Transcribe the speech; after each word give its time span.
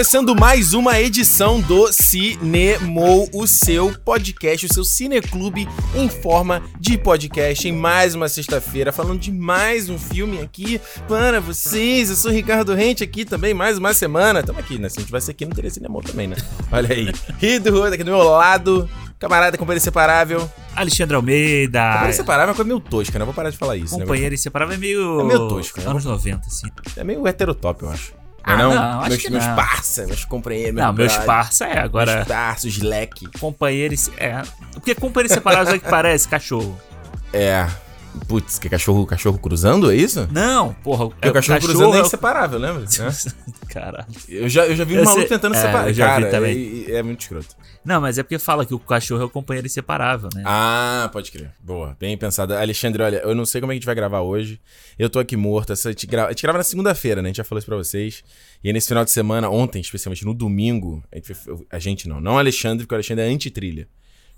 Começando 0.00 0.34
mais 0.34 0.72
uma 0.72 0.98
edição 0.98 1.60
do 1.60 1.92
Cinemou, 1.92 3.28
o 3.34 3.46
seu 3.46 3.94
podcast, 3.98 4.64
o 4.64 4.72
seu 4.72 4.82
cineclube 4.82 5.68
em 5.94 6.08
forma 6.08 6.62
de 6.80 6.96
podcast, 6.96 7.68
em 7.68 7.72
mais 7.72 8.14
uma 8.14 8.26
sexta-feira, 8.26 8.92
falando 8.92 9.20
de 9.20 9.30
mais 9.30 9.90
um 9.90 9.98
filme 9.98 10.40
aqui 10.40 10.80
para 11.06 11.38
vocês. 11.38 12.08
Eu 12.08 12.16
sou 12.16 12.30
Ricardo 12.30 12.72
Rente 12.72 13.04
aqui 13.04 13.26
também, 13.26 13.52
mais 13.52 13.76
uma 13.76 13.92
semana. 13.92 14.42
Tamo 14.42 14.58
aqui, 14.58 14.78
né? 14.78 14.88
Se 14.88 14.96
a 14.96 15.02
gente 15.02 15.12
vai 15.12 15.20
ser 15.20 15.32
aqui, 15.32 15.44
não 15.44 15.52
teria 15.52 15.70
Cinemou 15.70 16.00
também, 16.00 16.28
né? 16.28 16.36
Olha 16.72 16.94
aí. 16.94 17.12
E 17.42 17.58
do 17.58 17.84
aqui 17.84 18.02
do 18.02 18.10
meu 18.10 18.22
lado, 18.22 18.88
camarada, 19.18 19.58
companheiro 19.58 19.82
inseparável. 19.82 20.50
Alexandre 20.74 21.14
Almeida. 21.14 21.82
Companheiro 21.82 22.10
inseparável 22.14 22.46
é 22.46 22.50
uma 22.52 22.56
coisa 22.56 22.68
meio 22.68 22.80
tosca, 22.80 23.18
né? 23.18 23.24
Vou 23.26 23.34
parar 23.34 23.50
de 23.50 23.58
falar 23.58 23.76
isso. 23.76 23.98
né? 23.98 24.00
Companheiro 24.00 24.34
inseparável 24.34 24.76
é 24.76 24.78
meio. 24.78 25.20
É 25.20 25.24
meio 25.24 25.46
tosco, 25.46 25.78
né? 25.78 25.86
Anos 25.86 26.06
90, 26.06 26.46
assim. 26.46 26.68
É 26.96 27.04
meio 27.04 27.28
heterotop, 27.28 27.82
eu 27.82 27.90
acho. 27.90 28.19
Ah, 28.42 28.56
não, 28.56 28.74
não, 28.74 29.00
acho 29.00 29.08
meus, 29.10 29.28
meus 29.28 29.46
não. 29.46 29.56
parça, 29.56 30.06
meus 30.06 30.24
companheiros. 30.24 30.74
Não, 30.74 30.92
meus 30.92 31.16
parça 31.18 31.66
é, 31.66 31.78
agora. 31.78 32.16
Meus 32.16 32.28
parças, 32.28 32.78
leque. 32.78 33.26
Companheiro. 33.38 33.92
inse- 33.94 34.12
É. 34.16 34.42
Porque 34.72 34.94
companheiro 34.94 35.32
separado 35.34 35.70
é 35.70 35.78
que 35.78 35.88
parece 35.88 36.26
cachorro. 36.28 36.78
É. 37.32 37.66
Putz, 38.26 38.58
que 38.58 38.68
cachorro, 38.68 39.06
cachorro 39.06 39.38
cruzando, 39.38 39.90
é 39.90 39.96
isso? 39.96 40.28
Não, 40.32 40.72
porra. 40.74 41.10
Porque 41.10 41.28
o 41.28 41.32
cachorro, 41.32 41.60
cruzando 41.60 41.94
é 41.94 41.98
é 41.98 42.02
inseparável, 42.02 42.58
lembra? 42.58 42.80
Né? 42.82 42.86
Caralho. 43.70 44.06
Eu 44.28 44.48
já, 44.48 44.66
eu 44.66 44.74
já 44.74 44.84
vi 44.84 44.94
um 44.98 45.04
maluco 45.04 45.20
sei- 45.20 45.28
tentando 45.28 45.54
é, 45.54 45.60
separar. 45.60 45.88
eu 45.88 45.94
já 45.94 46.06
vi 46.16 46.22
Cara, 46.22 46.30
também. 46.30 46.56
e- 46.56 46.86
e 46.88 46.92
é 46.92 47.02
muito 47.02 47.20
escroto. 47.20 47.56
Não, 47.84 48.00
mas 48.00 48.18
é 48.18 48.22
porque 48.22 48.38
fala 48.38 48.66
que 48.66 48.74
o 48.74 48.78
cachorro 48.78 49.22
é 49.22 49.24
o 49.24 49.30
companheiro 49.30 49.66
inseparável, 49.66 50.28
né? 50.34 50.42
Ah, 50.44 51.08
pode 51.12 51.30
crer. 51.30 51.52
Boa, 51.60 51.96
bem 51.98 52.16
pensada. 52.18 52.60
Alexandre, 52.60 53.02
olha, 53.02 53.16
eu 53.18 53.34
não 53.34 53.46
sei 53.46 53.60
como 53.60 53.72
é 53.72 53.74
que 53.74 53.76
a 53.76 53.80
gente 53.80 53.86
vai 53.86 53.94
gravar 53.94 54.20
hoje. 54.20 54.60
Eu 54.98 55.08
tô 55.08 55.18
aqui 55.18 55.36
morto. 55.36 55.72
Essa, 55.72 55.88
a, 55.88 55.92
gente 55.92 56.06
grava, 56.06 56.28
a 56.28 56.32
gente 56.32 56.42
grava 56.42 56.58
na 56.58 56.64
segunda-feira, 56.64 57.22
né? 57.22 57.28
A 57.28 57.30
gente 57.30 57.36
já 57.38 57.44
falou 57.44 57.58
isso 57.60 57.66
pra 57.66 57.76
vocês. 57.76 58.22
E 58.62 58.68
aí, 58.68 58.72
nesse 58.72 58.88
final 58.88 59.04
de 59.04 59.10
semana, 59.12 59.48
ontem, 59.48 59.80
especialmente 59.80 60.24
no 60.24 60.34
domingo, 60.34 61.02
a 61.12 61.16
gente, 61.16 61.32
a 61.70 61.78
gente 61.78 62.08
não, 62.08 62.20
não 62.20 62.38
Alexandre, 62.38 62.84
porque 62.84 62.94
o 62.94 62.96
Alexandre 62.96 63.24
é 63.24 63.28
anti-trilha. 63.28 63.88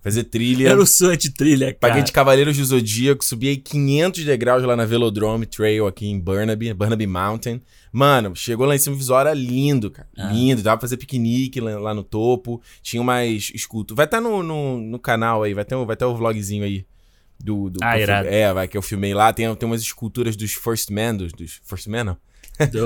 Fazer 0.03 0.25
trilha. 0.25 0.69
Eu 0.69 0.77
não 0.77 0.85
sou 0.85 1.11
anti-trilha, 1.11 1.67
cara. 1.67 1.79
Paguei 1.79 2.03
de 2.03 2.11
Cavaleiros 2.11 2.57
do 2.57 2.65
Zodíaco, 2.65 3.25
subi 3.25 3.49
aí 3.49 3.57
500 3.57 4.25
degraus 4.25 4.63
lá 4.65 4.75
na 4.75 4.85
Velodrome 4.85 5.47
Trail 5.47 5.87
aqui 5.87 6.07
em 6.09 6.19
Burnaby, 6.19 6.75
Burnaby 6.75 7.07
Mountain. 7.07 7.61
Mano, 7.93 8.35
chegou 8.35 8.67
lá 8.67 8.75
em 8.75 8.79
cima, 8.79 8.97
o 8.97 8.99
visual 8.99 9.21
era 9.21 9.33
lindo, 9.33 9.91
cara. 9.93 10.09
Ah. 10.19 10.33
Lindo, 10.33 10.61
dava 10.61 10.77
pra 10.77 10.89
fazer 10.89 10.97
piquenique 10.97 11.61
lá, 11.61 11.79
lá 11.79 11.95
no 11.95 12.03
topo. 12.03 12.61
Tinha 12.83 13.01
umas 13.01 13.51
esculturas. 13.55 13.97
Vai 13.97 14.07
estar 14.07 14.21
no, 14.21 14.43
no, 14.43 14.81
no 14.81 14.99
canal 14.99 15.45
aí, 15.45 15.55
vai 15.55 15.65
ter, 15.65 15.77
um- 15.77 15.87
vai 15.87 15.95
ter 15.97 16.05
o 16.05 16.17
vlogzinho 16.17 16.65
aí. 16.65 16.85
Do, 17.39 17.71
do 17.71 17.79
Ah, 17.83 17.99
irado. 17.99 18.29
É, 18.29 18.53
vai 18.53 18.67
que 18.69 18.77
eu 18.77 18.83
filmei 18.83 19.15
lá. 19.15 19.33
Tem, 19.33 19.53
tem 19.55 19.69
umas 19.69 19.83
esculturas 19.83 20.35
dos 20.37 20.53
First 20.53 20.91
Men, 20.91 21.17
dos, 21.17 21.33
dos 21.33 21.61
First 21.65 21.87
Men, 21.87 22.05
não? 22.05 22.17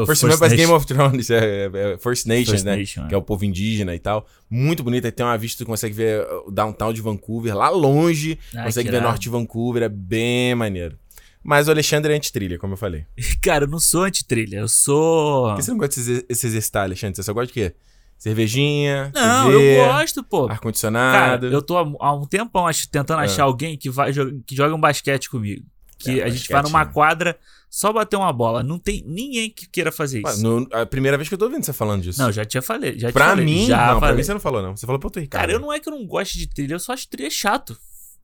First, 0.06 0.22
Man 0.22 0.38
parece. 0.38 0.56
Game 0.56 0.72
of 0.72 0.86
Thrones, 0.86 1.28
é, 1.30 1.66
é, 1.66 1.92
é 1.94 1.98
First 1.98 2.26
Nations, 2.26 2.50
First 2.50 2.64
né? 2.64 2.76
Nation, 2.76 3.04
é. 3.04 3.08
que 3.08 3.14
é 3.14 3.18
o 3.18 3.22
povo 3.22 3.44
indígena 3.44 3.94
e 3.94 3.98
tal. 3.98 4.26
Muito 4.48 4.82
bonito, 4.82 5.10
tem 5.10 5.26
uma 5.26 5.36
vista, 5.36 5.64
tu 5.64 5.66
consegue 5.66 5.94
ver 5.94 6.26
o 6.46 6.50
downtown 6.50 6.92
de 6.92 7.00
Vancouver, 7.02 7.54
lá 7.56 7.68
longe, 7.68 8.38
consegue 8.64 8.90
ver 8.90 9.02
norte 9.02 9.22
de 9.22 9.28
Vancouver, 9.28 9.82
é 9.82 9.88
bem 9.88 10.54
maneiro. 10.54 10.96
Mas 11.42 11.68
o 11.68 11.70
Alexandre 11.70 12.12
é 12.12 12.16
anti-trilha, 12.16 12.58
como 12.58 12.72
eu 12.72 12.76
falei. 12.76 13.04
Cara, 13.42 13.64
eu 13.64 13.68
não 13.68 13.78
sou 13.78 14.02
anti-trilha. 14.04 14.56
Eu 14.58 14.68
sou. 14.68 15.48
Por 15.50 15.56
que 15.56 15.62
você 15.62 15.70
não 15.70 15.78
gosta 15.78 15.94
de 16.00 16.04
se 16.04 16.10
exer- 16.12 16.26
se 16.30 16.46
exercitar, 16.48 16.82
Alexandre? 16.84 17.14
Você 17.16 17.22
só 17.22 17.32
gosta 17.32 17.46
de 17.46 17.52
quê? 17.52 17.74
Cervejinha, 18.18 19.12
Não, 19.14 19.46
TV, 19.50 19.78
eu 19.78 19.84
gosto, 19.86 20.24
pô. 20.24 20.48
Ar-condicionado. 20.48 21.46
eu 21.48 21.62
tô 21.62 21.76
há, 22.00 22.12
um 22.14 22.26
tempão 22.26 22.66
ach- 22.66 22.86
tentando 22.86 23.20
Ah. 23.20 23.24
achar 23.24 23.44
alguém 23.44 23.76
que, 23.76 23.88
vai, 23.90 24.10
que 24.46 24.56
joga 24.56 24.74
um 24.74 24.80
basquete 24.80 25.28
comigo. 25.30 25.64
Que 25.98 26.20
É, 26.20 26.24
a 26.24 26.28
gente 26.28 26.48
vai 26.50 26.62
numa 26.62 26.84
né? 26.84 26.90
quadra 26.92 27.38
só 27.70 27.92
bater 27.92 28.16
uma 28.16 28.32
bola. 28.32 28.62
Não 28.62 28.78
tem 28.78 29.02
ninguém 29.06 29.50
que 29.50 29.66
queira 29.68 29.90
fazer 29.90 30.22
isso. 30.26 30.42
no- 30.42 30.68
a 30.72 30.84
primeira 30.86 31.16
vez 31.16 31.28
que 31.28 31.34
eu 31.34 31.38
tô 31.38 31.46
ouvindo 31.46 31.64
você 31.64 31.72
falando 31.72 32.02
disso. 32.02 32.20
Não, 32.20 32.30
já 32.30 32.44
tinha 32.44 32.62
falei. 32.62 32.98
Já 32.98 33.10
pra 33.12 33.28
falei, 33.28 33.44
mim, 33.44 33.66
já 33.66 33.76
não, 33.78 33.86
pra 33.98 34.00
falei. 34.00 34.16
mim 34.16 34.22
você 34.22 34.32
não 34.34 34.40
falou, 34.40 34.62
não. 34.62 34.76
Você 34.76 34.84
falou 34.86 34.98
pro 34.98 35.06
outro 35.06 35.20
Ricardo. 35.22 35.40
Cara, 35.42 35.52
eu 35.52 35.58
não 35.60 35.72
é 35.72 35.80
que 35.80 35.88
eu 35.88 35.92
não 35.92 36.06
gosto 36.06 36.34
de 36.38 36.46
trilha, 36.46 36.74
eu 36.74 36.78
só 36.80 36.92
acho 36.92 37.08
trilha 37.08 37.30
chato. 37.30 37.76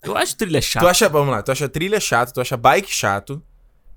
Eu 0.03 0.16
acho 0.16 0.37
trilha 0.37 0.61
chato. 0.61 0.82
Tu 0.82 0.88
acha, 0.88 1.09
vamos 1.09 1.31
lá, 1.31 1.43
tu 1.43 1.53
acha 1.53 1.69
trilha 1.69 2.00
chato, 2.00 2.32
tu 2.32 2.41
acha 2.41 2.56
bike 2.56 2.91
chato. 2.93 3.43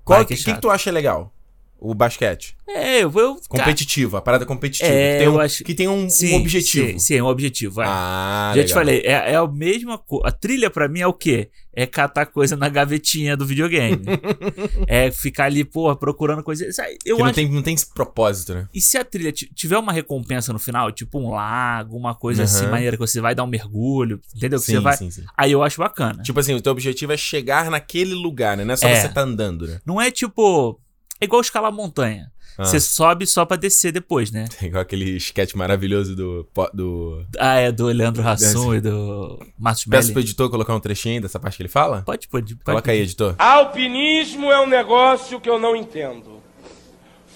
Qual 0.04 0.20
Bike 0.20 0.36
que, 0.36 0.50
é 0.50 0.54
que, 0.54 0.60
tu 0.60 0.70
acha 0.70 0.90
legal? 0.90 1.34
O 1.78 1.94
basquete. 1.94 2.56
É, 2.68 3.02
eu 3.04 3.10
vou. 3.10 3.38
Competitivo, 3.48 4.16
a 4.16 4.22
parada 4.22 4.44
competitiva. 4.46 4.88
É, 4.90 5.12
que 5.12 5.18
tem 5.18 5.28
um, 5.28 5.38
acho- 5.40 5.64
que 5.64 5.74
tem 5.74 5.88
um, 5.88 6.04
um 6.06 6.10
sim, 6.10 6.34
objetivo. 6.34 6.86
Sim, 6.92 6.98
sim, 6.98 7.20
um 7.20 7.26
objetivo. 7.26 7.74
vai. 7.74 7.86
Ah, 7.88 8.52
Já 8.56 8.62
te 8.64 8.68
legal. 8.68 8.74
falei, 8.78 9.00
é, 9.04 9.32
é 9.32 9.36
a 9.36 9.46
mesma 9.46 9.98
coisa. 9.98 10.26
A 10.28 10.32
trilha 10.32 10.70
pra 10.70 10.88
mim 10.88 11.00
é 11.00 11.06
o 11.06 11.12
quê? 11.12 11.50
É 11.74 11.86
catar 11.86 12.24
coisa 12.26 12.56
na 12.56 12.68
gavetinha 12.70 13.36
do 13.36 13.44
videogame. 13.46 14.02
é 14.88 15.10
ficar 15.10 15.44
ali, 15.44 15.64
porra, 15.64 15.94
procurando 15.94 16.42
coisa. 16.42 16.64
Eu 17.04 17.16
que 17.16 17.22
não 17.22 17.26
acho. 17.26 17.34
tem, 17.34 17.50
não 17.50 17.62
tem 17.62 17.74
esse 17.74 17.92
propósito, 17.92 18.54
né? 18.54 18.66
E 18.74 18.80
se 18.80 18.96
a 18.96 19.04
trilha 19.04 19.30
ti- 19.30 19.50
tiver 19.54 19.76
uma 19.78 19.92
recompensa 19.92 20.52
no 20.52 20.58
final, 20.58 20.90
tipo 20.90 21.18
um 21.18 21.30
lago, 21.30 21.96
uma 21.96 22.14
coisa 22.14 22.44
assim, 22.44 22.62
Aham. 22.64 22.70
maneira 22.70 22.96
que 22.96 23.00
você 23.06 23.20
vai 23.20 23.34
dar 23.34 23.44
um 23.44 23.48
mergulho, 23.48 24.20
entendeu? 24.34 24.58
Que 24.58 24.64
Sim, 24.66 24.72
você 24.76 24.80
vai. 24.80 24.96
sim, 24.96 25.10
sim. 25.10 25.22
Aí 25.36 25.52
eu 25.52 25.62
acho 25.62 25.78
bacana. 25.78 26.22
Tipo 26.22 26.40
assim, 26.40 26.54
o 26.54 26.60
teu 26.62 26.72
objetivo 26.72 27.12
é 27.12 27.16
chegar 27.16 27.70
naquele 27.70 28.14
lugar, 28.14 28.56
né? 28.56 28.64
Não 28.64 28.72
é 28.72 28.76
só 28.76 28.88
É. 28.88 29.00
você 29.02 29.08
tá 29.10 29.20
andando, 29.20 29.66
né? 29.66 29.78
Não 29.84 30.00
é 30.00 30.10
tipo. 30.10 30.80
É 31.20 31.24
igual 31.24 31.40
escalar 31.40 31.72
montanha. 31.72 32.30
Ah. 32.58 32.64
Você 32.64 32.80
sobe 32.80 33.26
só 33.26 33.44
pra 33.44 33.56
descer 33.56 33.92
depois, 33.92 34.30
né? 34.30 34.46
Igual 34.62 34.80
aquele 34.80 35.16
sketch 35.16 35.54
maravilhoso 35.54 36.16
do. 36.16 36.48
do... 36.72 37.26
Ah, 37.38 37.56
é 37.56 37.70
do 37.70 37.86
Leandro 37.86 38.22
Hassum 38.26 38.74
e 38.74 38.80
do 38.80 39.38
Márcio 39.58 39.90
Peço 39.90 40.08
pro 40.08 40.16
Melli. 40.16 40.26
editor 40.26 40.50
colocar 40.50 40.74
um 40.74 40.80
trechinho 40.80 41.20
dessa 41.20 41.38
parte 41.38 41.58
que 41.58 41.62
ele 41.62 41.68
fala? 41.68 42.02
Pode, 42.02 42.26
pode. 42.28 42.54
pode 42.54 42.64
Coloca 42.64 42.90
aí, 42.90 43.00
editor. 43.00 43.34
Alpinismo 43.38 44.50
é 44.50 44.60
um 44.60 44.66
negócio 44.66 45.38
que 45.38 45.50
eu 45.50 45.58
não 45.58 45.76
entendo. 45.76 46.42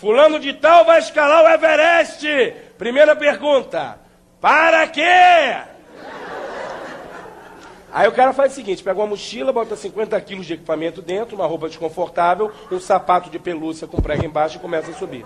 Fulano 0.00 0.40
de 0.40 0.54
tal 0.54 0.86
vai 0.86 0.98
escalar 0.98 1.44
o 1.44 1.48
Everest. 1.48 2.26
Primeira 2.78 3.14
pergunta: 3.14 3.98
para 4.40 4.86
quê? 4.88 5.02
Aí 7.92 8.08
o 8.08 8.12
cara 8.12 8.32
faz 8.32 8.52
o 8.52 8.54
seguinte: 8.54 8.82
pega 8.82 8.98
uma 9.00 9.06
mochila, 9.06 9.52
bota 9.52 9.76
50 9.76 10.20
quilos 10.20 10.46
de 10.46 10.54
equipamento 10.54 11.02
dentro, 11.02 11.36
uma 11.36 11.46
roupa 11.46 11.68
desconfortável, 11.68 12.50
um 12.70 12.80
sapato 12.80 13.30
de 13.30 13.38
pelúcia 13.38 13.86
com 13.86 14.00
prego 14.00 14.24
embaixo 14.24 14.56
e 14.56 14.60
começa 14.60 14.90
a 14.90 14.94
subir. 14.94 15.24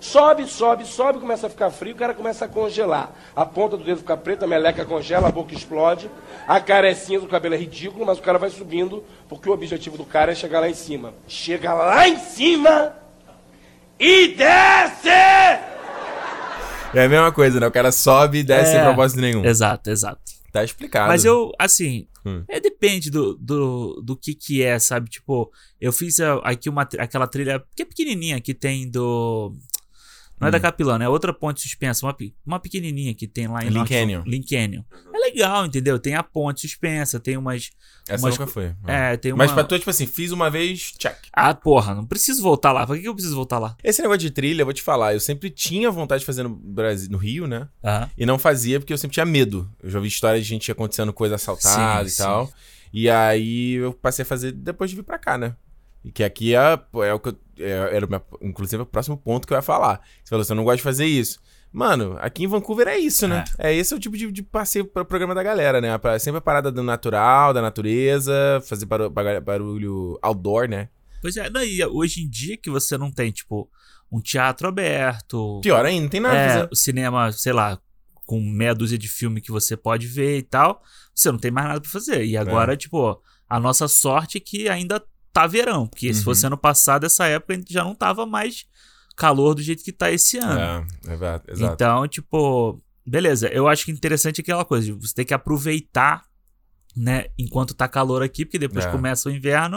Sobe, 0.00 0.46
sobe, 0.46 0.86
sobe, 0.86 1.18
começa 1.20 1.46
a 1.46 1.50
ficar 1.50 1.70
frio, 1.70 1.92
o 1.92 1.96
cara 1.96 2.14
começa 2.14 2.46
a 2.46 2.48
congelar. 2.48 3.12
A 3.36 3.44
ponta 3.44 3.76
do 3.76 3.84
dedo 3.84 3.98
fica 3.98 4.16
preta, 4.16 4.46
a 4.46 4.48
meleca 4.48 4.82
congela, 4.86 5.28
a 5.28 5.30
boca 5.30 5.54
explode, 5.54 6.10
a 6.48 6.58
cara 6.58 6.88
é 6.88 6.94
cinza, 6.94 7.26
o 7.26 7.28
cabelo 7.28 7.54
é 7.54 7.58
ridículo, 7.58 8.06
mas 8.06 8.18
o 8.18 8.22
cara 8.22 8.38
vai 8.38 8.48
subindo, 8.48 9.04
porque 9.28 9.50
o 9.50 9.52
objetivo 9.52 9.98
do 9.98 10.06
cara 10.06 10.32
é 10.32 10.34
chegar 10.34 10.60
lá 10.60 10.70
em 10.70 10.74
cima. 10.74 11.12
Chega 11.28 11.74
lá 11.74 12.08
em 12.08 12.16
cima 12.16 12.94
e 13.98 14.28
desce! 14.28 15.10
É 16.94 17.04
a 17.04 17.08
mesma 17.08 17.30
coisa, 17.30 17.60
né? 17.60 17.66
O 17.66 17.70
cara 17.70 17.92
sobe 17.92 18.38
e 18.38 18.42
desce 18.42 18.72
sem 18.72 18.80
É, 18.80 18.84
propósito 18.84 19.20
nenhum. 19.20 19.44
Exato, 19.44 19.90
exato. 19.90 20.39
Tá 20.52 20.64
explicado. 20.64 21.08
Mas 21.08 21.24
eu, 21.24 21.52
assim, 21.58 22.06
Hum. 22.26 22.44
é, 22.48 22.60
depende 22.60 23.10
do, 23.10 23.34
do, 23.36 24.02
do 24.04 24.16
que 24.16 24.34
que 24.34 24.62
é, 24.62 24.78
sabe? 24.78 25.08
Tipo, 25.08 25.50
eu 25.80 25.92
fiz 25.92 26.18
a- 26.20 26.34
aqui 26.38 26.68
uma, 26.68 26.82
aquela 26.98 27.26
trilha 27.26 27.62
que 27.74 27.82
é 27.82 27.84
pequenininha 27.84 28.40
que 28.40 28.52
tem 28.52 28.90
do... 28.90 29.52
Não 30.40 30.48
é 30.48 30.50
da 30.50 30.58
Hum. 30.58 30.60
Capilano, 30.62 31.04
é 31.04 31.08
outra 31.08 31.32
ponte 31.34 31.60
suspensa, 31.60 32.06
uma, 32.06 32.16
uma 32.46 32.58
pequenininha 32.58 33.14
que 33.14 33.28
tem 33.28 33.46
lá 33.46 33.62
em 33.62 33.84
Canyon. 33.84 34.22
Link 34.24 34.48
Canyon. 34.48 34.82
É 35.12 35.18
legal, 35.18 35.66
entendeu? 35.66 35.98
Tem 35.98 36.14
a 36.14 36.22
ponte 36.22 36.62
suspensa, 36.62 37.20
tem 37.20 37.36
umas... 37.36 37.70
Essa 38.08 38.24
umas 38.24 38.38
nunca 38.38 38.50
foi. 38.50 38.74
É, 38.86 39.16
tem 39.18 39.32
uma... 39.32 39.44
Mas 39.44 39.52
pra 39.52 39.62
tu, 39.64 39.78
tipo 39.78 39.90
assim, 39.90 40.06
fiz 40.06 40.32
uma 40.32 40.48
vez, 40.48 40.94
check. 40.98 41.16
Ah, 41.32 41.54
porra, 41.54 41.94
não 41.94 42.06
preciso 42.06 42.42
voltar 42.42 42.72
lá. 42.72 42.86
Pra 42.86 42.98
que 42.98 43.06
eu 43.06 43.14
preciso 43.14 43.36
voltar 43.36 43.58
lá? 43.58 43.76
Esse 43.84 44.00
negócio 44.00 44.20
de 44.20 44.30
trilha, 44.30 44.62
eu 44.62 44.66
vou 44.66 44.72
te 44.72 44.82
falar, 44.82 45.12
eu 45.12 45.20
sempre 45.20 45.50
tinha 45.50 45.90
vontade 45.90 46.20
de 46.20 46.26
fazer 46.26 46.42
no 46.42 46.48
Brasil, 46.48 47.10
no 47.10 47.18
Rio, 47.18 47.46
né? 47.46 47.68
Aham. 47.84 48.10
E 48.16 48.24
não 48.24 48.38
fazia 48.38 48.80
porque 48.80 48.92
eu 48.92 48.98
sempre 48.98 49.14
tinha 49.14 49.26
medo. 49.26 49.70
Eu 49.82 49.90
já 49.90 49.98
ouvi 49.98 50.08
histórias 50.08 50.42
de 50.42 50.48
gente 50.48 50.72
acontecendo 50.72 51.12
coisa 51.12 51.34
assaltada 51.34 52.08
Sim, 52.08 52.14
e 52.14 52.24
tal. 52.24 52.50
E 52.92 53.10
aí 53.10 53.72
eu 53.74 53.92
passei 53.92 54.22
a 54.22 54.26
fazer 54.26 54.52
depois 54.52 54.90
de 54.90 54.96
vir 54.96 55.02
pra 55.02 55.18
cá, 55.18 55.36
né? 55.36 55.54
E 56.04 56.10
que 56.10 56.24
aqui 56.24 56.54
é, 56.54 56.80
é 57.04 57.12
o 57.14 57.20
que 57.20 57.28
eu, 57.28 57.32
é- 57.32 57.49
era 57.60 58.06
o 58.06 58.10
meu, 58.10 58.22
inclusive 58.40 58.82
o 58.82 58.86
próximo 58.86 59.16
ponto 59.16 59.46
que 59.46 59.52
eu 59.52 59.56
ia 59.56 59.62
falar. 59.62 60.00
Você 60.22 60.30
falou 60.30 60.42
assim, 60.42 60.52
eu 60.52 60.56
não 60.56 60.64
gosto 60.64 60.78
de 60.78 60.82
fazer 60.82 61.06
isso. 61.06 61.38
Mano, 61.72 62.16
aqui 62.20 62.44
em 62.44 62.48
Vancouver 62.48 62.88
é 62.88 62.98
isso, 62.98 63.28
né? 63.28 63.44
É, 63.56 63.72
esse 63.72 63.94
é 63.94 63.96
o 63.96 64.00
tipo 64.00 64.16
de, 64.16 64.30
de 64.32 64.42
passeio 64.42 64.84
para 64.84 65.02
o 65.02 65.06
programa 65.06 65.34
da 65.34 65.42
galera, 65.42 65.80
né? 65.80 65.88
Sempre 66.18 66.38
a 66.38 66.42
parada 66.42 66.72
do 66.72 66.82
natural, 66.82 67.54
da 67.54 67.62
natureza, 67.62 68.60
fazer 68.66 68.86
barulho, 68.86 69.10
barulho 69.40 70.18
outdoor, 70.20 70.68
né? 70.68 70.88
Pois 71.22 71.36
é, 71.36 71.48
daí 71.48 71.84
hoje 71.84 72.22
em 72.22 72.28
dia 72.28 72.56
que 72.56 72.70
você 72.70 72.98
não 72.98 73.10
tem, 73.12 73.30
tipo, 73.30 73.70
um 74.10 74.20
teatro 74.20 74.66
aberto, 74.66 75.60
Pior 75.62 75.84
ainda, 75.84 76.02
não 76.02 76.08
tem 76.08 76.20
nada 76.20 76.36
é, 76.36 76.68
o 76.70 76.74
cinema, 76.74 77.30
sei 77.30 77.52
lá, 77.52 77.78
com 78.26 78.40
meia 78.40 78.74
dúzia 78.74 78.98
de 78.98 79.08
filme 79.08 79.40
que 79.40 79.52
você 79.52 79.76
pode 79.76 80.06
ver 80.06 80.38
e 80.38 80.42
tal, 80.42 80.82
você 81.14 81.30
não 81.30 81.38
tem 81.38 81.50
mais 81.50 81.68
nada 81.68 81.80
pra 81.80 81.90
fazer. 81.90 82.22
É. 82.22 82.26
E 82.26 82.36
agora, 82.36 82.76
tipo, 82.76 83.20
a 83.48 83.60
nossa 83.60 83.86
sorte 83.86 84.38
é 84.38 84.40
que 84.40 84.68
ainda 84.68 85.02
tá 85.32 85.46
verão, 85.46 85.86
porque 85.86 86.12
se 86.12 86.20
Uhum. 86.20 86.24
fosse 86.24 86.46
ano 86.46 86.56
passado, 86.58 87.04
essa 87.06 87.26
época, 87.26 87.54
a 87.54 87.56
gente 87.56 87.72
já 87.72 87.84
não 87.84 87.94
tava 87.94 88.26
mais 88.26 88.64
calor 89.16 89.54
do 89.54 89.62
jeito 89.62 89.84
que 89.84 89.92
tá 89.92 90.10
esse 90.10 90.38
ano. 90.38 90.58
É, 90.58 90.86
é 91.12 91.16
verdade, 91.16 91.44
exato. 91.48 91.74
Então, 91.74 92.08
tipo, 92.08 92.80
beleza, 93.06 93.48
eu 93.48 93.68
acho 93.68 93.84
que 93.84 93.92
interessante 93.92 94.40
aquela 94.40 94.64
coisa, 94.64 94.92
você 94.94 95.14
ter 95.14 95.24
que 95.24 95.34
aproveitar 95.34 96.24
né? 96.96 97.26
Enquanto 97.38 97.72
tá 97.72 97.86
calor 97.86 98.20
aqui, 98.20 98.44
porque 98.44 98.58
depois 98.58 98.84
É. 98.84 98.90
começa 98.90 99.28
o 99.28 99.32
inverno, 99.32 99.76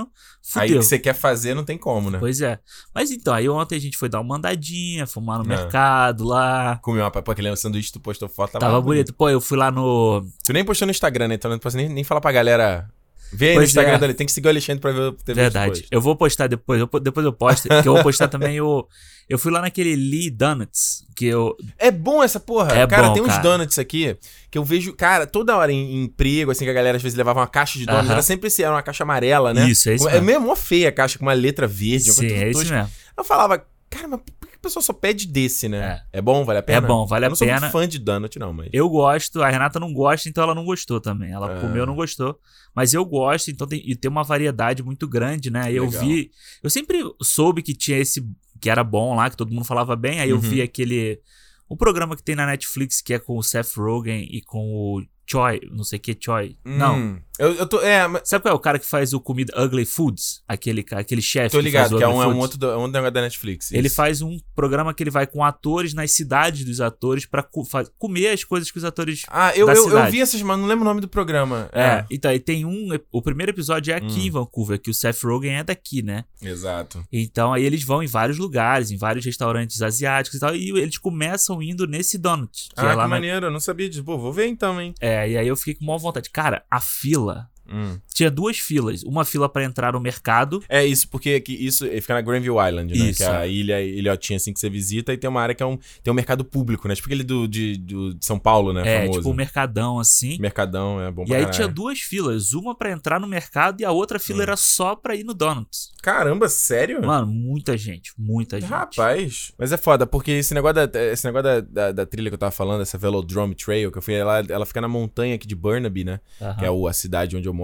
Aí 0.56 0.68
fudeu. 0.68 0.80
que 0.80 0.84
você 0.86 0.98
quer 0.98 1.14
fazer, 1.14 1.54
não 1.54 1.64
tem 1.64 1.78
como, 1.78 2.10
né? 2.10 2.18
Pois 2.18 2.42
é. 2.42 2.60
Mas 2.94 3.12
então, 3.12 3.32
aí 3.36 3.48
ontem 3.48 3.76
a 3.76 3.80
gente 3.80 3.96
foi 3.98 4.10
dar 4.10 4.20
uma 4.20 4.36
andadinha, 4.38 5.06
fumar 5.06 5.38
no 5.38 5.46
É. 5.46 5.48
mercado 5.48 6.24
lá. 6.24 6.80
Comi 6.82 6.98
uma 7.00 7.12
pô, 7.12 7.32
aquele 7.32 7.56
sanduíche 7.56 7.90
que 7.90 8.00
tu 8.00 8.00
postou 8.02 8.28
foto, 8.28 8.54
tava, 8.54 8.66
Tava 8.66 8.82
bonito. 8.82 9.14
Pô, 9.14 9.30
eu 9.30 9.40
fui 9.40 9.56
lá 9.56 9.70
no. 9.70 10.26
Tu 10.44 10.52
nem 10.54 10.66
postou 10.66 10.88
no 10.88 10.92
Instagram, 10.92 11.28
né? 11.28 11.36
Então 11.36 11.52
não 11.52 11.60
posso 11.60 11.78
nem, 11.78 11.88
nem 11.88 12.04
falar 12.04 12.20
pra 12.20 12.32
galera. 12.32 12.90
Vê 13.34 13.50
aí 13.52 13.56
no 13.58 13.64
Instagram 13.64 13.94
é. 13.96 13.98
dele, 14.00 14.14
tem 14.14 14.26
que 14.26 14.32
seguir 14.34 14.48
o 14.48 14.50
Alexandre 14.50 14.82
pra 14.82 14.92
ver 14.92 15.00
o 15.02 15.12
TV 15.14 15.42
Verdade. 15.42 15.72
depois. 15.74 15.88
Eu 15.92 16.02
vou 16.02 16.16
postar 16.16 16.48
depois. 16.48 16.80
eu 16.80 16.88
po- 16.88 17.00
depois 17.00 17.26
eu 17.26 17.34
posto. 17.34 17.68
que 17.68 17.88
eu 17.88 17.94
vou 17.94 18.04
postar 18.04 18.28
também 18.28 18.60
o. 18.62 18.88
Eu 19.30 19.40
fui 19.40 19.52
lá 19.52 19.62
naquele 19.62 19.96
Lee 19.96 20.30
Donuts. 20.30 21.06
Que 21.16 21.26
eu. 21.28 21.56
É 21.80 21.90
bom 21.92 22.24
essa 22.24 22.40
porra. 22.40 22.74
É 22.78 22.86
cara, 22.88 23.08
bom, 23.08 23.14
tem 23.14 23.24
uns 23.24 23.28
cara. 23.28 23.42
donuts 23.42 23.80
aqui 23.80 24.18
que 24.52 24.58
eu 24.58 24.64
vejo, 24.64 24.94
cara, 24.94 25.26
toda 25.26 25.56
hora 25.56 25.72
em, 25.72 25.96
em 25.96 26.04
emprego, 26.04 26.52
assim, 26.52 26.66
que 26.66 26.70
a 26.72 26.74
galera 26.74 26.98
às 26.98 27.04
vezes 27.04 27.18
levava 27.18 27.40
uma 27.40 27.48
caixa 27.48 27.80
de 27.80 27.86
donuts. 27.86 28.06
Aham. 28.06 28.14
Era 28.14 28.22
sempre 28.22 28.48
esse, 28.48 28.62
era 28.64 28.72
uma 28.74 28.82
caixa 28.84 29.04
amarela, 29.04 29.54
né? 29.54 29.68
Isso, 29.70 29.90
é 29.90 29.96
isso 29.96 30.10
É 30.10 30.20
mesmo. 30.22 30.48
mó 30.48 30.56
feia 30.56 30.90
a 30.90 30.92
caixa, 30.92 31.18
com 31.18 31.26
uma 31.26 31.34
letra 31.34 31.66
verde. 31.68 32.10
uma 32.12 32.16
Sim, 32.16 32.28
é 32.28 32.50
isso 32.50 32.66
mesmo. 32.66 32.90
Eu 33.18 33.24
falava, 33.24 33.66
cara, 33.90 34.08
mas 34.08 34.20
pessoa 34.64 34.82
só 34.82 34.94
pede 34.94 35.28
desse, 35.28 35.68
né? 35.70 36.02
É, 36.12 36.22
bom, 36.22 36.44
vale 36.44 36.60
a 36.60 36.64
pena? 36.64 36.86
É 36.86 36.90
bom, 36.90 37.06
vale 37.06 37.26
eu 37.26 37.28
a 37.28 37.30
não 37.30 37.36
sou 37.36 37.46
pena. 37.48 37.60
muito 37.60 37.72
fã 37.72 37.88
de 37.88 38.00
donut, 38.00 38.40
não, 38.40 38.52
mas. 38.54 38.70
Eu 38.74 38.90
gosto, 38.90 39.42
a 39.44 39.50
Renata 39.50 39.80
não 39.80 39.94
gosta, 39.94 40.28
então 40.30 40.44
ela 40.44 40.56
não 40.56 40.66
gostou 40.66 41.00
também. 41.00 41.32
Ela 41.32 41.58
Ah. 41.58 41.62
comeu, 41.62 41.86
não 41.86 41.96
gostou. 41.96 42.40
Mas 42.76 42.94
eu 42.94 43.06
gosto, 43.06 43.52
então 43.52 43.68
tem, 43.68 43.82
e 43.86 43.96
tem 43.96 44.10
uma 44.10 44.24
variedade 44.24 44.82
muito 44.82 45.08
grande, 45.08 45.52
né? 45.52 45.72
Eu 45.72 45.86
Legal. 45.86 46.02
vi. 46.02 46.32
Eu 46.64 46.70
sempre 46.70 47.00
soube 47.22 47.62
que 47.62 47.74
tinha 47.76 47.98
esse. 48.00 48.26
que 48.60 48.70
era 48.70 48.84
bom 48.84 49.14
lá, 49.16 49.30
que 49.30 49.36
todo 49.36 49.52
mundo 49.54 49.66
falava 49.66 49.94
bem. 49.96 50.22
Aí 50.22 50.30
eu 50.30 50.38
Uhum. 50.38 50.42
vi 50.42 50.62
aquele. 50.62 51.20
O 51.68 51.76
programa 51.76 52.16
que 52.16 52.24
tem 52.24 52.34
na 52.36 52.46
Netflix, 52.46 53.02
que 53.02 53.14
é 53.14 53.20
com 53.20 53.38
o 53.38 53.44
Seth 53.44 53.76
Rogen 53.76 54.26
e 54.32 54.42
com 54.42 54.74
o 54.74 55.04
Choi, 55.30 55.60
não 55.72 55.84
sei 55.84 55.98
o 56.00 56.02
que, 56.02 56.18
Choi. 56.20 56.56
Não. 56.64 57.20
Eu, 57.40 57.54
eu 57.56 57.66
tô. 57.68 57.82
É, 57.82 58.08
mas 58.08 58.22
Sabe 58.26 58.44
qual 58.44 58.54
é 58.54 58.56
o 58.56 58.60
cara 58.60 58.78
que 58.78 58.86
faz 58.86 59.12
o 59.14 59.20
comida 59.20 59.54
Ugly 59.60 59.86
Foods? 59.86 60.44
Aquele, 60.48 60.86
aquele 60.92 61.22
chefe 61.22 61.50
tô 61.52 61.58
que 61.58 61.64
ligado, 61.64 61.96
o 61.96 61.98
que 61.98 62.04
é 62.04 62.08
um, 62.08 62.22
é 62.22 62.28
um 62.28 62.38
outro, 62.38 62.58
do- 62.58 62.70
é 62.70 62.78
um 62.78 62.90
da 62.92 63.02
Netflix. 63.10 63.72
Ele 63.72 63.88
isso. 63.88 63.96
faz 63.96 64.22
um 64.22 64.38
programa 64.56 64.94
que 64.94 65.02
ele 65.02 65.10
vai 65.10 65.26
com 65.26 65.44
atores 65.44 65.94
nas 65.94 66.12
cidades 66.12 66.64
dos 66.64 66.80
atores 66.80 67.26
pra 67.26 67.42
co- 67.42 67.66
comer 67.98 68.28
as 68.30 68.44
coisas 68.44 68.70
que 68.70 68.78
os 68.78 68.84
atores 68.84 69.24
Ah, 69.28 69.52
eu, 69.56 69.68
eu, 69.70 69.90
eu 69.90 70.12
vi 70.12 70.22
essas, 70.22 70.42
mas 70.44 70.60
não 70.60 70.68
lembro 70.68 70.84
o 70.84 70.88
nome 70.88 71.02
do 71.02 71.08
programa. 71.08 71.70
É, 71.74 72.06
então, 72.12 72.32
e 72.32 72.40
tem 72.40 72.66
um. 72.66 72.90
O 73.12 73.22
primeiro 73.22 73.52
episódio 73.52 73.92
é 73.94 73.98
aqui 73.98 74.20
Hum. 74.20 74.26
em 74.26 74.30
Vancouver, 74.30 74.80
que 74.80 74.90
o 74.92 74.94
Seth 74.94 75.24
Rogen 75.24 75.56
é 75.58 75.64
daqui, 75.64 76.04
né? 76.04 76.26
Exato. 76.42 77.04
Então 77.12 77.52
aí 77.54 77.64
eles 77.64 77.84
vão 77.84 78.04
em 78.04 78.08
vários 78.08 78.38
lugares, 78.38 78.92
em 78.92 78.98
vários 78.98 79.26
restaurantes 79.26 79.82
asiáticos 79.82 80.38
e 80.38 80.40
tal, 80.40 80.56
e 80.56 80.70
eles 80.80 80.98
começam 81.00 81.62
indo 81.64 81.88
nesse 81.88 82.18
donut. 82.18 82.70
Que 82.70 82.82
ah, 82.82 82.84
é 82.86 82.90
que 82.92 82.96
lá 82.96 83.04
na... 83.04 83.08
maneiro, 83.08 83.48
eu 83.48 83.52
não 83.52 83.60
sabia 83.60 83.90
disso. 83.90 84.04
Pô, 84.04 84.18
vou 84.20 84.32
ver 84.32 84.48
então, 84.48 84.80
hein? 84.80 84.94
É, 85.02 85.28
e 85.30 85.38
aí 85.38 85.48
eu 85.48 85.56
fiquei 85.56 85.74
com 85.74 85.86
maior 85.86 85.98
vontade. 85.98 86.30
Cara, 86.30 86.64
a 86.70 86.80
fila. 86.80 87.23
сила 87.24 87.53
Hum. 87.74 87.98
Tinha 88.14 88.30
duas 88.30 88.58
filas. 88.60 89.04
Uma 89.04 89.26
fila 89.26 89.50
pra 89.50 89.64
entrar 89.64 89.94
no 89.94 90.00
mercado. 90.00 90.64
É 90.70 90.86
isso, 90.86 91.08
porque 91.10 91.32
aqui, 91.32 91.54
isso 91.54 91.86
fica 92.02 92.14
na 92.14 92.22
Granville 92.22 92.56
Island, 92.58 92.94
né? 92.98 93.06
Isso, 93.10 93.18
Que 93.20 93.24
é 93.24 93.28
a 93.36 93.46
é. 93.48 93.50
ilha, 93.52 93.82
ilhotinha 93.82 94.38
assim 94.38 94.54
que 94.54 94.60
você 94.60 94.70
visita 94.70 95.12
e 95.14 95.18
tem 95.18 95.30
uma 95.30 95.42
área 95.42 95.56
que 95.56 95.64
é 95.64 95.66
um, 95.66 95.78
tem 96.04 96.12
um 96.12 96.16
mercado 96.16 96.46
público, 96.46 96.88
né? 96.88 96.96
Tipo 96.96 97.08
aquele 97.08 97.24
do, 97.24 97.48
de, 97.48 97.78
do- 97.78 98.14
de 98.14 98.26
São 98.26 98.38
Paulo, 98.38 98.72
né? 98.74 98.82
é, 98.88 99.00
famoso. 99.02 99.20
tipo 99.20 99.30
um 99.32 99.34
mercadão 99.34 100.00
assim. 100.00 100.38
Mercadão, 100.40 101.02
é 101.02 101.12
bom 101.12 101.24
E 101.28 101.34
aí 101.34 101.40
caralho. 101.42 101.52
tinha 101.52 101.68
duas 101.68 102.00
filas, 102.00 102.54
uma 102.54 102.76
pra 102.76 102.92
entrar 102.92 103.20
no 103.20 103.28
mercado 103.28 103.82
e 103.82 103.86
a 103.86 103.92
outra 103.92 104.20
fila 104.20 104.40
Hum. 104.40 104.44
era 104.44 104.56
só 104.58 104.96
pra 104.96 105.16
ir 105.16 105.24
no 105.24 105.34
Donuts. 105.34 105.92
Caramba, 106.02 106.48
sério? 106.50 107.02
Mano, 107.06 107.28
muita 107.28 107.78
gente, 107.78 108.12
muita 108.18 108.60
gente. 108.60 108.70
Rapaz, 108.70 109.52
mas 109.58 109.72
é 109.72 109.78
foda, 109.78 110.06
porque 110.06 110.32
esse 110.32 110.54
negócio, 110.54 110.86
da, 110.88 111.04
esse 111.12 111.26
negócio 111.26 111.44
da, 111.44 111.60
da, 111.62 111.92
da 111.92 112.06
trilha 112.06 112.30
que 112.30 112.34
eu 112.36 112.38
tava 112.40 112.52
falando, 112.52 112.82
essa 112.82 112.98
Velodrome 112.98 113.56
Trail, 113.56 113.92
que 113.92 113.98
eu 113.98 114.02
fui 114.02 114.22
lá, 114.24 114.40
ela 114.48 114.66
fica 114.66 114.82
na 114.82 114.88
montanha 114.88 115.36
aqui 115.36 115.48
de 115.48 115.56
Burnaby, 115.56 116.04
né? 116.04 116.20
Que 116.60 116.66
é 116.66 116.70
o- 116.72 116.88
a 116.88 116.94
cidade 116.94 117.36
onde 117.38 117.48
eu 117.48 117.54
moro, 117.54 117.63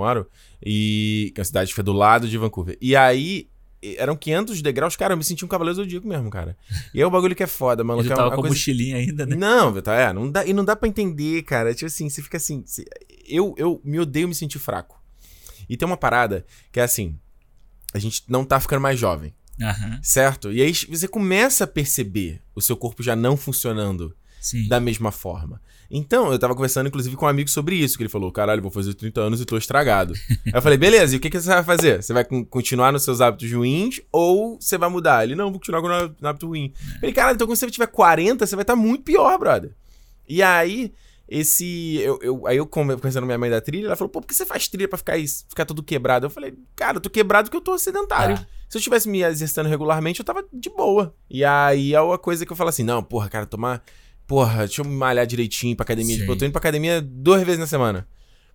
e 0.64 1.32
que 1.34 1.40
é 1.40 1.44
a 1.44 1.46
cidade 1.46 1.68
que 1.68 1.74
fica 1.74 1.84
do 1.84 1.94
lado 1.94 2.28
de 2.28 2.38
Vancouver. 2.38 2.78
E 2.82 2.96
aí, 2.96 3.48
eram 3.98 4.16
500 4.16 4.62
degraus, 4.62 4.96
cara, 4.96 5.14
eu 5.14 5.18
me 5.18 5.24
senti 5.24 5.46
um 5.46 5.48
cavaleiro 5.48 5.76
zodíaco 5.78 6.08
mesmo, 6.08 6.30
cara. 6.30 6.58
E 6.94 7.02
é 7.02 7.06
o 7.08 7.10
bagulho 7.10 7.36
que 7.36 7.44
é 7.44 7.48
foda, 7.48 7.84
mano. 7.84 8.02
Que 8.04 8.12
é 8.12 8.16
tava 8.16 8.28
uma 8.30 8.36
com 8.36 8.42
a 8.42 8.44
coisa- 8.44 8.56
mochilinha 8.56 8.98
ainda, 8.98 9.26
né? 9.26 9.36
Não, 9.36 9.72
Vitor, 9.74 9.94
é, 9.94 10.12
não 10.12 10.30
dá, 10.30 10.46
e 10.46 10.52
não 10.54 10.66
dá 10.66 10.76
pra 10.76 10.90
entender, 10.90 11.44
cara. 11.44 11.74
Tipo 11.74 11.86
assim, 11.88 12.10
você 12.10 12.22
fica 12.22 12.38
assim. 12.38 12.62
se- 12.66 12.86
eu, 13.28 13.54
eu 13.58 13.80
me 13.84 14.00
odeio 14.00 14.28
me 14.28 14.36
sentir 14.36 14.60
fraco. 14.60 15.02
E 15.70 15.78
tem 15.78 15.86
uma 15.86 15.96
parada 15.98 16.46
que 16.72 16.80
é 16.80 16.84
assim: 16.84 17.16
a 17.94 18.00
gente 18.00 18.24
não 18.28 18.44
tá 18.44 18.60
ficando 18.60 18.82
mais 18.82 19.00
jovem, 19.00 19.34
Aham. 19.62 20.00
certo? 20.04 20.52
E 20.52 20.62
aí 20.62 20.74
você 20.74 21.08
começa 21.08 21.64
a 21.64 21.68
perceber 21.68 22.42
o 22.56 22.62
seu 22.62 22.76
corpo 22.76 23.02
já 23.04 23.16
não 23.16 23.38
funcionando 23.38 24.14
Sim. 24.42 24.68
da 24.68 24.80
mesma 24.80 25.12
forma. 25.12 25.62
Então, 25.92 26.32
eu 26.32 26.38
tava 26.38 26.54
conversando, 26.54 26.88
inclusive, 26.88 27.16
com 27.16 27.26
um 27.26 27.30
amigo 27.30 27.50
sobre 27.50 27.76
isso, 27.76 27.98
que 27.98 28.04
ele 28.04 28.10
falou: 28.10 28.32
caralho, 28.32 28.62
vou 28.62 28.70
fazer 28.70 28.94
30 28.94 29.22
anos 29.22 29.42
e 29.42 29.46
tô 29.46 29.58
estragado. 29.58 30.14
Aí 30.46 30.52
eu 30.54 30.62
falei, 30.62 30.78
beleza, 30.78 31.16
e 31.16 31.18
o 31.18 31.20
que, 31.20 31.30
que 31.30 31.40
você 31.42 31.50
vai 31.50 31.64
fazer? 31.64 32.04
Você 32.04 32.14
vai 32.14 32.24
con- 32.24 32.46
continuar 32.46 32.92
nos 32.92 33.04
seus 33.04 33.22
hábitos 33.22 33.52
ruins 33.52 34.00
ou 34.12 34.60
você 34.62 34.78
vai 34.78 34.90
mudar? 34.90 35.24
Ele, 35.24 35.36
não, 35.36 35.46
vou 35.50 35.60
continuar 35.60 35.82
no 35.82 36.28
hábito 36.28 36.48
ruim. 36.48 36.72
Eu 36.94 37.00
falei, 37.00 37.14
caralho, 37.14 37.36
então 37.36 37.48
quando 37.48 37.58
você 37.58 37.70
tiver 37.72 37.88
40, 37.88 38.46
você 38.46 38.56
vai 38.56 38.64
estar 38.64 38.76
muito 38.76 39.04
pior, 39.04 39.38
brother. 39.40 39.72
E 40.28 40.44
aí, 40.44 40.94
esse. 41.28 41.98
Eu, 42.02 42.20
eu- 42.22 42.48
aí 42.48 42.58
eu 42.58 42.68
conver- 42.68 42.96
conversando 42.98 43.24
com 43.24 43.28
minha 43.28 43.38
mãe 43.38 43.50
da 43.50 43.60
trilha, 43.62 43.88
ela 43.88 43.96
falou, 43.96 44.10
pô, 44.10 44.22
por 44.22 44.28
que 44.28 44.36
você 44.36 44.46
faz 44.46 44.68
trilha 44.68 44.88
pra 44.88 44.98
ficar, 44.98 45.18
isso, 45.18 45.46
ficar 45.50 45.66
todo 45.66 45.82
quebrado? 45.82 46.26
Eu 46.26 46.30
falei, 46.30 46.54
cara, 46.76 46.98
eu 46.98 47.02
tô 47.02 47.10
quebrado 47.10 47.46
porque 47.50 47.58
eu 47.58 47.62
tô 47.62 47.78
sedentário. 47.80 48.36
Ah. 48.40 48.46
Se 48.70 48.78
eu 48.78 48.80
estivesse 48.80 49.10
me 49.10 49.24
exercitando 49.24 49.68
regularmente, 49.70 50.20
eu 50.20 50.26
tava 50.26 50.46
de 50.54 50.70
boa. 50.70 51.16
E 51.28 51.44
aí 51.44 51.96
é 51.96 52.02
uma 52.02 52.20
coisa 52.20 52.46
que 52.46 52.52
eu 52.52 52.56
falo 52.56 52.70
assim: 52.70 52.84
não, 52.84 53.02
porra, 53.04 53.28
cara, 53.28 53.48
tomar. 53.48 53.84
Porra, 54.30 54.60
deixa 54.68 54.82
eu 54.82 54.86
me 54.86 54.94
malhar 54.96 55.26
direitinho 55.26 55.76
pra 55.76 55.84
academia. 55.84 56.14
Sim. 56.14 56.22
Tipo, 56.22 56.34
eu 56.34 56.38
tô 56.38 56.46
indo 56.46 56.52
pra 56.52 56.60
academia 56.60 57.02
duas 57.02 57.42
vezes 57.44 57.60
na 57.60 57.66
semana. 57.66 58.08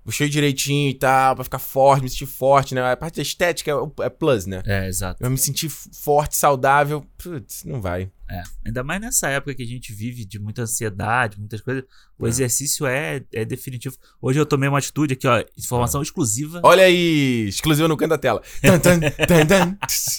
Puxei 0.05 0.29
direitinho 0.29 0.89
e 0.91 0.95
tal, 0.95 1.35
pra 1.35 1.43
ficar 1.43 1.59
forte, 1.59 2.03
me 2.05 2.09
sentir 2.11 2.27
forte, 2.27 2.75
né? 2.77 2.93
A 2.93 2.97
parte 2.97 3.17
da 3.17 3.23
estética 3.23 3.73
é, 3.73 4.05
é 4.05 4.09
plus, 4.09 4.47
né? 4.47 4.63
É, 4.67 4.87
exato. 4.87 5.21
Eu 5.25 5.29
me 5.31 5.37
sentir 5.39 5.69
forte, 5.69 6.37
saudável. 6.37 7.05
Putz, 7.19 7.65
não 7.65 7.81
vai. 7.81 8.09
É. 8.31 8.43
Ainda 8.65 8.85
mais 8.85 9.01
nessa 9.01 9.29
época 9.31 9.53
que 9.55 9.63
a 9.65 9.67
gente 9.67 9.93
vive 9.93 10.25
de 10.25 10.39
muita 10.39 10.63
ansiedade, 10.63 11.41
muitas 11.41 11.61
coisas. 11.61 11.83
O 12.17 12.27
É. 12.27 12.29
exercício 12.29 12.87
é, 12.87 13.25
é 13.33 13.45
definitivo. 13.45 13.97
Hoje 14.23 14.39
eu 14.39 14.47
tomei 14.47 14.69
uma 14.69 14.79
atitude 14.79 15.15
aqui, 15.15 15.27
ó. 15.27 15.43
Informação 15.59 16.01
exclusiva. 16.03 16.61
Olha 16.63 16.85
aí, 16.85 17.47
exclusivo 17.49 17.89
no 17.89 17.97
canto 17.97 18.11
da 18.11 18.19
tela. 18.19 18.43
Tan, 18.63 18.79
tan, 18.79 19.01
tan, 19.01 19.47
tan. 19.47 19.79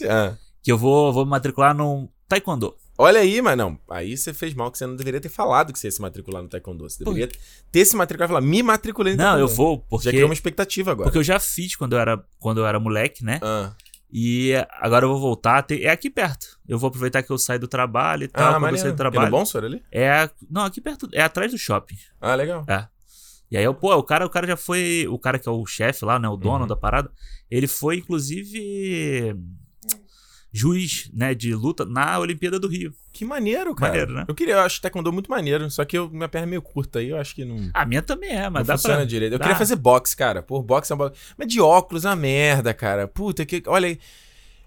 Ah. 0.10 0.34
Que 0.63 0.72
eu 0.72 0.80
vou, 0.80 1.13
vou 1.13 1.24
me 1.25 1.30
matricular 1.30 1.75
num 1.75 2.10
Taekwondo. 2.28 2.75
Olha 2.97 3.19
aí, 3.19 3.42
mas 3.42 3.57
não. 3.57 3.78
Aí 3.90 4.16
você 4.18 4.33
fez 4.33 4.54
mal, 4.54 4.71
que 4.71 4.78
você 4.78 4.85
não 4.87 4.95
deveria 4.95 5.19
ter 5.19 5.28
falado 5.30 5.73
que 5.73 5.80
você 5.80 5.87
ia 5.87 5.92
se 5.92 6.02
matricular 6.02 6.42
no 6.42 6.47
Taekwondo. 6.47 6.90
Você 6.90 7.04
deveria 7.04 7.30
ter 7.71 7.83
se 7.85 7.95
matriculado 7.95 8.31
e 8.31 8.33
falar, 8.35 8.45
me 8.47 8.64
matriculei 8.64 9.14
no 9.16 9.23
Não, 9.23 9.37
eu 9.40 9.47
Taekwondo. 9.47 9.56
vou, 9.56 9.75
Já 9.78 9.83
porque. 9.90 10.09
criou 10.11 10.28
uma 10.30 10.33
expectativa 10.33 10.92
agora. 10.92 11.07
Porque 11.07 11.18
eu 11.18 11.23
já 11.23 11.40
fiz 11.40 11.75
quando 11.75 11.94
eu 11.94 11.99
era, 11.99 12.23
quando 12.40 12.59
eu 12.59 12.66
era 12.66 12.80
moleque, 12.80 13.23
né? 13.23 13.40
Ah, 13.44 13.73
E 14.18 14.54
agora 14.80 15.04
eu 15.06 15.09
vou 15.09 15.19
voltar. 15.19 15.61
Tem- 15.64 15.81
É 15.83 15.90
aqui 15.90 16.09
perto. 16.09 16.57
Eu 16.66 16.80
vou 16.80 16.87
aproveitar 16.87 17.21
que 17.21 17.30
eu 17.30 17.37
saio 17.37 17.59
do 17.59 17.68
trabalho 17.68 18.23
e 18.23 18.28
tal. 18.30 18.54
ah 18.56 18.59
quando 18.59 18.71
eu 18.73 18.78
saio 18.78 18.94
do 18.94 18.97
trabalho. 18.97 19.30
bom, 19.31 19.44
senhor, 19.44 19.66
ali? 19.66 19.83
É. 19.92 20.30
Não, 20.49 20.64
aqui 20.64 20.80
perto. 20.80 21.09
É 21.11 21.21
atrás 21.21 21.52
do 21.52 21.57
shopping. 21.57 21.97
Ah, 22.21 22.33
legal. 22.35 22.64
É. 22.69 22.87
E 23.52 23.57
aí, 23.57 23.64
eu, 23.64 23.73
pô, 23.73 23.94
o 23.94 24.04
cara, 24.04 24.25
o 24.25 24.30
cara 24.30 24.47
já 24.47 24.56
foi. 24.56 25.06
O 25.09 25.19
cara 25.19 25.37
que 25.37 25.49
é 25.49 25.52
o 25.52 25.66
chefe 25.66 26.06
lá, 26.06 26.18
né? 26.18 26.30
O 26.30 26.37
dono 26.37 26.61
Uhum. 26.61 26.68
da 26.68 26.75
parada. 26.78 27.11
Ele 27.52 27.68
foi, 27.68 27.97
inclusive. 27.97 29.35
Juiz, 30.57 31.09
né? 31.14 31.33
De 31.35 31.54
luta 31.54 31.85
na 31.85 32.18
Olimpíada 32.18 32.57
do 32.57 32.68
Rio. 32.68 32.94
Que 33.12 33.26
maneiro, 33.26 33.76
cara. 33.76 33.92
Maneiro, 33.92 34.14
né? 34.14 34.26
Eu 34.28 34.33
queria, 34.33 34.54
eu 34.56 34.59
acho 34.62 34.80
Taekwondo 34.81 35.12
muito 35.12 35.30
maneiro, 35.30 35.69
só 35.69 35.83
que 35.83 35.97
eu, 35.97 36.09
minha 36.09 36.30
perna 36.30 36.47
é 36.47 36.50
meio 36.50 36.62
curta 36.62 37.00
aí, 37.00 37.09
eu 37.09 37.18
acho 37.18 37.35
que 37.35 37.44
não, 37.44 37.69
A 37.74 37.85
minha 37.85 38.02
também 38.02 38.30
é, 38.31 38.50
mas 38.50 38.62
não 38.62 38.74
dá 38.74 38.78
funciona 38.78 38.97
pra. 38.97 39.06
direito. 39.06 39.33
Eu 39.33 39.40
dá. 39.40 39.44
queria 39.45 39.57
fazer 39.57 39.76
boxe, 39.76 40.16
cara. 40.16 40.42
Pô, 40.42 40.62
boxe 40.62 40.92
é 40.92 40.95
uma... 40.95 41.12
Mas 41.38 41.47
de 41.47 41.59
óculos 41.59 42.06
é 42.06 42.09
uma 42.09 42.16
merda, 42.16 42.74
cara. 42.74 43.07
Puta, 43.07 43.45
que... 43.45 43.62
Olha 43.68 43.88
aí. 43.88 44.00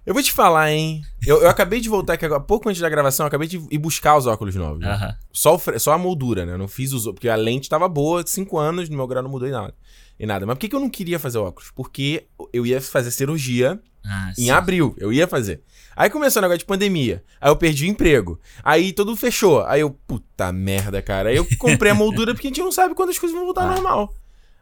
Eu 0.06 0.14
vou 0.14 0.22
te 0.22 0.32
falar, 0.32 0.70
hein. 0.72 1.02
Eu, 1.26 1.42
eu 1.42 1.48
acabei 1.50 1.80
de 1.80 1.88
voltar 1.88 2.14
aqui 2.14 2.24
agora, 2.24 2.40
pouco 2.40 2.68
antes 2.70 2.80
da 2.80 2.88
gravação, 2.88 3.24
eu 3.24 3.28
acabei 3.28 3.46
de 3.46 3.58
ir 3.70 3.76
buscar 3.78 4.16
os 4.16 4.26
óculos 4.26 4.54
novos. 4.54 4.80
né? 4.80 5.16
Só, 5.30 5.54
o 5.54 5.58
fre- 5.58 5.78
só 5.78 5.92
a 5.92 5.98
moldura, 5.98 6.46
né? 6.46 6.52
Eu 6.54 6.58
não 6.58 6.68
fiz 6.68 6.92
os... 6.94 7.04
Porque 7.04 7.28
a 7.28 7.36
lente 7.36 7.68
tava 7.68 7.86
boa, 7.88 8.22
cinco 8.26 8.58
anos, 8.58 8.88
no 8.88 8.96
meu 8.96 9.06
grau 9.06 9.22
não 9.22 9.30
mudou 9.30 9.46
em 9.46 9.50
nada. 9.52 9.74
E 10.18 10.24
nada. 10.24 10.46
Mas 10.46 10.54
por 10.54 10.60
que, 10.60 10.68
que 10.70 10.74
eu 10.74 10.80
não 10.80 10.88
queria 10.88 11.18
fazer 11.18 11.36
óculos? 11.38 11.70
Porque 11.70 12.24
eu 12.52 12.64
ia 12.64 12.80
fazer 12.80 13.10
cirurgia 13.10 13.78
Ah, 14.04 14.30
em 14.30 14.44
sim. 14.44 14.50
abril, 14.50 14.94
eu 14.98 15.12
ia 15.12 15.26
fazer. 15.28 15.60
Aí 15.94 16.08
começou 16.08 16.40
o 16.40 16.42
negócio 16.42 16.60
de 16.60 16.64
pandemia. 16.64 17.24
Aí 17.40 17.50
eu 17.50 17.56
perdi 17.56 17.84
o 17.84 17.88
emprego. 17.88 18.40
Aí 18.62 18.92
tudo 18.92 19.16
fechou. 19.16 19.64
Aí 19.66 19.80
eu, 19.80 19.90
puta 19.90 20.52
merda, 20.52 21.02
cara. 21.02 21.28
Aí 21.30 21.36
eu 21.36 21.46
comprei 21.58 21.90
a 21.90 21.94
moldura 21.94 22.32
porque 22.34 22.46
a 22.46 22.50
gente 22.50 22.60
não 22.62 22.70
sabe 22.70 22.94
quando 22.94 23.10
as 23.10 23.18
coisas 23.18 23.36
vão 23.36 23.44
voltar 23.44 23.62
Ah. 23.62 23.74
normal. 23.74 24.14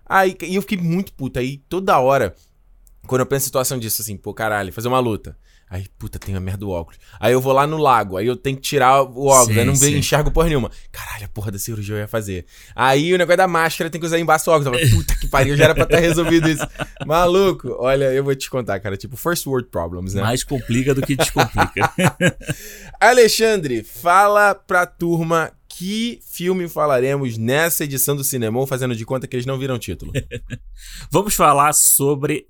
Aí 0.06 0.36
e 0.42 0.54
eu 0.54 0.62
fiquei 0.62 0.78
muito 0.78 1.12
puta. 1.12 1.40
Aí 1.40 1.58
toda 1.68 1.98
hora, 1.98 2.34
quando 3.06 3.20
eu 3.20 3.26
penso 3.26 3.44
em 3.44 3.48
situação 3.48 3.78
disso, 3.78 4.00
assim, 4.02 4.16
pô, 4.16 4.32
caralho, 4.32 4.72
fazer 4.72 4.88
uma 4.88 4.98
luta. 5.00 5.36
Aí, 5.68 5.86
puta, 5.98 6.16
tem 6.18 6.34
a 6.34 6.40
merda 6.40 6.60
do 6.60 6.70
óculos. 6.70 6.98
Aí 7.18 7.32
eu 7.32 7.40
vou 7.40 7.52
lá 7.52 7.66
no 7.66 7.76
lago, 7.76 8.16
aí 8.16 8.26
eu 8.26 8.36
tenho 8.36 8.56
que 8.56 8.62
tirar 8.62 9.02
o 9.02 9.26
óculos, 9.26 9.54
Sim, 9.54 9.60
aí 9.60 9.66
não 9.66 9.74
sim. 9.74 9.96
enxergo 9.96 10.30
porra 10.30 10.48
nenhuma. 10.48 10.70
Caralho, 10.92 11.24
a 11.24 11.28
porra 11.28 11.50
da 11.50 11.58
cirurgia 11.58 11.96
eu 11.96 11.98
ia 12.00 12.08
fazer. 12.08 12.46
Aí 12.74 13.12
o 13.12 13.18
negócio 13.18 13.36
da 13.38 13.48
máscara 13.48 13.90
tem 13.90 14.00
que 14.00 14.06
usar 14.06 14.18
embaixo 14.18 14.44
do 14.44 14.52
óculos. 14.52 14.80
Eu 14.80 14.90
puta 14.90 15.16
que 15.16 15.26
pariu, 15.26 15.56
já 15.56 15.64
era 15.64 15.74
pra 15.74 15.82
estar 15.82 15.98
resolvido 15.98 16.48
isso. 16.48 16.66
Maluco, 17.04 17.74
olha, 17.80 18.12
eu 18.12 18.22
vou 18.22 18.34
te 18.34 18.48
contar, 18.48 18.78
cara, 18.78 18.96
tipo, 18.96 19.16
first 19.16 19.44
world 19.46 19.68
problems, 19.68 20.14
né? 20.14 20.22
Mais 20.22 20.44
complica 20.44 20.94
do 20.94 21.02
que 21.02 21.16
descomplica. 21.16 21.92
Alexandre, 23.00 23.82
fala 23.82 24.54
pra 24.54 24.86
turma 24.86 25.52
que 25.68 26.20
filme 26.30 26.68
falaremos 26.68 27.36
nessa 27.36 27.84
edição 27.84 28.16
do 28.16 28.24
Cinemon, 28.24 28.66
fazendo 28.66 28.96
de 28.96 29.04
conta 29.04 29.26
que 29.26 29.36
eles 29.36 29.44
não 29.44 29.58
viram 29.58 29.74
o 29.74 29.78
título? 29.78 30.12
Vamos 31.10 31.34
falar 31.34 31.72
sobre 31.74 32.46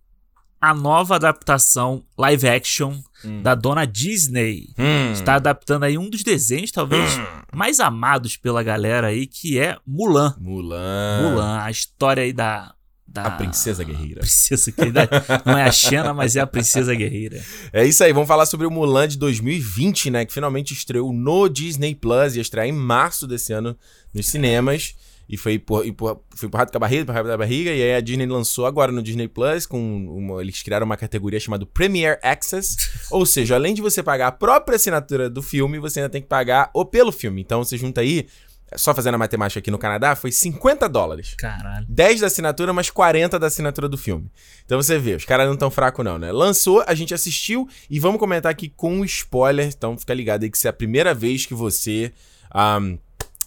a 0.61 0.75
nova 0.75 1.17
adaptação 1.17 2.05
live 2.19 2.49
action 2.49 3.01
Hum. 3.25 3.43
da 3.43 3.55
dona 3.55 3.87
Disney. 3.87 4.69
Hum. 4.79 5.13
Está 5.13 5.37
adaptando 5.37 5.85
aí 5.85 5.97
um 5.97 6.09
dos 6.11 6.23
desenhos, 6.23 6.71
talvez, 6.71 7.19
mais 7.55 7.81
amados 7.81 8.37
pela 8.37 8.63
galera 8.63 9.07
aí, 9.09 9.27
que 9.27 9.59
é 9.59 9.77
Mulan. 9.87 10.35
Mulan. 10.39 11.31
Mulan, 11.31 11.59
a 11.63 11.71
história 11.71 12.23
aí 12.23 12.33
da. 12.33 12.75
da 13.07 13.23
A 13.25 13.31
princesa 13.33 13.83
guerreira. 13.83 14.21
princesa 14.21 14.73
ainda 14.79 15.09
não 15.45 15.57
é 15.57 15.65
a 15.65 15.73
Xena, 15.73 16.13
mas 16.13 16.37
é 16.37 16.41
a 16.41 16.47
princesa 16.47 16.95
guerreira. 16.95 17.43
É 17.73 17.85
isso 17.87 18.05
aí, 18.05 18.13
vamos 18.13 18.29
falar 18.29 18.45
sobre 18.47 18.67
o 18.67 18.71
Mulan 18.71 19.09
de 19.09 19.17
2020, 19.17 20.11
né? 20.11 20.25
Que 20.27 20.33
finalmente 20.33 20.75
estreou 20.75 21.13
no 21.13 21.49
Disney 21.49 21.95
Plus, 21.95 22.37
ia 22.37 22.43
estrear 22.43 22.67
em 22.67 22.73
março 22.73 23.27
desse 23.27 23.53
ano 23.53 23.77
nos 24.13 24.27
cinemas. 24.27 24.95
E 25.29 25.37
foi, 25.37 25.55
empur, 25.55 25.85
empur, 25.85 26.21
foi 26.35 26.47
empurrado 26.47 26.71
com 26.71 26.77
a 26.77 26.81
barriga, 26.81 27.03
empurrado 27.03 27.29
da 27.29 27.37
barriga, 27.37 27.73
e 27.73 27.83
aí 27.83 27.95
a 27.95 28.01
Disney 28.01 28.27
lançou 28.27 28.65
agora 28.65 28.93
no 28.93 29.03
Disney 29.03 29.27
Plus, 29.27 29.67
com 29.67 30.07
uma, 30.07 30.41
eles 30.41 30.63
criaram 30.63 30.87
uma 30.87 30.97
categoria 30.97 31.41
chamada 31.41 31.67
Premier 31.67 32.19
Access. 32.23 32.77
ou 33.11 33.27
seja, 33.27 33.57
além 33.57 33.75
de 33.75 33.83
você 33.83 34.03
pagar 34.03 34.29
a 34.29 34.33
própria 34.33 34.77
assinatura 34.77 35.29
do 35.29 35.43
filme, 35.43 35.79
você 35.79 36.01
ainda 36.01 36.11
tem 36.11 36.23
que 36.23 36.29
pagar 36.29 36.71
o 36.73 36.85
pelo 36.85 37.11
filme. 37.11 37.41
Então 37.41 37.65
você 37.65 37.77
junta 37.77 38.03
aí, 38.03 38.29
só 38.77 38.95
fazendo 38.95 39.17
a 39.17 39.19
matemática 39.19 39.59
aqui 39.59 39.71
no 39.71 39.79
Canadá, 39.79 40.15
foi 40.15 40.31
50 40.31 40.89
dólares. 40.89 41.35
Caralho. 41.37 41.87
10 41.89 42.21
da 42.21 42.29
assinatura, 42.29 42.73
mais 42.73 42.89
40 42.89 43.37
da 43.37 43.49
assinatura 43.49 43.89
do 43.89 43.99
filme. 43.99 44.31
Então 44.65 44.81
você 44.81 44.97
vê, 44.97 45.17
os 45.17 45.25
caras 45.25 45.49
não 45.49 45.57
tão 45.57 45.73
fracos 45.73 46.05
não, 46.05 46.19
né? 46.19 46.31
Lançou, 46.31 46.85
a 46.87 46.95
gente 46.95 47.13
assistiu 47.13 47.69
e 47.91 47.99
vamos 47.99 48.21
comentar 48.21 48.53
aqui 48.53 48.69
com 48.69 49.05
spoiler. 49.05 49.67
Então 49.67 49.99
fica 49.99 50.15
ligado 50.15 50.45
aí 50.45 50.51
que 50.51 50.59
se 50.59 50.69
é 50.69 50.71
a 50.71 50.73
primeira 50.73 51.13
vez 51.13 51.47
que 51.47 51.55
você 51.55 52.13
um, 52.55 52.99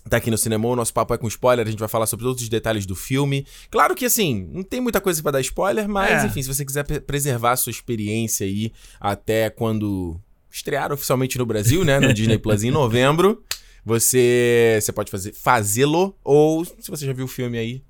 tá 0.09 0.17
aqui 0.17 0.29
no 0.31 0.37
cinema, 0.37 0.67
o 0.67 0.75
nosso 0.75 0.93
papo 0.93 1.13
é 1.13 1.17
com 1.17 1.27
spoiler, 1.27 1.65
a 1.65 1.69
gente 1.69 1.79
vai 1.79 1.87
falar 1.89 2.05
sobre 2.07 2.25
todos 2.25 2.41
os 2.43 2.49
detalhes 2.49 2.85
do 2.85 2.95
filme. 2.95 3.45
Claro 3.71 3.95
que 3.95 4.05
assim, 4.05 4.49
não 4.51 4.63
tem 4.63 4.81
muita 4.81 4.99
coisa 4.99 5.21
para 5.21 5.31
dar 5.33 5.41
spoiler, 5.41 5.87
mas 5.87 6.23
É. 6.23 6.27
enfim, 6.27 6.41
se 6.41 6.47
você 6.47 6.65
quiser 6.65 6.83
pre- 6.83 6.99
preservar 6.99 7.51
a 7.53 7.55
sua 7.55 7.71
experiência 7.71 8.45
aí 8.45 8.71
até 8.99 9.49
quando 9.49 10.19
estrear 10.51 10.91
oficialmente 10.91 11.37
no 11.37 11.45
Brasil, 11.45 11.85
né, 11.85 11.99
no 11.99 12.13
Disney 12.13 12.37
Plus 12.37 12.63
em 12.63 12.71
novembro, 12.71 13.43
você 13.85 14.79
você 14.81 14.91
pode 14.91 15.11
fazer 15.11 15.33
fazê-lo 15.33 16.15
ou 16.23 16.65
se 16.65 16.89
você 16.89 17.05
já 17.05 17.13
viu 17.13 17.25
o 17.25 17.27
filme 17.27 17.57
aí, 17.57 17.83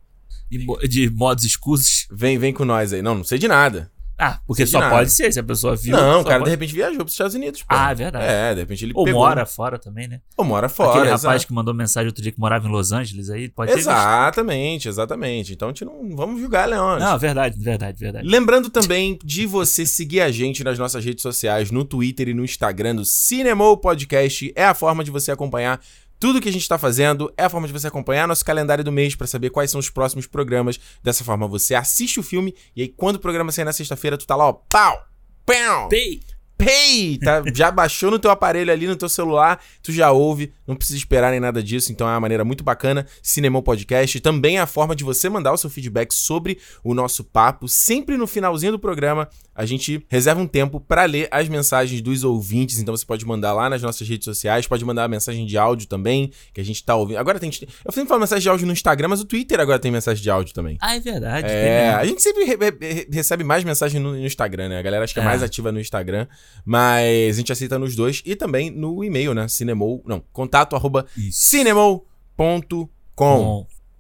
de 0.88 1.09
modos 1.11 1.43
escusos. 1.43 2.07
Vem, 2.11 2.38
vem 2.38 2.51
com 2.53 2.65
nós 2.65 2.91
aí. 2.93 3.01
Não, 3.01 3.15
não 3.15 3.23
sei 3.23 3.38
de 3.38 3.47
nada. 3.47 3.91
Ah, 4.19 4.41
porque 4.45 4.65
só 4.65 4.79
nada. 4.79 4.97
pode 4.97 5.11
ser, 5.11 5.31
se 5.31 5.39
a 5.39 5.43
pessoa 5.43 5.75
viu. 5.77 5.95
não, 5.95 6.19
o 6.19 6.23
cara 6.25 6.39
pode... 6.39 6.45
de 6.45 6.51
repente 6.51 6.73
viajou 6.73 6.97
pros 6.97 7.13
Estados 7.13 7.33
Unidos. 7.35 7.63
pô. 7.63 7.67
Ah, 7.69 7.91
é 7.91 7.95
verdade. 7.95 8.25
É, 8.25 8.53
de 8.53 8.59
repente 8.59 8.85
ele 8.85 8.91
Ou 8.93 9.05
pegou. 9.05 9.21
mora 9.21 9.45
fora 9.45 9.79
também, 9.79 10.09
né? 10.09 10.19
Ou 10.35 10.43
mora 10.43 10.67
fora. 10.67 10.99
Aquele 10.99 11.09
rapaz 11.09 11.45
que 11.45 11.53
mandou 11.53 11.73
mensagem 11.73 12.07
outro 12.07 12.21
dia 12.21 12.31
que 12.31 12.39
morava 12.39 12.67
em 12.67 12.71
Los 12.71 12.91
Angeles 12.91 13.29
aí, 13.29 13.47
pode 13.47 13.71
ter 13.71 13.77
visto. 13.77 13.89
Exatamente, 13.89 14.89
exatamente. 14.89 15.53
Então 15.53 15.69
a 15.69 15.71
gente 15.71 15.85
não 15.85 16.15
vamos 16.15 16.41
julgar, 16.41 16.67
Leões. 16.67 17.01
Não, 17.01 17.17
verdade, 17.17 17.57
verdade, 17.57 17.97
verdade. 17.97 18.27
Lembrando 18.27 18.69
também 18.69 19.17
de 19.23 19.45
você 19.45 19.85
seguir 19.85 20.19
a 20.19 20.31
gente 20.31 20.63
nas 20.63 20.77
nossas 20.77 21.03
redes 21.05 21.21
sociais, 21.21 21.71
no 21.71 21.85
Twitter 21.85 22.27
e 22.27 22.33
no 22.33 22.43
Instagram 22.43 22.95
do 22.95 23.05
Cinemou 23.05 23.77
Podcast. 23.77 24.51
É 24.53 24.65
a 24.65 24.73
forma 24.73 25.03
de 25.03 25.11
você 25.11 25.31
acompanhar 25.31 25.79
tudo 26.19 26.41
que 26.41 26.49
a 26.49 26.51
gente 26.51 26.67
tá 26.67 26.77
fazendo, 26.77 27.33
é 27.38 27.45
a 27.45 27.49
forma 27.49 27.65
de 27.65 27.73
você 27.73 27.88
acompanhar 27.88 28.27
nosso 28.27 28.43
calendário 28.43 28.83
do 28.83 28.91
mês 28.91 29.15
pra 29.15 29.25
saber 29.25 29.49
quais 29.49 29.71
são 29.71 29.79
os 29.79 29.89
próximos 29.89 30.27
programas. 30.27 30.79
Dessa 31.01 31.23
forma 31.23 31.47
você 31.47 31.73
assiste 31.73 32.19
o 32.19 32.23
filme 32.23 32.53
e 32.75 32.81
aí 32.81 32.88
quando 32.89 33.15
o 33.15 33.19
programa 33.19 33.51
sair 33.51 33.65
na 33.65 33.73
sexta-feira, 33.73 34.17
tu 34.17 34.27
tá 34.27 34.35
lá, 34.35 34.49
ó, 34.49 34.53
pau, 34.53 35.05
pau, 35.45 35.89
Pei! 35.89 36.21
Pay! 36.60 37.18
Tá, 37.20 37.42
já 37.56 37.72
baixou 37.72 38.12
no 38.12 38.20
teu 38.20 38.30
aparelho 38.30 38.72
ali, 38.72 38.86
no 38.86 38.96
teu 38.96 39.08
celular, 39.08 39.62
tu 39.82 39.92
já 39.94 40.12
ouve, 40.12 40.54
não 40.68 40.75
precisa 40.75 40.98
esperar 41.00 41.32
nem 41.32 41.39
nada 41.39 41.63
disso, 41.63 41.92
então 41.92 42.06
é 42.08 42.12
uma 42.12 42.20
maneira 42.20 42.44
muito 42.44 42.63
bacana. 42.63 43.08
Cinemão 43.24 43.62
Podcast 43.62 44.20
também 44.20 44.58
é 44.58 44.62
a 44.62 44.68
forma 44.68 44.94
de 44.96 45.04
você 45.04 45.30
mandar 45.30 45.54
o 45.54 45.58
seu 45.58 45.70
feedback 45.70 46.13
sobre 46.13 46.60
o 46.84 46.94
nosso 46.94 47.24
papo. 47.24 47.68
Sempre 47.70 48.18
no 48.18 48.28
finalzinho 48.28 48.74
do 48.74 48.80
programa, 48.80 49.30
a 49.56 49.66
gente 49.66 50.06
reserva 50.10 50.42
um 50.42 50.48
tempo 50.48 50.80
pra 50.80 51.06
ler 51.06 51.28
as 51.32 51.48
mensagens 51.48 52.01
dos 52.01 52.24
ouvintes, 52.25 52.78
então 52.80 52.96
você 52.96 53.06
pode 53.06 53.25
mandar 53.25 53.54
lá 53.54 53.70
nas 53.70 53.82
nossas 53.82 54.08
redes 54.08 54.25
sociais, 54.25 54.68
pode 54.68 54.84
mandar 54.84 55.06
a 55.06 55.08
mensagem 55.08 55.46
de 55.46 55.58
áudio 55.58 55.88
também, 55.88 56.32
que 56.54 56.60
a 56.60 56.63
gente 56.63 56.84
tá 56.84 56.96
ouvindo. 56.96 57.18
Agora 57.18 57.39
tem. 57.39 57.50
Eu 57.86 57.92
sempre 57.92 58.10
falo 58.10 58.20
mensagem 58.20 58.44
de 58.44 58.50
áudio 58.50 58.68
no 58.68 58.74
Instagram, 58.74 59.08
mas 59.08 59.22
o 59.22 59.25
Twitter 59.25 59.60
agora 59.60 59.80
tem 59.80 59.92
mensagem 59.92 60.22
de 60.22 60.30
áudio 60.30 60.54
também. 60.54 60.78
Ah, 60.82 60.96
é 60.96 61.00
verdade. 61.00 61.48
É, 61.50 61.86
mesmo. 61.88 62.00
a 62.00 62.06
gente 62.06 62.22
sempre 62.22 62.44
re- 62.44 62.58
re- 62.58 63.08
recebe 63.12 63.44
mais 63.44 63.63
mensagem 63.63 64.00
no, 64.01 64.12
no 64.12 64.25
Instagram, 64.25 64.70
né? 64.70 64.80
A 64.80 64.82
galera 64.82 65.04
acho 65.04 65.13
que 65.13 65.20
é, 65.20 65.24
É. 65.24 65.25
mais 65.25 65.42
ativa 65.42 65.72
no 65.72 65.80
Instagram, 65.80 66.28
mas 66.65 67.36
a 67.36 67.38
gente 67.38 67.51
aceita 67.51 67.79
nos 67.79 67.96
dois 67.96 68.22
e 68.25 68.36
também 68.36 68.70
no 68.70 69.03
e-mail, 69.03 69.34
né? 69.34 69.48
Cinemou, 69.48 70.03
não, 70.06 70.24
contato 70.32 70.75
arroba 70.75 71.06
cinemou.com. 71.32 72.88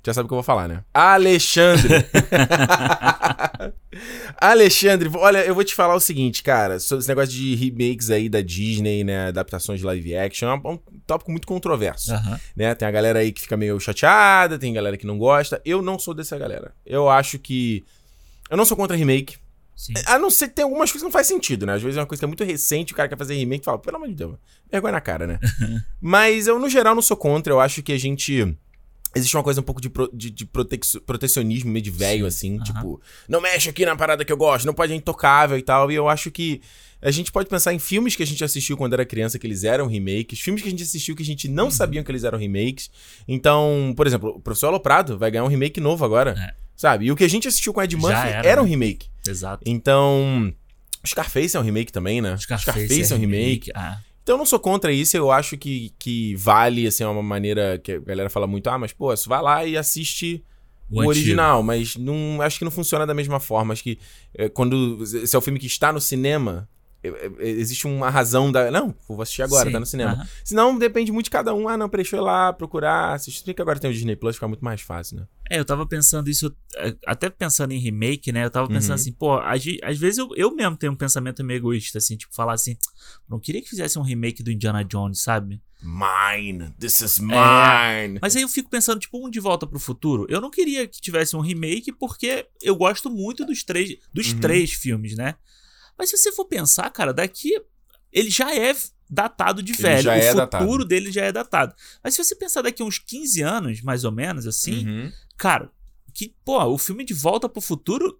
Já 0.05 0.13
sabe 0.13 0.25
o 0.25 0.27
que 0.29 0.33
eu 0.33 0.37
vou 0.37 0.43
falar, 0.43 0.67
né? 0.67 0.83
Alexandre. 0.93 2.05
Alexandre, 4.39 5.09
olha, 5.13 5.39
eu 5.39 5.53
vou 5.53 5.63
te 5.63 5.75
falar 5.75 5.93
o 5.93 5.99
seguinte, 5.99 6.41
cara, 6.41 6.79
sobre 6.79 7.01
esse 7.01 7.09
negócio 7.09 7.31
de 7.31 7.53
remakes 7.55 8.09
aí 8.09 8.29
da 8.29 8.39
Disney, 8.41 9.03
né? 9.03 9.27
Adaptações 9.27 9.81
de 9.81 9.85
live 9.85 10.15
action, 10.15 10.47
é 10.49 10.55
um, 10.55 10.73
um 10.73 10.79
tópico 11.05 11.31
muito 11.31 11.45
controverso 11.47 12.13
né? 12.55 12.73
Tem 12.75 12.87
a 12.87 12.91
galera 12.91 13.19
aí 13.19 13.31
que 13.31 13.41
fica 13.41 13.57
meio 13.57 13.79
chateada, 13.79 14.57
tem 14.57 14.73
galera 14.73 14.97
que 14.97 15.05
não 15.05 15.17
gosta. 15.17 15.61
Eu 15.65 15.81
não 15.81 15.99
sou 15.99 16.13
dessa 16.13 16.37
galera. 16.37 16.73
Eu 16.85 17.09
acho 17.09 17.37
que. 17.37 17.83
Eu 18.49 18.55
não 18.55 18.65
sou 18.65 18.77
contra 18.77 18.95
remake. 18.95 19.37
Sim. 19.79 19.93
A 20.07 20.19
não 20.19 20.29
ser 20.29 20.49
que 20.49 20.55
tem 20.55 20.63
algumas 20.63 20.91
coisas 20.91 21.01
que 21.01 21.05
não 21.05 21.11
faz 21.11 21.25
sentido, 21.25 21.65
né? 21.65 21.73
Às 21.73 21.81
vezes 21.81 21.95
é 21.95 22.01
uma 22.01 22.05
coisa 22.05 22.19
que 22.19 22.25
é 22.25 22.27
muito 22.27 22.43
recente, 22.43 22.91
o 22.91 22.95
cara 22.97 23.07
quer 23.07 23.17
fazer 23.17 23.33
remake 23.35 23.61
e 23.61 23.65
fala, 23.65 23.79
pelo 23.79 23.95
amor 23.95 24.09
de 24.09 24.13
Deus, 24.15 24.35
vergonha 24.69 24.91
na 24.91 24.99
cara, 24.99 25.25
né? 25.25 25.39
Mas 26.01 26.47
eu, 26.47 26.59
no 26.59 26.67
geral, 26.69 26.93
não 26.93 27.01
sou 27.01 27.15
contra. 27.15 27.53
Eu 27.53 27.61
acho 27.61 27.81
que 27.81 27.93
a 27.93 27.97
gente. 27.97 28.57
Existe 29.15 29.37
uma 29.37 29.41
coisa 29.43 29.61
um 29.61 29.63
pouco 29.63 29.79
de, 29.79 29.89
pro- 29.89 30.09
de, 30.13 30.29
de 30.29 30.45
protex- 30.45 30.99
protecionismo 31.05 31.71
meio 31.71 31.81
de 31.81 31.89
velho, 31.89 32.25
assim, 32.27 32.57
aham. 32.57 32.63
tipo, 32.63 33.01
não 33.27 33.39
mexe 33.41 33.69
aqui 33.69 33.85
na 33.85 33.95
parada 33.95 34.23
que 34.25 34.31
eu 34.33 34.37
gosto, 34.37 34.65
não 34.65 34.73
pode 34.73 34.91
é 34.91 34.95
intocável 34.97 35.57
e 35.57 35.61
tal. 35.63 35.89
E 35.89 35.95
eu 35.95 36.09
acho 36.09 36.29
que 36.29 36.61
a 37.01 37.09
gente 37.09 37.31
pode 37.31 37.47
pensar 37.47 37.73
em 37.73 37.79
filmes 37.79 38.17
que 38.17 38.21
a 38.21 38.27
gente 38.27 38.43
assistiu 38.43 38.75
quando 38.75 38.91
era 38.93 39.05
criança, 39.05 39.39
que 39.39 39.47
eles 39.47 39.63
eram 39.63 39.87
remakes, 39.87 40.41
filmes 40.41 40.61
que 40.61 40.67
a 40.67 40.71
gente 40.71 40.83
assistiu 40.83 41.15
que 41.15 41.23
a 41.23 41.25
gente 41.25 41.47
não 41.47 41.71
sabia 41.71 42.03
que 42.03 42.11
eles 42.11 42.25
eram 42.25 42.37
remakes. 42.37 42.91
Então, 43.27 43.93
por 43.95 44.05
exemplo, 44.05 44.31
o 44.35 44.39
Professor 44.41 44.67
Aloprado 44.67 45.17
vai 45.17 45.31
ganhar 45.31 45.45
um 45.45 45.47
remake 45.47 45.79
novo 45.79 46.03
agora. 46.03 46.35
É. 46.37 46.53
Sabe? 46.75 47.05
E 47.07 47.11
o 47.11 47.15
que 47.15 47.23
a 47.25 47.29
gente 47.29 47.45
assistiu 47.47 47.73
com 47.73 47.81
Ed 47.81 47.93
Murphy 47.97 48.15
era, 48.15 48.47
era, 48.47 48.61
um 48.61 48.63
né? 48.63 48.69
remake. 48.69 49.08
Exato. 49.27 49.63
Então. 49.65 50.53
Scarface 51.05 51.55
é 51.55 51.59
um 51.59 51.63
remake 51.63 51.91
também, 51.91 52.21
né? 52.21 52.35
Scarface, 52.37 53.13
é 53.13 53.15
um 53.15 53.19
remake. 53.19 53.71
Ah, 53.73 53.99
Então 54.21 54.35
eu 54.35 54.37
não 54.37 54.45
sou 54.45 54.59
contra 54.59 54.91
isso, 54.91 55.15
eu 55.15 55.31
acho 55.31 55.57
que, 55.57 55.93
que 55.97 56.35
vale, 56.35 56.85
assim, 56.85 57.03
é 57.03 57.07
uma 57.07 57.23
maneira 57.23 57.79
que 57.79 57.93
a 57.93 57.99
galera 57.99 58.29
fala 58.29 58.45
muito, 58.45 58.69
ah, 58.69 58.77
mas 58.77 58.91
pô, 58.91 59.15
você 59.15 59.27
vai 59.29 59.41
lá 59.41 59.65
e 59.65 59.77
assiste 59.77 60.43
o, 60.91 60.99
antigo. 60.99 61.09
original, 61.09 61.63
mas 61.63 61.95
não, 61.95 62.41
acho 62.41 62.57
que 62.57 62.65
não 62.65 62.71
funciona 62.71 63.05
da 63.07 63.13
mesma 63.13 63.39
forma. 63.39 63.73
Acho 63.73 63.83
que 63.83 63.97
é, 64.33 64.49
quando. 64.49 65.05
Se 65.05 65.33
é 65.35 65.39
o 65.39 65.41
filme 65.41 65.59
que 65.59 65.67
está 65.67 65.93
no 65.93 66.01
cinema, 66.01 66.67
é, 66.67 66.67
é, 66.67 66.78
existe 67.39 67.87
uma 67.87 68.09
razão 68.09 68.51
da. 68.51 68.69
Não, 68.69 68.93
vou 69.07 69.21
assistir 69.21 69.41
agora, 69.41 69.65
Sim, 69.67 69.71
tá 69.73 69.79
no 69.79 69.85
cinema. 69.85 70.11
aham. 70.13 70.27
Senão 70.43 70.77
depende 70.77 71.11
muito 71.11 71.25
de 71.25 71.31
cada 71.31 71.53
um. 71.53 71.67
Ah, 71.67 71.77
não, 71.77 71.87
deixa 71.87 72.15
eu 72.17 72.21
ir 72.21 72.23
lá 72.23 72.51
procurar. 72.53 73.13
Assistir. 73.13 73.53
Que 73.53 73.61
agora 73.61 73.79
tem 73.79 73.89
o 73.89 73.93
Disney 73.93 74.15
Plus, 74.15 74.35
fica 74.35 74.47
muito 74.47 74.63
mais 74.63 74.81
fácil, 74.81 75.17
né? 75.17 75.27
É, 75.49 75.59
eu 75.59 75.65
tava 75.65 75.85
pensando 75.87 76.29
isso, 76.29 76.55
é, 76.75 76.95
até 77.07 77.29
pensando 77.29 77.71
em 77.71 77.79
remake, 77.79 78.31
né? 78.31 78.45
Eu 78.45 78.49
tava 78.51 78.67
pensando 78.67 78.89
Uhum. 78.89 78.95
assim, 78.95 79.11
pô, 79.11 79.37
às, 79.39 79.63
às 79.83 79.97
vezes 79.97 80.17
eu, 80.19 80.29
eu 80.35 80.53
mesmo 80.55 80.75
tenho 80.77 80.91
um 80.93 80.95
pensamento 80.95 81.43
meio 81.43 81.57
egoísta, 81.57 81.97
assim, 81.97 82.15
tipo, 82.17 82.35
falar 82.35 82.53
assim, 82.53 82.77
não 83.27 83.39
queria 83.39 83.61
que 83.61 83.69
fizesse 83.69 83.97
um 83.97 84.03
remake 84.03 84.43
do 84.43 84.51
Indiana 84.51 84.83
Jones, 84.83 85.21
sabe? 85.23 85.59
Mine, 85.81 86.71
this 86.77 86.99
is 87.01 87.19
mine. 87.19 88.19
Mas 88.21 88.35
aí 88.35 88.41
eu 88.41 88.49
fico 88.49 88.69
pensando, 88.69 88.99
tipo, 88.99 89.25
um 89.25 89.29
De 89.29 89.39
Volta 89.39 89.65
pro 89.65 89.79
Futuro. 89.79 90.25
Eu 90.29 90.39
não 90.41 90.51
queria 90.51 90.87
que 90.87 90.99
tivesse 91.01 91.35
um 91.35 91.39
remake 91.41 91.91
porque 91.93 92.45
eu 92.61 92.75
gosto 92.75 93.09
muito 93.09 93.45
dos 93.45 93.63
três, 93.63 93.95
dos 94.13 94.33
Uhum. 94.33 94.39
três 94.39 94.71
filmes, 94.73 95.15
né? 95.15 95.35
Mas 95.99 96.09
se 96.09 96.17
você 96.17 96.31
for 96.31 96.45
pensar, 96.45 96.89
cara, 96.89 97.13
daqui 97.13 97.61
ele 98.11 98.29
já 98.31 98.55
é 98.55 98.73
datado 99.09 99.61
de 99.61 99.73
velho. 99.73 100.09
o 100.09 100.13
é 100.13 100.21
futuro 100.31 100.37
datado. 100.37 100.85
dele 100.85 101.11
já 101.11 101.25
é 101.25 101.31
datado. 101.31 101.75
Mas 102.03 102.15
se 102.15 102.23
você 102.23 102.35
pensar 102.35 102.61
daqui 102.63 102.81
a 102.81 102.85
uns 102.85 102.97
15 102.97 103.41
anos, 103.41 103.81
mais 103.81 104.03
ou 104.05 104.11
menos, 104.11 104.47
assim, 104.47 104.87
Uhum. 104.87 105.11
cara, 105.37 105.69
que, 106.13 106.33
pô, 106.45 106.63
o 106.65 106.77
filme 106.77 107.03
De 107.03 107.13
Volta 107.13 107.47
pro 107.49 107.61
Futuro, 107.61 108.19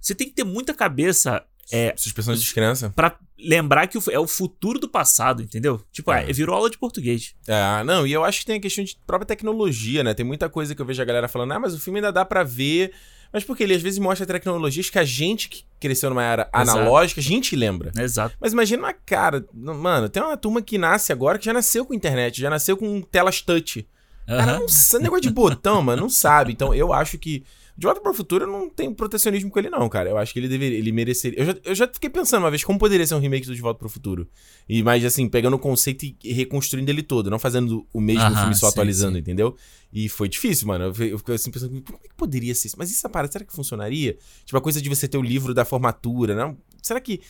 você 0.00 0.14
tem 0.14 0.28
que 0.28 0.34
ter 0.34 0.44
muita 0.44 0.74
cabeça 0.74 1.44
é, 1.70 1.94
Suspensão 1.96 2.34
de 2.34 2.40
descrença. 2.40 2.90
pra 2.94 3.16
lembrar 3.38 3.86
que 3.88 3.98
é 4.10 4.18
o 4.18 4.26
futuro 4.26 4.78
do 4.78 4.88
passado, 4.88 5.42
entendeu? 5.42 5.80
Tipo, 5.92 6.12
É. 6.12 6.20
ah, 6.28 6.32
virou 6.32 6.54
aula 6.54 6.70
de 6.70 6.78
português. 6.78 7.34
É, 7.46 7.82
não, 7.84 8.06
e 8.06 8.12
eu 8.12 8.24
acho 8.24 8.40
que 8.40 8.46
tem 8.46 8.56
a 8.56 8.60
questão 8.60 8.84
de 8.84 8.96
própria 9.06 9.26
tecnologia, 9.26 10.02
né? 10.04 10.14
Tem 10.14 10.24
muita 10.24 10.48
coisa 10.48 10.74
que 10.74 10.80
eu 10.80 10.86
vejo 10.86 11.02
a 11.02 11.04
galera 11.04 11.28
falando, 11.28 11.52
ah, 11.52 11.58
mas 11.58 11.74
o 11.74 11.78
filme 11.80 11.98
ainda 11.98 12.12
dá 12.12 12.24
pra 12.24 12.42
ver. 12.44 12.92
Mas 13.32 13.42
porque 13.44 13.62
ele 13.62 13.74
às 13.74 13.80
vezes 13.80 13.98
mostra 13.98 14.26
tecnologias 14.26 14.90
que 14.90 14.98
a 14.98 15.04
gente 15.04 15.48
que 15.48 15.64
cresceu 15.80 16.10
numa 16.10 16.22
era 16.22 16.48
analógica, 16.52 17.18
a 17.18 17.24
gente 17.24 17.56
lembra. 17.56 17.90
Exato. 17.98 18.36
Mas 18.38 18.52
imagina 18.52 18.82
uma 18.82 18.92
cara, 18.92 19.44
mano, 19.54 20.08
tem 20.10 20.22
uma 20.22 20.36
turma 20.36 20.60
que 20.60 20.76
nasce 20.76 21.12
agora 21.12 21.38
que 21.38 21.46
já 21.46 21.52
nasceu 21.54 21.86
com 21.86 21.94
internet, 21.94 22.38
já 22.40 22.50
nasceu 22.50 22.76
com 22.76 23.00
telas 23.00 23.40
touch. 23.40 23.88
Cara, 24.26 24.42
Aham. 24.52 24.58
não 24.60 24.68
sabe, 24.68 25.02
negócio 25.04 25.22
de 25.22 25.30
botão, 25.30 25.80
mano, 25.82 26.02
não 26.02 26.10
sabe. 26.10 26.52
Então 26.52 26.74
eu 26.74 26.92
acho 26.92 27.16
que 27.16 27.42
De 27.76 27.86
volta 27.86 28.00
para 28.02 28.10
o 28.12 28.14
futuro, 28.14 28.44
eu 28.44 28.48
não 28.48 28.68
tenho 28.68 28.94
protecionismo 28.94 29.50
com 29.50 29.58
ele, 29.58 29.70
não, 29.70 29.88
cara. 29.88 30.10
Eu 30.10 30.18
acho 30.18 30.32
que 30.32 30.38
ele 30.38 30.48
deveria. 30.48 30.78
Ele 30.78 30.92
mereceria. 30.92 31.38
Eu 31.40 31.46
já, 31.46 31.56
eu 31.64 31.74
já 31.74 31.88
fiquei 31.88 32.10
pensando 32.10 32.42
uma 32.42 32.50
vez 32.50 32.62
como 32.62 32.78
poderia 32.78 33.06
ser 33.06 33.14
um 33.14 33.18
remake 33.18 33.46
do 33.46 33.54
De 33.54 33.60
Volta 33.62 33.78
para 33.78 33.86
o 33.86 33.90
Futuro. 33.90 34.28
E, 34.68 34.82
mas, 34.82 35.04
assim, 35.04 35.28
pegando 35.28 35.54
o 35.56 35.58
conceito 35.58 36.04
e 36.04 36.32
reconstruindo 36.32 36.90
ele 36.90 37.02
todo, 37.02 37.30
não 37.30 37.38
fazendo 37.38 37.86
o 37.92 38.00
mesmo 38.00 38.22
Aham, 38.22 38.34
filme 38.40 38.54
só 38.54 38.66
sim, 38.66 38.72
atualizando, 38.72 39.14
sim. 39.14 39.20
entendeu? 39.20 39.56
E 39.92 40.08
foi 40.08 40.28
difícil, 40.28 40.68
mano. 40.68 40.84
Eu, 40.84 41.06
eu 41.06 41.18
fiquei 41.18 41.34
assim 41.34 41.50
pensando, 41.50 41.70
como 41.82 41.98
é 42.04 42.08
que 42.08 42.14
poderia 42.14 42.54
ser 42.54 42.68
isso? 42.68 42.76
Mas 42.78 42.90
isso, 42.90 43.08
parada, 43.08 43.32
será 43.32 43.44
que 43.44 43.52
funcionaria? 43.52 44.16
Tipo, 44.44 44.58
a 44.58 44.60
coisa 44.60 44.80
de 44.80 44.88
você 44.88 45.08
ter 45.08 45.16
o 45.18 45.22
livro 45.22 45.54
da 45.54 45.64
formatura, 45.64 46.34
não? 46.34 46.56
Será 46.82 47.00
que. 47.00 47.20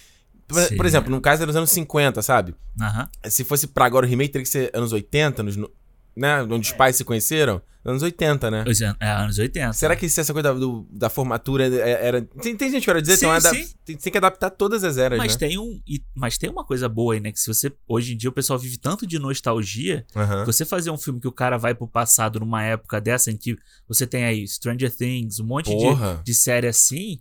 Por, 0.49 0.61
Sim, 0.61 0.77
por 0.77 0.85
exemplo, 0.85 1.11
no 1.11 1.21
caso 1.21 1.43
era 1.43 1.47
nos 1.47 1.57
anos 1.57 1.71
50, 1.71 2.21
sabe? 2.21 2.55
Se 3.29 3.45
fosse 3.45 3.69
pra 3.69 3.87
agora 3.87 4.05
o 4.05 4.09
remake, 4.09 4.33
teria 4.33 4.43
que 4.45 4.51
ser 4.51 4.71
anos 4.75 4.93
80, 4.93 5.43
nos, 5.43 5.57
no- 5.57 5.71
né? 6.17 6.43
Onde 6.43 6.69
os 6.71 6.73
pais 6.73 6.97
se 6.97 7.05
conheceram? 7.05 7.61
Anos 7.85 8.01
80, 8.01 8.49
né? 8.49 8.65
É, 9.01 9.07
é, 9.07 9.11
anos 9.11 9.39
80. 9.41 9.73
Será 9.73 9.97
que 9.97 10.09
se 10.09 10.21
essa 10.21 10.33
coisa 10.33 10.53
da, 10.53 10.55
do- 10.59 10.87
da 10.89 11.11
formatura 11.11 11.67
é- 11.67 12.07
era. 12.07 12.23
Tem, 12.23 12.57
tem 12.57 12.71
gente 12.71 12.85
que 12.85 12.93
vai 12.93 13.03
dizer, 13.03 13.17
Sim, 13.17 13.27
tem, 13.51 13.67
tem, 13.85 13.97
tem 13.97 14.13
que 14.13 14.19
adaptar 14.19 14.51
todas 14.51 14.85
as 14.85 14.97
eras, 14.99 15.19
Mas 15.19 15.33
né? 15.33 15.39
tem 15.49 15.59
um. 15.59 15.81
e- 15.85 16.01
Mas 16.15 16.39
tem 16.39 16.49
uma 16.49 16.65
coisa 16.65 16.89
boa 16.89 17.15
aí, 17.15 17.21
né? 17.21 17.33
Que 17.33 17.41
se 17.41 17.49
você. 17.53 17.73
Hoje 17.89 18.15
em 18.15 18.17
dia 18.17 18.31
o 18.31 18.33
pessoal 18.33 18.57
vive 18.57 18.77
tanto 18.79 19.05
de 19.05 19.19
nostalgia. 19.19 20.07
Aham. 20.15 20.45
Você 20.45 20.65
fazer 20.65 20.91
um 20.93 20.97
filme 20.97 21.21
que 21.21 21.27
o 21.27 21.33
cara 21.33 21.57
vai 21.59 21.75
pro 21.75 21.89
passado 21.89 22.39
numa 22.39 22.63
época 22.63 23.01
dessa 23.01 23.33
em 23.33 23.37
que 23.37 23.59
você 23.89 24.07
tem 24.07 24.25
aí 24.25 24.47
Stranger 24.47 24.95
Things, 24.95 25.41
um 25.41 25.45
monte 25.47 25.77
de, 25.77 26.23
de 26.23 26.35
série 26.35 26.69
assim. 26.69 27.19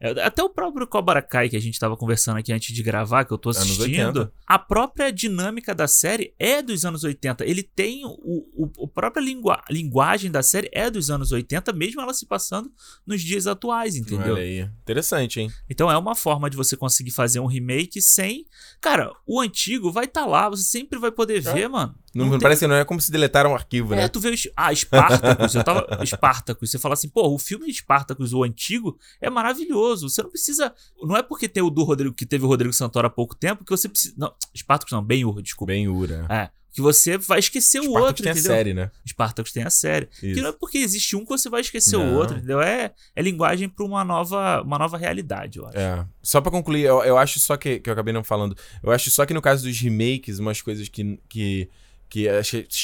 É, 0.00 0.10
Até 0.22 0.42
o 0.42 0.48
próprio 0.50 0.86
Cobra 0.86 1.20
Kai 1.20 1.48
que 1.48 1.56
a 1.56 1.60
gente 1.60 1.78
tava 1.78 1.96
conversando 1.96 2.38
aqui 2.38 2.52
antes 2.52 2.74
de 2.74 2.82
gravar, 2.82 3.24
que 3.24 3.32
eu 3.32 3.38
tô 3.38 3.50
assistindo. 3.50 4.20
80. 4.20 4.32
A 4.46 4.58
própria 4.58 5.10
dinâmica 5.12 5.74
da 5.74 5.88
série 5.88 6.34
é 6.38 6.62
dos 6.62 6.84
anos 6.84 7.04
80. 7.04 7.44
Ele 7.44 7.62
tem 7.62 8.04
o, 8.04 8.10
o, 8.54 8.84
a 8.84 8.88
própria 8.88 9.20
lingua, 9.20 9.62
linguagem 9.70 10.30
da 10.30 10.42
série 10.42 10.68
é 10.72 10.90
dos 10.90 11.10
anos 11.10 11.32
80, 11.32 11.72
mesmo 11.72 12.00
ela 12.00 12.14
se 12.14 12.26
passando 12.26 12.70
nos 13.06 13.22
dias 13.22 13.46
atuais, 13.46 13.96
entendeu? 13.96 14.34
Olha 14.34 14.42
aí. 14.42 14.60
Interessante, 14.82 15.40
hein? 15.40 15.50
Então 15.68 15.90
é 15.90 15.98
uma 15.98 16.14
forma 16.14 16.48
de 16.48 16.56
você 16.56 16.76
conseguir 16.76 17.10
fazer 17.10 17.40
um 17.40 17.46
remake 17.46 18.00
sem. 18.00 18.46
Cara, 18.80 19.12
o 19.26 19.40
antigo 19.40 19.90
vai 19.90 20.04
estar 20.04 20.26
lá, 20.26 20.48
você 20.48 20.62
sempre 20.62 20.98
vai 20.98 21.10
poder 21.10 21.38
É. 21.38 21.52
ver, 21.52 21.68
mano. 21.68 21.94
Não, 22.14 22.30
tem- 22.30 22.38
parece 22.40 22.60
que 22.60 22.66
não 22.66 22.74
é 22.76 22.84
como 22.84 23.00
se 23.00 23.10
deletaram 23.12 23.50
um 23.50 23.54
arquivo, 23.54 23.92
É, 23.94 23.98
né? 23.98 24.08
tu 24.08 24.18
vê. 24.20 24.30
os- 24.30 24.48
Ah, 24.56 24.72
Spartacus. 24.74 25.54
eu 25.54 25.62
tava. 25.64 25.86
Spartacus. 26.06 26.70
Você 26.70 26.78
fala 26.78 26.94
assim, 26.94 27.08
pô, 27.08 27.28
o 27.28 27.38
filme 27.38 27.72
Spartacus, 27.72 28.32
o 28.32 28.42
antigo, 28.42 28.98
é 29.20 29.28
maravilhoso. 29.30 30.08
Você 30.08 30.22
não 30.22 30.30
precisa. 30.30 30.72
Não 31.02 31.16
é 31.16 31.22
porque 31.22 31.48
tem 31.48 31.62
o 31.62 31.70
do 31.70 31.84
Rodrigo, 31.84 32.14
que 32.14 32.26
teve 32.26 32.44
o 32.44 32.48
Rodrigo 32.48 32.72
Santoro 32.72 33.06
há 33.06 33.10
pouco 33.10 33.34
tempo, 33.36 33.64
que 33.64 33.70
você 33.70 33.88
precisa. 33.88 34.14
Não, 34.16 34.32
Spartacus 34.56 34.92
não, 34.92 35.02
bem 35.02 35.24
urro, 35.24 35.42
desculpa. 35.42 35.72
Bem 35.72 35.88
Ura. 35.88 36.26
É. 36.30 36.48
Que 36.70 36.82
você 36.82 37.18
vai 37.18 37.40
esquecer 37.40 37.80
o 37.80 37.84
Spartacus 37.84 38.06
outro, 38.08 38.22
tem 38.22 38.30
a 38.30 38.34
entendeu? 38.34 38.52
série, 38.52 38.74
né? 38.74 38.90
Spartacus 39.06 39.52
tem 39.52 39.62
a 39.64 39.70
série. 39.70 40.06
Que 40.06 40.28
Isso. 40.28 40.42
não 40.42 40.50
é 40.50 40.52
porque 40.52 40.78
existe 40.78 41.16
um 41.16 41.24
que 41.24 41.28
você 41.30 41.48
vai 41.50 41.60
esquecer 41.60 41.96
Não. 41.98 42.12
o 42.12 42.14
outro, 42.16 42.36
entendeu? 42.36 42.60
É, 42.60 42.92
é 43.16 43.22
linguagem 43.22 43.68
pra 43.68 43.84
uma 43.84 44.04
nova, 44.04 44.62
uma 44.62 44.78
nova 44.78 44.96
realidade, 44.96 45.58
eu 45.58 45.66
acho. 45.66 45.76
É. 45.78 46.06
Só 46.22 46.40
pra 46.40 46.52
concluir, 46.52 46.82
eu, 46.84 47.02
eu 47.02 47.18
acho 47.18 47.40
só 47.40 47.56
que, 47.56 47.80
que 47.80 47.90
eu 47.90 47.92
acabei 47.94 48.12
não 48.14 48.22
falando. 48.22 48.56
Eu 48.82 48.92
acho 48.92 49.10
só 49.10 49.26
que 49.26 49.34
no 49.34 49.42
caso 49.42 49.64
dos 49.66 49.78
remakes, 49.80 50.38
umas 50.38 50.60
coisas 50.62 50.88
que. 50.88 51.18
que 51.28 51.68
que 52.08 52.26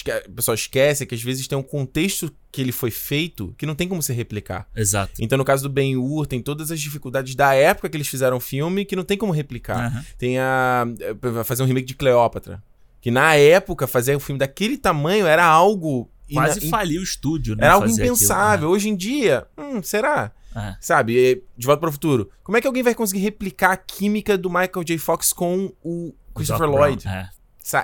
que 0.05 0.11
o 0.29 0.33
pessoal 0.33 0.55
esquece 0.55 1.03
é 1.03 1.07
que 1.07 1.15
às 1.15 1.23
vezes 1.23 1.47
tem 1.49 1.57
um 1.57 1.63
contexto 1.63 2.33
que 2.53 2.61
ele 2.61 2.73
foi 2.73 2.91
feito 2.91 3.55
que 3.59 3.67
não 3.67 3.75
tem 3.75 3.89
como 3.89 4.03
se 4.03 4.13
replicar. 4.13 4.69
Exato. 4.77 5.13
Então, 5.19 5.37
no 5.39 5.45
caso 5.45 5.63
do 5.63 5.69
Ben-Hur, 5.73 6.27
tem 6.27 6.41
todas 6.43 6.71
as 6.71 6.81
dificuldades 6.81 7.35
da 7.35 7.55
época 7.55 7.89
que 7.89 7.97
eles 7.97 8.07
fizeram 8.09 8.37
o 8.37 8.41
filme 8.41 8.85
que 8.85 8.95
não 8.95 9.03
tem 9.05 9.17
como 9.19 9.33
replicar. 9.33 9.87
Aham. 9.93 10.05
Tem 10.19 10.39
a. 10.39 10.87
eh, 11.01 11.45
fazer 11.45 11.63
um 11.63 11.67
remake 11.67 11.87
de 11.87 11.95
Cleópatra. 11.95 12.63
Que 13.01 13.11
na 13.11 13.35
época, 13.35 13.87
fazer 13.87 14.17
um 14.17 14.21
filme 14.21 14.39
daquele 14.39 14.77
tamanho 14.79 15.27
era 15.27 15.45
algo. 15.45 16.09
Quase 16.33 16.61
ina- 16.61 16.71
faliu 16.71 17.01
o 17.01 17.05
estúdio, 17.05 17.55
né? 17.55 17.65
Era 17.65 17.75
algo 17.75 17.87
fazer 17.89 18.03
aquilo, 18.03 18.17
impensável. 18.17 18.69
Hoje 18.71 18.89
em 18.89 18.97
dia, 18.97 19.47
hum, 19.59 19.83
será? 19.83 20.33
né? 20.55 20.71
É. 20.71 20.77
Sabe? 20.81 21.43
De 21.59 21.67
volta 21.67 21.81
para 21.81 21.89
o 21.91 21.93
futuro. 21.93 22.31
Como 22.43 22.57
é 22.57 22.61
que 22.61 22.67
alguém 22.67 22.83
vai 22.83 22.95
conseguir 22.95 23.21
replicar 23.21 23.73
a 23.73 23.77
química 23.77 24.39
do 24.39 24.49
Michael 24.49 24.85
J. 24.85 24.97
Fox 24.99 25.33
com 25.33 25.73
o 25.83 26.15
Christopher 26.35 26.67
Lloyd? 26.69 27.07
É. 27.09 27.29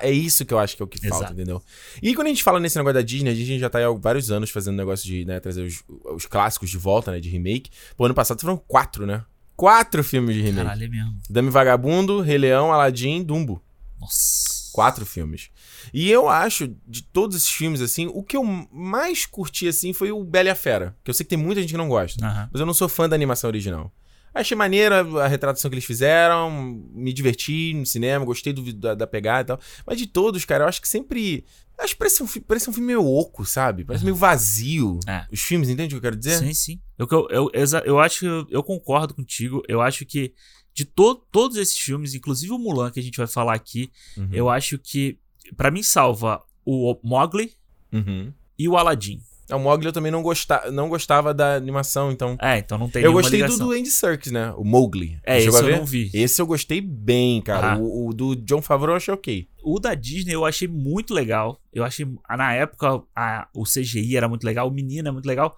É 0.02 0.10
isso 0.10 0.44
que 0.44 0.52
eu 0.52 0.58
acho 0.58 0.76
que 0.76 0.82
é 0.82 0.84
o 0.84 0.88
que 0.88 0.98
falta, 1.08 1.24
Exato. 1.24 1.32
entendeu? 1.32 1.62
E 2.02 2.14
quando 2.14 2.26
a 2.26 2.30
gente 2.30 2.42
fala 2.42 2.60
nesse 2.60 2.76
negócio 2.76 2.94
da 2.94 3.02
Disney, 3.02 3.30
a 3.30 3.34
Disney 3.34 3.58
já 3.58 3.70
tá 3.70 3.78
aí 3.78 3.84
há 3.84 3.90
vários 3.90 4.30
anos 4.30 4.50
fazendo 4.50 4.76
negócio 4.76 5.06
de 5.06 5.24
né, 5.24 5.40
trazer 5.40 5.62
os, 5.62 5.82
os 6.14 6.26
clássicos 6.26 6.68
de 6.68 6.76
volta, 6.76 7.10
né? 7.10 7.20
De 7.20 7.28
remake. 7.28 7.70
Pô, 7.96 8.04
ano 8.04 8.14
passado 8.14 8.40
foram 8.40 8.56
quatro, 8.56 9.06
né? 9.06 9.24
Quatro 9.56 10.04
filmes 10.04 10.36
de 10.36 10.42
remake. 10.42 10.64
Caralho, 10.64 10.84
é 10.84 10.88
mesmo. 10.88 11.18
Dame 11.28 11.50
Vagabundo, 11.50 12.20
Rei 12.20 12.38
Leão, 12.38 12.72
Aladdin, 12.72 13.22
Dumbo. 13.22 13.62
Nossa. 14.00 14.70
Quatro 14.72 15.04
filmes. 15.04 15.50
E 15.92 16.10
eu 16.10 16.28
acho, 16.28 16.74
de 16.86 17.02
todos 17.02 17.36
esses 17.36 17.50
filmes, 17.50 17.80
assim, 17.80 18.06
o 18.06 18.22
que 18.22 18.36
eu 18.36 18.44
mais 18.44 19.26
curti, 19.26 19.66
assim, 19.66 19.92
foi 19.92 20.12
o 20.12 20.22
Bela 20.22 20.48
e 20.48 20.52
a 20.52 20.54
Fera. 20.54 20.96
Que 21.02 21.10
eu 21.10 21.14
sei 21.14 21.24
que 21.24 21.30
tem 21.30 21.38
muita 21.38 21.60
gente 21.60 21.70
que 21.70 21.76
não 21.76 21.88
gosta. 21.88 22.20
Mas 22.52 22.60
eu 22.60 22.66
não 22.66 22.74
sou 22.74 22.88
fã 22.88 23.08
da 23.08 23.16
animação 23.16 23.48
original. 23.48 23.92
Achei 24.34 24.56
maneira 24.56 25.00
a 25.22 25.26
retratação 25.26 25.68
que 25.70 25.74
eles 25.74 25.84
fizeram, 25.84 26.50
me 26.92 27.12
diverti 27.12 27.74
no 27.74 27.84
cinema, 27.84 28.24
gostei 28.24 28.52
do, 28.52 28.72
da, 28.72 28.94
da 28.94 29.06
pegada 29.06 29.40
e 29.42 29.46
tal. 29.56 29.60
Mas 29.86 29.98
de 29.98 30.06
todos, 30.06 30.44
cara, 30.44 30.64
eu 30.64 30.68
acho 30.68 30.80
que 30.80 30.88
sempre. 30.88 31.44
Acho 31.78 31.94
que 31.94 31.98
parece 31.98 32.22
um, 32.22 32.26
parece 32.46 32.68
um 32.68 32.72
filme 32.72 32.88
meio 32.88 33.04
oco, 33.06 33.44
sabe? 33.44 33.84
Parece 33.84 34.04
meio 34.04 34.14
vazio. 34.14 35.00
É. 35.06 35.26
Os 35.32 35.40
filmes, 35.40 35.68
entende 35.70 35.94
o 35.94 35.98
que 36.00 36.06
eu 36.06 36.10
quero 36.10 36.16
dizer? 36.16 36.38
Sim, 36.38 36.52
sim. 36.52 36.80
Eu, 36.98 37.08
eu, 37.30 37.50
eu, 37.54 37.64
eu 37.86 37.98
acho 37.98 38.20
que 38.20 38.26
eu, 38.26 38.46
eu 38.50 38.62
concordo 38.62 39.14
contigo. 39.14 39.62
Eu 39.66 39.80
acho 39.80 40.04
que 40.04 40.34
de 40.74 40.84
to 40.84 41.14
todos 41.32 41.56
esses 41.56 41.76
filmes, 41.78 42.14
inclusive 42.14 42.52
o 42.52 42.58
Mulan 42.58 42.90
que 42.90 43.00
a 43.00 43.02
gente 43.02 43.16
vai 43.16 43.26
falar 43.26 43.54
aqui, 43.54 43.90
Uhum. 44.16 44.28
eu 44.30 44.48
acho 44.50 44.78
que 44.78 45.18
pra 45.56 45.70
mim 45.70 45.82
salva 45.82 46.40
o 46.64 46.96
Mowgli 47.02 47.52
Uhum. 47.92 48.32
e 48.58 48.68
o 48.68 48.76
Aladdin. 48.76 49.20
O 49.56 49.58
Mogli 49.58 49.86
eu 49.86 49.92
também 49.92 50.10
não, 50.12 50.22
gosta, 50.22 50.70
não 50.70 50.88
gostava 50.88 51.32
da 51.34 51.54
animação, 51.54 52.10
então. 52.12 52.36
É, 52.40 52.58
então 52.58 52.76
não 52.78 52.88
tem 52.88 53.02
eu 53.02 53.12
gostei 53.12 53.40
do, 53.40 53.44
ligação. 53.46 53.66
do 53.66 53.72
Andy 53.72 53.90
Serkis, 53.90 54.30
né? 54.32 54.52
O 54.56 54.64
Mowgli. 54.64 55.18
É, 55.24 55.38
esse 55.38 55.48
eu 55.48 55.64
ver? 55.64 55.76
não 55.78 55.84
vi. 55.84 56.10
Esse 56.14 56.40
eu 56.40 56.46
gostei 56.46 56.80
bem, 56.80 57.40
cara. 57.42 57.72
Ah. 57.72 57.78
O, 57.78 58.08
o 58.08 58.12
do 58.14 58.34
John 58.36 58.62
Favreau 58.62 58.92
eu 58.92 58.96
achei 58.96 59.12
ok. 59.14 59.48
O 59.62 59.78
da 59.78 59.94
Disney 59.94 60.32
eu 60.34 60.44
achei 60.46 60.66
muito 60.68 61.12
legal. 61.14 61.60
Eu 61.72 61.84
achei. 61.84 62.06
ah, 62.28 62.36
Na 62.36 62.52
época, 62.54 63.02
a- 63.14 63.48
o 63.54 63.64
CGI 63.64 64.16
era 64.16 64.28
muito 64.28 64.44
legal, 64.44 64.68
o 64.68 64.72
menino 64.72 65.08
é 65.08 65.10
muito 65.10 65.26
legal. 65.26 65.56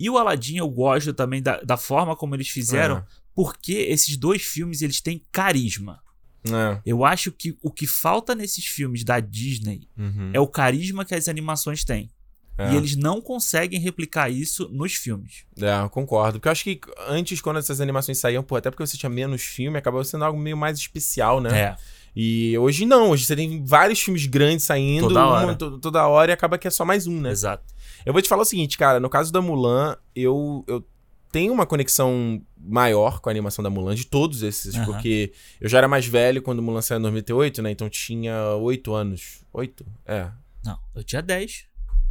E 0.00 0.08
o 0.10 0.16
Aladdin 0.18 0.56
eu 0.56 0.68
gosto 0.68 1.12
também 1.12 1.40
da, 1.42 1.60
da 1.60 1.76
forma 1.76 2.16
como 2.16 2.34
eles 2.34 2.48
fizeram, 2.48 3.04
porque 3.34 3.72
esses 3.72 4.16
dois 4.16 4.42
filmes 4.42 4.82
eles 4.82 5.00
têm 5.00 5.22
carisma. 5.30 6.00
É. 6.44 6.80
Eu 6.84 7.04
acho 7.04 7.30
que 7.30 7.56
o 7.62 7.70
que 7.70 7.86
falta 7.86 8.34
nesses 8.34 8.64
filmes 8.66 9.04
da 9.04 9.20
Disney 9.20 9.86
Uhum. 9.96 10.30
é 10.32 10.40
o 10.40 10.46
carisma 10.48 11.04
que 11.04 11.14
as 11.14 11.28
animações 11.28 11.84
têm. 11.84 12.10
É. 12.58 12.72
E 12.72 12.76
eles 12.76 12.96
não 12.96 13.20
conseguem 13.20 13.80
replicar 13.80 14.28
isso 14.30 14.68
nos 14.70 14.94
filmes. 14.94 15.44
É, 15.60 15.80
eu 15.82 15.88
concordo. 15.88 16.34
Porque 16.38 16.48
eu 16.48 16.52
acho 16.52 16.64
que 16.64 16.80
antes, 17.08 17.40
quando 17.40 17.58
essas 17.58 17.80
animações 17.80 18.18
saíam, 18.18 18.42
pô, 18.42 18.56
até 18.56 18.70
porque 18.70 18.86
você 18.86 18.96
tinha 18.96 19.08
menos 19.08 19.42
filme, 19.42 19.78
acabava 19.78 20.04
sendo 20.04 20.24
algo 20.24 20.38
meio 20.38 20.56
mais 20.56 20.78
especial, 20.78 21.40
né? 21.40 21.58
É. 21.58 21.76
E 22.14 22.56
hoje 22.58 22.84
não, 22.84 23.08
hoje 23.10 23.24
você 23.24 23.34
tem 23.34 23.64
vários 23.64 23.98
filmes 24.00 24.26
grandes 24.26 24.66
saindo 24.66 25.08
Toda 25.08 25.26
hora. 25.26 25.46
uma- 25.46 25.54
to- 25.54 25.78
toda 25.78 26.06
hora 26.06 26.30
e 26.30 26.34
acaba 26.34 26.58
que 26.58 26.68
é 26.68 26.70
só 26.70 26.84
mais 26.84 27.06
um, 27.06 27.18
né? 27.20 27.30
Exato. 27.30 27.64
Eu 28.04 28.12
vou 28.12 28.20
te 28.20 28.28
falar 28.28 28.42
o 28.42 28.44
seguinte, 28.44 28.76
cara, 28.76 29.00
no 29.00 29.08
caso 29.08 29.32
da 29.32 29.40
Mulan, 29.40 29.96
eu, 30.14 30.62
eu 30.68 30.84
tenho 31.30 31.54
uma 31.54 31.64
conexão 31.64 32.42
maior 32.58 33.18
com 33.20 33.30
a 33.30 33.32
animação 33.32 33.62
da 33.62 33.70
Mulan, 33.70 33.94
de 33.94 34.04
todos 34.06 34.42
esses, 34.42 34.74
Aham. 34.74 34.84
porque 34.84 35.32
eu 35.58 35.70
já 35.70 35.78
era 35.78 35.88
mais 35.88 36.04
velho 36.04 36.42
quando 36.42 36.60
Mulan 36.60 36.82
saiu 36.82 36.98
em 36.98 37.02
98, 37.02 37.62
né? 37.62 37.70
Então 37.70 37.88
tinha 37.88 38.56
8 38.56 38.92
anos. 38.92 39.38
8? 39.50 39.86
É. 40.04 40.28
Não, 40.62 40.78
eu 40.94 41.02
tinha 41.02 41.22
10. 41.22 41.64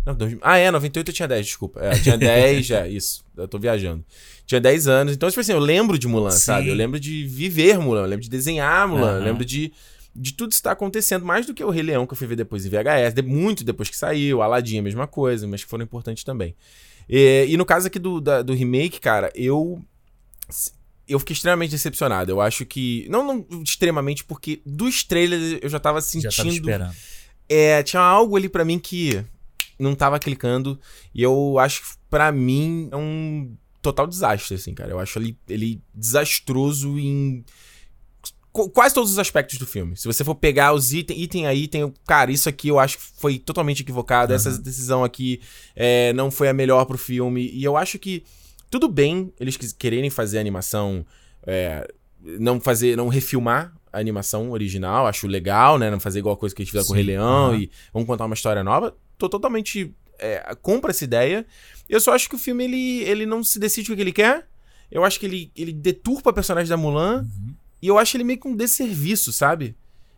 Não, 0.06 0.16
dois- 0.16 0.38
Ah, 0.42 0.58
é, 0.58 0.72
98 0.72 1.10
eu 1.10 1.14
tinha 1.14 1.28
10, 1.28 1.46
desculpa. 1.46 1.80
É, 1.80 1.94
eu 1.94 2.02
tinha 2.02 2.18
10, 2.18 2.70
é, 2.72 2.88
isso. 2.90 3.24
Eu 3.38 3.48
tô 3.48 3.60
viajando. 3.60 4.04
Tinha 4.46 4.60
10 4.60 4.88
anos. 4.88 5.14
Então, 5.14 5.30
tipo 5.30 5.40
assim, 5.42 5.52
eu 5.52 5.60
lembro 5.60 5.98
de 5.98 6.08
Mulan, 6.08 6.32
Sim. 6.32 6.40
sabe? 6.40 6.68
Eu 6.70 6.76
lembro 6.76 7.00
de 7.00 7.24
viver 7.26 7.78
Mulan, 7.78 8.02
eu 8.02 8.08
lembro 8.08 8.24
de 8.24 8.30
desenhar 8.30 8.88
Mulan, 8.88 9.02
eu 9.12 9.16
Aham. 9.18 9.24
lembro 9.24 9.46
de, 9.46 9.72
de 10.16 10.34
tudo 10.34 10.52
isso 10.52 10.64
tá 10.64 10.72
acontecendo, 10.72 11.24
mais 11.26 11.46
do 11.46 11.54
que 11.54 11.64
o 11.64 11.70
Rei 11.70 11.84
Leão 11.84 12.06
que 12.08 12.14
eu 12.14 12.18
fui 12.18 12.28
ver 12.28 12.36
depois 12.36 12.66
em 12.66 12.70
VHS, 12.70 13.14
de- 13.14 13.22
muito 13.22 13.64
depois 13.64 13.90
que 13.90 13.96
saiu, 13.98 14.42
Aladdin, 14.42 14.80
a 14.80 14.82
mesma 14.82 15.06
coisa, 15.08 15.48
mas 15.48 15.64
que 15.64 15.70
foram 15.70 15.84
importantes 15.84 16.24
também. 16.24 16.56
E, 17.08 17.46
e 17.50 17.56
no 17.58 17.66
caso 17.66 17.88
aqui 17.88 18.00
do, 18.00 18.20
da- 18.20 18.42
do 18.42 18.54
remake, 18.54 19.00
cara, 19.00 19.32
eu. 19.36 19.82
Eu 21.08 21.20
fiquei 21.20 21.34
extremamente 21.34 21.72
decepcionado. 21.72 22.32
Eu 22.32 22.40
acho 22.40 22.66
que. 22.66 23.06
Não, 23.10 23.26
não 23.26 23.64
extremamente, 23.64 24.24
porque 24.24 24.62
dos 24.66 25.04
trailers 25.04 25.60
eu 25.62 25.70
já 25.70 25.80
tava 25.80 26.00
Já 26.00 26.06
tava 26.30 26.32
sentindo 26.32 26.54
esperando. 26.54 26.94
é, 27.50 27.84
tinha 27.84 28.02
algo 28.02 28.38
ali 28.38 28.48
pra 28.48 28.64
mim 28.64 28.80
que 28.80 29.24
não 29.82 29.96
tava 29.96 30.20
clicando. 30.20 30.80
E 31.14 31.22
eu 31.24 31.58
acho 31.60 31.82
que 31.82 31.88
pra 32.10 32.32
mim 32.32 32.88
é 32.92 32.96
um 32.96 33.56
total 33.82 34.06
desastre, 34.08 34.56
assim, 34.56 34.74
cara. 34.74 34.92
Eu 34.92 35.00
acho 35.00 35.18
ele, 35.20 35.38
ele 35.50 35.82
desastroso 35.94 36.98
em 37.00 37.44
qu- 38.52 38.70
quase 38.70 38.94
todos 38.94 39.12
os 39.12 39.20
aspectos 39.20 39.58
do 39.58 39.66
filme. 39.66 39.96
Se 39.98 40.06
você 40.08 40.24
for 40.24 40.36
pegar 40.36 40.74
os 40.74 40.94
itens, 40.94 41.20
item 41.20 41.48
a 41.48 41.54
item, 41.54 41.94
cara, 42.06 42.32
isso 42.32 42.48
aqui 42.48 42.68
eu 42.68 42.80
acho 42.80 42.98
que 42.98 43.04
foi 43.18 43.40
totalmente 43.40 43.82
equivocado. 43.82 44.34
Essa 44.34 44.58
decisão 44.58 45.04
aqui 45.04 45.42
é, 45.76 46.14
não 46.14 46.30
foi 46.30 46.48
a 46.50 46.54
melhor 46.54 46.86
pro 46.86 46.98
filme. 46.98 47.50
E 47.54 47.64
eu 47.64 47.76
acho 47.78 47.98
que 47.98 48.24
tudo 48.70 48.88
bem 48.88 49.34
eles 49.40 49.58
quererem 49.78 50.10
fazer 50.10 50.40
animação. 50.40 51.06
é, 51.46 51.88
não 52.24 52.60
fazer, 52.62 52.96
não 52.96 53.08
refilmar 53.08 53.74
a 53.92 53.98
animação 54.00 54.52
original, 54.52 55.08
acho 55.08 55.26
legal, 55.26 55.80
né? 55.80 55.90
Não 55.90 56.00
fazer 56.00 56.20
igual 56.20 56.36
a 56.36 56.38
coisa 56.38 56.54
que 56.56 56.62
a 56.62 56.64
gente 56.64 56.72
fizeram 56.72 56.86
com 56.86 56.94
o 56.94 56.96
Rei 56.96 57.04
Leão 57.04 57.48
aham. 57.48 57.58
e 57.58 57.72
vamos 57.92 58.06
contar 58.08 58.26
uma 58.26 58.36
história 58.36 58.64
nova. 58.64 58.96
Tô 59.22 59.30
totalmente 59.30 59.94
é, 60.18 60.56
compra 60.64 60.90
essa 60.90 61.04
ideia. 61.04 61.46
Eu 61.88 62.02
só 62.02 62.16
acho 62.16 62.28
que 62.28 62.34
o 62.34 62.40
filme 62.40 62.64
ele, 62.64 63.04
ele 63.04 63.26
não 63.26 63.44
se 63.44 63.60
decide 63.60 63.92
o 63.92 63.96
que 63.96 64.02
ele 64.02 64.12
quer. 64.12 64.48
Eu 64.90 65.06
acho 65.06 65.20
que 65.20 65.28
ele, 65.28 65.52
ele 65.56 65.72
deturpa 65.72 66.32
a 66.32 66.34
personagem 66.34 66.68
da 66.68 66.76
Mulan. 66.76 67.22
Uhum. 67.22 67.54
E 67.80 67.88
eu 67.88 68.00
acho 68.00 68.18
ele 68.18 68.24
meio 68.24 68.40
que 68.40 68.48
um 68.48 68.56
desserviço, 68.56 69.32
sabe? 69.32 69.76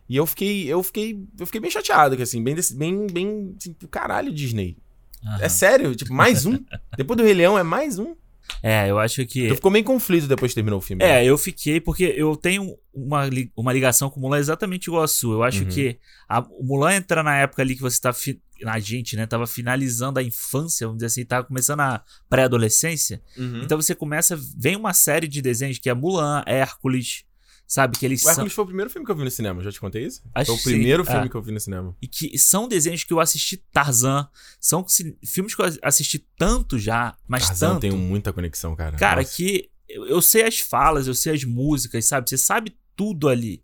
E 0.08 0.16
eu 0.16 0.24
fiquei, 0.24 0.66
eu 0.66 0.82
fiquei, 0.82 1.22
eu 1.38 1.44
fiquei 1.44 1.60
bem 1.60 1.70
chateado, 1.70 2.16
que 2.16 2.22
assim, 2.22 2.42
bem, 2.42 2.56
bem, 2.72 3.06
bem, 3.06 3.54
assim, 3.58 3.74
caralho, 3.90 4.32
Disney. 4.32 4.76
Aham. 5.22 5.38
É 5.42 5.48
sério, 5.50 5.94
tipo, 5.94 6.12
mais 6.14 6.46
um? 6.46 6.58
Depois 6.96 7.18
do 7.18 7.24
Rei 7.24 7.34
Leão 7.34 7.58
é 7.58 7.62
mais 7.62 7.98
um? 7.98 8.14
É, 8.62 8.90
eu 8.90 8.98
acho 8.98 9.24
que. 9.26 9.48
Tu 9.48 9.54
ficou 9.56 9.70
meio 9.70 9.84
conflito 9.84 10.26
depois 10.26 10.50
que 10.52 10.54
terminou 10.54 10.78
o 10.78 10.82
filme. 10.82 11.02
É, 11.04 11.08
né? 11.08 11.24
eu 11.24 11.36
fiquei 11.38 11.80
porque 11.80 12.04
eu 12.16 12.36
tenho 12.36 12.76
uma, 12.92 13.26
li- 13.26 13.50
uma 13.56 13.72
ligação 13.72 14.08
com 14.10 14.18
o 14.18 14.22
Mulan 14.22 14.38
exatamente 14.38 14.86
igual 14.88 15.02
a 15.02 15.08
sua. 15.08 15.34
Eu 15.34 15.42
acho 15.42 15.62
Uhum. 15.64 15.68
que 15.68 15.98
a, 16.28 16.40
o 16.40 16.62
Mulan 16.64 16.94
entra 16.96 17.22
na 17.22 17.36
época 17.36 17.62
ali 17.62 17.74
que 17.74 17.82
você 17.82 18.00
tá. 18.00 18.12
Fi, 18.12 18.40
a 18.66 18.78
gente, 18.78 19.16
né? 19.16 19.26
Tava 19.26 19.46
finalizando 19.46 20.18
a 20.18 20.22
infância, 20.22 20.86
vamos 20.86 20.98
dizer 20.98 21.06
assim, 21.06 21.24
tava 21.24 21.44
começando 21.46 21.80
a 21.80 22.02
pré-adolescência. 22.30 23.20
Uhum. 23.36 23.62
Então 23.62 23.80
você 23.80 23.94
começa. 23.94 24.38
Vem 24.58 24.76
uma 24.76 24.92
série 24.94 25.26
de 25.26 25.40
desenhos 25.42 25.78
que 25.78 25.88
é 25.90 25.94
Mulan, 25.94 26.42
Hércules, 26.46 27.24
sabe? 27.66 27.96
Que 27.98 28.04
eles 28.06 28.20
O 28.20 28.24
são. 28.24 28.30
Hércules 28.32 28.52
foi 28.52 28.64
o 28.64 28.66
primeiro 28.66 28.90
filme 28.90 29.04
que 29.06 29.10
eu 29.12 29.16
vi 29.16 29.24
no 29.24 29.30
cinema, 29.30 29.62
já 29.62 29.70
te 29.72 29.80
contei 29.80 30.04
isso? 30.04 30.22
Acho 30.34 30.46
foi 30.46 30.54
o 30.54 30.58
sim. 30.58 30.70
primeiro 30.70 31.04
filme 31.04 31.26
Ah. 31.26 31.28
que 31.28 31.34
eu 31.34 31.42
vi 31.42 31.52
no 31.52 31.60
cinema. 31.60 31.96
E 32.00 32.06
que 32.08 32.38
são 32.38 32.68
desenhos 32.68 33.04
que 33.04 33.12
eu 33.12 33.20
assisti 33.20 33.56
Tarzan. 33.72 34.28
São 34.60 34.84
filmes 35.24 35.54
que 35.54 35.62
eu 35.62 35.66
assisti 35.82 36.18
tanto 36.36 36.78
já, 36.78 37.16
mas 37.26 37.46
Tarzan 37.46 37.68
tanto. 37.74 37.80
tem 37.80 37.92
muita 37.92 38.32
conexão, 38.32 38.74
cara. 38.76 38.96
Cara, 38.96 39.22
Nossa. 39.22 39.34
que 39.36 39.70
eu, 39.88 40.06
eu 40.06 40.22
sei 40.22 40.44
as 40.44 40.58
falas, 40.60 41.06
eu 41.06 41.14
sei 41.14 41.34
as 41.34 41.44
músicas, 41.44 42.04
sabe? 42.06 42.28
Você 42.28 42.38
sabe 42.38 42.76
tudo 42.96 43.28
ali. 43.28 43.62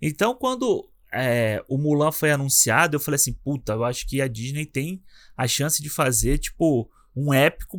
Então, 0.00 0.34
quando 0.34 0.88
é, 1.12 1.62
o 1.68 1.76
Mulan 1.78 2.10
foi 2.10 2.30
anunciado, 2.32 2.96
eu 2.96 3.00
falei 3.00 3.16
assim: 3.16 3.32
puta, 3.32 3.72
eu 3.74 3.84
acho 3.84 4.06
que 4.08 4.20
a 4.20 4.28
Disney 4.28 4.66
tem 4.66 5.02
a 5.36 5.46
chance 5.46 5.82
de 5.82 5.88
fazer, 5.88 6.38
tipo, 6.38 6.90
um 7.14 7.32
épico 7.32 7.78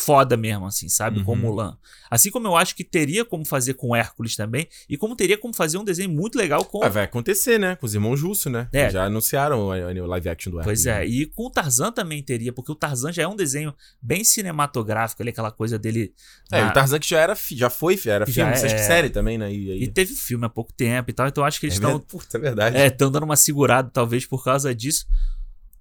foda 0.00 0.36
mesmo, 0.36 0.64
assim, 0.64 0.88
sabe? 0.88 1.24
Com 1.24 1.32
Uhum. 1.32 1.38
Mulan. 1.38 1.76
Assim 2.08 2.30
como 2.30 2.46
eu 2.46 2.56
acho 2.56 2.74
que 2.76 2.84
teria 2.84 3.24
como 3.24 3.44
fazer 3.44 3.74
com 3.74 3.94
Hércules 3.96 4.36
também, 4.36 4.68
e 4.88 4.96
como 4.96 5.16
teria 5.16 5.36
como 5.36 5.52
fazer 5.52 5.76
um 5.76 5.84
desenho 5.84 6.08
muito 6.08 6.38
legal 6.38 6.64
com. 6.64 6.82
Ah, 6.84 6.88
vai 6.88 7.02
acontecer, 7.04 7.58
né? 7.58 7.74
Com 7.74 7.84
os 7.84 7.94
irmãos 7.94 8.16
Jusso, 8.16 8.48
né? 8.48 8.68
É. 8.72 8.88
Já 8.90 9.04
anunciaram 9.04 9.60
o, 9.66 10.06
live 10.06 10.28
action 10.28 10.52
do 10.52 10.58
Hércules. 10.60 10.82
Pois 10.82 10.86
é, 10.86 11.00
né? 11.00 11.06
e 11.06 11.26
com 11.26 11.46
o 11.46 11.50
Tarzan 11.50 11.90
também 11.90 12.22
teria, 12.22 12.52
porque 12.52 12.70
o 12.70 12.74
Tarzan 12.76 13.12
já 13.12 13.22
é 13.24 13.28
um 13.28 13.34
desenho 13.36 13.74
bem 14.00 14.22
cinematográfico, 14.22 15.22
ali, 15.22 15.30
aquela 15.30 15.50
coisa 15.50 15.78
dele. 15.78 16.14
É, 16.52 16.60
na- 16.60 16.70
o 16.70 16.72
Tarzan 16.72 16.98
que 17.00 17.08
já 17.08 17.18
era, 17.20 17.36
já 17.50 17.68
foi, 17.68 17.98
era 18.06 18.24
Já 18.24 18.32
filme, 18.32 18.52
é- 18.52 18.56
série 18.78 19.10
também, 19.10 19.36
né? 19.36 19.52
E, 19.52 19.72
aí- 19.72 19.82
E 19.82 19.88
teve 19.88 20.14
filme 20.14 20.46
há 20.46 20.48
pouco 20.48 20.72
tempo 20.72 21.10
e 21.10 21.12
tal, 21.12 21.26
então 21.26 21.42
eu 21.42 21.48
acho 21.48 21.58
que 21.58 21.66
eles 21.66 21.74
é 21.74 21.78
estão 21.78 21.90
verdade. 21.98 22.08
Puta, 22.12 22.36
é 22.36 22.40
verdade. 22.40 22.76
É, 22.76 22.86
estão 22.86 23.10
dando 23.10 23.24
uma 23.24 23.36
segurada, 23.36 23.90
talvez, 23.92 24.24
por 24.24 24.44
causa 24.44 24.74
disso. 24.74 25.06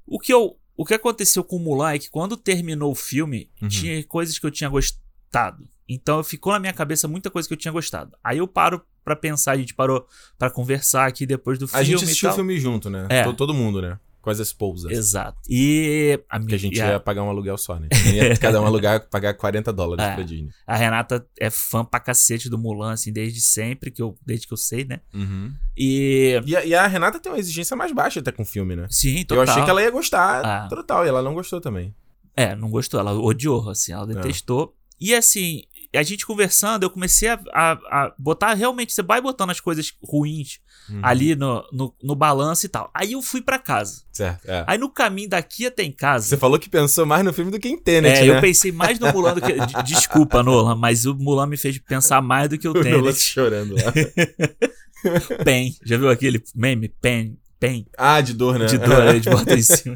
O 0.06 0.20
que, 0.20 0.34
eu, 0.34 0.58
o 0.78 0.86
que 0.86 0.94
aconteceu 0.94 1.44
com 1.44 1.58
o 1.58 1.60
Mulan 1.60 1.92
é 1.94 2.00
que 2.00 2.10
quando 2.10 2.38
terminou 2.38 2.92
o 2.92 2.96
filme, 2.96 3.50
Uhum. 3.62 3.68
tinha 3.68 4.02
coisas 4.06 4.38
que 4.40 4.46
eu 4.46 4.52
tinha 4.52 4.70
gostado. 4.70 5.68
Então 5.90 6.24
ficou 6.24 6.54
na 6.54 6.60
minha 6.60 6.74
cabeça 6.74 7.08
muita 7.08 7.30
coisa 7.32 7.48
que 7.48 7.54
eu 7.54 7.58
tinha 7.58 7.72
gostado. 7.72 8.16
Aí 8.24 8.38
eu 8.38 8.48
paro 8.48 8.82
pra 9.04 9.16
pensar, 9.16 9.54
a 9.54 9.58
gente 9.58 9.74
parou 9.74 10.06
pra 10.38 10.50
conversar 10.50 11.08
aqui 11.08 11.26
depois 11.26 11.58
do 11.58 11.66
a 11.66 11.68
filme. 11.70 11.86
gente 11.86 12.02
e 12.02 12.04
assistiu 12.04 12.30
o 12.30 12.34
filme 12.34 12.60
junto, 12.60 12.90
né? 12.90 13.08
É. 13.10 13.24
To- 13.24 13.34
Todo 13.34 13.54
mundo, 13.54 13.82
né? 13.82 13.98
Com 14.28 14.32
as 14.32 14.40
esposas. 14.40 14.92
Exato. 14.92 15.38
E 15.50 16.20
a, 16.30 16.36
a 16.36 16.58
gente 16.58 16.82
a, 16.82 16.88
ia 16.92 17.00
pagar 17.00 17.24
um 17.24 17.30
aluguel 17.30 17.58
só, 17.58 17.80
né? 17.80 17.88
Cada 18.42 18.62
um 18.62 18.66
alugar, 18.66 19.08
pagar 19.10 19.34
40 19.34 19.72
dólares 19.72 20.04
É. 20.04 20.16
pra 20.16 20.24
Disney. 20.26 20.50
a 20.68 20.76
Renata 20.76 21.26
é 21.40 21.50
fã 21.50 21.86
pra 21.86 21.98
cacete 22.02 22.50
do 22.50 22.58
Mulan, 22.58 22.92
assim, 22.92 23.14
desde 23.14 23.40
sempre, 23.40 23.90
que 23.90 24.02
eu, 24.02 24.18
desde 24.26 24.46
que 24.46 24.52
eu 24.54 24.58
sei, 24.58 24.84
né? 24.84 25.00
Uhum. 25.14 25.54
E. 25.78 26.42
E, 26.46 26.56
a, 26.58 26.66
e 26.66 26.76
a 26.76 26.86
Renata 26.88 27.22
tem 27.22 27.32
uma 27.32 27.40
exigência 27.40 27.78
mais 27.78 27.94
baixa 27.94 28.20
até 28.20 28.34
com 28.34 28.44
o 28.44 28.46
filme, 28.46 28.76
né? 28.76 28.86
Sim, 28.90 29.24
total. 29.24 29.46
Eu 29.46 29.50
achei 29.50 29.64
que 29.64 29.70
ela 29.70 29.82
ia 29.82 29.92
gostar 29.92 30.46
Ah. 30.46 30.68
total, 30.68 31.06
e 31.06 31.08
ela 31.08 31.22
não 31.22 31.34
gostou 31.34 31.62
também. 31.62 31.96
É, 32.36 32.54
não 32.54 32.70
gostou, 32.70 33.00
ela 33.00 33.14
odiou, 33.14 33.70
assim, 33.70 33.94
É. 33.94 33.96
ela 33.96 34.06
detestou. 34.08 34.76
E 35.00 35.16
assim, 35.16 35.62
a 35.94 36.04
gente 36.04 36.26
conversando, 36.26 36.84
eu 36.84 36.90
comecei 36.90 37.30
a, 37.30 37.40
a- 37.54 37.72
a 37.92 38.14
botar 38.18 38.54
realmente, 38.54 38.94
você 38.94 39.02
vai 39.04 39.22
botando 39.22 39.50
as 39.52 39.60
coisas 39.60 39.94
ruins 40.04 40.60
Uhum. 40.90 41.02
ali 41.04 41.36
no, 41.36 41.68
no, 41.74 41.94
no 42.02 42.16
balanço 42.16 42.66
e 42.66 42.70
tal. 42.70 42.90
Aí 42.94 43.12
eu 43.12 43.22
fui 43.22 43.42
pra 43.42 43.60
casa. 43.60 44.04
Certo, 44.10 44.50
é. 44.50 44.64
Aí 44.66 44.78
no 44.78 44.90
caminho 44.90 45.28
daqui 45.28 45.66
até 45.66 45.84
em 45.84 45.92
casa. 45.92 46.26
Você 46.28 46.38
falou 46.38 46.58
que 46.58 46.70
pensou 46.70 47.06
mais 47.06 47.26
no 47.26 47.34
filme 47.34 47.52
do 47.52 47.60
que 47.60 47.68
em 47.68 47.78
Tenet, 47.78 48.20
é, 48.20 48.26
né? 48.26 48.38
eu 48.38 48.40
pensei 48.40 48.72
mais 48.72 48.98
no 48.98 49.12
Mulan 49.12 49.34
do 49.34 49.42
que. 49.42 49.52
de- 49.52 49.84
Desculpa, 49.84 50.42
Nolan, 50.42 50.76
mas 50.78 51.06
o 51.06 51.14
Mulan 51.14 51.46
me 51.48 51.58
fez 51.58 51.78
pensar 51.80 52.22
mais 52.22 52.48
do 52.48 52.58
que 52.58 52.70
o 52.70 52.72
O 52.72 52.74
Nolan 52.76 52.84
Tenet. 53.02 53.20
chorando 53.20 53.76
lá. 53.76 53.92
Pen. 55.44 55.76
Já 55.84 55.98
viu 55.98 56.10
aquele 56.10 56.42
meme? 56.56 56.88
Pen, 56.90 57.38
pen. 57.60 57.86
ah, 57.98 58.22
de 58.22 58.34
dor, 58.34 58.58
né? 58.58 58.66
De 58.66 58.78
dor, 58.78 59.02
a 59.02 59.14
gente 59.14 59.30
bota 59.30 59.54
em 59.56 59.62
cima. 59.62 59.96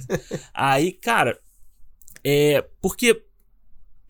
Aí, 0.53 0.91
cara, 0.91 1.39
é. 2.23 2.63
Porque 2.81 3.23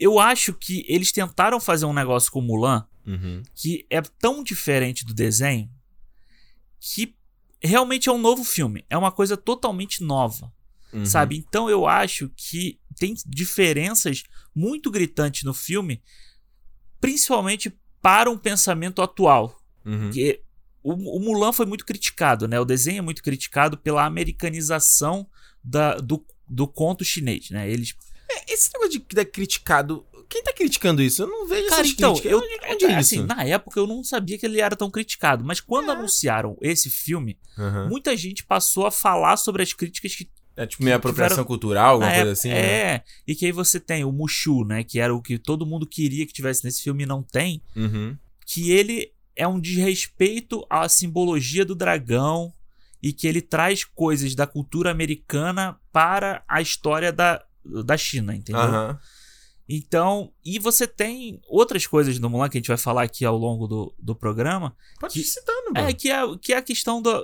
eu 0.02 0.20
acho 0.20 0.52
que 0.54 0.84
eles 0.88 1.12
tentaram 1.12 1.60
fazer 1.60 1.86
um 1.86 1.94
negócio 1.94 2.32
com 2.32 2.40
o 2.40 2.42
Mulan 2.42 2.86
Uhum. 3.06 3.42
que 3.56 3.86
é 3.90 4.00
tão 4.02 4.44
diferente 4.44 5.04
do 5.04 5.12
desenho 5.14 5.68
que 6.80 7.16
realmente 7.60 8.10
é 8.10 8.12
um 8.12 8.18
novo 8.20 8.44
filme. 8.44 8.86
É 8.90 8.98
uma 8.98 9.12
coisa 9.12 9.36
totalmente 9.38 10.04
nova, 10.04 10.52
Uhum. 10.94 11.06
sabe? 11.06 11.36
Então 11.38 11.70
eu 11.70 11.88
acho 11.88 12.30
que 12.36 12.80
tem 12.98 13.16
diferenças 13.26 14.24
muito 14.54 14.92
gritantes 14.92 15.44
no 15.44 15.54
filme, 15.54 16.02
principalmente 17.00 17.72
para 18.02 18.30
um 18.30 18.38
pensamento 18.38 19.02
atual. 19.02 19.60
Uhum. 19.86 20.00
Porque 20.02 20.42
o, 20.84 20.94
o 21.18 21.20
Mulan 21.20 21.54
foi 21.54 21.66
muito 21.66 21.86
criticado, 21.86 22.48
né? 22.48 22.60
O 22.60 22.66
desenho 22.66 23.00
é 23.00 23.02
muito 23.02 23.24
criticado 23.24 23.78
pela 23.78 24.06
americanização 24.06 25.28
da, 25.64 25.96
do, 25.98 26.24
do 26.48 26.68
conto 26.68 27.04
chinês, 27.04 27.50
né? 27.52 27.70
Eles 27.70 27.96
Esse 28.48 28.72
negócio 28.74 28.92
de 28.92 29.00
que 29.00 29.20
é 29.20 29.26
criticado. 29.26 30.06
Quem 30.30 30.44
tá 30.44 30.54
criticando 30.54 31.02
isso? 31.02 31.24
Eu 31.24 31.28
não 31.28 31.46
vejo 31.48 31.68
Cara, 31.68 31.82
essas 31.82 31.94
então, 31.94 32.14
críticas. 32.14 32.32
eu, 32.32 32.38
onde, 32.40 32.74
onde 32.74 32.86
é 32.86 32.96
assim, 32.98 33.18
isso? 33.18 33.28
na 33.28 33.44
época 33.44 33.78
eu 33.80 33.86
não 33.86 34.02
sabia 34.02 34.38
que 34.38 34.46
ele 34.46 34.62
era 34.62 34.76
tão 34.78 34.90
criticado, 34.90 35.44
mas 35.44 35.60
quando 35.60 35.90
É. 35.92 35.94
anunciaram 35.94 36.58
esse 36.62 36.90
filme, 36.90 37.38
Aham. 37.58 37.90
muita 37.90 38.16
gente 38.16 38.44
passou 38.46 38.86
a 38.86 38.92
falar 38.92 39.36
sobre 39.36 39.62
as 39.62 39.74
críticas 39.74 40.16
que 40.16 40.30
É 40.56 40.66
tipo 40.66 40.84
meio 40.86 40.96
apropriação 40.96 41.36
tiveram- 41.36 41.48
cultural, 41.48 41.92
alguma 41.96 42.10
na 42.10 42.16
coisa 42.16 42.32
assim, 42.32 42.48
né? 42.48 42.60
É, 42.96 43.04
e 43.28 43.36
que 43.36 43.46
aí 43.46 43.52
você 43.52 43.78
tem 43.78 44.06
o 44.06 44.12
Mushu, 44.12 44.64
né, 44.64 44.84
que 44.86 45.00
era 45.02 45.14
o 45.14 45.22
que 45.22 45.38
todo 45.38 45.66
mundo 45.66 45.86
queria 45.86 46.26
que 46.26 46.32
tivesse 46.32 46.64
nesse 46.64 46.82
filme 46.82 47.04
e 47.04 47.08
não 47.08 47.22
tem, 47.22 47.62
Uhum. 47.76 48.18
que 48.46 48.72
ele 48.72 49.12
é 49.36 49.46
um 49.46 49.60
desrespeito 49.60 50.66
à 50.70 50.88
simbologia 50.88 51.66
do 51.66 51.76
dragão 51.76 52.54
e 53.04 53.12
que 53.12 53.28
ele 53.28 53.42
traz 53.42 53.84
coisas 53.84 54.34
da 54.36 54.48
cultura 54.48 54.92
americana 54.92 55.78
para 55.92 56.42
a 56.48 56.62
história 56.62 57.12
da, 57.12 57.44
da 57.64 57.98
China, 57.98 58.36
entendeu? 58.36 58.62
Aham. 58.62 59.00
Então, 59.74 60.32
e 60.44 60.60
você 60.60 60.86
tem 60.86 61.40
outras 61.48 61.88
coisas 61.88 62.20
do 62.20 62.30
Mulan 62.30 62.50
que 62.50 62.58
a 62.58 62.60
gente 62.60 62.68
vai 62.68 62.78
falar 62.78 63.04
aqui 63.04 63.24
ao 63.24 63.38
longo 63.38 63.68
do, 63.68 63.94
do 63.98 64.14
programa, 64.14 64.76
Pode 65.00 65.14
Que- 65.14 65.22
ir 65.22 65.24
citando, 65.24 65.72
é 65.76 65.82
mano. 65.82 65.96
que, 65.96 66.12
é 66.12 66.22
que 66.42 66.54
é 66.54 66.58
a 66.58 66.62
questão 66.62 67.02
da, 67.02 67.24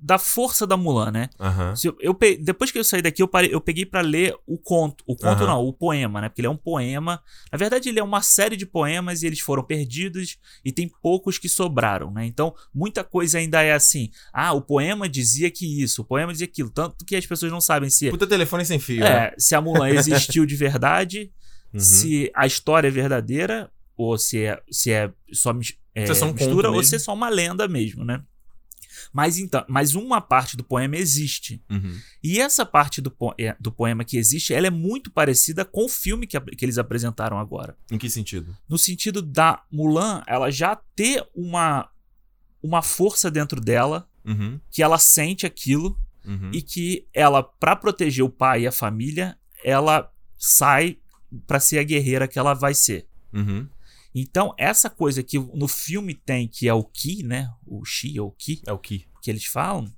da 0.00 0.16
força 0.18 0.66
da 0.66 0.76
Mulan, 0.76 1.10
né? 1.10 1.28
Se 1.76 1.88
eu, 1.88 1.96
eu 2.00 2.14
pe- 2.14 2.36
depois 2.36 2.70
que 2.70 2.78
eu 2.78 2.84
saí 2.84 3.02
daqui, 3.02 3.20
eu, 3.22 3.26
parei, 3.28 3.52
eu 3.52 3.60
peguei 3.60 3.84
pra 3.84 4.00
ler 4.00 4.34
o 4.46 4.56
conto. 4.56 5.02
O 5.06 5.16
conto 5.16 5.42
Aham. 5.42 5.46
não, 5.46 5.64
o 5.66 5.72
poema, 5.72 6.20
né? 6.20 6.28
Porque 6.28 6.40
ele 6.40 6.46
é 6.46 6.50
um 6.50 6.56
poema. 6.56 7.20
Na 7.50 7.58
verdade, 7.58 7.88
ele 7.88 7.98
é 7.98 8.02
uma 8.02 8.22
série 8.22 8.56
de 8.56 8.64
poemas 8.64 9.22
e 9.22 9.26
eles 9.26 9.40
foram 9.40 9.64
perdidos 9.64 10.38
e 10.64 10.70
tem 10.72 10.88
poucos 11.02 11.36
que 11.38 11.48
sobraram, 11.48 12.10
né? 12.12 12.24
Então, 12.26 12.54
muita 12.72 13.02
coisa 13.02 13.38
ainda 13.38 13.60
é 13.62 13.72
assim. 13.72 14.10
Ah, 14.32 14.52
o 14.52 14.60
poema 14.62 15.08
dizia 15.08 15.50
que 15.50 15.82
isso, 15.82 16.02
o 16.02 16.04
poema 16.04 16.32
dizia 16.32 16.46
aquilo. 16.46 16.70
Tanto 16.70 17.04
que 17.04 17.16
as 17.16 17.26
pessoas 17.26 17.50
não 17.50 17.60
sabem 17.60 17.90
se, 17.90 18.08
Puta 18.10 18.26
telefone 18.26 18.64
sem 18.64 18.78
fio, 18.78 19.00
né? 19.00 19.26
é, 19.26 19.34
se 19.36 19.54
a 19.54 19.60
Mulan 19.60 19.88
existiu 19.90 20.46
de 20.46 20.54
verdade, 20.56 21.32
Uhum. 21.72 21.80
se 21.80 22.30
a 22.34 22.46
história 22.46 22.88
é 22.88 22.90
verdadeira, 22.90 23.70
ou 23.96 24.16
se 24.16 24.38
é, 24.44 24.62
se 24.70 24.90
é 24.92 25.12
só 25.32 25.52
é, 25.94 26.06
Se 26.06 26.12
é 26.12 26.14
só 26.14 26.26
um 26.26 26.32
mistura, 26.32 26.70
ou 26.70 26.82
se 26.84 26.96
é 26.96 26.98
só 26.98 27.12
uma 27.14 27.28
lenda 27.28 27.66
mesmo, 27.68 28.04
né? 28.04 28.22
Mas 29.12 29.38
então, 29.38 29.64
mas 29.68 29.94
uma 29.94 30.20
parte 30.20 30.56
do 30.56 30.62
poema 30.64 30.96
existe. 30.96 31.62
Uhum. 31.70 31.98
E 32.22 32.40
essa 32.40 32.64
parte 32.66 33.00
do, 33.00 33.10
po- 33.10 33.34
é, 33.38 33.56
do 33.58 33.72
poema 33.72 34.04
que 34.04 34.16
existe, 34.18 34.52
ela 34.52 34.66
é 34.66 34.70
muito 34.70 35.10
parecida 35.10 35.64
com 35.64 35.86
o 35.86 35.88
filme 35.88 36.26
que, 36.26 36.38
que 36.40 36.64
eles 36.64 36.78
apresentaram 36.78 37.38
agora. 37.38 37.76
Em 37.90 37.96
que 37.98 38.10
sentido? 38.10 38.54
No 38.68 38.76
sentido 38.76 39.22
da 39.22 39.62
Mulan, 39.70 40.22
ela 40.26 40.50
já 40.50 40.76
ter 40.94 41.26
uma, 41.34 41.88
uma 42.62 42.82
força 42.82 43.30
dentro 43.30 43.60
dela, 43.60 44.06
Uhum. 44.24 44.60
que 44.70 44.82
ela 44.82 44.98
sente 44.98 45.46
aquilo, 45.46 45.98
Uhum. 46.24 46.50
e 46.52 46.60
que 46.60 47.06
ela, 47.14 47.42
pra 47.42 47.74
proteger 47.74 48.22
o 48.22 48.28
pai 48.28 48.62
e 48.62 48.66
a 48.66 48.72
família, 48.72 49.38
ela 49.64 50.12
sai 50.36 50.98
pra 51.46 51.60
ser 51.60 51.78
a 51.78 51.82
guerreira 51.82 52.28
que 52.28 52.38
ela 52.38 52.54
vai 52.54 52.74
ser. 52.74 53.06
Uhum. 53.32 53.68
Então, 54.14 54.54
essa 54.58 54.88
coisa 54.88 55.22
que 55.22 55.38
no 55.38 55.68
filme 55.68 56.14
tem, 56.14 56.48
que 56.48 56.66
é 56.68 56.74
o 56.74 56.82
Ki, 56.84 57.22
né? 57.22 57.48
O 57.66 57.84
Xi 57.84 58.18
ou 58.18 58.28
o 58.28 58.32
Ki, 58.32 58.62
É 58.66 58.72
o 58.72 58.78
que? 58.78 59.06
que 59.20 59.30
eles 59.30 59.44
falam, 59.44 59.92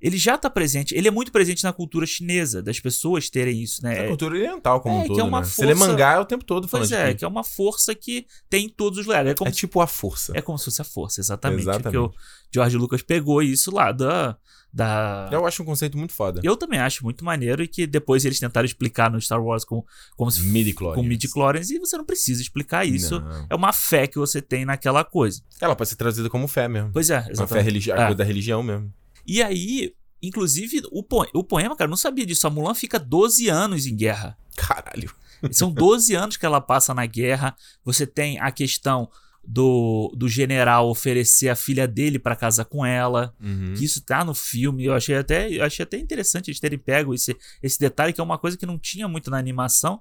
ele 0.00 0.16
já 0.16 0.38
tá 0.38 0.48
presente, 0.48 0.94
ele 0.94 1.06
é 1.08 1.10
muito 1.10 1.30
presente 1.30 1.62
na 1.64 1.72
cultura 1.72 2.06
chinesa, 2.06 2.62
das 2.62 2.80
pessoas 2.80 3.28
terem 3.28 3.62
isso, 3.62 3.86
É 3.86 3.98
a 3.98 4.02
né? 4.02 4.08
cultura 4.08 4.34
oriental 4.34 4.80
como 4.80 4.94
é, 4.96 4.98
um 4.98 5.02
que 5.02 5.08
todo, 5.08 5.20
é 5.20 5.22
uma 5.24 5.40
né? 5.40 5.46
Se 5.46 5.62
ele 5.62 5.72
é 5.72 5.74
força- 5.76 5.90
mangá, 5.92 6.12
é 6.14 6.18
o 6.18 6.24
tempo 6.24 6.44
todo 6.44 6.66
falando 6.68 6.88
Pois 6.88 7.00
é, 7.00 7.08
que 7.12 7.18
que 7.20 7.24
é 7.24 7.28
uma 7.28 7.44
força 7.44 7.94
que 7.94 8.26
tem 8.48 8.66
em 8.66 8.68
todos 8.68 8.98
os 8.98 9.06
lugares. 9.06 9.30
É 9.32 9.34
como, 9.34 9.48
É 9.48 9.52
tipo 9.52 9.80
a 9.80 9.86
força. 9.86 10.32
é 10.34 10.40
como 10.40 10.56
se 10.58 10.64
fosse 10.66 10.80
a 10.80 10.84
força, 10.84 11.20
exatamente. 11.20 11.60
Exatamente. 11.62 11.82
Porque 11.82 11.98
o 11.98 12.12
George 12.52 12.76
Lucas 12.76 13.02
pegou 13.02 13.42
isso 13.42 13.70
lá 13.74 13.92
da, 13.92 14.36
da. 14.72 15.28
Eu 15.32 15.46
acho 15.46 15.62
um 15.62 15.66
conceito 15.66 15.98
muito 15.98 16.12
foda. 16.12 16.40
Eu 16.42 16.56
também 16.56 16.78
acho 16.80 17.04
muito 17.04 17.24
maneiro 17.24 17.62
e 17.62 17.68
que 17.68 17.86
depois 17.86 18.24
eles 18.24 18.40
tentaram 18.40 18.64
explicar 18.66 19.10
no 19.10 19.20
Star 19.20 19.42
Wars 19.42 19.64
com, 19.64 19.84
como 20.16 20.30
se 20.30 20.42
Midi-chlorians. 20.42 20.96
com 20.96 21.02
midi-chlorians 21.08 21.70
e 21.70 21.78
você 21.78 21.96
não 21.96 22.04
precisa 22.04 22.40
explicar 22.42 22.86
isso. 22.86 23.20
Não. 23.20 23.46
É 23.50 23.54
uma 23.54 23.72
fé 23.72 24.06
que 24.06 24.18
você 24.18 24.40
tem 24.40 24.64
naquela 24.64 25.04
coisa. 25.04 25.42
Ela 25.60 25.76
pode 25.76 25.90
ser 25.90 25.96
traduzida 25.96 26.28
como 26.30 26.48
fé 26.48 26.68
mesmo. 26.68 26.90
Pois 26.92 27.10
é, 27.10 27.16
Uma 27.18 27.24
fé 27.24 27.30
exatamente. 27.32 27.64
religi- 27.64 27.92
a 27.92 27.96
É. 27.96 27.98
coisa 28.06 28.14
da 28.16 28.24
religião 28.24 28.62
mesmo. 28.62 28.92
E 29.26 29.42
aí, 29.42 29.94
inclusive, 30.22 30.82
o, 30.90 31.02
po- 31.02 31.26
o 31.34 31.44
poema, 31.44 31.76
cara, 31.76 31.86
eu 31.88 31.90
não 31.90 31.96
sabia 31.96 32.26
disso. 32.26 32.46
A 32.46 32.50
Mulan 32.50 32.74
fica 32.74 32.98
12 32.98 33.48
anos 33.48 33.86
em 33.86 33.94
guerra. 33.96 34.36
Caralho. 34.56 35.12
São 35.52 35.70
12 35.72 36.14
anos 36.14 36.36
que 36.36 36.44
ela 36.46 36.60
passa 36.60 36.92
na 36.92 37.06
guerra. 37.06 37.56
Você 37.84 38.06
tem 38.06 38.38
a 38.40 38.50
questão 38.52 39.08
do, 39.42 40.12
do 40.14 40.28
general 40.28 40.90
oferecer 40.90 41.48
a 41.48 41.56
filha 41.56 41.88
dele 41.88 42.18
pra 42.18 42.36
casar 42.36 42.66
com 42.66 42.84
ela. 42.84 43.34
Uhum. 43.40 43.72
Que 43.74 43.84
isso 43.84 44.02
tá 44.02 44.22
no 44.24 44.34
filme. 44.34 44.84
Eu 44.84 44.92
achei 44.94 45.16
até, 45.16 45.50
eu 45.50 45.64
achei 45.64 45.82
até 45.82 45.96
interessante 45.98 46.48
eles 46.50 46.60
terem 46.60 46.78
pego 46.78 47.14
esse, 47.14 47.34
esse 47.62 47.78
detalhe, 47.80 48.12
que 48.12 48.20
é 48.20 48.24
uma 48.24 48.38
coisa 48.38 48.56
que 48.58 48.66
não 48.66 48.78
tinha 48.78 49.08
muito 49.08 49.30
na 49.30 49.38
animação. 49.38 50.00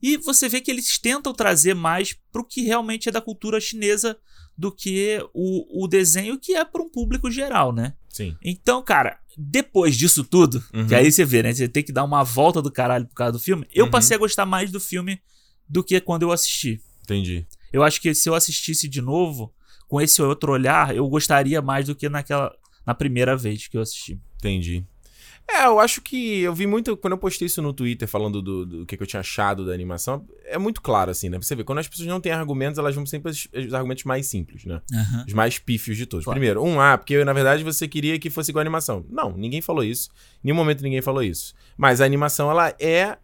E 0.00 0.16
você 0.18 0.48
vê 0.48 0.60
que 0.60 0.70
eles 0.70 0.98
tentam 0.98 1.32
trazer 1.32 1.74
mais 1.74 2.14
pro 2.30 2.44
que 2.44 2.62
realmente 2.62 3.08
é 3.08 3.12
da 3.12 3.20
cultura 3.20 3.60
chinesa 3.60 4.16
do 4.56 4.70
que 4.70 5.18
o, 5.34 5.84
o 5.84 5.88
desenho 5.88 6.38
que 6.38 6.54
é 6.54 6.64
para 6.64 6.82
um 6.82 6.88
público 6.88 7.30
geral, 7.30 7.72
né? 7.72 7.94
Sim. 8.16 8.36
Então, 8.42 8.82
cara, 8.82 9.18
depois 9.36 9.96
disso 9.96 10.24
tudo, 10.24 10.62
Uhum. 10.72 10.86
que 10.86 10.94
aí 10.94 11.10
você 11.12 11.24
vê, 11.24 11.42
né? 11.42 11.52
Você 11.52 11.68
tem 11.68 11.82
que 11.82 11.92
dar 11.92 12.04
uma 12.04 12.24
volta 12.24 12.62
do 12.62 12.70
caralho 12.70 13.06
por 13.06 13.14
causa 13.14 13.32
do 13.32 13.38
filme. 13.38 13.66
Eu 13.74 13.84
Uhum. 13.86 13.90
passei 13.90 14.16
a 14.16 14.18
gostar 14.20 14.46
mais 14.46 14.70
do 14.70 14.80
filme 14.80 15.20
do 15.68 15.84
que 15.84 16.00
quando 16.00 16.22
eu 16.22 16.32
assisti. 16.32 16.80
Entendi. 17.02 17.46
Eu 17.72 17.82
acho 17.82 18.00
que 18.00 18.14
se 18.14 18.28
eu 18.28 18.34
assistisse 18.34 18.88
de 18.88 19.02
novo, 19.02 19.52
com 19.86 20.00
esse 20.00 20.20
outro 20.22 20.52
olhar, 20.52 20.94
eu 20.96 21.06
gostaria 21.08 21.60
mais 21.60 21.86
do 21.86 21.94
que 21.94 22.08
naquela 22.08 22.52
na 22.86 22.94
primeira 22.94 23.36
vez 23.36 23.66
que 23.68 23.76
eu 23.76 23.80
assisti. 23.82 24.18
Entendi. 24.36 24.84
É, 25.48 25.66
eu 25.66 25.78
acho 25.78 26.00
que 26.00 26.40
eu 26.40 26.52
vi 26.52 26.66
muito. 26.66 26.96
Quando 26.96 27.12
eu 27.12 27.18
postei 27.18 27.46
isso 27.46 27.62
no 27.62 27.72
Twitter 27.72 28.08
falando 28.08 28.42
do, 28.42 28.66
do 28.66 28.86
que, 28.86 28.96
que 28.96 29.02
eu 29.02 29.06
tinha 29.06 29.20
achado 29.20 29.64
da 29.64 29.72
animação, 29.72 30.26
é 30.44 30.58
muito 30.58 30.82
claro, 30.82 31.10
assim, 31.10 31.28
né? 31.28 31.38
Pra 31.38 31.46
você 31.46 31.54
ver, 31.54 31.64
quando 31.64 31.78
as 31.78 31.88
pessoas 31.88 32.08
não 32.08 32.20
têm 32.20 32.32
argumentos, 32.32 32.78
elas 32.78 32.94
vão 32.94 33.06
sempre 33.06 33.30
os, 33.30 33.48
os 33.54 33.72
argumentos 33.72 34.04
mais 34.04 34.26
simples, 34.26 34.64
né? 34.64 34.80
Os 35.26 35.32
mais 35.32 35.58
pífios 35.58 35.96
de 35.96 36.04
todos. 36.04 36.24
Claro. 36.24 36.38
Primeiro, 36.38 36.64
um, 36.64 36.80
ah, 36.80 36.98
porque 36.98 37.24
na 37.24 37.32
verdade 37.32 37.62
você 37.62 37.86
queria 37.86 38.18
que 38.18 38.28
fosse 38.28 38.50
igual 38.50 38.60
a 38.60 38.64
animação. 38.64 39.04
Não, 39.08 39.36
ninguém 39.36 39.60
falou 39.60 39.84
isso. 39.84 40.10
Em 40.42 40.48
nenhum 40.48 40.56
momento 40.56 40.82
ninguém 40.82 41.00
falou 41.00 41.22
isso. 41.22 41.54
Mas 41.76 42.00
a 42.00 42.04
animação, 42.04 42.50
ela 42.50 42.74
é 42.80 43.16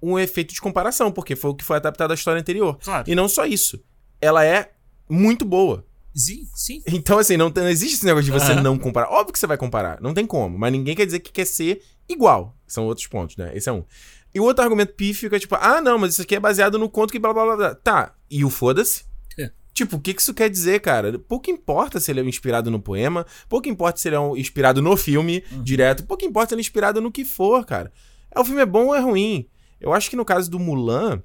um 0.00 0.18
efeito 0.18 0.54
de 0.54 0.60
comparação, 0.60 1.12
porque 1.12 1.36
foi 1.36 1.50
o 1.50 1.54
que 1.54 1.64
foi 1.64 1.76
adaptado 1.76 2.10
à 2.10 2.14
história 2.14 2.40
anterior. 2.40 2.78
Claro. 2.82 3.10
E 3.10 3.14
não 3.14 3.28
só 3.28 3.44
isso. 3.44 3.82
Ela 4.20 4.44
é 4.44 4.72
muito 5.08 5.44
boa. 5.44 5.84
Sim, 6.16 6.48
sim. 6.54 6.82
Então, 6.86 7.18
assim, 7.18 7.36
não, 7.36 7.52
não 7.54 7.68
existe 7.68 7.96
esse 7.96 8.04
negócio 8.06 8.24
de 8.24 8.30
você 8.30 8.52
Aham. 8.52 8.62
não 8.62 8.78
comparar. 8.78 9.08
Óbvio 9.10 9.32
que 9.34 9.38
você 9.38 9.46
vai 9.46 9.58
comparar, 9.58 10.00
não 10.00 10.14
tem 10.14 10.26
como. 10.26 10.56
Mas 10.58 10.72
ninguém 10.72 10.96
quer 10.96 11.04
dizer 11.04 11.20
que 11.20 11.30
quer 11.30 11.44
ser 11.44 11.82
igual. 12.08 12.56
São 12.66 12.86
outros 12.86 13.06
pontos, 13.06 13.36
né? 13.36 13.50
Esse 13.54 13.68
é 13.68 13.72
um. 13.72 13.84
E 14.34 14.40
o 14.40 14.44
outro 14.44 14.62
argumento 14.64 14.94
pífio 14.94 15.28
que 15.28 15.36
é 15.36 15.38
tipo, 15.38 15.54
ah, 15.60 15.80
não, 15.80 15.98
mas 15.98 16.12
isso 16.14 16.22
aqui 16.22 16.34
é 16.34 16.40
baseado 16.40 16.78
no 16.78 16.88
conto 16.88 17.10
que 17.12 17.18
blá 17.18 17.32
blá 17.34 17.44
blá. 17.44 17.56
blá. 17.56 17.74
Tá, 17.74 18.14
e 18.30 18.44
o 18.44 18.50
foda-se? 18.50 19.04
É. 19.38 19.50
Tipo, 19.74 19.96
o 19.96 20.00
que 20.00 20.14
que 20.14 20.20
isso 20.22 20.32
quer 20.32 20.48
dizer, 20.48 20.80
cara? 20.80 21.18
Pouco 21.18 21.50
importa 21.50 22.00
se 22.00 22.10
ele 22.10 22.20
é 22.20 22.24
inspirado 22.24 22.70
no 22.70 22.80
poema, 22.80 23.26
pouco 23.48 23.68
importa 23.68 23.98
se 24.00 24.08
ele 24.08 24.16
é 24.16 24.20
um- 24.20 24.36
inspirado 24.36 24.80
no 24.80 24.96
filme 24.96 25.44
Uhum. 25.52 25.62
direto, 25.62 26.04
pouco 26.04 26.24
importa 26.24 26.48
se 26.50 26.54
ele 26.54 26.60
é 26.60 26.64
inspirado 26.64 27.00
no 27.00 27.12
que 27.12 27.24
for, 27.26 27.64
cara. 27.66 27.92
É, 28.34 28.40
o 28.40 28.44
filme 28.44 28.60
é 28.62 28.66
bom 28.66 28.86
ou 28.86 28.94
é 28.94 29.00
ruim? 29.00 29.46
Eu 29.78 29.92
acho 29.92 30.08
que 30.08 30.16
no 30.16 30.24
caso 30.24 30.50
do 30.50 30.58
Mulan, 30.58 31.22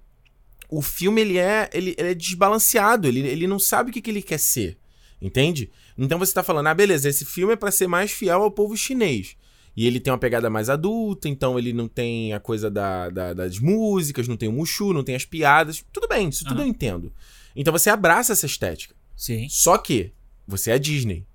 o 0.69 0.81
filme 0.81 1.21
ele 1.21 1.37
é, 1.37 1.69
ele, 1.73 1.95
ele 1.97 2.09
é 2.11 2.13
desbalanceado, 2.13 3.07
ele, 3.07 3.19
ele 3.21 3.47
não 3.47 3.59
sabe 3.59 3.89
o 3.89 3.93
que, 3.93 4.01
que 4.01 4.09
ele 4.11 4.21
quer 4.21 4.37
ser, 4.37 4.77
entende? 5.21 5.69
Então 5.97 6.17
você 6.17 6.33
tá 6.33 6.41
falando, 6.43 6.67
ah, 6.67 6.73
beleza, 6.73 7.07
esse 7.09 7.23
filme 7.25 7.53
é 7.53 7.55
pra 7.55 7.71
ser 7.71 7.87
mais 7.87 8.11
fiel 8.11 8.41
ao 8.43 8.51
povo 8.51 8.75
chinês. 8.75 9.35
E 9.75 9.87
ele 9.87 9.99
tem 10.01 10.11
uma 10.11 10.19
pegada 10.19 10.49
mais 10.49 10.69
adulta, 10.69 11.29
então 11.29 11.57
ele 11.57 11.71
não 11.71 11.87
tem 11.87 12.33
a 12.33 12.39
coisa 12.41 12.69
da, 12.69 13.09
da- 13.09 13.33
das 13.33 13.57
músicas, 13.59 14.27
não 14.27 14.35
tem 14.35 14.49
o 14.49 14.51
Mushu, 14.51 14.91
não 14.91 15.03
tem 15.03 15.15
as 15.15 15.23
piadas. 15.23 15.83
Tudo 15.93 16.07
bem, 16.09 16.27
isso 16.29 16.43
tudo 16.43 16.57
Aham. 16.57 16.65
eu 16.65 16.69
entendo. 16.69 17.13
Então 17.55 17.71
você 17.71 17.89
abraça 17.89 18.33
essa 18.33 18.45
estética. 18.45 18.93
Sim. 19.15 19.47
Só 19.49 19.77
que 19.77 20.11
você 20.45 20.71
é 20.71 20.73
a 20.73 20.77
Disney. 20.77 21.25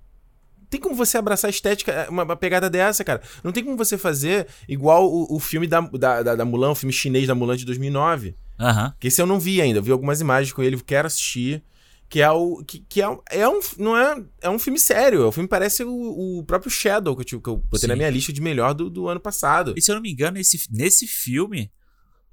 Tem 0.69 0.79
como 0.81 0.93
você 0.95 1.17
abraçar 1.17 1.47
a 1.47 1.51
estética, 1.51 2.07
uma, 2.09 2.23
uma 2.23 2.35
pegada 2.35 2.69
dessa, 2.69 3.01
cara? 3.03 3.21
Não 3.43 3.51
tem 3.53 3.63
como 3.63 3.77
você 3.77 3.97
fazer 3.97 4.45
igual 4.67 5.09
o, 5.09 5.35
o 5.35 5.39
filme 5.39 5.65
da, 5.65 5.79
da, 5.79 6.21
da, 6.21 6.35
da 6.35 6.45
Mulan, 6.45 6.71
o 6.71 6.75
filme 6.75 6.91
chinês 6.91 7.25
da 7.25 7.33
Mulan 7.33 7.55
de 7.55 7.65
2009. 7.65 8.35
Aham. 8.59 8.93
Que 8.99 9.07
esse 9.07 9.21
eu 9.21 9.25
não 9.25 9.39
vi 9.39 9.61
ainda. 9.61 9.79
Eu 9.79 9.83
vi 9.83 9.91
algumas 9.91 10.19
imagens 10.19 10.51
com 10.51 10.61
ele, 10.61 10.77
quero 10.81 11.07
assistir. 11.07 11.63
Que 12.09 12.21
é 12.21 12.31
o. 12.31 12.63
Que, 12.65 12.79
que 12.79 13.01
é, 13.01 13.09
um- 13.09 13.19
é 13.29 13.47
um. 13.49 13.59
Não 13.77 13.97
é. 13.97 14.23
É 14.41 14.49
um 14.49 14.57
filme 14.57 14.79
sério. 14.79 15.27
O 15.27 15.31
filme 15.31 15.47
parece 15.49 15.83
o, 15.83 16.39
o 16.39 16.43
próprio 16.45 16.71
Shadow, 16.71 17.15
que 17.15 17.21
eu, 17.21 17.25
tive- 17.25 17.41
que 17.41 17.49
eu 17.49 17.57
botei 17.57 17.81
Sim. 17.81 17.87
na 17.87 17.95
minha 17.97 18.09
lista 18.09 18.31
de 18.31 18.39
melhor 18.41 18.73
do, 18.73 18.89
do 18.89 19.07
ano 19.09 19.19
passado. 19.19 19.73
E 19.75 19.81
se 19.81 19.91
eu 19.91 19.95
não 19.95 20.01
me 20.01 20.11
engano, 20.11 20.37
esse, 20.37 20.57
nesse 20.71 21.05
filme, 21.05 21.69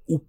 o 0.06 0.20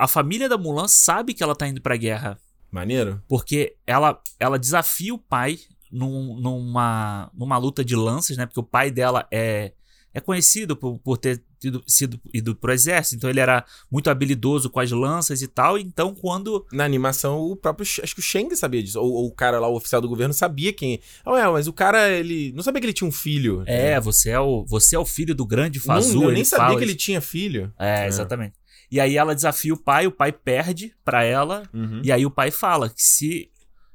a 0.00 0.08
família 0.08 0.48
da 0.48 0.58
Mulan 0.58 0.88
sabe 0.88 1.32
que 1.34 1.42
ela 1.42 1.54
tá 1.54 1.68
indo 1.68 1.80
pra 1.80 1.96
guerra. 1.96 2.40
Maneiro? 2.70 3.22
Porque 3.28 3.76
ela, 3.86 4.20
ela 4.38 4.58
desafia 4.58 5.14
o 5.14 5.18
pai 5.18 5.58
num- 5.92 6.38
numa, 6.40 7.30
numa 7.32 7.56
luta 7.56 7.84
de 7.84 7.94
lanças, 7.96 8.36
né? 8.36 8.46
Porque 8.46 8.60
o 8.60 8.64
pai 8.64 8.90
dela 8.90 9.26
é, 9.30 9.72
é 10.12 10.20
conhecido 10.20 10.76
por, 10.76 10.98
por 10.98 11.16
ter 11.18 11.42
tido, 11.58 11.82
sido 11.86 12.20
ido 12.32 12.54
pro 12.54 12.72
exército, 12.72 13.16
então 13.16 13.30
ele 13.30 13.40
era 13.40 13.64
muito 13.90 14.10
habilidoso 14.10 14.70
com 14.70 14.80
as 14.80 14.90
lanças 14.90 15.42
e 15.42 15.48
tal. 15.48 15.78
Então, 15.78 16.14
quando. 16.14 16.66
Na 16.72 16.84
animação, 16.84 17.40
o 17.40 17.56
próprio. 17.56 17.86
Acho 18.02 18.14
que 18.14 18.20
o 18.20 18.22
Shang 18.22 18.54
sabia 18.56 18.82
disso. 18.82 19.00
Ou, 19.00 19.12
ou 19.12 19.26
o 19.26 19.32
cara 19.32 19.58
lá, 19.58 19.68
o 19.68 19.76
oficial 19.76 20.00
do 20.00 20.08
governo, 20.08 20.32
sabia 20.34 20.72
quem. 20.72 21.00
Oh, 21.24 21.36
é, 21.36 21.48
mas 21.50 21.66
o 21.66 21.72
cara, 21.72 22.08
ele. 22.10 22.52
Não 22.52 22.62
sabia 22.62 22.80
que 22.80 22.86
ele 22.86 22.92
tinha 22.92 23.08
um 23.08 23.12
filho. 23.12 23.62
É, 23.66 24.00
você 24.00 24.30
é 24.30 24.40
o, 24.40 24.64
você 24.64 24.96
é 24.96 24.98
o 24.98 25.04
filho 25.06 25.34
do 25.34 25.46
grande 25.46 25.78
Não, 25.78 25.86
Fazu. 25.86 26.22
eu 26.22 26.28
ele 26.28 26.34
nem 26.34 26.44
sabia 26.44 26.66
fala 26.66 26.78
que 26.78 26.84
ele 26.84 26.94
tinha 26.94 27.20
filho. 27.20 27.72
É, 27.78 28.06
exatamente. 28.06 28.54
E 28.90 28.98
aí 29.00 29.16
ela 29.16 29.34
desafia 29.34 29.74
o 29.74 29.76
pai, 29.76 30.06
o 30.06 30.12
pai 30.12 30.32
perde 30.32 30.94
pra 31.04 31.22
ela. 31.22 31.68
Uhum. 31.74 32.00
E 32.02 32.10
aí 32.10 32.24
o 32.24 32.30
pai 32.30 32.50
fala 32.50 32.88
que 32.88 33.02
se 33.02 33.50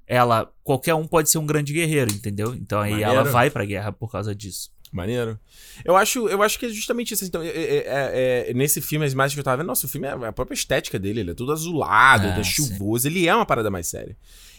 ela. 0.08 0.52
Qualquer 0.63 0.93
um 0.93 1.06
pode 1.06 1.30
ser 1.30 1.39
um 1.39 1.45
grande 1.45 1.73
guerreiro, 1.73 2.12
entendeu? 2.12 2.54
Então 2.54 2.80
aí 2.80 2.91
Maneiro. 2.91 3.12
ela 3.12 3.23
vai 3.23 3.49
pra 3.49 3.65
guerra 3.65 3.91
por 3.91 4.12
causa 4.12 4.34
disso. 4.36 4.71
Maneiro. 4.95 5.39
Eu 5.84 5.95
acho, 5.95 6.27
eu 6.29 6.41
acho 6.43 6.60
que 6.60 6.67
é 6.67 6.69
justamente 6.69 7.13
isso. 7.13 7.25
Então, 7.25 7.41
é- 7.41 7.47
é- 7.47 7.84
é- 7.88 8.49
é- 8.49 8.53
nesse 8.53 8.79
filme, 8.82 9.06
as 9.06 9.13
imagens 9.13 9.34
que 9.34 9.39
eu 9.39 9.43
tava 9.43 9.58
vendo, 9.58 9.67
nossa, 9.67 9.86
o 9.86 9.89
filme 9.89 10.08
é 10.08 10.12
a 10.12 10.32
própria 10.32 10.53
estética 10.56 10.99
dele, 10.99 11.21
ele 11.21 11.32
é 11.32 11.34
tudo 11.34 11.51
azulado, 11.51 12.27
É, 12.27 12.39
é, 12.39 12.43
chuvoso, 12.43 13.08
ele 13.08 13.27
é 13.27 13.36
uma 13.36 13.45
parada 13.45 13.71
mais 13.71 13.88
séria. 13.88 14.15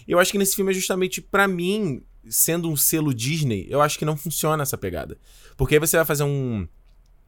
E 0.06 0.12
eu 0.12 0.18
acho 0.18 0.32
que 0.32 0.38
nesse 0.38 0.56
filme 0.56 0.70
é 0.72 0.74
justamente, 0.74 1.20
pra 1.22 1.46
mim, 1.48 2.02
sendo 2.28 2.68
um 2.68 2.76
selo 2.76 3.14
Disney, 3.14 3.66
eu 3.70 3.80
acho 3.80 3.98
que 3.98 4.04
não 4.04 4.16
funciona 4.16 4.62
essa 4.62 4.76
pegada. 4.76 5.16
Porque 5.56 5.74
aí 5.76 5.80
você 5.80 5.96
vai 5.96 6.04
fazer 6.04 6.24
um. 6.24 6.66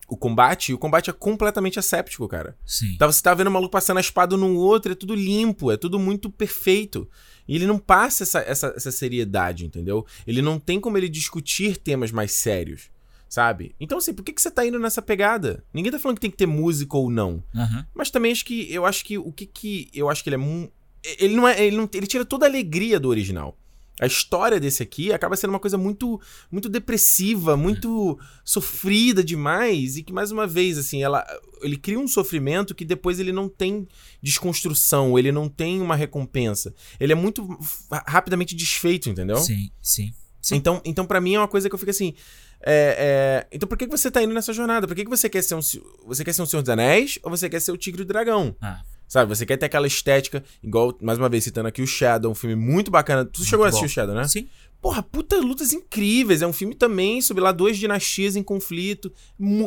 O 0.08 0.16
combate, 0.16 0.70
e 0.70 0.74
o 0.74 0.78
combate 0.78 1.10
é 1.10 1.12
completamente 1.12 1.80
asséptico, 1.80 2.28
cara. 2.28 2.56
Sim. 2.64 2.96
Tá, 2.96 3.06
você 3.08 3.20
tá 3.20 3.34
vendo 3.34 3.48
o 3.48 3.50
maluco 3.50 3.72
passando 3.72 3.96
a 3.96 4.00
espada 4.00 4.36
num 4.36 4.54
outro, 4.56 4.92
é 4.92 4.94
tudo 4.94 5.16
limpo, 5.16 5.72
é 5.72 5.76
tudo 5.76 5.98
muito 5.98 6.30
perfeito. 6.30 7.08
E 7.48 7.56
ele 7.56 7.66
não 7.66 7.76
passa 7.76 8.22
essa, 8.22 8.38
essa, 8.40 8.72
essa 8.76 8.92
seriedade, 8.92 9.66
entendeu? 9.66 10.06
Ele 10.24 10.40
não 10.40 10.60
tem 10.60 10.78
como 10.78 10.96
ele 10.96 11.08
discutir 11.08 11.76
temas 11.76 12.12
mais 12.12 12.30
sérios, 12.30 12.88
sabe? 13.28 13.74
Então, 13.80 13.98
assim, 13.98 14.14
por 14.14 14.24
que, 14.24 14.32
que 14.32 14.40
você 14.40 14.50
tá 14.50 14.66
indo 14.66 14.78
nessa 14.78 15.02
pegada? 15.02 15.64
Ninguém 15.72 15.92
tá 15.92 15.98
falando 15.98 16.16
que 16.16 16.22
tem 16.22 16.30
que 16.30 16.36
ter 16.36 16.46
música 16.46 16.96
ou 16.96 17.10
não. 17.10 17.42
Aham. 17.54 17.86
Mas 17.94 18.10
também 18.10 18.32
acho 18.32 18.44
que. 18.44 18.72
Eu 18.72 18.86
acho 18.86 19.04
que 19.04 19.18
o 19.18 19.32
que 19.32 19.46
que. 19.46 19.90
Eu 19.92 20.08
acho 20.08 20.22
que 20.22 20.30
ele 20.30 20.36
é. 20.36 20.70
Ele 21.18 21.36
não 21.36 21.46
é. 21.46 21.64
Ele, 21.64 21.76
não, 21.76 21.88
ele 21.92 22.06
tira 22.06 22.24
toda 22.24 22.46
a 22.46 22.48
alegria 22.48 22.98
do 22.98 23.08
original. 23.08 23.56
A 23.98 24.06
história 24.06 24.60
desse 24.60 24.82
aqui 24.82 25.10
acaba 25.10 25.36
sendo 25.36 25.50
uma 25.50 25.58
coisa 25.58 25.78
muito 25.78 26.20
muito 26.50 26.68
depressiva, 26.68 27.56
muito 27.56 28.18
sofrida 28.44 29.24
demais 29.24 29.96
e 29.96 30.02
que 30.02 30.12
mais 30.12 30.30
uma 30.30 30.46
vez 30.46 30.76
assim, 30.76 31.02
ela 31.02 31.26
ele 31.62 31.78
cria 31.78 31.98
um 31.98 32.06
sofrimento 32.06 32.74
que 32.74 32.84
depois 32.84 33.18
ele 33.18 33.32
não 33.32 33.48
tem 33.48 33.88
desconstrução, 34.22 35.18
ele 35.18 35.32
não 35.32 35.48
tem 35.48 35.80
uma 35.80 35.96
recompensa. 35.96 36.74
Ele 37.00 37.12
é 37.12 37.16
muito 37.16 37.58
rapidamente 38.06 38.54
desfeito, 38.54 39.08
entendeu? 39.08 39.38
Sim, 39.38 39.70
sim. 39.80 40.12
Sim. 40.42 40.56
Então, 40.56 40.80
então 40.84 41.06
para 41.06 41.20
mim 41.20 41.34
é 41.34 41.38
uma 41.40 41.48
coisa 41.48 41.68
que 41.68 41.74
eu 41.74 41.78
fico 41.78 41.90
assim. 41.90 42.14
É, 42.62 43.44
é, 43.50 43.56
então 43.56 43.68
por 43.68 43.76
que 43.78 43.86
que 43.86 43.96
você 43.96 44.10
tá 44.10 44.22
indo 44.22 44.34
nessa 44.34 44.52
jornada? 44.52 44.86
Por 44.86 44.94
que 44.96 45.04
que 45.04 45.10
você 45.10 45.28
quer 45.28 45.42
ser 45.42 45.54
um. 45.54 45.60
Você 46.06 46.24
quer 46.24 46.32
ser 46.32 46.42
um 46.42 46.46
Senhor 46.46 46.62
dos 46.62 46.68
Anéis 46.70 47.18
ou 47.22 47.30
você 47.30 47.48
quer 47.48 47.60
ser 47.60 47.72
o 47.72 47.76
Tigre 47.76 48.02
e 48.02 48.04
o 48.04 48.06
Dragão? 48.06 48.54
Ah, 48.60 48.80
Sabe? 49.08 49.28
Você 49.28 49.46
quer 49.46 49.56
ter 49.56 49.66
aquela 49.66 49.86
estética, 49.86 50.42
igual, 50.62 50.96
mais 51.00 51.16
uma 51.16 51.28
vez, 51.28 51.44
citando 51.44 51.68
aqui 51.68 51.80
o 51.80 51.86
Shadow, 51.86 52.32
um 52.32 52.34
filme 52.34 52.56
muito 52.56 52.90
bacana. 52.90 53.24
Tu 53.24 53.44
chegou 53.44 53.64
a 53.64 53.68
assistir 53.68 53.84
bom. 53.84 53.90
o 53.90 53.94
Shadow, 53.94 54.14
né? 54.16 54.26
Sim. 54.26 54.48
Porra, 54.82 55.00
puta 55.02 55.36
lutas 55.36 55.72
incríveis. 55.72 56.42
É 56.42 56.46
um 56.46 56.52
filme 56.52 56.74
também 56.74 57.20
sobre 57.22 57.40
lá 57.42 57.52
duas 57.52 57.78
dinastias 57.78 58.34
em 58.34 58.42
conflito. 58.42 59.12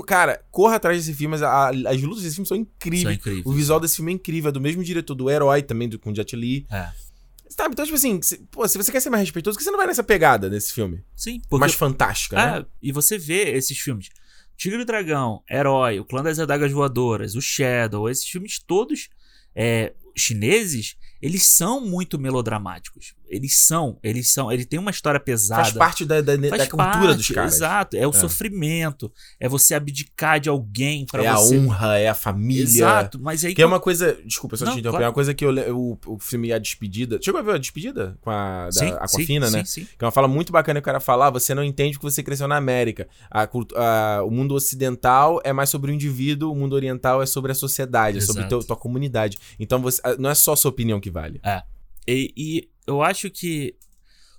Cara, 0.06 0.42
corra 0.52 0.76
atrás 0.76 0.98
desse 0.98 1.18
filme. 1.18 1.32
mas 1.32 1.42
a- 1.42 1.70
as 1.70 2.02
lutas 2.02 2.24
desse 2.24 2.36
filme 2.36 2.48
são 2.48 2.58
São 2.58 2.58
incríveis. 2.58 3.18
incríveis. 3.18 3.46
O 3.46 3.54
visual 3.54 3.80
desse 3.80 3.96
filme 3.96 4.12
é 4.12 4.16
incrível. 4.16 4.50
É 4.50 4.52
do 4.52 4.60
mesmo 4.62 4.84
diretor 4.84 5.16
do 5.16 5.30
Herói 5.30 5.62
também, 5.64 5.88
do, 5.88 5.98
com 5.98 6.14
Jet 6.14 6.36
Li. 6.36 6.66
É. 6.70 6.90
Sabe? 7.60 7.74
Então, 7.74 7.84
tipo 7.84 7.98
assim, 7.98 8.22
se, 8.22 8.38
pô, 8.50 8.66
se 8.66 8.78
você 8.78 8.90
quer 8.90 9.02
ser 9.02 9.10
mais 9.10 9.24
respeitoso, 9.24 9.56
por 9.56 9.60
que 9.60 9.66
você 9.66 9.72
não 9.72 9.78
vai 9.78 9.88
nessa 9.88 10.02
pegada 10.02 10.50
desse 10.50 10.72
filme? 10.72 11.04
Sim, 11.14 11.42
porque. 11.50 11.60
mais 11.60 11.74
fantástica, 11.74 12.38
né? 12.38 12.60
Ah, 12.60 12.66
e 12.82 12.94
você 12.94 13.18
vê 13.18 13.52
esses 13.52 13.78
filmes. 13.78 14.08
Tigre 14.56 14.82
e 14.82 14.86
Dragão, 14.86 15.44
Herói, 15.52 16.00
O 16.00 16.06
Clã 16.06 16.24
das 16.24 16.40
Adagas 16.40 16.72
Voadoras, 16.72 17.36
O 17.36 17.42
Shadow, 17.42 18.10
esses 18.10 18.26
filmes 18.26 18.60
todos 18.60 19.10
é, 19.54 19.94
chineses, 20.16 20.96
eles 21.22 21.44
são 21.44 21.82
muito 21.82 22.18
melodramáticos. 22.18 23.14
Eles 23.30 23.56
são, 23.66 23.98
eles 24.04 24.32
são, 24.32 24.52
ele 24.52 24.66
tem 24.66 24.80
uma 24.80 24.92
história 24.92 25.20
pesada. 25.20 25.64
Faz 25.64 25.74
parte 25.74 26.06
da, 26.06 26.22
da, 26.22 26.34
Faz 26.34 26.50
da 26.50 26.58
cultura 26.68 26.90
parte, 26.90 27.16
dos 27.18 27.28
caras. 27.30 27.56
Exato, 27.56 27.96
é 27.98 28.08
o 28.08 28.12
sofrimento, 28.14 29.12
é 29.40 29.48
você 29.48 29.74
abdicar 29.76 30.40
de 30.40 30.50
alguém 30.50 31.06
pra 31.06 31.24
é 31.24 31.34
você. 31.36 31.56
a 31.56 31.60
honra, 31.60 31.98
é 31.98 32.10
a 32.10 32.16
família. 32.16 32.64
Exato, 32.64 33.20
mas 33.20 33.44
aí 33.46 33.54
Que 33.54 33.62
é 33.62 33.66
uma 33.66 33.80
coisa. 33.80 34.18
Desculpa, 34.26 34.58
só 34.58 34.66
Não, 34.66 34.74
te 34.74 34.80
interromper. 34.80 34.98
claro. 35.00 35.04
É 35.06 35.08
uma 35.08 35.14
coisa 35.14 35.34
que 35.34 35.46
eu, 35.46 35.52
le- 35.52 35.70
o, 35.72 35.98
filme 36.20 36.52
A 36.52 36.58
Despedida. 36.60 37.20
Chegou 37.22 37.40
a 37.40 37.44
ver 37.44 37.56
a 37.56 37.58
despedida? 37.58 38.18
Com 38.22 38.30
a 38.30 38.66
da 38.66 38.72
sim, 38.72 38.88
Aquafina, 38.90 39.48
sim, 39.48 39.54
né? 39.58 39.66
Sim, 39.66 39.82
sim. 39.82 39.88
Que 39.98 40.04
é 40.04 40.06
uma 40.06 40.12
fala 40.12 40.28
muito 40.28 40.52
bacana 40.52 40.80
que 40.80 40.84
o 40.84 40.86
cara 40.86 41.00
fala: 41.00 41.28
ah, 41.28 41.30
você 41.30 41.54
não 41.54 41.64
entende 41.64 41.98
porque 41.98 42.12
você 42.12 42.24
cresceu 42.24 42.48
na 42.48 42.58
América. 42.58 43.08
A 43.30 43.48
a- 43.76 44.24
o 44.24 44.32
mundo 44.32 44.56
ocidental 44.56 45.42
é 45.44 45.52
mais 45.54 45.70
sobre 45.70 45.92
o 45.92 45.94
indivíduo, 45.94 46.52
o 46.52 46.56
mundo 46.56 46.74
oriental 46.74 47.22
é 47.22 47.26
sobre 47.26 47.52
a 47.52 47.56
sociedade, 47.56 48.18
é 48.18 48.22
sobre 48.22 48.44
teu, 48.46 48.60
tua 48.64 48.76
comunidade. 48.76 49.38
Então 49.60 49.82
você, 49.82 50.02
ah, 50.04 50.16
não 50.18 50.30
é 50.30 50.36
só 50.36 50.54
a 50.54 50.56
sua 50.56 50.70
opinião 50.70 51.00
que 51.00 51.10
vale. 51.12 51.42
E, 52.08 52.34
e 52.36 52.70
eu 52.90 53.02
acho 53.02 53.30
que 53.30 53.76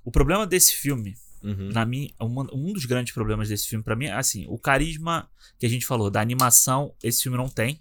o 0.05 0.11
problema 0.11 0.47
desse 0.47 0.75
filme, 0.75 1.15
Uhum. 1.43 1.71
na 1.73 1.85
minha, 1.87 2.11
uma- 2.21 2.47
um 2.53 2.73
dos 2.73 2.85
grandes 2.85 3.15
problemas 3.15 3.49
desse 3.49 3.67
filme 3.67 3.83
pra 3.85 3.97
mim 3.97 4.07
é 4.07 4.13
assim, 4.13 4.45
o 4.49 4.59
carisma 4.59 5.29
que 5.59 5.65
a 5.67 5.69
gente 5.69 5.87
falou 5.87 6.11
da 6.11 6.21
animação, 6.21 6.95
esse 7.03 7.23
filme 7.23 7.39
não 7.39 7.49
tem. 7.49 7.81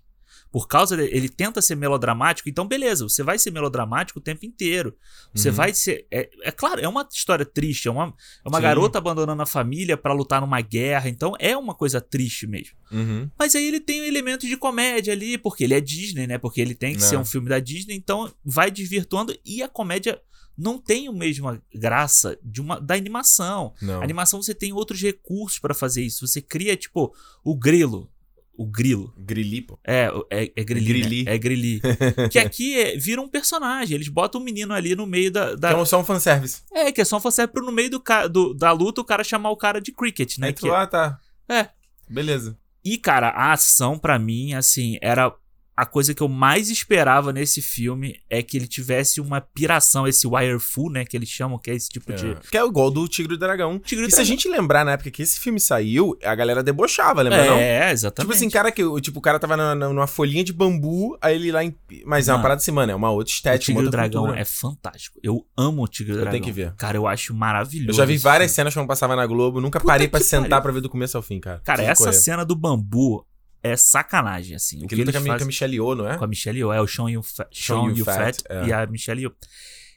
Por 0.51 0.67
causa 0.67 0.97
dele, 0.97 1.11
ele 1.15 1.29
tenta 1.29 1.61
ser 1.61 1.75
melodramático, 1.75 2.49
então 2.49 2.67
beleza, 2.67 3.03
você 3.07 3.21
vai 3.21 3.37
ser 3.37 3.51
melodramático 3.51 4.17
o 4.17 4.21
tempo 4.21 4.45
inteiro. 4.47 4.97
Você 5.31 5.49
Uhum. 5.49 5.55
vai 5.55 5.73
ser. 5.75 6.07
É, 6.09 6.27
é 6.41 6.51
claro, 6.51 6.81
é 6.81 6.87
uma 6.87 7.07
história 7.11 7.45
triste, 7.45 7.87
é 7.87 7.91
uma, 7.91 8.07
é 8.43 8.49
uma 8.49 8.57
Sim. 8.57 8.63
garota 8.63 8.97
abandonando 8.97 9.43
a 9.43 9.45
família 9.45 9.95
pra 9.95 10.11
lutar 10.11 10.41
numa 10.41 10.59
guerra, 10.61 11.07
então 11.07 11.33
é 11.37 11.55
uma 11.55 11.75
coisa 11.75 12.01
triste 12.01 12.47
mesmo. 12.47 12.75
Uhum. 12.91 13.29
Mas 13.37 13.53
aí 13.53 13.63
ele 13.67 13.79
tem 13.79 14.01
um 14.01 14.05
elemento 14.05 14.47
de 14.47 14.57
comédia 14.57 15.13
ali, 15.13 15.37
porque 15.37 15.63
ele 15.65 15.75
é 15.75 15.81
Disney, 15.81 16.25
né? 16.25 16.39
Porque 16.39 16.59
ele 16.61 16.73
tem 16.73 16.95
que 16.95 17.03
É. 17.03 17.05
ser 17.05 17.17
um 17.17 17.25
filme 17.25 17.47
da 17.47 17.59
Disney, 17.59 17.93
então 17.95 18.33
vai 18.43 18.71
desvirtuando 18.71 19.37
e 19.45 19.61
a 19.61 19.67
comédia 19.67 20.19
não 20.59 20.77
tem 20.77 21.07
a 21.07 21.11
mesma 21.11 21.61
graça 21.73 22.37
de 22.43 22.59
uma 22.61 22.79
da 22.79 22.93
animação. 22.95 23.73
Não. 23.81 24.01
A 24.01 24.03
animação 24.03 24.41
você 24.41 24.53
tem 24.53 24.73
outros 24.73 25.01
recursos 25.01 25.57
pra 25.59 25.73
fazer 25.73 26.03
isso. 26.03 26.27
Você 26.27 26.41
cria, 26.41 26.75
tipo, 26.75 27.13
o 27.43 27.55
grilo. 27.55 28.09
O 28.57 28.65
grilo. 28.65 29.13
Grilli, 29.17 29.61
pô. 29.61 29.79
É, 29.87 30.11
é, 30.29 30.51
é 30.53 30.63
Grilli. 30.65 30.85
Grilli. 30.85 31.23
né? 31.23 31.33
É 31.33 31.37
Grilli. 31.37 31.81
que 32.29 32.37
aqui 32.37 32.77
é- 32.77 32.97
vira 32.97 33.21
um 33.21 33.29
personagem. 33.29 33.95
Eles 33.95 34.09
botam 34.09 34.41
o 34.41 34.43
menino 34.43 34.73
ali 34.73 34.95
no 34.95 35.07
meio 35.07 35.31
da. 35.31 35.55
da- 35.55 35.69
Que 35.69 35.75
é 35.75 35.77
um- 35.77 35.85
só 35.85 35.97
um 35.99 36.03
fanservice. 36.03 36.61
É, 36.73 36.91
que 36.91 36.99
é 36.99 37.05
só 37.05 37.15
um 37.15 37.21
fanservice 37.21 37.53
pro 37.53 37.65
no 37.65 37.71
meio 37.71 37.89
do, 37.89 38.03
do- 38.29 38.53
da 38.53 38.73
luta 38.73 38.99
o 38.99 39.05
cara 39.05 39.23
chamar 39.23 39.49
o 39.51 39.55
cara 39.55 39.79
de 39.79 39.93
cricket, 39.93 40.37
né? 40.39 40.47
Aí 40.47 40.53
Que- 40.53 40.59
tu 40.59 40.67
lá, 40.67 40.85
tá. 40.85 41.17
é. 41.47 41.69
Beleza. 42.09 42.57
E, 42.83 42.97
cara, 42.97 43.29
a 43.29 43.53
ação, 43.53 43.97
pra 43.97 44.19
mim, 44.19 44.53
assim, 44.53 44.97
era. 45.01 45.33
A 45.81 45.85
coisa 45.85 46.13
que 46.13 46.21
eu 46.21 46.27
mais 46.27 46.69
esperava 46.69 47.31
nesse 47.31 47.61
filme 47.61 48.19
é 48.29 48.43
que 48.43 48.57
ele 48.57 48.67
tivesse 48.67 49.21
uma 49.21 49.39
piração, 49.39 50.05
esse 50.07 50.27
wireful, 50.27 50.91
né? 50.91 51.05
Que 51.05 51.15
eles 51.15 51.29
chamam, 51.29 51.57
que 51.57 51.71
é 51.71 51.75
esse 51.75 51.87
tipo 51.89 52.11
de. 52.11 52.31
É. 52.31 52.35
Que 52.51 52.57
é 52.57 52.65
igual 52.65 52.91
do 52.91 53.07
Tigre 53.07 53.33
e 53.33 53.35
o 53.35 53.39
Dragão. 53.39 53.79
Tigre 53.79 54.05
E 54.05 54.09
se 54.09 54.15
a 54.15 54.17
Dragão. 54.17 54.25
gente 54.25 54.49
lembrar 54.49 54.83
na 54.83 54.91
época 54.91 55.09
que 55.11 55.21
esse 55.21 55.39
filme 55.39 55.59
saiu, 55.59 56.17
a 56.23 56.35
galera 56.35 56.61
debochava, 56.61 57.21
lembra 57.21 57.45
não? 57.45 57.57
É, 57.57 57.91
exatamente. 57.91 58.27
Tipo 58.29 58.37
assim, 58.37 58.49
cara 58.49 58.71
que 58.71 58.83
tipo, 59.01 59.19
o 59.19 59.21
cara 59.21 59.39
tava 59.39 59.55
na- 59.55 59.73
na- 59.75 59.89
numa 59.89 60.07
folhinha 60.07 60.43
de 60.43 60.51
bambu, 60.51 61.17
aí 61.21 61.35
ele 61.35 61.51
lá 61.51 61.63
em. 61.63 61.73
Mas 62.05 62.27
é 62.27 62.33
uma 62.33 62.41
parada 62.41 62.59
assim, 62.61 62.71
mano, 62.71 62.91
é 62.91 62.95
uma 62.95 63.09
outra 63.11 63.31
o 63.31 63.33
estética, 63.35 63.71
uma 63.71 63.77
Tigre 63.81 63.85
e 63.85 63.87
o 63.87 63.91
Dragão 63.91 64.21
cultura. 64.23 64.41
é 64.41 64.45
fantástico. 64.45 65.19
Eu 65.23 65.45
amo 65.57 65.83
o 65.83 65.87
Tigre 65.87 66.11
e 66.11 66.15
o 66.15 66.17
Eu 66.17 66.21
Dragão. 66.21 66.31
tenho 66.33 66.43
que 66.43 66.51
ver. 66.51 66.73
Cara, 66.75 66.97
eu 66.97 67.07
acho 67.07 67.33
maravilhoso. 67.33 67.91
Eu 67.91 67.93
já 67.93 68.05
vi 68.05 68.17
várias 68.17 68.51
filme. 68.51 68.55
cenas 68.55 68.73
quando 68.73 68.87
passava 68.87 69.15
na 69.15 69.25
Globo, 69.25 69.61
nunca 69.61 69.79
Puta 69.79 69.91
parei 69.93 70.07
pra 70.07 70.19
que 70.19 70.25
sentar 70.25 70.49
pariu. 70.49 70.63
pra 70.63 70.71
ver 70.73 70.81
do 70.81 70.89
começo 70.89 71.15
ao 71.15 71.23
fim, 71.23 71.39
cara. 71.39 71.61
Cara, 71.63 71.77
Preciso 71.83 71.91
essa 71.91 72.03
correr. 72.11 72.13
cena 72.23 72.43
do 72.45 72.55
bambu 72.55 73.25
é 73.63 73.75
sacanagem, 73.75 74.55
assim. 74.55 74.77
O 74.83 74.87
que 74.87 74.95
Que 74.95 75.01
eles 75.01 75.11
com 75.11 75.17
a, 75.17 75.21
Mi- 75.21 75.27
com 75.27 75.31
a 75.31 75.35
fazem 75.35 75.47
Michelle 75.47 75.75
Yeoh, 75.75 75.95
não 75.95 76.09
é? 76.09 76.17
com 76.17 76.23
a 76.23 76.27
Michelle 76.27 76.57
Yeoh, 76.59 76.73
é 76.73 76.81
o 76.81 76.87
Sean 76.87 77.09
Yu 77.09 77.21
Fat, 77.23 77.47
Sean 77.51 77.91
Yu 77.93 78.05
Fat, 78.05 78.37
é. 78.49 78.65
e 78.67 78.73
a 78.73 78.85
Michelle 78.87 79.21
Yeoh. 79.21 79.33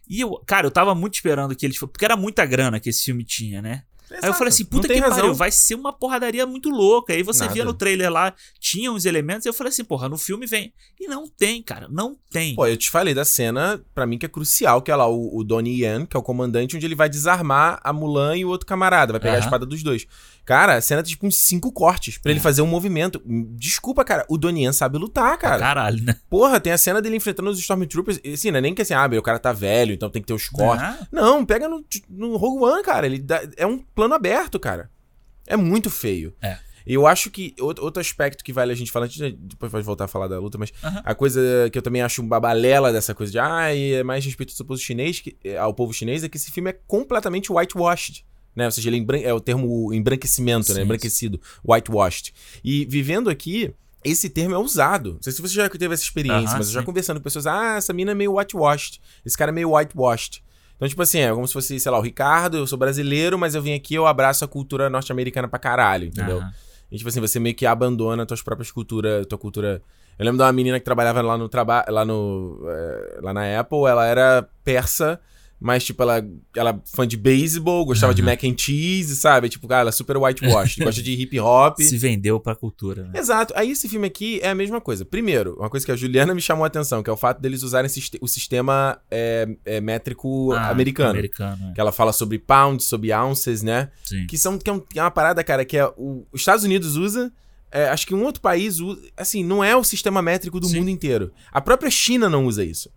E 0.09 0.21
eu, 0.21 0.33
cara, 0.47 0.67
eu 0.67 0.71
tava 0.71 0.95
muito 0.95 1.15
esperando 1.15 1.55
que 1.55 1.65
eles 1.65 1.79
porque 1.79 2.05
era 2.05 2.17
muita 2.17 2.45
grana 2.45 2.81
que 2.81 2.89
esse 2.91 3.05
filme 3.05 3.25
tinha, 3.25 3.63
né? 3.63 3.85
Aí 4.11 4.17
eu 4.17 4.25
Exato. 4.25 4.35
falei 4.35 4.49
assim, 4.51 4.65
puta 4.67 4.87
que 4.87 4.99
razão. 5.01 5.17
pariu, 5.17 5.35
vai 5.35 5.51
ser 5.51 5.75
uma 5.75 5.91
porradaria 5.91 6.45
muito 6.45 6.69
louca. 6.69 7.15
Aí 7.15 7.23
você 7.23 7.45
Nada. 7.45 7.55
via 7.55 7.65
no 7.65 7.73
trailer 7.73 8.13
lá, 8.13 8.35
tinha 8.61 8.93
uns 8.93 9.07
elementos, 9.07 9.47
e 9.47 9.49
eu 9.49 9.55
falei 9.55 9.71
assim, 9.71 9.85
porra, 9.85 10.07
no 10.07 10.19
filme 10.19 10.45
vem. 10.45 10.71
E 11.01 11.07
não 11.07 11.27
tem, 11.27 11.63
cara, 11.63 11.89
não 11.89 12.15
tem. 12.31 12.55
Pô, 12.55 12.67
eu 12.67 12.77
te 12.77 12.91
falei 12.91 13.15
da 13.15 13.25
cena, 13.25 13.83
pra 13.95 14.05
mim, 14.07 14.19
que 14.19 14.27
é 14.27 14.29
crucial, 14.29 14.83
que 14.83 14.91
é 14.91 14.97
lá 14.97 15.07
o, 15.09 15.39
o 15.39 15.43
Donnie 15.43 15.81
Yen, 15.83 16.05
que 16.05 16.15
é 16.15 16.21
o 16.21 16.23
comandante, 16.23 16.77
onde 16.77 16.85
ele 16.85 16.95
vai 16.95 17.09
desarmar 17.09 17.81
a 17.83 17.91
Mulan 17.91 18.37
e 18.37 18.45
o 18.45 18.49
outro 18.51 18.67
camarada, 18.67 19.13
vai 19.15 19.21
pegar 19.21 19.33
a 19.33 19.37
Aham. 19.37 19.45
espada 19.47 19.65
dos 19.65 19.83
dois. 19.83 20.07
Cara, 20.45 20.75
a 20.75 20.81
cena 20.81 21.03
tem 21.03 21.11
tipo 21.13 21.27
uns 21.27 21.39
cinco 21.39 21.71
cortes 21.71 22.19
pra 22.19 22.31
ele 22.33 22.41
É. 22.41 22.43
fazer 22.43 22.63
um 22.63 22.67
movimento. 22.67 23.23
Desculpa, 23.57 24.05
cara, 24.05 24.25
o 24.29 24.37
Donnie 24.37 24.73
sabe 24.73 24.99
lutar, 24.99 25.39
cara. 25.39 25.59
Caralho, 25.59 26.03
né? 26.03 26.17
Porra, 26.29 26.59
tem 26.61 26.73
a 26.73 26.79
cena 26.79 27.01
dele 27.01 27.17
enfrentando 27.17 27.51
os 27.51 27.59
Stormtroopers. 27.61 28.19
e, 28.25 28.33
Assim, 28.33 28.51
não 28.51 28.59
é 28.59 28.61
nem 28.61 28.75
que 28.75 28.83
assim, 28.83 28.95
ah, 28.95 29.07
meu, 29.07 29.21
o 29.21 29.23
cara 29.23 29.39
tá 29.39 29.53
velho, 29.53 29.93
então 29.95 30.11
tem 30.11 30.21
que 30.21 30.27
ter 30.27 30.35
os 30.35 30.49
cortes. 30.49 30.85
Ah, 30.85 31.07
Não, 31.13 31.45
pega 31.45 31.69
no, 31.69 31.85
no 32.11 32.37
Rogue 32.37 32.65
One, 32.65 32.83
cara. 32.83 33.07
Ele 33.07 33.19
dá- 33.19 33.43
é 33.57 33.67
um 33.67 33.79
plano 33.79 34.15
aberto, 34.15 34.59
cara. 34.59 34.91
É 35.47 35.57
muito 35.57 35.91
feio. 35.91 36.35
É. 36.43 36.59
E 36.85 36.95
eu 36.95 37.07
acho 37.07 37.31
que 37.31 37.55
outro, 37.61 37.85
outro 37.85 38.01
aspecto 38.01 38.43
que 38.43 38.53
vale 38.53 38.73
a 38.73 38.75
gente 38.75 38.91
falar, 38.91 39.07
a 39.07 39.09
gente 39.09 39.37
depois 39.39 39.71
pode 39.71 39.85
voltar 39.87 40.07
a 40.07 40.09
falar 40.09 40.27
da 40.27 40.41
luta, 40.41 40.59
mas 40.59 40.73
Aham. 40.83 41.01
a 41.05 41.15
coisa 41.15 41.41
que 41.71 41.79
eu 41.79 41.83
também 41.83 42.03
acho 42.03 42.21
uma 42.21 42.41
balela 42.41 42.93
dessa 42.93 43.15
coisa 43.15 43.31
de, 43.31 43.39
ah, 43.39 43.73
e 43.73 43.93
é 43.93 44.03
mais 44.03 44.25
respeito 44.25 44.53
ao 44.59 44.67
povo 44.67 44.81
chinês, 44.81 45.21
que, 45.21 45.37
ao 45.57 45.73
povo 45.73 45.93
chinês, 45.93 46.25
é 46.25 46.29
que 46.29 46.37
esse 46.37 46.51
filme 46.51 46.71
é 46.71 46.79
completamente 46.89 47.53
whitewashed. 47.53 48.25
Né? 48.55 48.67
Ou 48.67 48.71
seja, 48.71 48.89
ele 48.91 48.99
embran- 48.99 49.21
é 49.21 49.33
o 49.33 49.41
termo 49.41 49.93
embranquecimento, 49.95 50.69
né? 50.73 50.81
Sim, 50.81 50.83
Embranquecido. 50.83 51.41
Whitewashed. 51.67 52.33
E 52.63 52.85
vivendo 52.85 53.31
aqui, 53.31 53.73
esse 54.05 54.29
termo 54.29 54.55
é 54.55 54.59
usado. 54.59 55.15
Não 55.15 55.23
sei 55.23 55.33
se 55.33 55.41
você 55.41 55.55
já 55.55 55.69
teve 55.69 55.95
essa 55.95 56.03
experiência, 56.03 56.49
Aham, 56.51 56.59
mas 56.59 56.67
eu 56.69 56.75
já 56.75 56.83
conversando 56.83 57.19
com 57.19 57.25
pessoas, 57.25 57.47
ah, 57.47 57.77
essa 57.77 57.93
mina 57.93 58.11
é 58.13 58.15
meio 58.15 58.35
whitewashed. 58.37 59.01
Esse 59.25 59.37
cara 59.39 59.51
é 59.51 59.55
meio 59.55 59.75
whitewashed. 59.75 60.43
Então, 60.77 60.89
tipo 60.89 61.01
assim, 61.01 61.21
é 61.21 61.33
como 61.33 61.47
se 61.47 61.53
fosse, 61.53 61.79
sei 61.79 61.93
lá, 61.93 61.99
o 61.99 62.03
Ricardo, 62.03 62.57
eu 62.57 62.67
sou 62.67 62.77
brasileiro, 62.77 63.39
mas 63.39 63.55
eu 63.55 63.63
vim 63.63 63.73
aqui 63.73 63.95
eu 63.95 64.07
abraço 64.07 64.45
a 64.45 64.49
cultura 64.49 64.91
norte-americana 64.91 65.47
pra 65.49 65.59
caralho, 65.59 66.07
entendeu? 66.09 66.39
aham. 66.39 66.53
E, 66.91 66.97
tipo 66.99 67.09
assim, 67.09 67.21
você 67.21 67.39
meio 67.41 67.55
que 67.55 67.65
abandona 67.65 68.27
tuas 68.27 68.43
próprias 68.43 68.71
culturas, 68.71 69.25
tua 69.27 69.39
cultura. 69.39 69.81
Eu 70.19 70.25
lembro 70.27 70.37
de 70.39 70.45
uma 70.45 70.53
menina 70.53 70.79
que 70.79 70.85
trabalhava 70.85 71.23
lá 71.23 71.39
no 71.39 71.49
trabalho, 71.49 71.87
lá 71.91 72.05
no. 72.05 72.61
eh, 72.69 73.19
lá 73.23 73.33
na 73.33 73.61
Apple, 73.61 73.79
ela 73.89 74.05
era 74.05 74.47
persa, 74.63 75.19
mas, 75.63 75.85
tipo, 75.85 76.03
ela, 76.03 76.23
ela 76.57 76.71
é 76.71 76.81
fã 76.85 77.07
de 77.07 77.17
beisebol, 77.17 77.85
gostava 77.87 78.13
de 78.15 78.21
Aham. 78.23 78.31
mac 78.33 78.45
and 78.45 78.55
cheese, 78.59 79.17
sabe? 79.17 79.49
Tipo, 79.49 79.69
cara, 79.69 79.83
ela 79.83 79.89
é 79.91 79.93
super 79.93 80.17
whitewash, 80.17 80.77
gosta 80.83 81.01
de 81.03 81.13
hip 81.13 81.39
hop. 81.41 81.79
Se 81.81 81.97
vendeu 81.97 82.41
pra 82.41 82.55
cultura, 82.57 83.05
né? 83.05 83.19
Exato. 83.19 83.53
Aí 83.57 83.71
esse 83.71 83.89
filme 83.89 84.07
aqui 84.07 84.41
é 84.43 84.51
a 84.51 84.55
mesma 84.55 84.81
coisa. 84.81 85.05
Primeiro, 85.05 85.55
uma 85.59 85.71
coisa 85.71 85.87
que 85.87 85.93
a 85.93 85.97
Juliana 85.97 86.35
me 86.35 86.41
chamou 86.41 86.65
a 86.65 86.67
atenção, 86.67 87.03
que 87.03 87.09
é 87.09 87.13
o 87.13 87.17
fato 87.17 87.41
deles 87.41 87.63
usarem 87.63 87.91
o 88.21 88.27
sistema 88.29 88.99
é, 89.11 89.49
é, 89.65 89.81
métrico 89.81 90.53
Ah, 90.53 90.69
americano. 90.71 91.11
Americano, 91.11 91.71
é. 91.71 91.73
Que 91.75 91.81
ela 91.81 91.93
fala 91.93 92.13
sobre 92.13 92.39
pounds, 92.39 92.87
sobre 92.87 93.13
ounces, 93.13 93.63
né? 93.63 93.91
Sim. 94.05 94.27
Que, 94.27 94.37
são, 94.37 94.59
que, 94.59 94.69
é 94.69 94.73
um- 94.73 94.81
que 94.81 94.99
é 94.99 95.03
uma 95.03 95.11
parada, 95.11 95.43
cara, 95.45 95.65
que 95.65 95.77
é 95.77 95.87
o, 95.97 96.27
os 96.33 96.41
Estados 96.41 96.65
Unidos 96.65 96.97
usa. 96.97 97.33
é, 97.71 97.89
acho 97.89 98.07
que 98.07 98.15
um 98.15 98.23
outro 98.25 98.43
país 98.43 98.81
usa. 98.81 99.01
Assim, 99.17 99.43
não 99.45 99.63
é 99.65 99.75
o 99.77 99.83
sistema 99.85 100.21
métrico 100.21 100.61
do 100.61 100.67
Sim. 100.67 100.81
mundo 100.81 100.91
inteiro. 100.91 101.33
A 101.51 101.61
própria 101.61 101.91
China 101.91 102.29
não 102.29 102.45
usa 102.47 102.63
isso. 102.65 102.91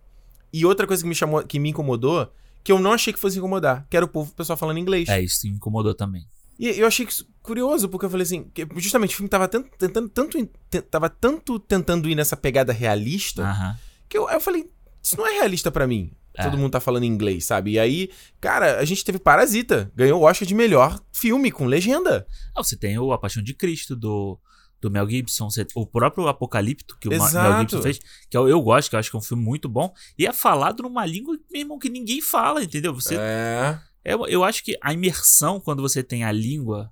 E 0.52 0.64
outra 0.64 0.86
coisa 0.86 1.02
que 1.02 1.08
me 1.08 1.14
chamou, 1.14 1.42
que 1.42 1.58
me 1.58 1.70
incomodou, 1.70 2.30
que 2.66 2.72
eu 2.72 2.80
não 2.80 2.90
achei 2.90 3.12
que 3.12 3.20
fosse 3.20 3.38
incomodar, 3.38 3.86
que 3.88 3.96
era 3.96 4.04
o 4.04 4.08
povo, 4.08 4.32
o 4.32 4.34
pessoal 4.34 4.56
falando 4.56 4.78
inglês. 4.78 5.08
É, 5.08 5.22
isso 5.22 5.46
me 5.46 5.52
incomodou 5.52 5.94
também. 5.94 6.26
E 6.58 6.66
eu 6.66 6.84
achei 6.88 7.06
curioso, 7.40 7.88
porque 7.88 8.06
eu 8.06 8.10
falei 8.10 8.24
assim, 8.24 8.50
que 8.52 8.66
justamente 8.74 9.14
o 9.14 9.16
filme 9.18 9.28
tava 9.28 9.46
tanto, 9.46 9.70
tentando, 9.78 10.08
tanto, 10.08 10.50
tava 10.90 11.08
tanto 11.08 11.60
tentando 11.60 12.08
ir 12.08 12.16
nessa 12.16 12.36
pegada 12.36 12.72
realista, 12.72 13.78
que 14.08 14.18
eu, 14.18 14.28
eu 14.28 14.40
falei, 14.40 14.68
isso 15.00 15.16
não 15.16 15.24
é 15.28 15.34
realista 15.34 15.70
pra 15.70 15.86
mim. 15.86 16.10
É. 16.34 16.42
Todo 16.42 16.58
mundo 16.58 16.72
tá 16.72 16.80
falando 16.80 17.04
inglês, 17.04 17.44
sabe? 17.44 17.74
E 17.74 17.78
aí, 17.78 18.10
cara, 18.40 18.80
a 18.80 18.84
gente 18.84 19.04
teve 19.04 19.20
Parasita, 19.20 19.92
ganhou 19.94 20.20
o 20.20 20.24
Oscar 20.24 20.44
de 20.44 20.54
melhor 20.54 21.00
filme 21.12 21.52
com 21.52 21.66
legenda. 21.66 22.26
Ah, 22.52 22.64
você 22.64 22.76
tem 22.76 22.98
o 22.98 23.12
A 23.12 23.18
Paixão 23.18 23.44
de 23.44 23.54
Cristo, 23.54 23.94
do, 23.94 24.40
do 24.88 24.90
Mel 24.92 25.08
Gibson, 25.08 25.48
o 25.74 25.84
próprio 25.84 26.28
Apocalipto, 26.28 26.96
que 27.00 27.08
o 27.08 27.12
Exato. 27.12 27.34
Mel 27.48 27.60
Gibson 27.60 27.82
fez, 27.82 27.98
que 28.30 28.36
eu, 28.36 28.48
eu 28.48 28.60
gosto, 28.62 28.88
que 28.88 28.94
eu 28.94 29.00
acho 29.00 29.10
que 29.10 29.16
é 29.16 29.18
um 29.18 29.22
filme 29.22 29.42
muito 29.42 29.68
bom, 29.68 29.92
e 30.16 30.26
é 30.26 30.32
falado 30.32 30.82
numa 30.84 31.04
língua, 31.04 31.36
meu 31.50 31.60
irmão, 31.62 31.78
que 31.78 31.88
ninguém 31.88 32.20
fala, 32.22 32.62
entendeu? 32.62 32.94
Você, 32.94 33.16
É. 33.18 33.78
eu, 34.04 34.26
eu 34.28 34.44
acho 34.44 34.62
que 34.62 34.78
a 34.80 34.92
imersão, 34.92 35.58
quando 35.60 35.82
você 35.82 36.02
tem 36.02 36.22
a 36.24 36.30
língua, 36.30 36.90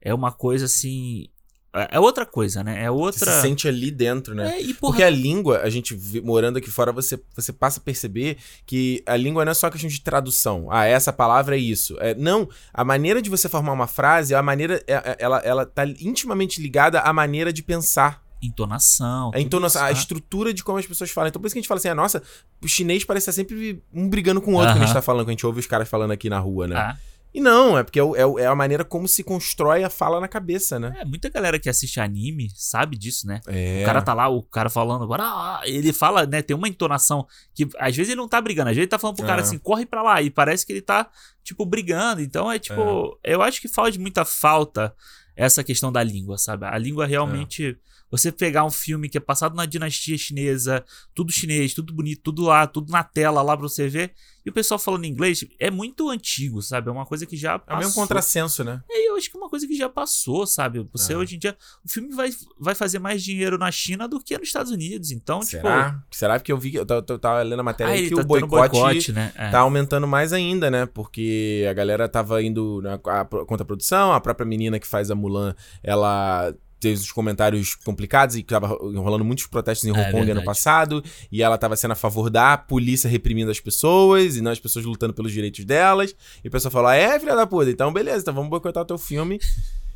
é 0.00 0.12
uma 0.12 0.32
coisa 0.32 0.64
assim. 0.66 1.28
É 1.76 1.96
é 1.96 2.00
outra 2.00 2.26
coisa, 2.26 2.62
né? 2.62 2.82
É 2.82 2.90
Você 2.90 3.24
outra. 3.24 3.32
se 3.32 3.40
sente 3.40 3.66
ali 3.66 3.90
dentro, 3.90 4.34
né? 4.34 4.56
É, 4.56 4.60
e 4.60 4.74
porra. 4.74 4.92
Porque 4.92 5.02
a 5.02 5.10
língua, 5.10 5.60
a 5.62 5.70
gente 5.70 5.98
morando 6.22 6.58
aqui 6.58 6.70
fora, 6.70 6.92
você, 6.92 7.20
você 7.34 7.52
passa 7.52 7.80
a 7.80 7.82
perceber 7.82 8.36
que 8.64 9.02
a 9.06 9.16
língua 9.16 9.44
não 9.44 9.52
é 9.52 9.54
só 9.54 9.70
questão 9.70 9.88
de 9.88 10.00
tradução. 10.00 10.68
Ah, 10.70 10.84
essa 10.84 11.12
palavra 11.12 11.56
é 11.56 11.58
isso. 11.58 11.96
É, 12.00 12.14
não, 12.14 12.48
a 12.72 12.84
maneira 12.84 13.20
de 13.20 13.30
você 13.30 13.48
formar 13.48 13.72
uma 13.72 13.86
frase, 13.86 14.34
a 14.34 14.42
maneira, 14.42 14.82
é- 14.86 14.94
é- 14.94 15.16
ela, 15.18 15.38
ela 15.38 15.66
tá 15.66 15.86
intimamente 15.86 16.60
ligada 16.60 17.00
à 17.00 17.12
maneira 17.12 17.52
de 17.52 17.62
pensar. 17.62 18.22
Entonação. 18.42 19.30
A, 19.34 19.40
entonação, 19.40 19.80
isso, 19.80 19.86
a 19.86 19.88
ah. 19.88 19.92
estrutura 19.92 20.52
de 20.52 20.62
como 20.62 20.78
as 20.78 20.86
pessoas 20.86 21.10
falam. 21.10 21.28
Então 21.28 21.40
por 21.40 21.46
isso 21.46 21.54
que 21.54 21.58
a 21.58 21.62
gente 21.62 21.68
fala 21.68 21.78
assim, 21.78 21.88
ah, 21.88 21.94
nossa, 21.94 22.22
o 22.62 22.68
chinês 22.68 23.04
parece 23.04 23.30
estar 23.30 23.32
sempre 23.32 23.82
um 23.92 24.08
brigando 24.08 24.40
com 24.40 24.52
o 24.52 24.54
outro 24.54 24.72
quando 24.72 24.82
a 24.82 24.86
gente 24.86 24.94
tá 24.94 25.02
falando, 25.02 25.22
quando 25.22 25.30
a 25.30 25.32
gente 25.32 25.46
ouve 25.46 25.60
os 25.60 25.66
caras 25.66 25.88
falando 25.88 26.10
aqui 26.10 26.28
na 26.28 26.38
rua, 26.38 26.68
né? 26.68 26.76
Ah, 26.76 26.96
E 27.36 27.40
não, 27.40 27.76
é 27.76 27.82
porque 27.82 28.00
é, 28.00 28.02
é 28.02 28.42
é 28.44 28.46
a 28.46 28.54
maneira 28.54 28.82
como 28.82 29.06
se 29.06 29.22
constrói 29.22 29.84
a 29.84 29.90
fala 29.90 30.18
na 30.18 30.26
cabeça, 30.26 30.80
né? 30.80 30.96
É, 31.00 31.04
muita 31.04 31.28
galera 31.28 31.58
que 31.58 31.68
assiste 31.68 32.00
anime 32.00 32.48
sabe 32.54 32.96
disso, 32.96 33.26
né? 33.26 33.42
É. 33.46 33.82
O 33.82 33.84
cara 33.84 34.00
tá 34.00 34.14
lá, 34.14 34.26
o 34.26 34.42
cara 34.42 34.70
falando, 34.70 35.06
"Ah", 35.12 35.60
ele 35.66 35.92
fala, 35.92 36.24
né? 36.24 36.40
Tem 36.40 36.56
uma 36.56 36.66
entonação 36.66 37.26
que 37.54 37.68
às 37.78 37.94
vezes 37.94 38.10
ele 38.12 38.20
não 38.22 38.26
tá 38.26 38.40
brigando, 38.40 38.70
às 38.70 38.74
vezes 38.74 38.84
ele 38.84 38.90
tá 38.90 38.98
falando 38.98 39.16
pro 39.16 39.26
cara 39.26 39.42
É. 39.42 39.44
assim, 39.44 39.58
corre 39.58 39.84
pra 39.84 40.02
lá, 40.02 40.22
e 40.22 40.30
parece 40.30 40.64
que 40.64 40.72
ele 40.72 40.80
tá, 40.80 41.10
tipo, 41.44 41.66
brigando. 41.66 42.22
Então 42.22 42.50
é 42.50 42.58
tipo, 42.58 43.18
eu 43.22 43.42
acho 43.42 43.60
que 43.60 43.68
faz 43.68 43.98
muita 43.98 44.24
falta 44.24 44.94
essa 45.36 45.62
questão 45.62 45.92
da 45.92 46.02
língua, 46.02 46.38
sabe? 46.38 46.64
A 46.64 46.78
língua 46.78 47.04
realmente. 47.06 47.76
Você 48.10 48.30
pegar 48.30 48.64
um 48.64 48.70
filme 48.70 49.08
que 49.08 49.18
é 49.18 49.20
passado 49.20 49.54
na 49.56 49.66
dinastia 49.66 50.16
chinesa, 50.16 50.84
tudo 51.14 51.32
chinês, 51.32 51.74
tudo 51.74 51.92
bonito, 51.92 52.22
tudo 52.22 52.42
lá, 52.42 52.66
tudo 52.66 52.90
na 52.92 53.02
tela 53.02 53.42
lá 53.42 53.56
pra 53.56 53.68
você 53.68 53.88
ver, 53.88 54.12
e 54.44 54.48
o 54.48 54.52
pessoal 54.52 54.78
falando 54.78 55.04
inglês, 55.06 55.44
é 55.58 55.72
muito 55.72 56.08
antigo, 56.08 56.62
sabe? 56.62 56.88
É 56.88 56.92
uma 56.92 57.04
coisa 57.04 57.26
que 57.26 57.36
já 57.36 57.54
É 57.54 57.58
passou. 57.58 57.78
mesmo 57.78 57.94
contrassenso, 57.94 58.62
né? 58.62 58.80
É, 58.88 59.08
eu 59.08 59.16
acho 59.16 59.28
que 59.28 59.36
é 59.36 59.40
uma 59.40 59.50
coisa 59.50 59.66
que 59.66 59.76
já 59.76 59.88
passou, 59.88 60.46
sabe? 60.46 60.86
Você 60.92 61.14
É. 61.14 61.16
hoje 61.16 61.34
em 61.34 61.38
dia. 61.40 61.56
O 61.84 61.88
filme 61.88 62.14
vai, 62.14 62.30
vai 62.60 62.74
fazer 62.76 63.00
mais 63.00 63.24
dinheiro 63.24 63.58
na 63.58 63.72
China 63.72 64.06
do 64.06 64.20
que 64.20 64.38
nos 64.38 64.46
Estados 64.46 64.70
Unidos. 64.70 65.10
Então, 65.10 65.40
tipo. 65.40 65.50
Será? 65.62 66.00
Será? 66.12 66.38
Porque 66.38 66.52
eu 66.52 66.58
vi 66.58 66.70
que 66.70 66.78
eu 66.78 66.86
tava, 66.86 67.04
eu 67.08 67.18
tava 67.18 67.42
lendo 67.42 67.58
a 67.58 67.62
matéria 67.64 67.92
Ah, 67.92 67.96
aí 67.96 68.08
que 68.08 68.14
tá 68.14 68.20
o 68.20 68.24
boicote, 68.24 68.70
boicote, 68.72 69.12
né? 69.12 69.32
É. 69.34 69.50
tá 69.50 69.58
aumentando 69.58 70.06
mais 70.06 70.32
ainda, 70.32 70.70
né? 70.70 70.86
Porque 70.86 71.66
a 71.68 71.72
galera 71.72 72.08
tava 72.08 72.40
indo 72.40 72.80
na 72.82 72.94
a, 72.94 73.24
contra 73.24 73.64
a 73.64 73.66
produção, 73.66 74.12
a 74.12 74.20
própria 74.20 74.46
menina 74.46 74.78
que 74.78 74.86
faz 74.86 75.10
a 75.10 75.14
Mulan, 75.16 75.56
ela 75.82 76.54
teve 76.78 77.00
os 77.00 77.10
comentários 77.12 77.74
complicados 77.74 78.36
e 78.36 78.42
tava 78.42 78.66
rolando 78.68 79.24
muitos 79.24 79.46
protestos 79.46 79.86
em 79.86 79.90
Hong 79.92 80.00
É, 80.00 80.04
Kong 80.06 80.16
ano 80.18 80.26
verdade. 80.26 80.44
passado, 80.46 81.02
e 81.32 81.42
ela 81.42 81.56
tava 81.58 81.76
sendo 81.76 81.92
a 81.92 81.94
favor 81.96 82.28
da 82.30 82.56
polícia 82.56 83.08
reprimindo 83.08 83.50
as 83.50 83.60
pessoas, 83.60 84.36
e 84.36 84.40
não 84.40 84.50
as 84.50 84.60
pessoas 84.60 84.84
lutando 84.84 85.14
pelos 85.14 85.32
direitos 85.32 85.64
delas, 85.64 86.14
e 86.44 86.48
o 86.48 86.50
pessoal 86.50 86.70
falou, 86.72 86.88
ah, 86.88 86.94
é, 86.96 87.18
filha 87.18 87.34
da 87.34 87.46
puta, 87.46 87.70
então 87.70 87.92
beleza, 87.92 88.18
então 88.20 88.34
vamos 88.34 88.50
boicotar 88.50 88.82
o 88.82 88.86
teu 88.86 88.98
filme. 88.98 89.40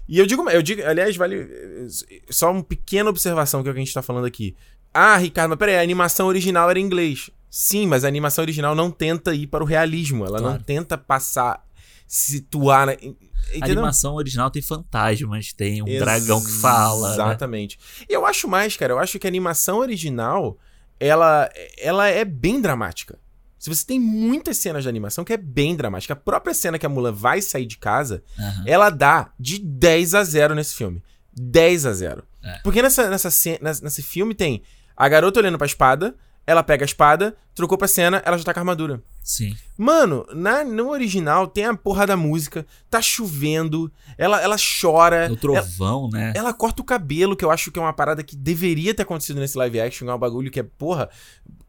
E 0.08 0.18
eu 0.18 0.26
digo, 0.26 0.48
eu 0.50 0.60
digo, 0.62 0.82
aliás, 0.84 1.14
vale 1.16 1.36
eh, 1.36 1.86
só 2.30 2.50
uma 2.50 2.64
pequena 2.64 3.08
observação 3.10 3.62
que 3.62 3.68
é 3.68 3.70
o 3.70 3.74
que 3.74 3.80
a 3.80 3.84
gente 3.84 3.94
tá 3.94 4.02
falando 4.02 4.24
aqui. 4.26 4.56
Ah, 4.92 5.16
Ricardo, 5.16 5.50
mas 5.50 5.58
peraí, 5.58 5.76
a 5.76 5.82
animação 5.82 6.26
original 6.26 6.68
era 6.68 6.80
em 6.80 6.82
inglês. 6.84 7.30
Sim, 7.48 7.86
mas 7.86 8.04
a 8.04 8.08
animação 8.08 8.42
original 8.42 8.74
não 8.74 8.90
tenta 8.90 9.32
ir 9.34 9.46
para 9.46 9.62
o 9.62 9.66
realismo. 9.66 10.24
Ela 10.26 10.40
não 10.40 10.48
Claro. 10.50 10.64
tenta 10.64 10.98
passar, 10.98 11.64
situar. 12.14 12.86
Na, 12.86 12.92
A 12.92 12.96
entendeu? 12.96 13.72
animação 13.78 14.14
original 14.14 14.50
tem 14.50 14.60
fantasmas, 14.60 15.52
tem 15.52 15.80
um 15.80 15.98
dragão 15.98 16.44
que 16.44 16.50
fala. 16.50 17.08
né? 17.08 17.14
Exatamente. 17.14 17.78
E 18.08 18.12
eu 18.12 18.26
acho 18.26 18.48
mais, 18.48 18.76
cara, 18.76 18.92
eu 18.92 18.98
acho 18.98 19.18
que 19.18 19.26
a 19.26 19.30
animação 19.30 19.78
original, 19.78 20.58
ela, 20.98 21.48
ela 21.78 22.08
é 22.08 22.24
bem 22.24 22.60
dramática. 22.60 23.16
Se 23.58 23.68
você 23.68 23.86
tem 23.86 24.00
muitas 24.00 24.56
cenas 24.56 24.82
de 24.82 24.88
animação 24.88 25.22
que 25.24 25.32
é 25.32 25.36
bem 25.36 25.76
dramática. 25.76 26.14
A 26.14 26.16
própria 26.16 26.54
cena 26.54 26.78
que 26.78 26.86
a 26.86 26.88
Mulan 26.88 27.12
vai 27.12 27.40
sair 27.42 27.66
de 27.66 27.76
casa, 27.78 28.22
Aham. 28.38 28.64
ela 28.66 28.90
dá 28.90 29.32
de 29.38 29.58
10 29.58 30.14
a 30.14 30.24
0 30.24 30.54
nesse 30.54 30.74
filme. 30.74 31.02
10 31.32 31.86
a 31.86 31.92
0. 31.92 32.24
É. 32.42 32.58
Porque 32.64 32.80
nessa, 32.82 33.08
nessa, 33.10 33.28
nessa- 33.60 33.84
nesse 33.84 34.02
filme 34.02 34.34
tem 34.34 34.62
a 34.96 35.08
garota 35.08 35.38
olhando 35.40 35.58
pra 35.58 35.66
espada, 35.66 36.14
ela 36.50 36.64
pega 36.64 36.84
a 36.84 36.84
espada, 36.84 37.36
trocou 37.54 37.78
pra 37.78 37.86
cena, 37.86 38.20
ela 38.26 38.36
já 38.36 38.42
tá 38.42 38.52
com 38.52 38.58
a 38.58 38.62
armadura. 38.62 39.00
Sim. 39.22 39.54
Mano, 39.78 40.26
na, 40.34 40.64
no 40.64 40.90
original 40.90 41.46
tem 41.46 41.64
a 41.64 41.76
porra 41.76 42.08
da 42.08 42.16
música, 42.16 42.66
tá 42.90 43.00
chovendo, 43.00 43.90
ela, 44.18 44.42
ela 44.42 44.56
chora. 44.80 45.28
O 45.30 45.36
trovão, 45.36 46.10
né? 46.10 46.32
Ela 46.34 46.52
corta 46.52 46.82
o 46.82 46.84
cabelo, 46.84 47.36
que 47.36 47.44
eu 47.44 47.52
acho 47.52 47.70
que 47.70 47.78
é 47.78 47.82
uma 47.82 47.92
parada 47.92 48.24
que 48.24 48.34
deveria 48.34 48.92
ter 48.92 49.02
acontecido 49.02 49.38
nesse 49.38 49.56
live 49.56 49.80
action. 49.80 50.10
É 50.10 50.14
um 50.14 50.18
bagulho 50.18 50.50
que 50.50 50.58
é, 50.58 50.64
porra. 50.64 51.08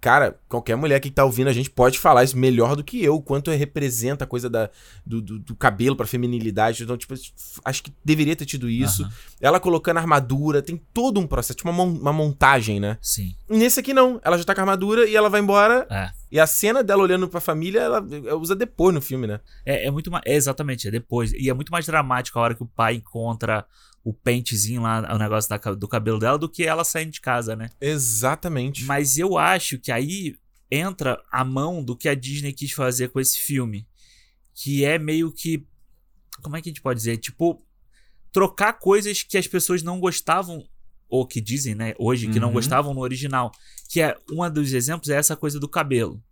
Cara, 0.02 0.36
qualquer 0.49 0.76
mulher 0.76 0.99
que 0.99 1.12
tá 1.12 1.24
ouvindo 1.24 1.47
a 1.47 1.54
gente 1.54 1.70
pode 1.70 1.99
falar 1.99 2.24
isso 2.24 2.36
melhor 2.36 2.76
do 2.76 2.84
que 2.84 3.04
eu, 3.04 3.14
o 3.14 3.22
quanto 3.22 3.52
representa 3.52 4.24
a 4.24 4.28
coisa 4.28 4.49
da, 4.49 4.68
do, 5.06 5.22
do, 5.22 5.38
do 5.38 5.56
cabelo 5.56 5.95
pra 5.95 6.08
feminilidade. 6.08 6.82
Então, 6.82 6.97
tipo, 6.97 7.14
acho 7.64 7.84
que 7.84 7.93
deveria 8.04 8.36
ter 8.36 8.45
tido 8.45 8.68
isso. 8.68 9.04
Aham. 9.04 9.12
Ela 9.39 9.60
colocando 9.60 9.97
armadura, 9.97 10.60
tem 10.60 10.82
todo 10.91 11.20
um 11.20 11.28
processo, 11.28 11.58
tipo 11.58 11.70
uma, 11.70 11.84
uma 11.84 12.12
montagem, 12.12 12.80
né? 12.80 12.97
Sim. 12.99 13.36
E 13.47 13.56
nesse 13.56 13.80
aqui 13.80 13.93
não, 13.93 14.20
ela 14.24 14.39
já 14.39 14.43
tá 14.43 14.56
com 14.56 14.62
a 14.62 14.64
armadura 14.64 15.08
e 15.08 15.16
ela 15.16 15.30
vai 15.30 15.39
embora. 15.39 15.86
É. 15.88 16.10
E 16.32 16.39
a 16.39 16.47
cena 16.47 16.84
dela 16.84 17.04
olhando 17.04 17.28
pra 17.28 17.39
família, 17.39 17.82
ela, 17.82 17.97
ela 17.97 18.38
usa 18.38 18.56
depois 18.56 18.95
no 18.95 19.02
filme, 19.02 19.28
né? 19.28 19.39
É, 19.64 19.86
é 19.86 19.91
muito 19.91 20.10
mais. 20.10 20.24
É 20.26 20.34
exatamente, 20.34 20.88
é 20.88 20.91
depois. 20.91 21.32
E 21.34 21.47
é 21.47 21.54
muito 21.54 21.72
mais 21.72 21.86
dramático 21.86 22.39
a 22.39 22.41
hora 22.41 22.56
que 22.56 22.64
o 22.64 22.68
pai 22.68 22.95
encontra 22.95 23.68
o 24.04 24.14
pentezinho 24.14 24.82
lá, 24.82 25.14
o 25.14 25.18
negócio 25.18 25.49
da 25.49 25.58
do 25.58 25.88
cabelo 25.88 26.18
dela, 26.20 26.38
do 26.38 26.49
que 26.49 26.64
ela 26.64 26.84
saindo 26.84 27.12
de 27.12 27.22
casa, 27.22 27.56
né? 27.56 27.70
Exatamente. 27.80 28.84
Mas 28.86 29.18
eu 29.18 29.38
acho 29.38 29.78
que 29.80 29.91
aí 29.91 30.36
entra 30.70 31.22
a 31.32 31.43
mão 31.43 31.84
do 31.84 31.95
que 31.95 32.08
a 32.10 32.16
Disney 32.16 32.54
quis 32.54 32.72
fazer 32.72 33.10
com 33.10 33.20
esse 33.20 33.39
filme. 33.39 33.88
Que 34.54 34.84
é 34.86 34.97
meio 34.99 35.32
que. 35.32 35.66
Como 36.41 36.56
é 36.58 36.62
que 36.62 36.70
a 36.70 36.72
gente 36.72 36.82
pode 36.82 36.97
dizer? 36.99 37.18
Tipo, 37.18 37.64
trocar 38.32 38.74
coisas 38.74 39.22
que 39.24 39.38
as 39.38 39.47
pessoas 39.47 39.84
não 39.84 39.99
gostavam, 39.99 40.64
ou 41.08 41.26
que 41.28 41.39
dizem, 41.41 41.76
né, 41.76 41.93
hoje, 41.99 42.28
que 42.30 42.39
não 42.39 42.47
Uhum. 42.47 42.54
gostavam 42.54 42.93
no 42.93 43.02
original. 43.02 43.52
Que 43.89 44.02
é 44.02 44.18
um 44.32 44.49
dos 44.49 44.74
exemplos 44.74 45.10
é 45.10 45.16
essa 45.16 45.36
coisa 45.36 45.60
do 45.60 45.68
cabelo. 45.68 46.24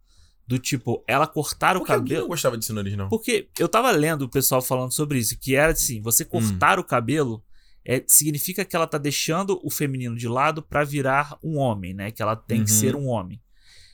Do 0.47 0.57
tipo, 0.57 1.03
ela 1.07 1.27
cortar 1.27 1.75
o 1.75 1.81
Por 1.81 1.85
que 1.85 1.93
cabelo. 1.93 2.21
não 2.21 2.27
gostava 2.29 2.57
disso 2.57 2.73
no 2.73 2.79
original? 2.79 3.07
Porque 3.09 3.47
eu 3.59 3.67
tava 3.69 3.91
lendo 3.91 4.23
o 4.23 4.29
pessoal 4.29 4.61
falando 4.61 4.91
sobre 4.91 5.19
isso, 5.19 5.37
que 5.37 5.53
era 5.55 5.73
assim, 5.73 6.01
você 6.01 6.25
cortar 6.25 6.79
o 6.79 6.83
cabelo 6.83 7.43
é, 7.85 8.03
significa 8.07 8.63
que 8.65 8.75
ela 8.75 8.85
tá 8.87 8.97
deixando 8.97 9.59
o 9.63 9.69
feminino 9.69 10.15
de 10.15 10.27
lado 10.27 10.61
pra 10.61 10.83
virar 10.83 11.37
um 11.43 11.57
homem, 11.57 11.93
né? 11.93 12.11
Que 12.11 12.21
ela 12.21 12.35
tem 12.35 12.63
que 12.63 12.71
Uhum. 12.71 12.77
ser 12.77 12.95
um 12.95 13.07
homem. 13.07 13.41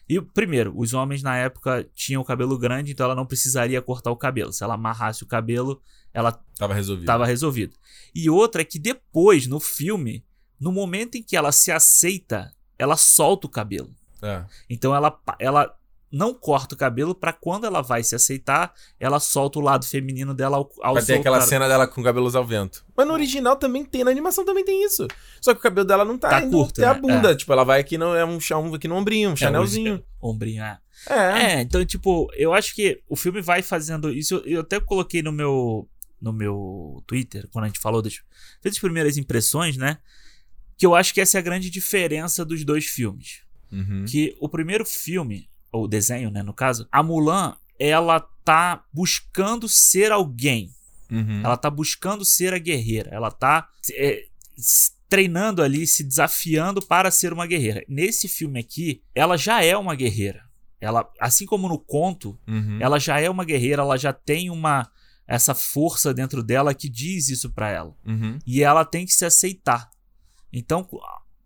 E 0.07 0.21
primeiro, 0.21 0.71
os 0.77 0.93
homens 0.93 1.23
na 1.23 1.35
época 1.37 1.87
tinham 1.95 2.21
o 2.21 2.25
cabelo 2.25 2.57
grande, 2.59 2.91
então 2.91 3.05
ela 3.05 3.15
não 3.15 3.25
precisaria 3.25 3.81
cortar 3.81 4.11
o 4.11 4.15
cabelo. 4.17 4.53
Se 4.53 4.63
ela 4.63 4.75
amarrasse 4.75 5.23
o 5.23 5.27
cabelo, 5.27 5.81
ela 6.13 6.31
Tava 6.57 6.73
resolvido. 6.73 7.05
tava 7.07 7.25
resolvido. 7.25 7.75
E 8.13 8.29
outra 8.29 8.61
é 8.61 8.65
que 8.65 8.77
depois, 8.77 9.47
no 9.47 9.59
filme, 9.59 10.23
no 10.59 10.71
momento 10.71 11.15
em 11.15 11.23
que 11.23 11.35
ela 11.35 11.51
se 11.51 11.71
aceita, 11.71 12.53
ela 12.77 12.95
solta 12.95 13.47
o 13.47 13.49
cabelo. 13.49 13.95
É. 14.21 14.45
Então 14.69 14.95
ela, 14.95 15.19
ela 15.39 15.75
não 16.11 16.33
corta 16.33 16.75
o 16.75 16.77
cabelo 16.77 17.13
pra 17.13 17.33
quando 17.33 17.65
ela 17.65 17.81
vai 17.81 18.03
se 18.03 18.15
aceitar, 18.15 18.73
ela 18.99 19.19
solta 19.19 19.59
o 19.59 19.61
lado 19.61 19.85
feminino 19.85 20.33
dela 20.33 20.57
ao, 20.57 20.71
ao 20.81 20.93
Vai 20.93 21.03
ter 21.03 21.15
aquela 21.15 21.41
cena 21.41 21.67
dela 21.67 21.87
com 21.87 22.01
cabelos 22.03 22.35
ao 22.35 22.45
vento. 22.45 22.85
Mas 22.95 23.05
no 23.07 23.13
original 23.13 23.55
também 23.57 23.83
tem, 23.83 24.03
na 24.03 24.11
animação 24.11 24.45
também 24.45 24.63
tem 24.63 24.83
isso. 24.85 25.07
Só 25.41 25.53
que 25.53 25.59
o 25.59 25.63
cabelo 25.63 25.85
dela 25.85 26.05
não 26.05 26.17
tá, 26.17 26.29
Tá 26.29 26.41
curto, 26.47 26.79
até 26.81 26.87
a 26.89 26.93
né? 26.93 26.99
bunda. 27.01 27.35
Tipo, 27.35 27.51
ela 27.53 27.63
vai 27.63 27.79
aqui 27.81 27.97
no, 27.97 28.15
é 28.15 28.25
um 28.25 28.37
aqui 28.73 28.87
no 28.87 28.95
ombrinho, 28.95 29.29
um 29.31 29.33
É, 29.33 29.37
chanelzinho. 29.37 30.03
o- 30.21 30.29
Ombrinho, 30.31 30.63
é. 30.63 30.79
É. 31.09 31.41
É, 31.57 31.61
então, 31.61 31.85
tipo, 31.85 32.29
eu 32.35 32.53
acho 32.53 32.73
que 32.73 33.01
o 33.09 33.15
filme 33.15 33.41
vai 33.41 33.61
fazendo 33.61 34.09
isso. 34.11 34.41
Eu 34.45 34.61
até 34.61 34.79
coloquei 34.79 35.21
no 35.21 35.31
meu 35.31 35.87
no 36.21 36.31
meu 36.33 37.03
Twitter, 37.05 37.47
quando 37.51 37.65
a 37.65 37.67
gente 37.67 37.79
falou 37.79 38.01
das, 38.01 38.15
fez 38.61 38.73
as 38.75 38.79
primeiras 38.79 39.17
impressões, 39.17 39.75
né? 39.77 39.97
Que 40.77 40.85
eu 40.85 40.95
acho 40.95 41.13
que 41.13 41.21
essa 41.21 41.37
é 41.37 41.39
a 41.39 41.43
grande 41.43 41.69
diferença 41.69 42.43
dos 42.43 42.63
dois 42.63 42.85
filmes. 42.85 43.41
Uhum. 43.71 44.05
Que 44.07 44.35
o 44.39 44.47
primeiro 44.49 44.85
filme, 44.85 45.47
ou 45.75 45.87
desenho, 45.87 46.31
né, 46.31 46.41
no 46.41 46.53
caso, 46.53 46.87
a 46.91 47.03
Mulan, 47.03 47.55
ela 47.79 48.19
tá 48.43 48.83
buscando 48.93 49.67
ser 49.67 50.11
alguém. 50.11 50.69
Uhum. 51.11 51.41
Ela 51.43 51.57
tá 51.57 51.69
buscando 51.69 52.23
ser 52.23 52.53
a 52.53 52.57
guerreira. 52.57 53.09
Ela 53.11 53.29
tá 53.29 53.67
é, 53.93 54.25
treinando 55.09 55.61
ali, 55.61 55.85
se 55.85 56.03
desafiando 56.03 56.81
para 56.81 57.11
ser 57.11 57.33
uma 57.33 57.45
guerreira. 57.45 57.83
Nesse 57.87 58.27
filme 58.27 58.59
aqui, 58.59 59.01
ela 59.13 59.37
já 59.37 59.63
é 59.63 59.75
uma 59.77 59.95
guerreira. 59.95 60.43
Ela, 60.79 61.09
assim 61.19 61.45
como 61.45 61.67
no 61.67 61.79
conto, 61.79 62.37
Uhum. 62.47 62.77
ela 62.81 62.99
já 62.99 63.19
é 63.19 63.29
uma 63.29 63.43
guerreira, 63.45 63.81
ela 63.81 63.97
já 63.97 64.13
tem 64.13 64.49
uma 64.49 64.89
essa 65.27 65.55
força 65.55 66.13
dentro 66.13 66.43
dela 66.43 66.71
que 66.75 66.87
diz 66.87 67.29
isso 67.29 67.49
pra 67.49 67.69
ela. 67.69 67.95
Uhum. 68.05 68.37
E 68.45 68.61
ela 68.61 68.85
tem 68.85 69.05
que 69.07 69.13
se 69.13 69.25
aceitar. 69.25 69.89
Então, 70.53 70.87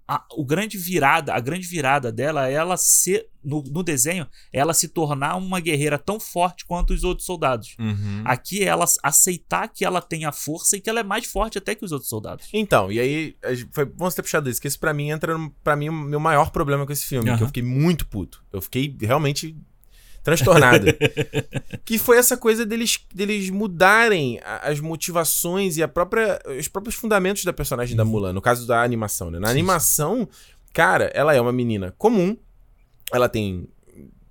a, 0.10 0.26
o 0.32 0.44
grande 0.44 0.76
virada, 0.76 1.36
a 1.36 1.40
grande 1.40 1.68
virada 1.68 2.12
dela 2.12 2.50
é 2.50 2.54
ela 2.54 2.76
ser 2.78 3.28
no, 3.44 3.62
no 3.62 3.84
desenho, 3.84 4.28
ela 4.52 4.74
se 4.74 4.88
tornar 4.88 5.36
uma 5.36 5.60
guerreira 5.60 6.00
tão 6.00 6.20
forte 6.20 6.66
quanto 6.66 6.94
os 6.94 7.04
outros 7.04 7.28
soldados. 7.28 7.76
Uhum. 7.78 8.24
Aqui 8.26 8.64
ela 8.64 8.86
aceitar 9.04 9.68
que 9.68 9.86
ela 9.86 10.02
tem 10.02 10.26
a 10.26 10.32
força 10.32 10.76
e 10.76 10.82
que 10.82 10.90
ela 10.90 11.02
é 11.02 11.04
mais 11.04 11.28
forte 11.28 11.60
até 11.60 11.76
que 11.76 11.86
os 11.86 11.92
outros 11.92 12.10
soldados. 12.10 12.50
Então, 12.52 12.92
e 12.92 13.00
aí, 13.00 13.36
foi 13.72 13.86
bom 13.86 14.10
você 14.10 14.16
ter 14.16 14.24
puxado 14.24 14.50
isso, 14.50 14.60
que 14.60 14.68
isso 14.68 14.80
pra 14.80 14.96
mim 14.96 15.10
entra, 15.10 15.38
pra 15.64 15.76
mim, 15.76 15.90
o 15.90 15.94
meu 15.94 16.20
maior 16.20 16.50
problema 16.50 16.88
com 16.88 16.92
esse 16.92 17.06
filme, 17.06 17.26
que 17.26 17.32
Aham. 17.32 17.42
eu 17.42 17.48
fiquei 17.48 17.64
muito 17.64 18.08
puto. 18.08 18.44
Eu 18.52 18.62
fiquei 18.62 18.98
realmente 19.00 19.56
transtornado. 20.24 20.86
que 21.86 21.98
foi 21.98 22.18
essa 22.18 22.38
coisa 22.38 22.66
deles, 22.66 23.00
deles 23.14 23.50
mudarem 23.50 24.40
as 24.62 24.80
motivações 24.80 25.78
e 25.78 25.84
a 25.84 25.88
própria, 25.88 26.40
os 26.58 26.68
próprios 26.68 26.96
fundamentos 26.96 27.44
da 27.44 27.54
personagem 27.54 27.96
da 27.96 28.06
Mulan, 28.06 28.34
no 28.34 28.42
caso 28.42 28.68
da 28.68 28.84
animação, 28.84 29.32
né? 29.32 29.40
Na 29.40 29.48
sim. 29.48 29.54
animação, 29.54 30.28
cara, 30.74 31.12
ela 31.14 31.34
é 31.34 31.42
uma 31.42 31.52
menina 31.52 31.94
comum, 31.98 32.38
ela 33.12 33.28
tem, 33.28 33.68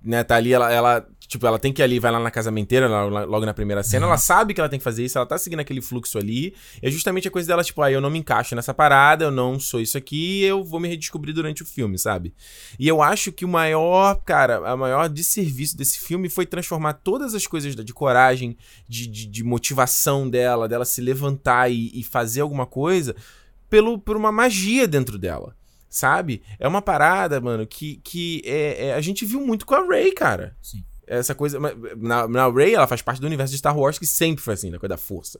né, 0.01 0.23
tá 0.23 0.35
ali, 0.35 0.53
ela, 0.53 0.71
ela 0.71 1.07
Tipo, 1.29 1.45
ela 1.45 1.59
tem 1.59 1.71
que 1.71 1.79
ir 1.79 1.83
ali, 1.83 1.99
vai 1.99 2.11
lá 2.11 2.19
na 2.19 2.31
casamenteira, 2.31 2.87
logo 3.05 3.45
na 3.45 3.53
primeira 3.53 3.83
cena, 3.83 4.07
Uhum. 4.07 4.11
ela 4.11 4.17
sabe 4.17 4.51
que 4.51 4.59
ela 4.59 4.67
tem 4.67 4.79
que 4.79 4.83
fazer 4.83 5.05
isso, 5.05 5.15
ela 5.15 5.27
tá 5.27 5.37
seguindo 5.37 5.59
aquele 5.59 5.79
fluxo 5.79 6.17
ali. 6.17 6.55
E 6.81 6.87
é 6.87 6.89
justamente 6.89 7.27
a 7.27 7.31
coisa 7.31 7.47
dela, 7.47 7.63
tipo, 7.63 7.83
ah, 7.83 7.91
eu 7.91 8.01
não 8.01 8.09
me 8.09 8.17
encaixo 8.17 8.55
nessa 8.55 8.73
parada, 8.73 9.25
eu 9.25 9.31
não 9.31 9.59
sou 9.59 9.79
isso 9.79 9.95
aqui, 9.95 10.41
eu 10.43 10.63
vou 10.63 10.79
me 10.79 10.87
redescobrir 10.87 11.31
durante 11.35 11.61
o 11.61 11.65
filme, 11.67 11.99
sabe? 11.99 12.33
E 12.79 12.87
eu 12.87 12.99
acho 12.99 13.31
que 13.31 13.45
o 13.45 13.47
maior, 13.47 14.15
cara, 14.25 14.57
a 14.67 14.75
maior 14.75 15.07
desserviço 15.07 15.77
desse 15.77 15.99
filme 15.99 16.29
foi 16.29 16.47
transformar 16.47 16.93
todas 16.93 17.35
as 17.35 17.45
coisas 17.45 17.75
de 17.75 17.93
coragem, 17.93 18.57
de, 18.87 19.05
de, 19.05 19.27
de 19.27 19.43
motivação 19.43 20.27
dela, 20.27 20.67
dela 20.67 20.83
se 20.83 20.99
levantar 20.99 21.71
e, 21.71 21.91
e 21.93 22.03
fazer 22.03 22.41
alguma 22.41 22.65
coisa, 22.65 23.15
pelo, 23.69 23.99
por 23.99 24.17
uma 24.17 24.31
magia 24.31 24.87
dentro 24.87 25.15
dela. 25.19 25.55
Sabe? 25.91 26.41
É 26.59 26.67
uma 26.67 26.81
parada, 26.83 27.41
mano, 27.41 27.65
que, 27.65 27.99
que 28.03 28.41
é, 28.45 28.87
é- 28.89 28.93
a 28.93 29.01
gente 29.01 29.25
viu 29.25 29.41
muito 29.41 29.65
com 29.65 29.73
a 29.75 29.83
Ray, 29.87 30.11
cara. 30.11 30.55
Sim. 30.61 30.83
Essa 31.09 31.33
coisa. 31.33 31.59
Na, 31.97 32.27
na 32.27 32.47
Ray, 32.47 32.75
ela 32.75 32.85
faz 32.85 33.01
parte 33.01 33.19
do 33.19 33.25
universo 33.25 33.51
de 33.51 33.57
Star 33.57 33.75
Wars, 33.75 33.97
que 33.97 34.05
sempre 34.05 34.43
foi 34.43 34.53
assim, 34.53 34.69
na 34.69 34.77
coisa 34.77 34.91
da 34.91 34.97
força. 34.97 35.39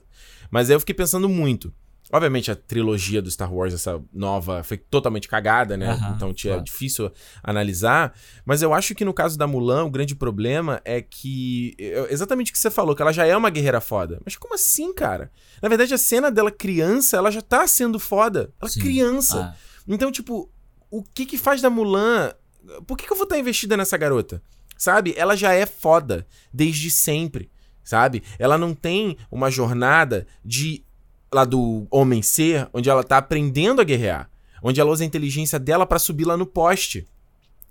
Mas 0.50 0.68
aí 0.68 0.74
eu 0.74 0.80
fiquei 0.80 0.94
pensando 0.94 1.28
muito. 1.28 1.72
Obviamente, 2.12 2.50
a 2.50 2.56
trilogia 2.56 3.22
do 3.22 3.30
Star 3.30 3.54
Wars, 3.54 3.72
essa 3.72 4.02
nova, 4.12 4.64
foi 4.64 4.76
totalmente 4.76 5.28
cagada, 5.28 5.76
né? 5.76 5.90
Aham, 5.92 6.14
então 6.16 6.34
tinha 6.34 6.54
claro. 6.54 6.64
difícil 6.64 7.12
analisar. 7.40 8.12
Mas 8.44 8.62
eu 8.62 8.74
acho 8.74 8.96
que 8.96 9.04
no 9.04 9.14
caso 9.14 9.38
da 9.38 9.46
Mulan, 9.46 9.84
o 9.84 9.90
grande 9.90 10.16
problema 10.16 10.82
é 10.84 11.00
que. 11.00 11.76
Exatamente 12.08 12.50
o 12.50 12.52
que 12.52 12.58
você 12.58 12.68
falou, 12.68 12.96
que 12.96 13.02
ela 13.02 13.12
já 13.12 13.24
é 13.24 13.36
uma 13.36 13.48
guerreira 13.48 13.80
foda. 13.80 14.20
Mas 14.24 14.34
como 14.34 14.54
assim, 14.54 14.92
cara? 14.92 15.30
Na 15.62 15.68
verdade, 15.68 15.94
a 15.94 15.98
cena 15.98 16.32
dela 16.32 16.50
criança, 16.50 17.16
ela 17.16 17.30
já 17.30 17.40
tá 17.40 17.64
sendo 17.68 18.00
foda. 18.00 18.52
Ela 18.60 18.68
é 18.68 18.72
Sim. 18.72 18.80
criança. 18.80 19.54
Ah, 19.54 19.56
Então, 19.86 20.10
tipo, 20.10 20.50
o 20.90 21.04
que 21.04 21.24
que 21.24 21.38
faz 21.38 21.62
da 21.62 21.70
Mulan? 21.70 22.32
Por 22.88 22.96
que, 22.96 23.06
que 23.06 23.12
eu 23.12 23.16
vou 23.16 23.24
estar 23.24 23.38
investida 23.38 23.76
nessa 23.76 23.96
garota? 23.96 24.42
Sabe? 24.80 25.12
Ela 25.14 25.36
já 25.36 25.52
é 25.52 25.66
foda 25.66 26.26
desde 26.50 26.90
sempre, 26.90 27.50
sabe? 27.84 28.22
Ela 28.38 28.56
não 28.56 28.74
tem 28.74 29.14
uma 29.30 29.50
jornada 29.50 30.26
de 30.42 30.82
lá 31.30 31.44
do 31.44 31.86
homem 31.90 32.22
ser, 32.22 32.66
onde 32.72 32.88
ela 32.88 33.04
tá 33.04 33.18
aprendendo 33.18 33.82
a 33.82 33.84
guerrear, 33.84 34.30
onde 34.62 34.80
ela 34.80 34.90
usa 34.90 35.04
a 35.04 35.06
inteligência 35.06 35.58
dela 35.58 35.84
pra 35.84 35.98
subir 35.98 36.24
lá 36.24 36.34
no 36.34 36.46
poste. 36.46 37.06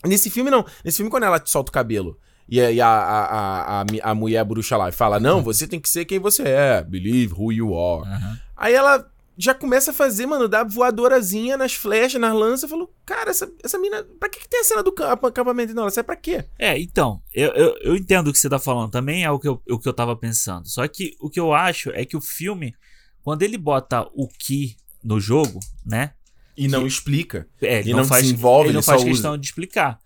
Nesse 0.05 0.29
filme 0.29 0.51
não. 0.51 0.63
Nesse 0.85 0.97
filme 0.97 1.09
quando 1.09 1.23
ela 1.23 1.41
solta 1.43 1.71
o 1.71 1.73
cabelo 1.73 2.15
e 2.47 2.79
a, 2.79 2.87
a, 2.87 3.81
a, 3.81 3.85
a, 4.03 4.13
mulher 4.13 4.45
bruxa 4.45 4.77
lá 4.77 4.89
e 4.89 4.91
fala: 4.91 5.19
"Não, 5.19 5.41
você 5.41 5.67
tem 5.67 5.79
que 5.79 5.89
ser 5.89 6.05
quem 6.05 6.19
você 6.19 6.43
é. 6.43 6.83
Believe 6.83 7.33
who 7.33 7.51
you 7.51 7.75
are." 7.75 8.07
Aí 8.55 8.75
ela 8.75 9.03
já 9.41 9.53
começa 9.53 9.91
a 9.91 9.93
fazer, 9.93 10.25
mano, 10.25 10.49
dar 10.49 10.65
voadorazinha 10.65 11.55
nas 11.55 11.73
flechas, 11.73 12.19
nas 12.19 12.33
lanças. 12.35 12.63
Eu 12.63 12.69
falo, 12.69 12.93
cara, 13.05 13.29
essa, 13.31 13.49
essa 13.63 13.79
mina. 13.79 14.03
Pra 14.19 14.27
que, 14.29 14.39
que 14.39 14.49
tem 14.49 14.59
a 14.59 14.63
cena 14.65 14.83
do 14.83 14.91
camp- 14.91 15.23
acampamento? 15.23 15.73
Não, 15.73 15.83
ela 15.83 15.91
serve 15.91 16.07
pra 16.07 16.15
quê? 16.17 16.43
É, 16.59 16.77
então, 16.77 17.21
eu, 17.33 17.49
eu, 17.53 17.77
eu 17.81 17.95
entendo 17.95 18.27
o 18.27 18.33
que 18.33 18.37
você 18.37 18.49
tá 18.49 18.59
falando 18.59 18.91
também, 18.91 19.23
é 19.23 19.31
o 19.31 19.39
que, 19.39 19.47
eu, 19.47 19.61
o 19.69 19.79
que 19.79 19.87
eu 19.87 19.93
tava 19.93 20.13
pensando. 20.15 20.67
Só 20.67 20.85
que 20.89 21.15
o 21.21 21.29
que 21.29 21.39
eu 21.39 21.53
acho 21.53 21.89
é 21.91 22.03
que 22.03 22.17
o 22.17 22.21
filme, 22.21 22.75
quando 23.23 23.41
ele 23.43 23.57
bota 23.57 24.05
o 24.13 24.27
Ki 24.27 24.75
no 25.01 25.19
jogo, 25.21 25.59
né? 25.85 26.11
E 26.57 26.67
não 26.67 26.85
explica. 26.85 27.47
É, 27.61 27.79
ele 27.79 27.91
E 27.91 27.93
não, 27.93 27.99
não 27.99 28.05
faz, 28.05 28.23
desenvolve, 28.23 28.65
ele 28.67 28.73
não 28.73 28.79
ele 28.79 28.85
só 28.85 28.91
faz 28.91 29.03
usa. 29.03 29.11
questão 29.11 29.37
de 29.37 29.45
explicar. 29.47 29.97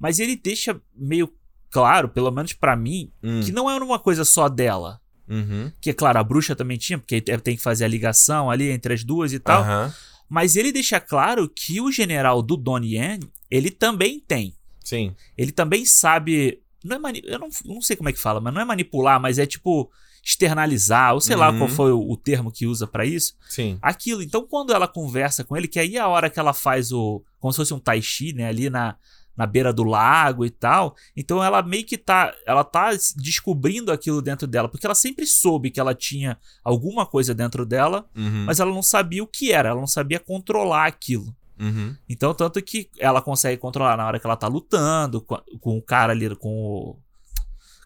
Mas 0.00 0.18
ele 0.18 0.34
deixa 0.34 0.80
meio 0.96 1.32
claro, 1.70 2.08
pelo 2.08 2.32
menos 2.32 2.52
pra 2.52 2.74
mim, 2.74 3.12
Hum. 3.22 3.40
que 3.44 3.52
não 3.52 3.70
é 3.70 3.76
uma 3.78 4.00
coisa 4.00 4.24
só 4.24 4.48
dela. 4.48 4.99
Uhum. 5.30 5.70
Que, 5.80 5.90
é 5.90 5.94
claro, 5.94 6.18
a 6.18 6.24
bruxa 6.24 6.56
também 6.56 6.76
tinha, 6.76 6.98
porque 6.98 7.20
tem 7.20 7.56
que 7.56 7.62
fazer 7.62 7.84
a 7.84 7.88
ligação 7.88 8.50
ali 8.50 8.68
entre 8.70 8.92
as 8.92 9.04
duas 9.04 9.32
e 9.32 9.38
tal. 9.38 9.62
Aham. 9.62 9.94
Mas 10.28 10.56
ele 10.56 10.70
deixa 10.72 11.00
claro 11.00 11.48
que 11.48 11.80
o 11.80 11.90
general 11.90 12.42
do 12.42 12.56
Donnie 12.56 12.96
Yen, 12.96 13.20
ele 13.50 13.70
também 13.70 14.20
tem. 14.20 14.54
Sim. 14.84 15.14
Ele 15.38 15.52
também 15.52 15.84
sabe. 15.86 16.60
Não 16.84 16.96
é 16.96 16.98
mani 16.98 17.22
Eu 17.24 17.38
não, 17.38 17.48
não 17.64 17.82
sei 17.82 17.96
como 17.96 18.08
é 18.08 18.12
que 18.12 18.18
fala, 18.18 18.40
mas 18.40 18.52
não 18.54 18.60
é 18.60 18.64
manipular, 18.64 19.20
mas 19.20 19.38
é 19.38 19.46
tipo 19.46 19.90
externalizar, 20.22 21.14
ou 21.14 21.20
sei 21.20 21.34
lá 21.34 21.50
Uhum. 21.50 21.58
qual 21.58 21.68
foi 21.68 21.92
o, 21.92 22.10
o 22.10 22.16
termo 22.16 22.50
que 22.52 22.66
usa 22.66 22.86
pra 22.86 23.04
isso. 23.06 23.34
Sim. 23.48 23.78
Aquilo. 23.82 24.22
Então, 24.22 24.46
quando 24.46 24.72
ela 24.72 24.86
conversa 24.86 25.42
com 25.44 25.56
ele, 25.56 25.66
que 25.68 25.78
aí 25.80 25.96
é 25.96 26.00
a 26.00 26.08
hora 26.08 26.30
que 26.30 26.38
ela 26.38 26.52
faz 26.52 26.92
o. 26.92 27.22
Como 27.38 27.52
se 27.52 27.56
fosse 27.56 27.74
um 27.74 27.78
tai 27.78 28.00
chi, 28.02 28.32
né? 28.32 28.46
Ali 28.46 28.68
na, 28.70 28.96
na 29.40 29.46
beira 29.46 29.72
do 29.72 29.82
lago 29.84 30.44
e 30.44 30.50
tal. 30.50 30.94
Então 31.16 31.42
ela 31.42 31.62
meio 31.62 31.82
que 31.86 31.96
tá. 31.96 32.34
Ela 32.46 32.62
tá 32.62 32.90
descobrindo 33.16 33.90
aquilo 33.90 34.20
dentro 34.20 34.46
dela. 34.46 34.68
Porque 34.68 34.84
ela 34.86 34.94
sempre 34.94 35.24
soube 35.26 35.70
que 35.70 35.80
ela 35.80 35.94
tinha 35.94 36.36
alguma 36.62 37.06
coisa 37.06 37.34
dentro 37.34 37.64
dela, 37.64 38.06
Uhum. 38.14 38.44
mas 38.46 38.60
ela 38.60 38.70
não 38.72 38.82
sabia 38.82 39.22
o 39.22 39.26
que 39.26 39.50
era, 39.50 39.70
ela 39.70 39.80
não 39.80 39.86
sabia 39.86 40.18
controlar 40.20 40.84
aquilo. 40.86 41.34
Uhum. 41.58 41.96
Então, 42.08 42.34
tanto 42.34 42.60
que 42.62 42.90
ela 42.98 43.22
consegue 43.22 43.56
controlar 43.58 43.96
na 43.96 44.06
hora 44.06 44.20
que 44.20 44.26
ela 44.26 44.36
tá 44.36 44.46
lutando 44.46 45.22
com, 45.22 45.36
com 45.60 45.78
o 45.78 45.82
cara 45.82 46.12
ali, 46.12 46.34
com 46.36 46.48
o. 46.54 46.98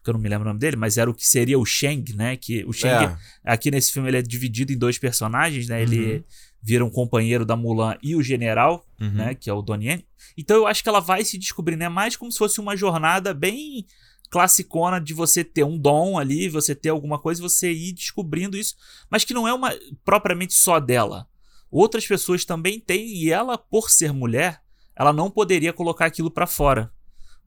Que 0.03 0.11
eu 0.11 0.15
não 0.15 0.21
me 0.21 0.29
lembro 0.29 0.45
o 0.45 0.49
nome 0.49 0.59
dele, 0.61 0.77
mas 0.77 0.99
era 0.99 1.09
o 1.09 1.15
que 1.15 1.27
seria 1.27 1.59
o 1.59 1.65
Shang, 1.65 2.15
né? 2.15 2.37
Que 2.37 2.65
o 2.67 2.73
Shang, 2.73 3.05
É. 3.07 3.17
aqui 3.45 3.71
nesse 3.71 3.93
filme, 3.93 4.09
ele 4.11 4.19
é 4.19 4.23
dividido 4.23 4.73
em 4.73 4.77
dois 4.77 4.99
personagens, 4.99 5.67
né? 5.69 5.81
Ele 5.81 6.17
Uhum. 6.17 6.23
Vira 6.67 6.83
um 6.85 6.91
companheiro 6.91 7.45
da 7.45 7.55
Mulan 7.55 7.97
e 8.03 8.17
o 8.17 8.23
general, 8.23 8.87
Uhum. 8.99 9.11
né? 9.11 9.35
Que 9.35 9.51
é 9.51 9.53
o 9.53 9.61
Donnie 9.61 9.89
Yen. 9.89 10.05
Então 10.37 10.57
eu 10.57 10.67
acho 10.67 10.83
que 10.83 10.89
ela 10.89 11.01
vai 11.01 11.23
se 11.23 11.37
descobrindo. 11.37 11.85
É 11.85 11.89
mais 11.91 12.17
como 12.17 12.33
se 12.33 12.39
fosse 12.39 12.59
uma 12.59 12.75
jornada 12.75 13.35
bem 13.35 13.85
classicona 14.31 14.99
de 14.99 15.13
você 15.13 15.45
ter 15.45 15.63
um 15.63 15.79
dom 15.79 16.19
ali, 16.19 16.49
você 16.49 16.75
ter 16.75 16.89
alguma 16.89 17.19
coisa 17.19 17.41
e 17.41 17.43
você 17.43 17.71
ir 17.71 17.93
descobrindo 17.93 18.57
isso, 18.57 18.75
mas 19.11 19.25
que 19.25 19.35
não 19.35 19.47
é 19.47 19.53
uma 19.53 19.73
propriamente 20.05 20.55
só 20.55 20.81
dela. 20.81 21.29
Outras 21.71 22.07
pessoas 22.07 22.45
também 22.45 22.81
têm 22.81 23.07
e 23.15 23.31
ela, 23.31 23.59
por 23.59 23.91
ser 23.91 24.13
mulher, 24.13 24.63
ela 24.97 25.13
não 25.13 25.31
poderia 25.31 25.73
colocar 25.73 26.07
aquilo 26.07 26.31
pra 26.31 26.47
fora. 26.47 26.91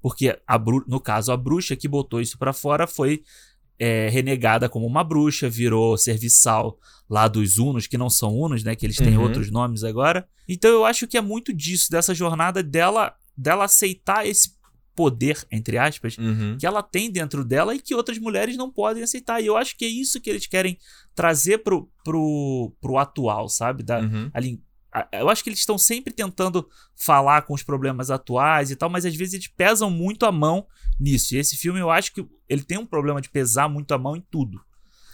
Porque 0.01 0.39
a 0.47 0.59
no 0.87 0.99
caso 0.99 1.31
a 1.31 1.37
bruxa 1.37 1.75
que 1.75 1.87
botou 1.87 2.21
isso 2.21 2.37
pra 2.37 2.53
fora 2.53 2.85
foi 2.85 3.23
é, 3.79 4.09
renegada 4.09 4.67
como 4.67 4.85
uma 4.85 5.03
bruxa, 5.03 5.49
virou 5.49 5.97
serviçal 5.97 6.77
lá 7.09 7.27
dos 7.27 7.57
Unos, 7.57 7.87
que 7.87 7.97
não 7.97 8.09
são 8.09 8.35
Unos, 8.37 8.63
né? 8.63 8.75
Que 8.75 8.85
eles 8.85 8.97
têm 8.97 9.15
Uhum. 9.17 9.23
outros 9.23 9.49
nomes 9.51 9.83
agora. 9.83 10.27
Então 10.47 10.69
eu 10.71 10.83
acho 10.85 11.07
que 11.07 11.17
é 11.17 11.21
muito 11.21 11.53
disso, 11.53 11.89
dessa 11.91 12.13
jornada 12.13 12.61
dela, 12.63 13.13
dela 13.37 13.65
aceitar 13.65 14.25
esse 14.27 14.55
poder, 14.95 15.45
entre 15.51 15.77
aspas, 15.77 16.17
Uhum. 16.17 16.57
que 16.59 16.65
ela 16.65 16.81
tem 16.81 17.11
dentro 17.11 17.45
dela 17.45 17.75
e 17.75 17.79
que 17.79 17.93
outras 17.93 18.17
mulheres 18.17 18.57
não 18.57 18.71
podem 18.71 19.03
aceitar. 19.03 19.39
E 19.39 19.45
eu 19.45 19.55
acho 19.55 19.77
que 19.77 19.85
é 19.85 19.87
isso 19.87 20.19
que 20.19 20.27
eles 20.29 20.47
querem 20.47 20.77
trazer 21.13 21.59
pro, 21.59 21.87
pro, 22.03 22.73
pro 22.81 22.97
atual, 22.97 23.47
sabe? 23.47 23.83
Da, 23.83 23.99
Uhum. 23.99 24.29
ali, 24.33 24.59
eu 25.11 25.29
acho 25.29 25.43
que 25.43 25.49
eles 25.49 25.59
estão 25.59 25.77
sempre 25.77 26.13
tentando 26.13 26.67
falar 26.95 27.43
com 27.43 27.53
os 27.53 27.63
problemas 27.63 28.09
atuais 28.09 28.71
e 28.71 28.75
tal, 28.75 28.89
mas 28.89 29.05
às 29.05 29.15
vezes 29.15 29.33
eles 29.35 29.47
pesam 29.47 29.89
muito 29.89 30.25
a 30.25 30.31
mão 30.31 30.65
nisso. 30.99 31.35
E 31.35 31.37
esse 31.37 31.55
filme 31.57 31.79
eu 31.79 31.89
acho 31.91 32.13
que 32.13 32.25
ele 32.49 32.63
tem 32.63 32.77
um 32.77 32.85
problema 32.85 33.21
de 33.21 33.29
pesar 33.29 33.67
muito 33.69 33.93
a 33.93 33.97
mão 33.97 34.15
em 34.15 34.25
tudo. 34.31 34.59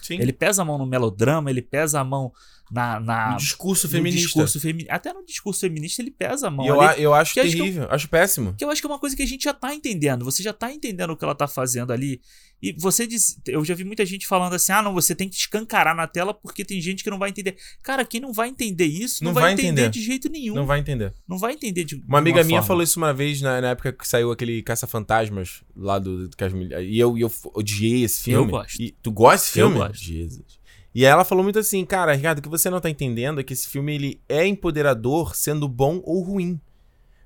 Sim. 0.01 0.15
Ele 0.19 0.33
pesa 0.33 0.61
a 0.61 0.65
mão 0.65 0.77
no 0.77 0.85
melodrama, 0.85 1.49
ele 1.49 1.61
pesa 1.61 2.01
a 2.01 2.03
mão 2.03 2.31
na. 2.69 2.99
na 2.99 3.31
No 3.31 3.37
discurso 3.37 3.87
no 3.87 3.91
feminista. 3.91 4.25
discurso 4.25 4.59
femi- 4.59 4.85
Até 4.89 5.13
no 5.13 5.25
discurso 5.25 5.61
feminista 5.61 6.01
ele 6.01 6.11
pesa 6.11 6.47
a 6.47 6.51
mão. 6.51 6.65
Eu, 6.65 6.81
ali. 6.81 6.95
a- 6.95 6.99
eu 7.01 7.13
acho 7.13 7.33
que 7.33 7.39
acho 7.39 7.49
eu- 7.55 7.57
terrível, 7.57 7.87
acho 7.89 8.09
péssimo. 8.09 8.53
Que 8.53 8.65
eu 8.65 8.69
acho 8.69 8.81
que 8.81 8.85
é 8.87 8.89
uma 8.89 8.99
coisa 8.99 9.15
que 9.15 9.23
a 9.23 9.25
gente 9.25 9.43
já 9.45 9.53
tá 9.53 9.73
entendendo. 9.73 10.25
Você 10.25 10.43
já 10.43 10.51
tá 10.51 10.69
entendendo 10.73 11.11
o 11.11 11.17
que 11.17 11.23
ela 11.23 11.33
tá 11.33 11.47
fazendo 11.47 11.93
ali. 11.93 12.19
E 12.63 12.71
você 12.79 13.05
diz. 13.05 13.37
Eu 13.45 13.65
já 13.65 13.75
vi 13.75 13.83
muita 13.83 14.05
gente 14.05 14.25
falando 14.25 14.53
assim: 14.53 14.71
ah, 14.71 14.81
não, 14.81 14.93
você 14.93 15.13
tem 15.13 15.27
que 15.27 15.35
escancarar 15.35 15.93
na 15.93 16.07
tela 16.07 16.33
porque 16.33 16.63
tem 16.63 16.79
gente 16.79 17.03
que 17.03 17.09
não 17.09 17.19
vai 17.19 17.29
entender. 17.29 17.57
Cara, 17.83 18.05
quem 18.05 18.21
não 18.21 18.31
vai 18.31 18.47
entender 18.47 18.85
isso 18.85 19.21
não, 19.21 19.31
Não 19.31 19.33
vai, 19.33 19.43
vai 19.43 19.51
entender, 19.53 19.69
entender. 19.81 19.89
de 19.89 20.01
jeito 20.01 20.29
nenhum. 20.29 20.53
Não 20.55 20.61
Não, 20.61 20.67
vai 20.67 20.79
entender. 20.79 21.13
vai 21.27 21.53
entender 21.53 21.83
de. 21.83 21.95
Uma 22.07 22.19
amiga 22.19 22.41
minha 22.45 22.59
forma. 22.61 22.67
falou 22.67 22.83
isso 22.83 22.97
uma 22.97 23.13
vez 23.13 23.41
na, 23.41 23.59
na 23.59 23.71
época 23.71 23.91
que 23.91 24.07
saiu 24.07 24.31
aquele 24.31 24.63
Caça-Fantasmas 24.63 25.61
lá 25.75 25.99
do, 25.99 26.29
do 26.29 26.37
E 26.81 26.97
eu, 26.97 27.17
eu 27.17 27.29
odiei 27.53 28.03
esse 28.03 28.23
filme. 28.23 28.45
Eu 28.47 28.49
gosto. 28.49 28.81
E, 28.81 28.95
tu 29.03 29.11
gosta 29.11 29.45
desse 29.45 29.59
Eu 29.59 29.69
filme? 29.69 29.85
gosto. 29.85 30.01
Jesus. 30.01 30.63
E 30.95 31.05
aí 31.05 31.11
ela 31.11 31.25
falou 31.25 31.43
muito 31.43 31.59
assim, 31.59 31.83
cara, 31.83 32.13
Ricardo, 32.13 32.37
o 32.39 32.41
que 32.41 32.47
você 32.47 32.69
não 32.69 32.79
tá 32.79 32.89
entendendo 32.89 33.41
é 33.41 33.43
que 33.43 33.51
esse 33.51 33.67
filme 33.67 33.93
ele 33.95 34.21
é 34.29 34.45
empoderador 34.45 35.35
sendo 35.35 35.67
bom 35.67 35.99
ou 36.05 36.21
ruim. 36.23 36.59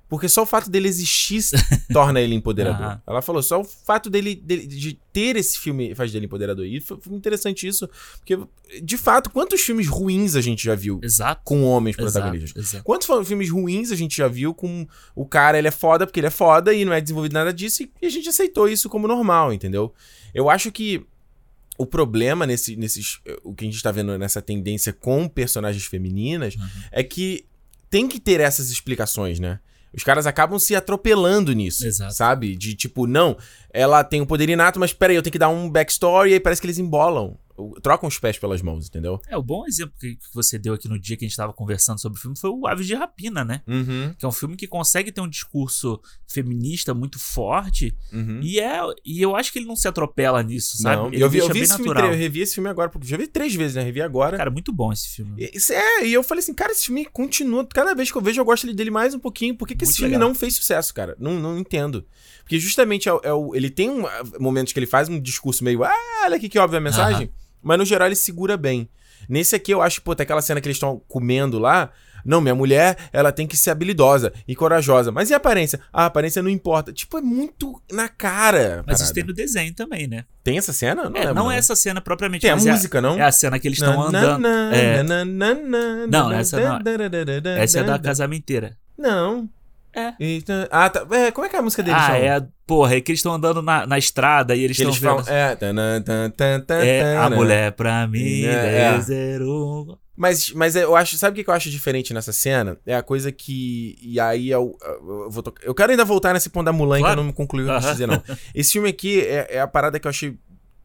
Porque 0.08 0.26
só 0.28 0.42
o 0.42 0.46
fato 0.46 0.70
dele 0.70 0.88
existir 0.88 1.42
torna 1.92 2.18
ele 2.20 2.34
empoderador. 2.34 2.80
Aham. 2.86 3.02
Ela 3.06 3.20
falou, 3.20 3.42
só 3.42 3.60
o 3.60 3.64
fato 3.64 4.08
dele, 4.08 4.34
dele- 4.34 4.66
de 4.66 4.98
ter 5.12 5.36
esse 5.36 5.58
filme 5.58 5.94
faz 5.94 6.10
dele 6.10 6.24
empoderador. 6.24 6.64
E 6.64 6.80
foi, 6.80 6.98
foi 6.98 7.14
interessante 7.14 7.66
isso, 7.68 7.86
porque, 8.18 8.38
de 8.82 8.96
fato, 8.96 9.28
quantos 9.28 9.60
filmes 9.60 9.86
ruins 9.86 10.34
a 10.34 10.40
gente 10.40 10.64
já 10.64 10.74
viu 10.74 10.98
Exato. 11.02 11.42
com 11.44 11.62
homens 11.62 11.98
Exato, 11.98 12.12
protagonistas? 12.12 12.64
exato. 12.68 12.84
Quantos 12.84 13.06
fa- 13.06 13.22
filmes 13.22 13.50
ruins 13.50 13.92
a 13.92 13.96
gente 13.96 14.16
já 14.16 14.28
viu 14.28 14.54
com 14.54 14.86
o 15.14 15.26
cara, 15.26 15.58
ele 15.58 15.68
é 15.68 15.72
foda 15.72 16.06
porque 16.06 16.20
ele 16.20 16.26
é 16.28 16.30
foda 16.30 16.72
e 16.72 16.86
não 16.86 16.92
é 16.94 17.00
desenvolvido 17.02 17.34
nada 17.34 17.52
disso 17.52 17.82
e 18.00 18.06
a 18.06 18.08
gente 18.08 18.28
aceitou 18.30 18.66
isso 18.66 18.88
como 18.88 19.06
normal, 19.06 19.52
entendeu? 19.52 19.92
Eu 20.32 20.48
acho 20.48 20.72
que 20.72 21.04
o 21.76 21.84
problema 21.86 22.46
nesse, 22.46 22.76
nesses. 22.76 23.20
O 23.44 23.54
que 23.54 23.64
a 23.66 23.70
gente 23.70 23.82
tá 23.82 23.92
vendo 23.92 24.16
nessa 24.18 24.40
tendência 24.42 24.92
com 24.92 25.28
personagens 25.28 25.84
femininas 25.84 26.56
Uhum. 26.56 26.66
é 26.90 27.02
que 27.04 27.44
tem 27.90 28.08
que 28.08 28.18
ter 28.18 28.40
essas 28.40 28.70
explicações, 28.70 29.38
né? 29.38 29.60
Os 29.94 30.04
caras 30.04 30.26
acabam 30.26 30.58
se 30.58 30.76
atropelando 30.76 31.52
nisso, 31.52 31.86
Exato. 31.86 32.14
sabe? 32.14 32.54
De 32.56 32.74
tipo, 32.74 33.06
não, 33.06 33.36
ela 33.72 34.04
tem 34.04 34.20
um 34.20 34.26
poder 34.26 34.48
inato, 34.48 34.78
mas 34.78 34.92
peraí, 34.92 35.16
eu 35.16 35.22
tenho 35.22 35.32
que 35.32 35.38
dar 35.38 35.48
um 35.48 35.68
backstory 35.68 36.30
e 36.30 36.34
aí 36.34 36.40
parece 36.40 36.60
que 36.60 36.66
eles 36.66 36.78
embolam 36.78 37.36
trocam 37.82 38.08
os 38.08 38.18
pés 38.18 38.38
pelas 38.38 38.62
mãos, 38.62 38.86
entendeu? 38.86 39.20
É, 39.28 39.36
o 39.36 39.42
bom 39.42 39.66
exemplo 39.66 39.94
que, 39.98 40.16
que 40.16 40.34
você 40.34 40.58
deu 40.58 40.74
aqui 40.74 40.88
no 40.88 40.98
dia 40.98 41.16
que 41.16 41.24
a 41.24 41.28
gente 41.28 41.36
tava 41.36 41.52
conversando 41.52 42.00
sobre 42.00 42.18
o 42.18 42.20
filme 42.20 42.38
foi 42.38 42.50
o 42.50 42.66
Aves 42.66 42.86
de 42.86 42.94
Rapina, 42.94 43.44
né? 43.44 43.62
Uhum. 43.66 44.14
Que 44.18 44.24
é 44.24 44.28
um 44.28 44.32
filme 44.32 44.56
que 44.56 44.66
consegue 44.66 45.10
ter 45.12 45.20
um 45.20 45.28
discurso 45.28 46.00
feminista 46.26 46.92
muito 46.94 47.18
forte. 47.18 47.96
Uhum. 48.12 48.40
E, 48.42 48.60
é, 48.60 48.80
e 49.04 49.20
eu 49.20 49.34
acho 49.34 49.52
que 49.52 49.58
ele 49.58 49.66
não 49.66 49.76
se 49.76 49.88
atropela 49.88 50.42
nisso, 50.42 50.78
sabe? 50.78 50.96
Não, 50.96 51.08
Ele 51.12 51.22
eu 51.22 51.30
vi, 51.30 51.38
eu 51.38 51.48
vi 51.48 51.60
esse 51.60 51.74
filme, 51.76 51.88
natural. 51.88 52.12
eu 52.12 52.18
revi 52.18 52.40
esse 52.40 52.54
filme 52.54 52.68
agora, 52.68 52.88
porque 52.90 53.06
já 53.06 53.16
vi 53.16 53.26
três 53.26 53.54
vezes, 53.54 53.76
né? 53.76 53.82
Revi 53.82 54.00
agora. 54.02 54.36
Cara, 54.36 54.50
muito 54.50 54.72
bom 54.72 54.92
esse 54.92 55.08
filme. 55.08 55.34
E- 55.42 55.72
é, 55.72 56.06
e 56.06 56.12
eu 56.12 56.22
falei 56.22 56.40
assim, 56.42 56.54
cara, 56.54 56.72
esse 56.72 56.86
filme 56.86 57.04
continua. 57.06 57.66
Cada 57.66 57.94
vez 57.94 58.10
que 58.10 58.16
eu 58.18 58.22
vejo, 58.22 58.40
eu 58.40 58.44
gosto 58.44 58.72
dele 58.72 58.90
mais 58.90 59.14
um 59.14 59.18
pouquinho. 59.18 59.56
Por 59.56 59.66
que, 59.66 59.74
que 59.74 59.84
esse 59.84 59.96
filme 59.96 60.12
legal. 60.14 60.28
não 60.28 60.34
fez 60.34 60.54
sucesso, 60.54 60.92
cara? 60.94 61.16
Não, 61.18 61.34
não 61.40 61.58
entendo. 61.58 62.04
Porque 62.40 62.58
justamente 62.58 63.08
é, 63.08 63.12
o- 63.12 63.20
é 63.24 63.32
o- 63.32 63.54
ele 63.54 63.70
tem 63.70 63.90
um, 63.90 64.06
ah, 64.06 64.22
momentos 64.38 64.72
que 64.72 64.78
ele 64.78 64.86
faz 64.86 65.08
um 65.08 65.20
discurso 65.20 65.64
meio, 65.64 65.82
ah, 65.84 65.92
olha 66.24 66.36
aqui 66.36 66.48
que 66.48 66.58
óbvia 66.58 66.78
a 66.78 66.80
mensagem. 66.82 67.30
Mas 67.68 67.78
no 67.78 67.84
geral 67.84 68.08
ele 68.08 68.16
segura 68.16 68.56
bem. 68.56 68.88
Nesse 69.28 69.54
aqui 69.54 69.70
eu 69.72 69.82
acho, 69.82 70.00
pô, 70.02 70.14
tem 70.14 70.24
aquela 70.24 70.40
cena 70.40 70.60
que 70.60 70.66
eles 70.66 70.76
estão 70.76 71.00
comendo 71.06 71.58
lá. 71.58 71.90
Não, 72.24 72.40
minha 72.40 72.54
mulher, 72.54 72.96
ela 73.12 73.30
tem 73.30 73.46
que 73.46 73.56
ser 73.56 73.70
habilidosa 73.70 74.32
e 74.46 74.54
corajosa. 74.56 75.12
Mas 75.12 75.30
e 75.30 75.34
a 75.34 75.36
aparência? 75.36 75.80
A 75.92 76.04
aparência 76.06 76.42
não 76.42 76.50
importa. 76.50 76.92
Tipo, 76.92 77.18
é 77.18 77.20
muito 77.20 77.80
na 77.92 78.08
cara. 78.08 78.80
a 78.80 78.84
Mas 78.86 78.96
isso 79.00 79.04
parada. 79.04 79.14
tem 79.14 79.24
no 79.24 79.32
desenho 79.32 79.72
também, 79.74 80.06
né? 80.08 80.24
Tem 80.42 80.58
essa 80.58 80.72
cena? 80.72 81.04
Não, 81.08 81.16
é, 81.16 81.20
lembro, 81.20 81.34
não 81.34 81.50
é 81.50 81.56
essa 81.56 81.76
cena 81.76 82.00
propriamente, 82.00 82.42
Tem 82.42 82.50
a 82.50 82.54
é 82.54 82.56
música, 82.56 83.00
não? 83.00 83.18
É 83.18 83.22
a 83.22 83.32
cena 83.32 83.58
que 83.58 83.68
eles 83.68 83.78
estão 83.78 84.00
andando. 84.02 84.40
na, 84.40 84.74
é, 84.74 85.02
na, 85.02 85.24
na, 85.24 85.54
na, 85.54 86.06
Não, 86.06 86.32
essa 86.32 86.58
não 86.60 86.78
da- 86.82 86.92
essa 87.58 87.78
é 87.80 87.82
da 87.84 87.96
da- 87.96 87.98
casamenteira. 88.02 88.76
Não. 88.98 89.48
É. 89.98 90.14
Eita. 90.20 90.68
Ah, 90.70 90.88
tá. 90.90 91.06
É, 91.10 91.30
como 91.30 91.46
é 91.46 91.50
que 91.50 91.56
é 91.56 91.58
a 91.58 91.62
música 91.62 91.82
deles? 91.82 92.00
Ah, 92.00 92.06
chama? 92.06 92.18
é. 92.18 92.46
Porra, 92.66 92.96
é 92.96 93.00
que 93.00 93.10
eles 93.10 93.18
estão 93.20 93.32
andando 93.32 93.62
na, 93.62 93.86
na 93.86 93.98
estrada 93.98 94.54
e 94.54 94.62
eles 94.62 94.78
estão 94.78 94.92
vendo. 94.92 95.24
falam. 95.24 95.24
É. 95.26 95.56
Tan, 95.56 95.74
tan, 96.04 96.30
tan, 96.30 96.60
tan, 96.60 96.74
É, 96.84 97.16
a 97.16 97.28
tan. 97.30 97.36
mulher 97.36 97.72
pra 97.72 98.06
mim, 98.06 98.42
É, 98.44 98.50
é. 98.52 98.90
10 98.92 99.04
zero. 99.04 99.98
Mas, 100.16 100.50
mas 100.52 100.74
eu 100.76 100.96
acho. 100.96 101.16
Sabe 101.16 101.40
o 101.40 101.44
que 101.44 101.48
eu 101.48 101.54
acho 101.54 101.70
diferente 101.70 102.12
nessa 102.12 102.32
cena? 102.32 102.76
É 102.84 102.94
a 102.96 103.02
coisa 103.02 103.30
que. 103.32 103.96
E 104.02 104.18
aí 104.18 104.50
eu, 104.50 104.76
eu 104.82 105.30
vou 105.30 105.42
tocar. 105.42 105.64
Eu 105.64 105.74
quero 105.74 105.90
ainda 105.92 106.04
voltar 106.04 106.32
nesse 106.34 106.50
ponto 106.50 106.64
da 106.66 106.72
Mulan, 106.72 106.98
Claro. 106.98 107.14
que 107.14 107.20
eu 107.20 107.24
não 107.24 107.32
concluí 107.32 107.62
o 107.62 107.66
que 107.66 107.72
eu 107.72 107.78
quis 107.78 107.90
dizer, 107.92 108.06
não. 108.08 108.22
Esse 108.54 108.72
filme 108.72 108.88
aqui 108.88 109.20
é, 109.20 109.46
é 109.56 109.60
a 109.60 109.66
parada 109.68 109.98
que 110.00 110.06
eu 110.06 110.10
achei. 110.10 110.36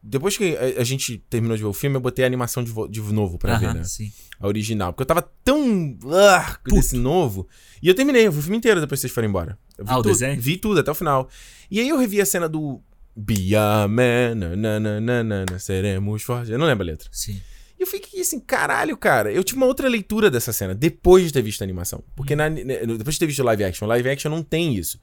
Depois 0.06 0.36
que 0.36 0.54
a, 0.78 0.84
gente 0.84 1.16
terminou 1.30 1.56
de 1.56 1.62
ver 1.62 1.68
o 1.68 1.72
filme, 1.72 1.96
eu 1.96 2.00
botei 2.00 2.24
a 2.24 2.28
animação 2.28 2.62
de, 2.62 2.70
vo- 2.70 2.86
de 2.86 3.00
novo 3.00 3.38
pra 3.38 3.56
ver, 3.56 3.72
né? 3.74 3.82
sim. 3.84 4.12
A 4.38 4.46
original. 4.46 4.92
Porque 4.92 5.02
eu 5.02 5.06
tava 5.06 5.28
tão. 5.42 5.96
Ah, 6.12 6.58
com 6.68 6.76
esse 6.76 6.96
novo. 6.96 7.48
E 7.84 7.88
eu 7.88 7.94
terminei, 7.94 8.26
eu 8.26 8.32
vi 8.32 8.38
o 8.38 8.42
filme 8.42 8.56
inteiro 8.56 8.80
depois 8.80 8.98
que 8.98 9.02
vocês 9.02 9.12
foram 9.12 9.28
embora. 9.28 9.58
Eu 9.76 9.84
vi 9.84 9.90
Ah, 9.92 9.98
o 9.98 10.02
tudo, 10.02 10.12
desenho? 10.12 10.40
Vi 10.40 10.56
tudo 10.56 10.80
até 10.80 10.90
o 10.90 10.94
final. 10.94 11.28
E 11.70 11.78
aí 11.80 11.88
eu 11.88 11.98
revi 11.98 12.18
a 12.20 12.24
cena 12.26 12.48
do. 12.48 12.80
Be 13.14 13.54
a 13.54 13.86
man, 13.86 14.34
na, 14.34 14.56
na, 14.56 14.80
na, 14.80 15.00
na, 15.00 15.22
na, 15.22 15.44
na, 15.50 15.58
seremos 15.58 16.22
fortes. 16.22 16.48
Eu 16.50 16.58
não 16.58 16.66
lembro 16.66 16.82
a 16.82 16.86
letra. 16.86 17.08
Sim. 17.12 17.40
E 17.78 17.82
eu 17.82 17.86
fiquei 17.86 18.22
assim, 18.22 18.40
caralho, 18.40 18.96
cara. 18.96 19.30
Eu 19.30 19.44
tive 19.44 19.58
uma 19.58 19.66
outra 19.66 19.86
leitura 19.88 20.30
dessa 20.30 20.52
cena, 20.52 20.74
depois 20.74 21.24
de 21.26 21.32
ter 21.32 21.42
visto 21.42 21.60
a 21.60 21.64
animação. 21.64 22.02
Porque 22.16 22.34
na- 22.34 22.48
né, 22.48 22.86
depois 22.86 23.16
de 23.16 23.18
ter 23.18 23.26
visto 23.26 23.40
o 23.40 23.44
live 23.44 23.64
action, 23.64 23.86
live 23.86 24.08
action 24.08 24.30
não 24.30 24.42
tem 24.42 24.74
isso. 24.74 24.98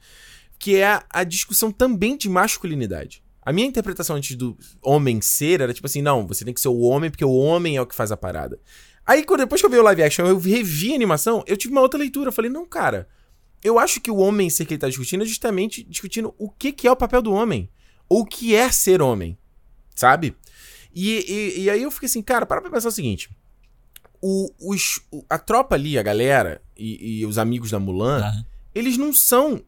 Que 0.58 0.76
é 0.76 0.86
a, 0.86 1.04
a 1.08 1.24
discussão 1.24 1.70
também 1.70 2.16
de 2.16 2.28
masculinidade. 2.28 3.22
A 3.44 3.52
minha 3.52 3.66
interpretação 3.66 4.16
antes 4.16 4.36
do 4.36 4.56
homem 4.82 5.20
ser 5.20 5.60
era 5.60 5.72
tipo 5.72 5.86
assim, 5.86 6.02
não, 6.02 6.26
você 6.26 6.44
tem 6.44 6.52
que 6.54 6.60
ser 6.60 6.68
o 6.68 6.78
homem 6.80 7.10
porque 7.10 7.24
o 7.24 7.32
homem 7.32 7.76
é 7.76 7.80
o 7.80 7.86
que 7.86 7.94
faz 7.94 8.12
a 8.12 8.16
parada. 8.16 8.58
Aí, 9.06 9.24
depois 9.36 9.60
que 9.60 9.66
eu 9.66 9.70
vi 9.70 9.78
o 9.78 9.82
live 9.82 10.02
action, 10.02 10.26
eu 10.26 10.38
revi 10.38 10.92
a 10.92 10.94
animação, 10.94 11.42
eu 11.46 11.56
tive 11.56 11.72
uma 11.72 11.80
outra 11.80 11.98
leitura. 11.98 12.28
Eu 12.28 12.32
falei, 12.32 12.50
não, 12.50 12.64
cara, 12.66 13.08
eu 13.62 13.78
acho 13.78 14.00
que 14.00 14.10
o 14.10 14.16
homem 14.16 14.48
ser 14.48 14.64
que 14.64 14.74
ele 14.74 14.80
tá 14.80 14.88
discutindo 14.88 15.22
é 15.22 15.26
justamente 15.26 15.82
discutindo 15.82 16.34
o 16.38 16.48
que, 16.48 16.72
que 16.72 16.86
é 16.86 16.90
o 16.92 16.96
papel 16.96 17.20
do 17.22 17.32
homem. 17.32 17.68
Ou 18.08 18.20
o 18.22 18.26
que 18.26 18.54
é 18.54 18.70
ser 18.70 19.02
homem. 19.02 19.36
Sabe? 19.94 20.36
E, 20.94 21.24
e, 21.58 21.60
e 21.62 21.70
aí 21.70 21.82
eu 21.82 21.90
fiquei 21.90 22.06
assim, 22.06 22.22
cara, 22.22 22.44
para 22.46 22.60
pra 22.60 22.70
pensar 22.70 22.88
o 22.88 22.92
seguinte. 22.92 23.28
O, 24.20 24.50
os, 24.60 25.00
o- 25.10 25.24
a 25.28 25.38
tropa 25.38 25.74
ali, 25.74 25.98
a 25.98 26.02
galera 26.02 26.62
e, 26.76 27.20
e 27.20 27.26
os 27.26 27.38
amigos 27.38 27.70
da 27.72 27.80
Mulan, 27.80 28.20
Aham. 28.20 28.44
eles 28.74 28.96
não 28.96 29.12
são, 29.12 29.62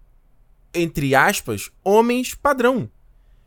entre 0.73 1.15
aspas, 1.15 1.71
homens 1.83 2.35
padrão. 2.35 2.89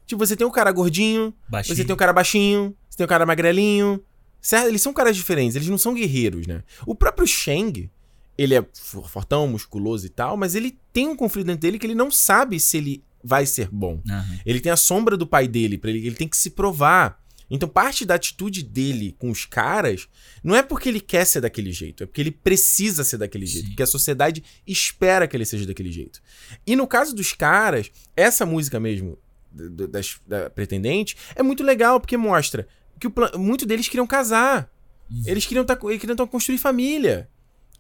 Tipo, 0.06 0.26
você 0.26 0.36
tem 0.36 0.46
um 0.46 0.52
cara 0.52 0.72
gordinho, 0.72 1.34
Baixinho. 1.48 1.76
você 1.78 1.86
tem 1.86 1.94
um 1.94 1.98
cara 1.98 2.12
baixinho, 2.14 2.76
você 2.90 2.98
tem 2.98 3.06
um 3.06 3.10
cara 3.10 3.26
magrelinho. 3.26 4.04
Certo? 4.42 4.68
Eles 4.68 4.82
são 4.82 4.94
caras 4.94 5.16
diferentes, 5.16 5.56
eles 5.56 5.68
não 5.68 5.78
são 5.78 5.94
guerreiros, 5.94 6.48
né? 6.48 6.64
O 6.86 6.96
próprio 6.96 7.28
Shang, 7.28 7.90
ele 8.38 8.56
é 8.56 8.66
for- 8.74 9.10
fortão, 9.10 9.48
musculoso 9.48 10.06
e 10.06 10.10
tal, 10.10 10.38
mas 10.38 10.56
ele 10.56 10.78
tem 10.94 11.08
um 11.08 11.16
conflito 11.16 11.48
dentro 11.48 11.62
dele 11.62 11.80
que 11.80 11.86
ele 11.86 11.96
não 11.96 12.10
sabe 12.12 12.60
se 12.60 12.78
ele 12.78 13.04
vai 13.24 13.46
ser 13.46 13.68
bom. 13.70 14.02
Aham. 14.10 14.40
Ele 14.46 14.60
tem 14.62 14.72
a 14.72 14.78
sombra 14.78 15.18
do 15.18 15.26
pai 15.28 15.48
dele, 15.48 15.78
para 15.78 15.90
ele, 15.90 16.06
ele 16.06 16.16
tem 16.16 16.28
que 16.28 16.38
se 16.38 16.52
provar. 16.52 17.22
Então, 17.50 17.68
parte 17.68 18.06
da 18.06 18.16
atitude 18.16 18.62
dele 18.62 19.16
com 19.18 19.32
os 19.32 19.46
caras 19.46 20.08
não 20.44 20.54
é 20.56 20.62
porque 20.62 20.90
ele 20.90 21.00
quer 21.00 21.26
ser 21.26 21.40
daquele 21.42 21.72
jeito, 21.72 22.04
é 22.04 22.06
porque 22.06 22.20
ele 22.22 22.32
precisa 22.32 23.04
ser 23.06 23.18
daquele 23.18 23.46
jeito, 23.46 23.64
Sim. 23.66 23.70
porque 23.72 23.84
a 23.84 23.88
sociedade 23.88 24.44
espera 24.68 25.28
que 25.28 25.36
ele 25.36 25.46
seja 25.46 25.66
daquele 25.66 25.92
jeito. 25.92 26.22
E 26.66 26.76
no 26.76 26.86
caso 26.86 27.16
dos 27.16 27.32
caras, 27.34 27.90
essa 28.16 28.46
música 28.46 28.80
mesmo 28.82 29.18
das, 29.50 30.20
da 30.28 30.50
pretendente 30.50 31.16
é 31.36 31.42
muito 31.42 31.64
legal 31.64 32.00
porque 32.02 32.18
mostra 32.18 32.68
que 33.00 33.08
o 33.08 33.12
plan- 33.12 33.32
muito 33.38 33.66
deles 33.66 33.88
queriam 33.88 34.08
casar. 34.08 34.70
Uhum. 35.10 35.24
Eles 35.26 35.46
queriam 35.46 35.64
tá, 35.66 35.78
eles 35.86 36.00
queriam 36.00 36.16
tá 36.16 36.26
construir 36.28 36.58
família. 36.58 37.30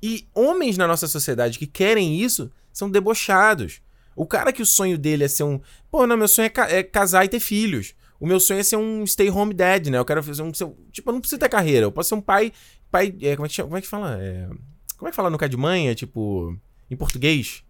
E 0.02 0.28
homens 0.34 0.78
na 0.78 0.88
nossa 0.88 1.08
sociedade 1.08 1.58
que 1.58 1.66
querem 1.68 2.20
isso 2.22 2.52
são 2.72 2.90
debochados. 2.90 3.82
O 4.16 4.26
cara 4.26 4.52
que 4.54 4.62
o 4.62 4.66
sonho 4.66 4.98
dele 4.98 5.24
é 5.24 5.28
ser 5.28 5.44
um. 5.44 5.60
Pô, 5.92 6.06
não, 6.08 6.18
meu 6.18 6.28
sonho 6.28 6.46
é, 6.46 6.50
ca- 6.50 6.70
é 6.70 6.84
casar 6.84 7.26
e 7.26 7.30
ter 7.30 7.40
filhos. 7.40 7.94
O 8.20 8.26
meu 8.26 8.40
sonho 8.40 8.60
é 8.60 8.64
ser 8.64 8.78
um 8.78 9.06
stay 9.06 9.30
home 9.30 9.54
dad, 9.54 9.88
né? 9.88 9.98
Eu 9.98 10.06
quero 10.06 10.24
fazer 10.24 10.42
um. 10.42 10.54
ser- 10.54 10.72
tipo, 10.92 11.10
eu 11.10 11.14
não 11.14 11.20
preciso 11.20 11.40
ter 11.40 11.50
carreira. 11.50 11.86
Eu 11.86 11.92
posso 11.92 12.10
ser 12.10 12.16
um 12.16 12.22
pai. 12.22 12.52
pai 12.90 13.14
é, 13.22 13.36
como, 13.36 13.46
é 13.46 13.50
que, 13.50 13.62
como 13.62 13.78
é 13.78 13.82
que 13.82 13.88
fala? 13.88 14.18
É, 14.22 14.48
como 14.98 15.08
é 15.08 15.12
que 15.12 15.16
fala 15.16 15.30
no 15.30 15.38
cara 15.38 15.50
de 15.50 15.58
mãe? 15.58 15.90
É 15.90 15.96
tipo. 15.96 16.58
Em 16.90 16.96
português? 16.96 17.64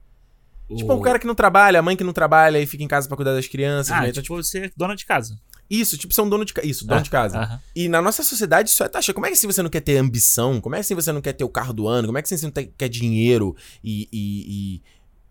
Tipo, 0.75 0.93
O- 0.93 0.97
um 0.97 1.01
cara 1.01 1.17
que 1.19 1.25
não 1.27 1.35
trabalha, 1.35 1.79
a 1.79 1.81
mãe 1.81 1.95
que 1.97 2.03
não 2.03 2.13
trabalha 2.13 2.61
e 2.61 2.65
fica 2.65 2.83
em 2.83 2.87
casa 2.87 3.07
pra 3.07 3.15
cuidar 3.17 3.33
das 3.33 3.47
crianças. 3.47 3.91
Ah, 3.91 4.01
né? 4.01 4.11
tipo, 4.11 4.19
Então, 4.25 4.35
você 4.43 4.65
é 4.65 4.71
dona 4.75 4.95
de 4.95 5.05
casa. 5.05 5.37
Isso, 5.69 5.97
tipo, 5.97 6.13
ser 6.13 6.21
um 6.21 6.29
dono 6.29 6.45
de 6.45 6.53
casa. 6.53 6.67
Isso, 6.67 6.85
dono 6.87 6.99
Ah, 6.99 7.03
de 7.03 7.09
casa. 7.09 7.61
E 7.75 7.89
na 7.89 8.01
nossa 8.01 8.23
sociedade 8.23 8.69
isso 8.69 8.83
é 8.83 8.87
taxa. 8.87 9.13
Como 9.13 9.25
é 9.25 9.29
que 9.29 9.35
assim 9.35 9.47
você 9.47 9.61
não 9.61 9.69
quer 9.69 9.81
ter 9.81 9.97
ambição? 9.97 10.61
Como 10.61 10.75
é 10.75 10.77
que 10.77 10.81
assim 10.81 10.95
você 10.95 11.11
não 11.11 11.21
quer 11.21 11.33
ter 11.33 11.43
o 11.43 11.49
carro 11.49 11.73
do 11.73 11.87
ano? 11.87 12.07
Como 12.07 12.17
é 12.17 12.21
que 12.21 12.25
assim 12.33 12.37
você 12.37 12.45
não 12.45 12.53
quer 12.77 12.89
dinheiro 12.89 13.55
e, 13.83 14.07
e- 14.11 14.75
e 14.77 14.81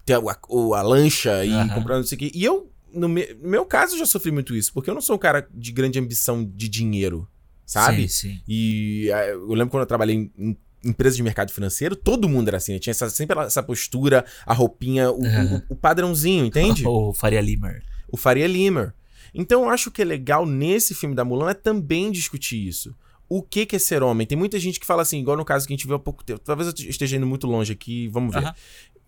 ter 0.05 0.15
a, 0.15 0.21
o- 0.49 0.75
a 0.75 0.83
lancha 0.83 1.45
e 1.45 1.51
comprar 1.75 1.97
não 1.97 2.05
sei 2.05 2.17
o 2.17 2.19
quê? 2.19 2.31
E 2.35 2.45
eu, 2.45 2.71
no, 2.93 3.09
me- 3.09 3.35
no 3.43 3.49
meu 3.49 3.65
caso, 3.65 3.95
eu 3.95 3.99
já 3.99 4.07
sofri 4.07 4.31
muito 4.31 4.55
isso, 4.55 4.73
porque 4.73 4.89
eu 4.91 4.95
não 4.95 5.01
sou 5.01 5.17
um 5.17 5.19
cara 5.19 5.49
de 5.55 5.73
grande 5.73 5.99
ambição 5.99 6.45
de 6.45 6.69
dinheiro, 6.69 7.27
sabe? 7.65 8.09
Sim, 8.09 8.29
sim. 8.31 8.41
E 8.47 9.11
ah, 9.13 9.27
eu 9.27 9.49
lembro 9.55 9.71
quando 9.71 9.83
eu 9.83 9.87
trabalhei 9.87 10.17
em, 10.17 10.31
em 10.39 10.57
empresa 10.85 11.17
de 11.17 11.23
mercado 11.23 11.51
financeiro, 11.51 11.97
todo 11.97 12.29
mundo 12.29 12.47
era 12.49 12.59
assim, 12.59 12.75
né? 12.75 12.79
tinha 12.79 12.93
essa- 12.93 13.11
sempre 13.11 13.37
essa 13.41 13.63
postura, 13.63 14.25
a 14.45 14.55
roupinha, 14.55 15.11
o, 15.11 15.19
o- 15.21 15.63
o 15.71 15.75
padrãozinho, 15.77 16.45
entende? 16.45 16.85
O 16.87 17.13
Faria 17.13 17.41
Limer. 17.41 17.83
o 18.09 18.17
Faria 18.17 18.47
Limer. 18.47 18.95
Então 19.37 19.65
eu 19.65 19.71
acho 19.71 19.91
que 19.91 20.03
é 20.03 20.05
legal 20.05 20.47
nesse 20.47 20.95
filme 20.95 21.15
da 21.15 21.25
Mulan 21.25 21.51
é 21.51 21.55
também 21.55 22.11
discutir 22.11 22.67
isso. 22.67 22.95
O 23.29 23.43
que, 23.43 23.67
que 23.67 23.77
é 23.77 23.79
ser 23.79 24.03
homem? 24.03 24.27
Tem 24.27 24.39
muita 24.39 24.59
gente 24.59 24.81
que 24.81 24.87
fala 24.87 25.03
assim, 25.03 25.19
igual 25.19 25.37
no 25.37 25.45
caso 25.45 25.67
que 25.67 25.73
a 25.73 25.77
gente 25.77 25.87
viu 25.87 25.97
há 25.97 25.99
pouco 25.99 26.25
tempo. 26.25 26.41
Talvez 26.41 26.69
eu 26.69 26.91
esteja 26.91 27.17
indo 27.17 27.27
muito 27.27 27.47
longe 27.47 27.73
aqui, 27.73 28.09
vamos 28.09 28.33
ver. 28.33 28.45
Aham. 28.45 28.55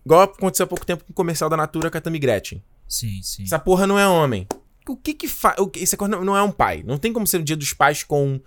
Igual 0.05 0.21
aconteceu 0.21 0.65
há 0.65 0.67
pouco 0.67 0.85
tempo 0.85 1.03
com 1.03 1.11
o 1.11 1.15
comercial 1.15 1.49
da 1.49 1.57
Natura 1.57 1.89
com 1.89 1.97
a 1.97 2.01
Tammy 2.01 2.19
Gretchen. 2.19 2.63
Sim, 2.87 3.21
sim. 3.21 3.43
Essa 3.43 3.59
porra 3.59 3.87
não 3.87 3.97
é 3.97 4.07
homem. 4.07 4.47
O 4.87 4.95
que 4.95 5.13
que 5.13 5.27
faz. 5.27 5.55
Esse 5.75 5.95
coisa 5.95 6.15
não, 6.15 6.25
não 6.25 6.37
é 6.37 6.43
um 6.43 6.51
pai. 6.51 6.83
Não 6.85 6.97
tem 6.97 7.13
como 7.13 7.27
ser 7.27 7.39
o 7.39 7.43
dia 7.43 7.55
dos 7.55 7.73
pais 7.73 8.03
com 8.03 8.39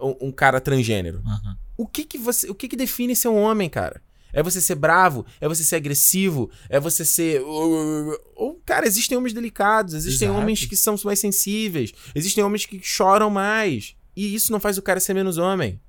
um, 0.00 0.16
um 0.20 0.32
cara 0.32 0.60
transgênero. 0.60 1.22
Aham. 1.24 1.56
O 1.76 1.86
que 1.86 2.04
que 2.04 2.18
você, 2.18 2.50
o 2.50 2.54
que 2.54 2.68
que 2.68 2.76
define 2.76 3.14
ser 3.14 3.28
um 3.28 3.36
homem, 3.36 3.68
cara? 3.68 4.02
É 4.32 4.42
você 4.42 4.60
ser 4.60 4.74
bravo? 4.74 5.24
É 5.40 5.48
você 5.48 5.64
ser 5.64 5.76
agressivo? 5.76 6.50
É 6.68 6.78
você 6.78 7.04
ser 7.04 7.40
ou 7.42 8.60
cara, 8.64 8.86
existem 8.86 9.16
homens 9.16 9.32
delicados, 9.32 9.94
existem 9.94 10.28
Exato. 10.28 10.40
homens 10.42 10.64
que 10.66 10.76
são 10.76 10.94
mais 11.04 11.18
sensíveis, 11.18 11.92
existem 12.14 12.42
homens 12.44 12.66
que 12.66 12.80
choram 12.82 13.30
mais. 13.30 13.94
E 14.14 14.34
isso 14.34 14.50
não 14.52 14.60
faz 14.60 14.78
o 14.78 14.82
cara 14.82 15.00
ser 15.00 15.14
menos 15.14 15.38
homem. 15.38 15.80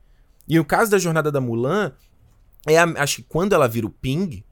E 0.48 0.60
o 0.60 0.66
caso 0.66 0.90
da 0.92 0.98
jornada 0.98 1.32
da 1.32 1.42
Mulan 1.42 1.92
é 2.68 2.78
a- 2.78 2.94
acho 3.04 3.18
que 3.18 3.24
quando 3.24 3.54
ela 3.54 3.68
vira 3.68 3.86
o 3.88 3.90
Ping, 3.90 4.44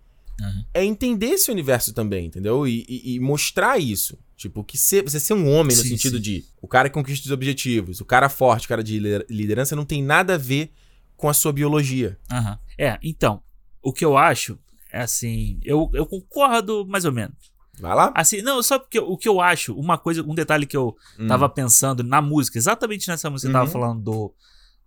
Aham. 0.42 0.66
é 0.74 0.84
entender 0.84 1.28
esse 1.28 1.50
universo 1.52 1.94
também, 1.94 2.26
entendeu? 2.26 2.68
E, 2.68 2.86
e- 2.88 3.16
e 3.16 3.20
mostrar 3.20 3.78
isso. 3.80 4.18
Tipo, 4.36 4.64
que 4.66 4.78
ser, 4.78 5.02
você 5.04 5.18
ser 5.20 5.34
um 5.34 5.50
homem 5.50 5.76
no 5.76 5.82
Sim, 5.82 5.90
sentido 5.90 6.18
sim. 6.18 6.22
de 6.24 6.46
o 6.62 6.68
cara 6.68 6.90
que 6.90 6.94
conquista 6.94 7.26
os 7.26 7.32
objetivos, 7.32 8.02
o 8.02 8.06
cara 8.06 8.28
forte, 8.28 8.66
o 8.66 8.68
cara 8.68 8.84
de 8.84 9.00
lider- 9.00 9.26
liderança, 9.30 9.76
não 9.78 9.86
tem 9.86 10.04
nada 10.04 10.34
a 10.34 10.38
ver 10.38 10.72
com 11.16 11.30
a 11.30 11.34
sua 11.34 11.54
biologia. 11.54 12.18
Aham. 12.30 12.60
É, 12.78 13.00
então, 13.02 13.42
o 13.86 13.94
que 13.94 14.04
eu 14.04 14.18
acho 14.18 14.58
é 14.92 15.02
assim, 15.02 15.60
eu, 15.64 15.90
eu 15.94 16.06
concordo 16.06 16.86
mais 16.88 17.06
ou 17.06 17.12
menos. 17.12 17.36
Vai 17.80 17.94
lá. 17.94 18.12
Assim, 18.16 18.42
não, 18.42 18.64
só 18.64 18.80
porque 18.80 18.98
o 19.00 19.18
que 19.18 19.28
eu 19.28 19.42
acho, 19.42 19.74
uma 19.78 19.98
coisa, 19.98 20.24
um 20.24 20.34
detalhe 20.34 20.66
que 20.66 20.78
eu 20.78 20.96
Hum. 21.20 21.28
tava 21.28 21.48
pensando 21.50 22.04
na 22.04 22.22
música, 22.22 22.58
exatamente 22.58 23.08
nessa 23.10 23.30
música 23.30 23.50
que 23.52 23.56
eu 23.56 23.60
tava 23.60 23.66
Uhum. 23.66 23.72
falando 23.82 24.02
do, 24.02 24.34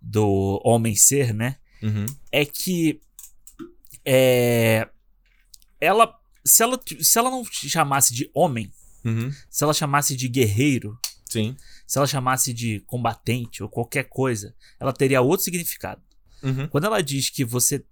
do 0.01 0.61
homem 0.65 0.95
ser, 0.95 1.33
né? 1.33 1.57
Uhum. 1.83 2.05
É 2.31 2.43
que 2.45 2.99
é, 4.05 4.89
ela, 5.79 6.13
se 6.43 6.63
ela, 6.63 6.79
se 6.99 7.19
ela 7.19 7.29
não 7.29 7.43
chamasse 7.45 8.13
de 8.13 8.29
homem, 8.33 8.71
Uhum. 9.05 9.31
se 9.49 9.63
ela 9.63 9.73
chamasse 9.73 10.15
de 10.15 10.27
guerreiro, 10.27 10.97
Sim. 11.29 11.55
Se 11.85 11.99
ela 11.99 12.07
chamasse 12.07 12.51
de 12.51 12.79
combatente 12.87 13.61
ou 13.61 13.69
qualquer 13.69 14.05
coisa, 14.05 14.55
ela 14.79 14.91
teria 14.91 15.21
outro 15.21 15.43
significado. 15.43 16.01
Uhum. 16.41 16.67
Quando 16.67 16.85
ela 16.85 17.03
diz 17.03 17.29
que 17.29 17.45
você, 17.45 17.85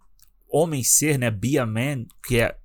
homem 0.50 0.84
ser, 0.84 1.18
né, 1.18 1.30
be 1.30 1.58
a 1.58 1.66
man, 1.66 2.06
que 2.26 2.40
é. 2.40 2.56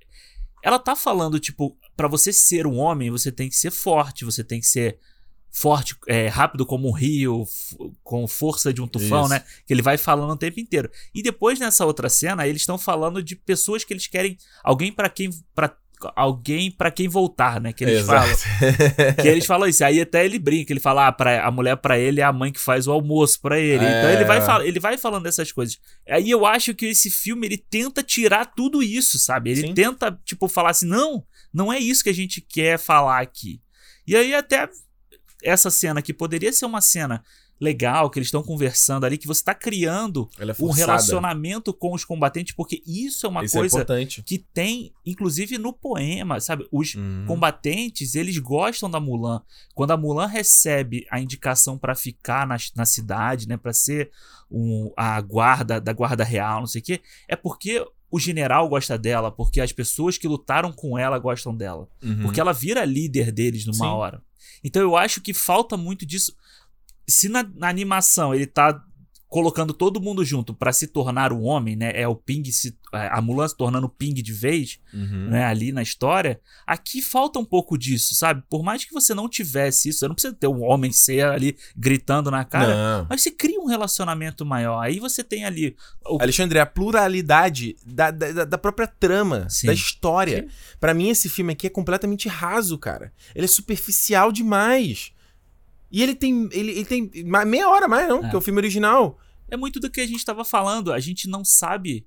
Ela 0.63 0.79
tá 0.79 0.95
falando, 0.95 1.41
tipo, 1.41 1.77
pra 1.97 2.09
você 2.09 2.33
ser 2.33 2.67
um 2.67 2.77
homem, 2.77 3.11
você 3.11 3.33
tem 3.33 3.49
que 3.49 3.57
ser 3.57 3.71
forte, 3.71 4.25
você 4.25 4.45
tem 4.45 4.61
que 4.61 4.67
ser 4.67 4.99
forte, 5.53 5.95
é, 6.09 6.29
rápido 6.29 6.65
como 6.65 6.89
um 6.89 6.93
rio, 6.93 7.45
com 8.03 8.27
força 8.27 8.73
de 8.73 8.81
um 8.81 8.87
tufão, 8.87 9.23
Isso. 9.23 9.31
né? 9.31 9.45
Que 9.67 9.75
ele 9.75 9.83
vai 9.83 9.99
falando 9.99 10.31
o 10.31 10.37
tempo 10.37 10.59
inteiro. 10.59 10.91
E 11.15 11.23
depois 11.23 11.59
nessa 11.59 11.85
outra 11.85 12.09
cena, 12.09 12.47
eles 12.47 12.63
estão 12.63 12.79
falando 12.79 13.23
de 13.23 13.37
pessoas 13.37 13.85
que 13.85 13.93
eles 13.93 14.07
querem. 14.07 14.39
Alguém 14.65 14.91
pra 14.91 15.11
quem. 15.11 15.31
Pra, 15.55 15.77
alguém 16.17 16.71
para 16.71 16.91
quem 16.91 17.09
voltar, 17.09 17.61
né? 17.61 17.73
Que 17.73 17.85
eles 17.85 18.01
Exato. 18.01 18.29
falam. 18.39 19.15
Que 19.23 19.29
eles 19.29 19.47
falam 19.47 19.69
isso. 19.69 19.85
Aí 19.85 20.01
até 20.01 20.25
ele 20.25 20.39
brinca, 20.39 20.73
ele 20.73 20.81
fala, 20.81 21.07
ah, 21.09 21.13
pra, 21.13 21.47
a 21.47 21.51
mulher 21.51 21.77
pra 21.77 21.99
ele 21.99 22.21
é 22.21 22.25
a 22.25 22.33
mãe 22.33 22.51
que 22.53 22.59
faz 22.61 22.87
o 22.87 22.93
almoço 22.93 23.41
pra 23.41 23.59
ele. 23.59 23.85
Então 23.85 24.09
É. 24.11 24.15
ele 24.15 24.25
vai, 24.25 24.41
fal- 24.41 24.63
ele 24.63 24.81
vai 24.81 24.97
falando 24.99 25.25
dessas 25.25 25.53
coisas. 25.53 25.79
Aí 26.09 26.31
eu 26.31 26.45
acho 26.47 26.75
que 26.75 26.87
esse 26.87 27.11
filme, 27.11 27.47
ele 27.47 27.59
tenta 27.59 28.03
tirar 28.03 28.47
tudo 28.47 28.83
isso, 28.83 29.19
sabe? 29.19 29.51
Ele 29.51 29.69
Sim. 29.69 29.75
tenta, 29.75 30.19
tipo, 30.25 30.49
falar 30.49 30.71
assim, 30.71 30.87
não, 30.87 31.25
não 31.53 31.73
é 31.73 31.79
isso 31.79 32.03
que 32.03 32.11
a 32.11 32.15
gente 32.15 32.41
quer 32.41 32.79
falar 32.79 33.21
aqui. 33.21 33.61
E 34.07 34.17
aí 34.17 34.35
até 34.35 34.69
essa 35.43 35.71
cena 35.71 36.01
que 36.01 36.13
poderia 36.15 36.53
ser 36.53 36.67
uma 36.67 36.81
cena 36.81 37.23
legal, 37.63 38.11
que 38.11 38.19
eles 38.19 38.27
estão 38.27 38.43
conversando 38.43 39.07
ali, 39.07 39.17
que 39.17 39.27
você 39.27 39.43
tá 39.45 39.55
criando 39.55 40.29
é 40.37 40.45
um 40.61 40.71
relacionamento 40.71 41.73
com 41.73 41.95
os 41.95 42.05
combatentes, 42.05 42.55
porque 42.57 42.83
isso 42.85 43.25
é 43.25 43.29
uma 43.29 43.45
Isso 43.45 43.57
é 43.57 43.61
coisa 43.61 43.77
importante. 43.77 44.23
que 44.25 44.37
tem, 44.39 44.93
inclusive 45.07 45.59
no 45.59 45.73
poema, 45.73 46.41
sabe? 46.41 46.67
Os 46.73 46.95
Uhum. 46.97 47.25
combatentes, 47.27 48.17
eles 48.17 48.37
gostam 48.39 48.91
da 48.91 48.99
Mulan. 48.99 49.41
Quando 49.75 49.93
a 49.93 49.97
Mulan 49.97 50.27
recebe 50.27 51.07
a 51.09 51.21
indicação 51.21 51.79
pra 51.79 51.95
ficar 51.95 52.47
na, 52.47 52.57
na 52.75 52.85
cidade, 52.85 53.47
né, 53.47 53.57
Pra 53.57 53.73
ser 53.73 54.11
um, 54.51 54.91
a 54.97 55.21
guarda 55.21 55.81
da 55.81 55.93
guarda 55.93 56.25
real, 56.25 56.61
não 56.61 56.67
sei 56.67 56.81
o 56.81 56.85
quê, 56.85 57.01
é 57.29 57.37
porque 57.37 57.85
o 58.11 58.19
general 58.19 58.69
gosta 58.69 58.99
dela, 58.99 59.31
porque 59.31 59.61
as 59.61 59.73
pessoas 59.73 60.19
que 60.19 60.27
lutaram 60.27 60.73
com 60.73 60.99
ela 60.99 61.17
gostam 61.19 61.55
dela, 61.57 61.89
Uhum. 62.03 62.23
porque 62.23 62.41
ela 62.41 62.53
vira 62.53 62.85
líder 62.85 63.31
deles 63.31 63.65
numa 63.67 63.75
Sim. 63.87 63.93
hora. 63.93 64.21
Então 64.65 64.83
eu 64.83 64.97
acho 64.97 65.21
que 65.21 65.33
falta 65.33 65.77
muito 65.77 66.05
disso. 66.05 66.35
Se 67.13 67.29
na, 67.29 67.43
na 67.55 67.69
animação 67.69 68.35
ele 68.35 68.47
tá 68.47 68.83
colocando 69.29 69.73
todo 69.73 69.99
mundo 69.99 70.23
junto 70.27 70.53
pra 70.53 70.75
se 70.75 70.87
tornar 70.87 71.33
um 71.33 71.43
homem, 71.45 71.75
né? 71.75 71.91
É 71.95 72.07
o 72.07 72.15
Ping 72.15 72.45
se, 72.53 72.77
a 72.93 73.19
Mulan 73.23 73.49
se 73.49 73.57
tornando 73.57 73.89
Ping 73.89 74.13
de 74.13 74.31
vez 74.31 74.79
Uhum. 74.93 75.31
né, 75.31 75.43
ali 75.47 75.73
na 75.73 75.81
história, 75.81 76.39
aqui 76.67 77.01
falta 77.01 77.39
um 77.39 77.45
pouco 77.47 77.79
disso, 77.79 78.15
sabe? 78.15 78.43
Por 78.51 78.63
mais 78.63 78.85
que 78.85 78.93
você 78.93 79.15
não 79.15 79.27
tivesse 79.27 79.89
isso, 79.89 80.01
você 80.01 80.07
não 80.09 80.15
precisa 80.15 80.35
ter 80.35 80.49
um 80.49 80.63
homem 80.63 80.93
ser 80.93 81.25
ali 81.25 81.57
gritando 81.75 82.31
na 82.31 82.45
cara, 82.45 82.75
Não. 82.99 83.07
mas 83.09 83.23
você 83.23 83.31
cria 83.31 83.59
um 83.59 83.65
relacionamento 83.65 84.45
maior. 84.45 84.79
Aí 84.81 85.01
você 85.01 85.25
tem 85.25 85.47
ali. 85.47 85.75
o- 86.07 86.21
Alexandre, 86.21 86.59
a 86.59 86.67
pluralidade 86.67 87.75
da, 87.87 88.11
da, 88.11 88.45
da 88.45 88.59
própria 88.59 88.87
trama, 88.87 89.49
Sim. 89.49 89.69
da 89.69 89.73
história. 89.73 90.47
Pra 90.79 90.93
mim, 90.93 91.09
esse 91.09 91.31
filme 91.31 91.55
aqui 91.55 91.67
é 91.69 91.71
completamente 91.71 92.29
raso, 92.29 92.77
cara. 92.77 93.11
Ele 93.35 93.47
é 93.47 93.49
superficial 93.49 94.31
demais. 94.31 95.12
E 95.93 96.03
ele 96.03 96.15
tem. 96.15 96.49
Ele, 96.53 96.73
ele 96.73 96.85
tem 96.85 97.11
meia 97.47 97.69
hora 97.69 97.87
mais, 97.87 98.09
não, 98.09 98.25
É. 98.25 98.31
que 98.31 98.35
é 98.35 98.39
o 98.39 98.43
filme 98.43 98.59
original. 98.59 99.19
É 99.49 99.57
muito 99.57 99.79
do 99.79 99.91
que 99.91 100.01
a 100.01 100.07
gente 100.07 100.25
tava 100.25 100.45
falando. 100.45 100.93
A 100.93 100.99
gente 100.99 101.29
não 101.29 101.45
sabe 101.45 102.07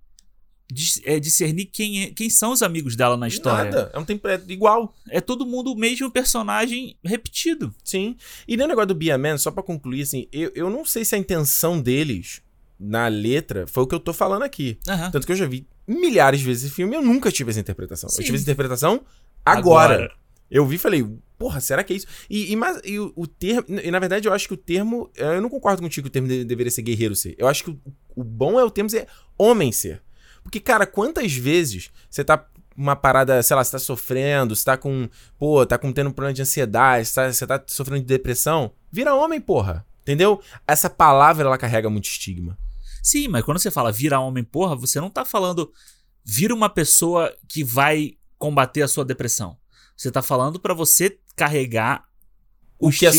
dis- 0.72 1.00
é, 1.06 1.20
discernir 1.20 1.66
quem, 1.66 2.04
é- 2.06 2.10
quem 2.10 2.28
são 2.30 2.52
os 2.52 2.64
amigos 2.64 2.96
dela 2.96 3.16
na 3.16 3.28
história. 3.28 3.70
Nada. 3.70 3.92
É 3.94 4.00
um 4.00 4.04
tempo 4.04 4.28
é 4.28 4.42
igual. 4.48 4.94
É 5.10 5.22
todo 5.22 5.46
mundo 5.46 5.72
o 5.72 5.78
mesmo 5.78 6.10
personagem 6.10 6.98
repetido. 7.04 7.74
Sim. 7.84 8.16
E 8.48 8.58
no 8.58 8.66
negócio 8.66 8.88
do 8.88 8.96
Be 8.96 9.12
a 9.12 9.18
Man, 9.18 9.38
só 9.38 9.52
pra 9.52 9.62
concluir, 9.62 10.02
assim, 10.02 10.28
eu, 10.32 10.52
eu 10.56 10.70
não 10.72 10.84
sei 10.84 11.06
se 11.06 11.14
a 11.14 11.18
intenção 11.20 11.80
deles 11.80 12.42
na 12.80 13.08
letra 13.08 13.68
foi 13.68 13.84
o 13.84 13.88
que 13.88 13.94
eu 13.94 14.00
tô 14.00 14.12
falando 14.12 14.42
aqui. 14.42 14.80
Aham. 14.90 15.12
Tanto 15.12 15.28
que 15.28 15.32
eu 15.32 15.36
já 15.38 15.46
vi 15.46 15.68
milhares 15.88 16.40
de 16.40 16.46
vezes 16.48 16.64
esse 16.64 16.74
filme 16.74 16.96
e 16.96 16.98
eu 16.98 17.02
nunca 17.04 17.32
tive 17.32 17.52
essa 17.52 17.60
interpretação. 17.60 18.10
Sim. 18.10 18.22
Eu 18.22 18.26
tive 18.26 18.36
essa 18.38 18.44
interpretação 18.44 19.06
agora. 19.46 20.12
Eu 20.50 20.66
vi 20.66 20.76
e 20.76 20.80
falei, 20.80 21.06
porra, 21.38 21.60
será 21.60 21.84
que 21.84 21.94
é 21.94 21.96
isso? 21.96 22.08
E, 22.30 22.52
e, 22.52 22.56
mas, 22.56 22.80
e 22.84 23.00
o, 23.00 23.12
o 23.16 23.28
termo. 23.28 23.66
E 23.68 23.92
na 23.92 24.00
verdade, 24.00 24.28
eu 24.28 24.34
acho 24.34 24.48
que 24.48 24.54
o 24.54 24.58
termo. 24.58 25.10
Eu 25.16 25.42
não 25.42 25.50
concordo 25.50 25.82
contigo 25.82 26.06
que 26.06 26.10
o 26.10 26.12
termo 26.12 26.28
de- 26.28 26.44
deveria 26.44 26.72
ser 26.72 26.82
guerreiro 26.82 27.16
ser. 27.16 27.36
Eu 27.38 27.48
acho 27.48 27.64
que 27.64 27.70
o, 27.70 27.80
o 28.16 28.24
bom 28.24 28.60
é 28.60 28.64
o 28.64 28.72
termo 28.72 28.90
ser 28.90 29.08
homem 29.38 29.72
ser. 29.72 30.02
Porque, 30.44 30.60
cara, 30.60 30.86
quantas 30.86 31.34
vezes 31.34 31.90
você 32.10 32.24
tá 32.24 32.48
uma 32.78 32.96
parada, 32.96 33.42
sei 33.42 33.56
lá, 33.56 33.64
você 33.64 33.72
tá 33.72 33.80
sofrendo, 33.80 34.56
você 34.56 34.66
tá 34.66 34.78
com. 34.78 35.10
Pô, 35.38 35.66
tá 35.66 35.78
com 35.78 35.92
tendo 35.92 36.10
um 36.10 36.14
problema 36.14 36.34
de 36.34 36.42
ansiedade, 36.42 37.08
você 37.08 37.14
tá, 37.16 37.32
você 37.34 37.48
tá 37.48 37.64
sofrendo 37.68 38.02
de 38.02 38.08
depressão. 38.08 38.72
Vira 38.92 39.16
homem, 39.16 39.40
porra. 39.42 39.86
Entendeu? 40.02 40.40
Essa 40.68 40.90
palavra, 40.90 41.48
ela 41.48 41.58
carrega 41.58 41.90
muito 41.90 42.06
estigma. 42.06 42.58
Sim, 43.02 43.28
mas 43.28 43.44
quando 43.44 43.60
você 43.60 43.72
fala 43.72 43.92
vira 43.92 44.20
homem, 44.20 44.44
porra, 44.44 44.76
você 44.76 45.00
não 45.00 45.10
tá 45.10 45.26
falando 45.26 45.72
vira 46.24 46.54
uma 46.56 46.70
pessoa 46.70 47.32
que 47.48 47.64
vai 47.64 48.18
combater 48.38 48.82
a 48.82 48.88
sua 48.88 49.06
depressão. 49.06 49.58
Você 49.96 50.12
tá 50.12 50.22
falando 50.22 50.60
pra 50.60 50.74
você 50.74 51.18
carregar 51.36 52.04
o, 52.78 52.89
O 52.89 52.91
que 52.91 53.06
a 53.08 53.12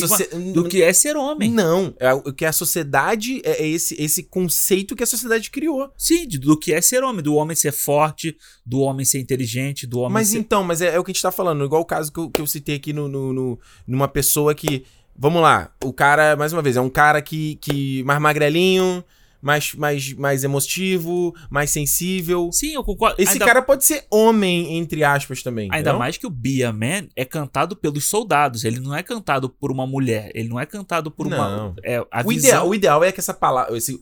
do 0.53 0.69
que 0.69 0.83
é 0.83 0.93
ser 0.93 1.17
homem. 1.17 1.51
Não, 1.51 1.95
é 1.99 2.13
o 2.13 2.33
que 2.33 2.45
a 2.45 2.53
sociedade 2.53 3.41
é 3.43 3.63
é 3.63 3.69
esse, 3.69 3.95
esse 4.01 4.23
conceito 4.25 4.95
que 4.95 5.03
a 5.03 5.07
sociedade 5.07 5.51
criou. 5.51 5.91
Sim, 5.97 6.27
do 6.29 6.59
que 6.59 6.75
é 6.75 6.81
ser 6.83 7.03
homem, 7.03 7.23
do 7.23 7.35
homem 7.35 7.57
ser 7.57 7.73
forte, 7.73 8.37
do 8.67 8.81
homem 8.81 9.07
ser 9.07 9.19
inteligente, 9.19 9.87
do 9.87 10.01
homem 10.01 10.13
Mas 10.13 10.29
ser... 10.29 10.39
então, 10.39 10.63
mas 10.63 10.83
é, 10.83 10.95
é 10.95 10.99
o 11.01 11.05
que 11.05 11.11
a 11.11 11.15
gente 11.15 11.23
tá 11.23 11.33
falando, 11.33 11.65
igual 11.65 11.81
o 11.81 11.87
caso 11.87 12.13
que 12.13 12.21
eu, 12.21 12.31
que 12.31 12.41
eu 12.43 12.47
citei 12.47 12.77
aqui 12.77 12.93
no, 12.93 13.09
no- 13.09 13.33
no- 13.33 13.59
numa 13.87 14.09
pessoa 14.09 14.55
que. 14.55 14.85
Vamos 15.19 15.41
lá, 15.41 15.75
o 15.83 15.91
cara, 15.95 16.37
mais 16.37 16.53
uma 16.53 16.61
vez, 16.61 16.77
é 16.77 16.81
um 16.83 16.91
cara 16.91 17.23
que. 17.23 17.57
que 17.57 18.05
mais 18.05 18.21
magrelinho, 18.21 19.03
mais, 19.41 19.75
mais, 19.75 20.13
mais 20.15 20.45
emotivo, 20.45 21.35
mais 21.51 21.71
sensível. 21.71 22.51
Sim, 22.53 22.75
eu 22.75 22.85
concordo. 22.85 23.17
Esse 23.21 23.33
ainda, 23.35 23.45
cara 23.45 23.63
pode 23.63 23.85
ser 23.85 24.05
homem, 24.11 24.77
entre 24.79 25.05
aspas, 25.05 25.43
também. 25.43 25.65
ainda 25.67 25.77
entendeu? 25.79 25.99
mais 25.99 26.17
que 26.17 26.27
o 26.27 26.31
Be 26.31 26.65
a 26.65 26.73
Man 26.73 27.09
é 27.15 27.25
cantado 27.25 27.77
pelos 27.77 28.09
soldados. 28.09 28.65
Ele 28.65 28.81
não 28.81 28.95
é 28.95 29.03
cantado 29.03 29.49
por 29.49 29.71
uma 29.71 29.87
mulher. 29.87 30.31
Ele 30.35 30.49
não 30.49 30.59
é 30.59 30.67
cantado 30.67 31.11
por 31.11 31.27
uma. 31.27 31.37
Não. 31.57 31.75
É, 31.83 31.97
a 32.11 32.23
O 32.25 32.29
visão... 32.29 32.35
ideal, 32.51 32.69
o 32.69 32.75
ideal 32.75 33.05
é 33.05 33.13
que 33.13 33.21
essa 33.21 33.35
palavra. 33.35 33.77
Esse, 33.77 33.95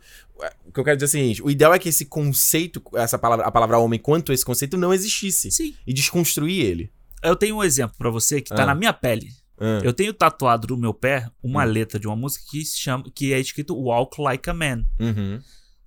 o 0.67 0.73
que 0.73 0.81
eu 0.81 0.85
quero 0.85 0.97
dizer 0.97 1.05
é 1.05 1.09
o 1.09 1.23
seguinte: 1.23 1.43
o 1.43 1.51
ideal 1.51 1.73
é 1.75 1.79
que 1.79 1.89
esse 1.89 2.05
conceito, 2.07 2.83
essa 2.95 3.19
palavra, 3.19 3.45
a 3.47 3.51
palavra 3.51 3.79
homem, 3.79 3.99
quanto 3.99 4.33
esse 4.33 4.45
conceito, 4.45 4.77
não 4.77 4.93
existisse. 4.95 5.51
Sim. 5.51 5.75
E 5.87 5.93
desconstruir 5.93 6.65
ele. 6.65 6.91
Eu 7.23 7.37
tenho 7.37 7.57
um 7.57 7.65
exemplo 7.65 7.97
pra 7.97 8.11
você 8.11 8.41
que 8.41 8.51
tá 8.55 8.65
Ah. 8.65 8.67
na 8.67 8.75
minha 8.75 8.93
pele. 8.93 9.29
Ah. 9.59 9.81
Eu 9.85 9.93
tenho 9.93 10.13
tatuado 10.13 10.69
no 10.69 10.77
meu 10.77 10.93
pé 10.95 11.31
uma 11.43 11.65
Hum. 11.65 11.69
letra 11.69 11.99
de 11.99 12.07
uma 12.07 12.17
música 12.17 12.45
que 12.51 12.65
se 12.65 12.79
chama 12.79 13.05
que 13.15 13.33
é 13.33 13.39
escrito 13.41 13.75
Walk 13.77 14.21
Like 14.21 14.51
a 14.51 14.55
Man. 14.55 14.85
Uhum. 14.99 15.41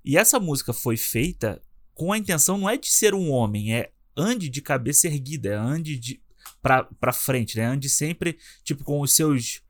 E 0.06 0.18
essa 0.18 0.40
música 0.40 0.72
foi 0.74 0.96
feita 0.98 1.62
com 1.94 2.14
a 2.14 2.18
intenção 2.18 2.58
não 2.58 2.70
é 2.70 2.78
de 2.78 2.88
ser 2.88 3.14
um 3.14 3.30
homem, 3.32 3.76
é 3.76 3.92
ande 4.16 4.50
de 4.50 4.62
cabeça 4.62 5.08
erguida, 5.08 5.50
é 5.50 5.56
ande 5.56 5.98
de 5.98 6.22
pra, 6.62 6.84
pra 7.00 7.12
frente, 7.12 7.58
né? 7.58 7.66
Ande 7.66 7.90
sempre 7.90 8.38
tipo 8.64 8.84
com 8.84 9.02
os 9.02 9.14
seus 9.14 9.62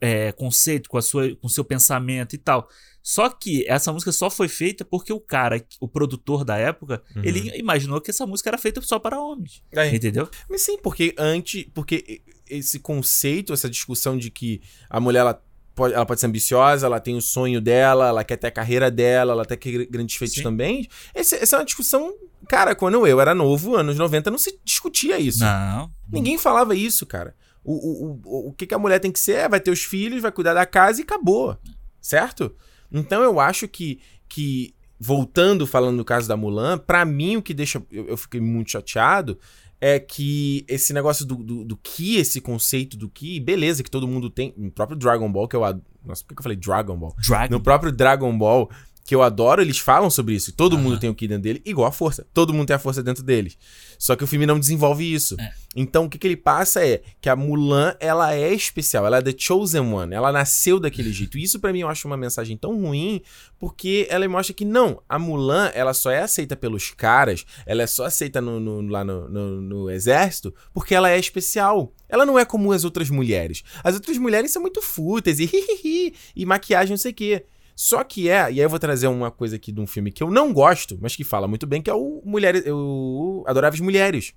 é, 0.00 0.32
conceitos, 0.32 0.88
com 0.88 0.96
a 0.96 1.02
sua 1.02 1.34
com 1.36 1.46
o 1.46 1.50
seu 1.50 1.64
pensamento 1.64 2.34
e 2.34 2.38
tal. 2.38 2.68
Só 3.02 3.28
que 3.28 3.64
essa 3.68 3.92
música 3.92 4.10
só 4.10 4.28
foi 4.30 4.48
feita 4.48 4.84
porque 4.84 5.12
o 5.12 5.20
cara, 5.20 5.64
o 5.80 5.86
produtor 5.86 6.44
da 6.44 6.56
época, 6.56 7.02
Uhum. 7.14 7.22
ele 7.24 7.56
imaginou 7.58 8.00
que 8.00 8.10
essa 8.10 8.26
música 8.26 8.50
era 8.50 8.58
feita 8.58 8.80
só 8.80 8.98
para 8.98 9.20
homens. 9.20 9.62
É. 9.70 9.94
Entendeu? 9.94 10.28
Mas 10.48 10.62
sim, 10.62 10.78
porque 10.78 11.14
antes. 11.18 11.66
Porque 11.74 12.22
esse 12.48 12.78
conceito, 12.78 13.52
essa 13.52 13.68
discussão 13.68 14.16
de 14.16 14.30
que 14.30 14.60
a 14.88 14.98
mulher 15.00 15.20
ela 15.20 15.42
pode, 15.74 15.94
ela 15.94 16.06
pode 16.06 16.20
ser 16.20 16.26
ambiciosa, 16.26 16.86
ela 16.86 16.98
tem 17.00 17.16
o 17.16 17.20
sonho 17.20 17.60
dela, 17.60 18.08
ela 18.08 18.24
quer 18.24 18.36
ter 18.36 18.46
a 18.46 18.50
carreira 18.50 18.90
dela, 18.90 19.32
ela 19.32 19.44
quer 19.44 19.56
ter 19.56 19.86
grandes 19.86 20.16
feitos 20.16 20.36
Sim. 20.36 20.42
também. 20.42 20.88
Esse- 21.14 21.36
essa 21.36 21.56
é 21.56 21.58
uma 21.58 21.64
discussão. 21.64 22.14
Cara, 22.48 22.74
quando 22.74 23.06
eu 23.06 23.20
era 23.20 23.34
novo, 23.34 23.76
anos 23.76 23.96
90, 23.96 24.30
não 24.30 24.38
se 24.38 24.58
discutia 24.64 25.18
isso. 25.18 25.40
Não. 25.40 25.90
Ninguém 26.10 26.38
falava 26.38 26.74
isso, 26.74 27.04
cara. 27.04 27.34
O, 27.62 27.72
o, 27.74 28.20
o, 28.24 28.48
o 28.48 28.52
que, 28.52 28.66
que 28.66 28.74
a 28.74 28.78
mulher 28.78 29.00
tem 29.00 29.10
que 29.10 29.18
ser 29.18 29.32
é 29.36 29.48
vai 29.48 29.60
ter 29.60 29.70
os 29.70 29.82
filhos, 29.82 30.22
vai 30.22 30.30
cuidar 30.32 30.54
da 30.54 30.64
casa 30.64 31.00
e 31.00 31.04
acabou. 31.04 31.58
Certo? 32.00 32.54
Então 32.92 33.22
eu 33.22 33.40
acho 33.40 33.66
que, 33.66 33.98
que 34.28 34.72
voltando 34.98 35.66
falando 35.66 35.96
no 35.96 36.04
caso 36.04 36.28
da 36.28 36.36
Mulan, 36.36 36.78
pra 36.78 37.04
mim 37.04 37.36
o 37.36 37.42
que 37.42 37.52
deixa. 37.52 37.82
Eu, 37.90 38.06
eu 38.08 38.16
fiquei 38.16 38.40
muito 38.40 38.70
chateado 38.70 39.38
é 39.80 39.98
que 39.98 40.64
esse 40.68 40.92
negócio 40.92 41.24
do, 41.26 41.36
do, 41.36 41.64
do 41.64 41.76
Ki, 41.76 42.16
esse 42.16 42.40
conceito 42.40 42.96
do 42.96 43.08
Ki, 43.08 43.38
beleza, 43.40 43.82
que 43.82 43.90
todo 43.90 44.08
mundo 44.08 44.30
tem. 44.30 44.54
No 44.56 44.70
próprio 44.70 44.98
Dragon 44.98 45.30
Ball, 45.30 45.48
que 45.48 45.56
eu. 45.56 45.64
ad- 45.64 45.80
Nossa, 46.04 46.22
por 46.22 46.28
que 46.28 46.34
que 46.36 46.40
eu 46.40 46.42
falei 46.44 46.56
Dragon 46.56 46.96
Ball? 46.96 47.14
Dragon. 47.26 47.52
No 47.54 47.60
próprio 47.60 47.92
Dragon 47.92 48.36
Ball, 48.36 48.70
que 49.06 49.14
eu 49.14 49.22
adoro, 49.22 49.62
eles 49.62 49.78
falam 49.78 50.10
sobre 50.10 50.34
isso. 50.34 50.52
Todo 50.52 50.74
Aham. 50.74 50.82
mundo 50.82 50.98
tem 50.98 51.08
o 51.08 51.14
Ki 51.14 51.28
dentro 51.28 51.44
dele, 51.44 51.62
igual 51.64 51.86
a 51.88 51.92
força. 51.92 52.26
Todo 52.34 52.52
mundo 52.52 52.66
tem 52.66 52.74
a 52.74 52.78
força 52.78 53.02
dentro 53.02 53.22
deles. 53.22 53.56
Só 53.98 54.16
que 54.16 54.24
o 54.24 54.26
filme 54.26 54.44
não 54.46 54.58
desenvolve 54.58 55.04
isso. 55.14 55.36
É. 55.40 55.52
Então 55.76 56.04
o 56.06 56.08
que, 56.10 56.18
que 56.18 56.26
ele 56.26 56.36
passa 56.36 56.84
é 56.84 57.02
que 57.20 57.28
a 57.28 57.36
Mulan, 57.36 57.94
ela 58.00 58.34
é 58.34 58.52
especial, 58.52 59.06
ela 59.06 59.18
é 59.18 59.22
the 59.22 59.34
chosen 59.38 59.80
one, 59.92 60.12
ela 60.14 60.32
nasceu 60.32 60.80
daquele 60.80 61.12
jeito. 61.12 61.38
E 61.38 61.42
isso 61.44 61.60
pra 61.60 61.72
mim 61.72 61.80
eu 61.80 61.88
acho 61.88 62.06
uma 62.08 62.16
mensagem 62.16 62.56
tão 62.56 62.78
ruim, 62.80 63.22
porque 63.58 64.06
ela 64.10 64.26
mostra 64.28 64.52
que 64.52 64.64
não, 64.64 65.00
a 65.08 65.18
Mulan, 65.18 65.70
ela 65.74 65.94
só 65.94 66.10
é 66.10 66.20
aceita 66.20 66.56
pelos 66.56 66.90
caras, 66.90 67.44
ela 67.64 67.82
é 67.82 67.86
só 67.86 68.06
aceita 68.06 68.40
no, 68.40 68.58
no- 68.58 68.88
lá 68.90 69.04
no, 69.04 69.28
no- 69.28 69.90
exército, 69.90 70.52
porque 70.74 70.94
ela 70.94 71.10
é 71.10 71.18
especial. 71.18 71.92
Ela 72.08 72.26
não 72.26 72.38
é 72.38 72.44
como 72.44 72.72
as 72.72 72.84
outras 72.84 73.08
mulheres. 73.10 73.62
As 73.84 73.94
outras 73.94 74.18
mulheres 74.18 74.50
são 74.50 74.62
muito 74.62 74.82
fúteis 74.82 75.38
e 75.38 75.44
hihihi, 75.44 76.14
e 76.34 76.44
maquiagem 76.46 76.90
não 76.90 76.96
sei 76.98 77.12
o 77.12 77.14
quê. 77.14 77.44
Só 77.76 78.02
que 78.02 78.30
é, 78.30 78.38
e 78.38 78.40
aí 78.40 78.58
eu 78.58 78.70
vou 78.70 78.78
trazer 78.78 79.06
uma 79.06 79.30
coisa 79.30 79.56
aqui 79.56 79.70
de 79.70 79.78
um 79.78 79.86
filme 79.86 80.10
que 80.10 80.22
eu 80.22 80.30
não 80.30 80.50
gosto, 80.50 80.98
mas 80.98 81.14
que 81.14 81.22
fala 81.22 81.46
muito 81.46 81.66
bem, 81.66 81.82
que 81.82 81.90
é 81.90 81.94
o 81.94 82.22
Mulheres, 82.24 82.64
o 82.66 83.44
Adoráveis 83.46 83.82
Mulheres. 83.82 84.32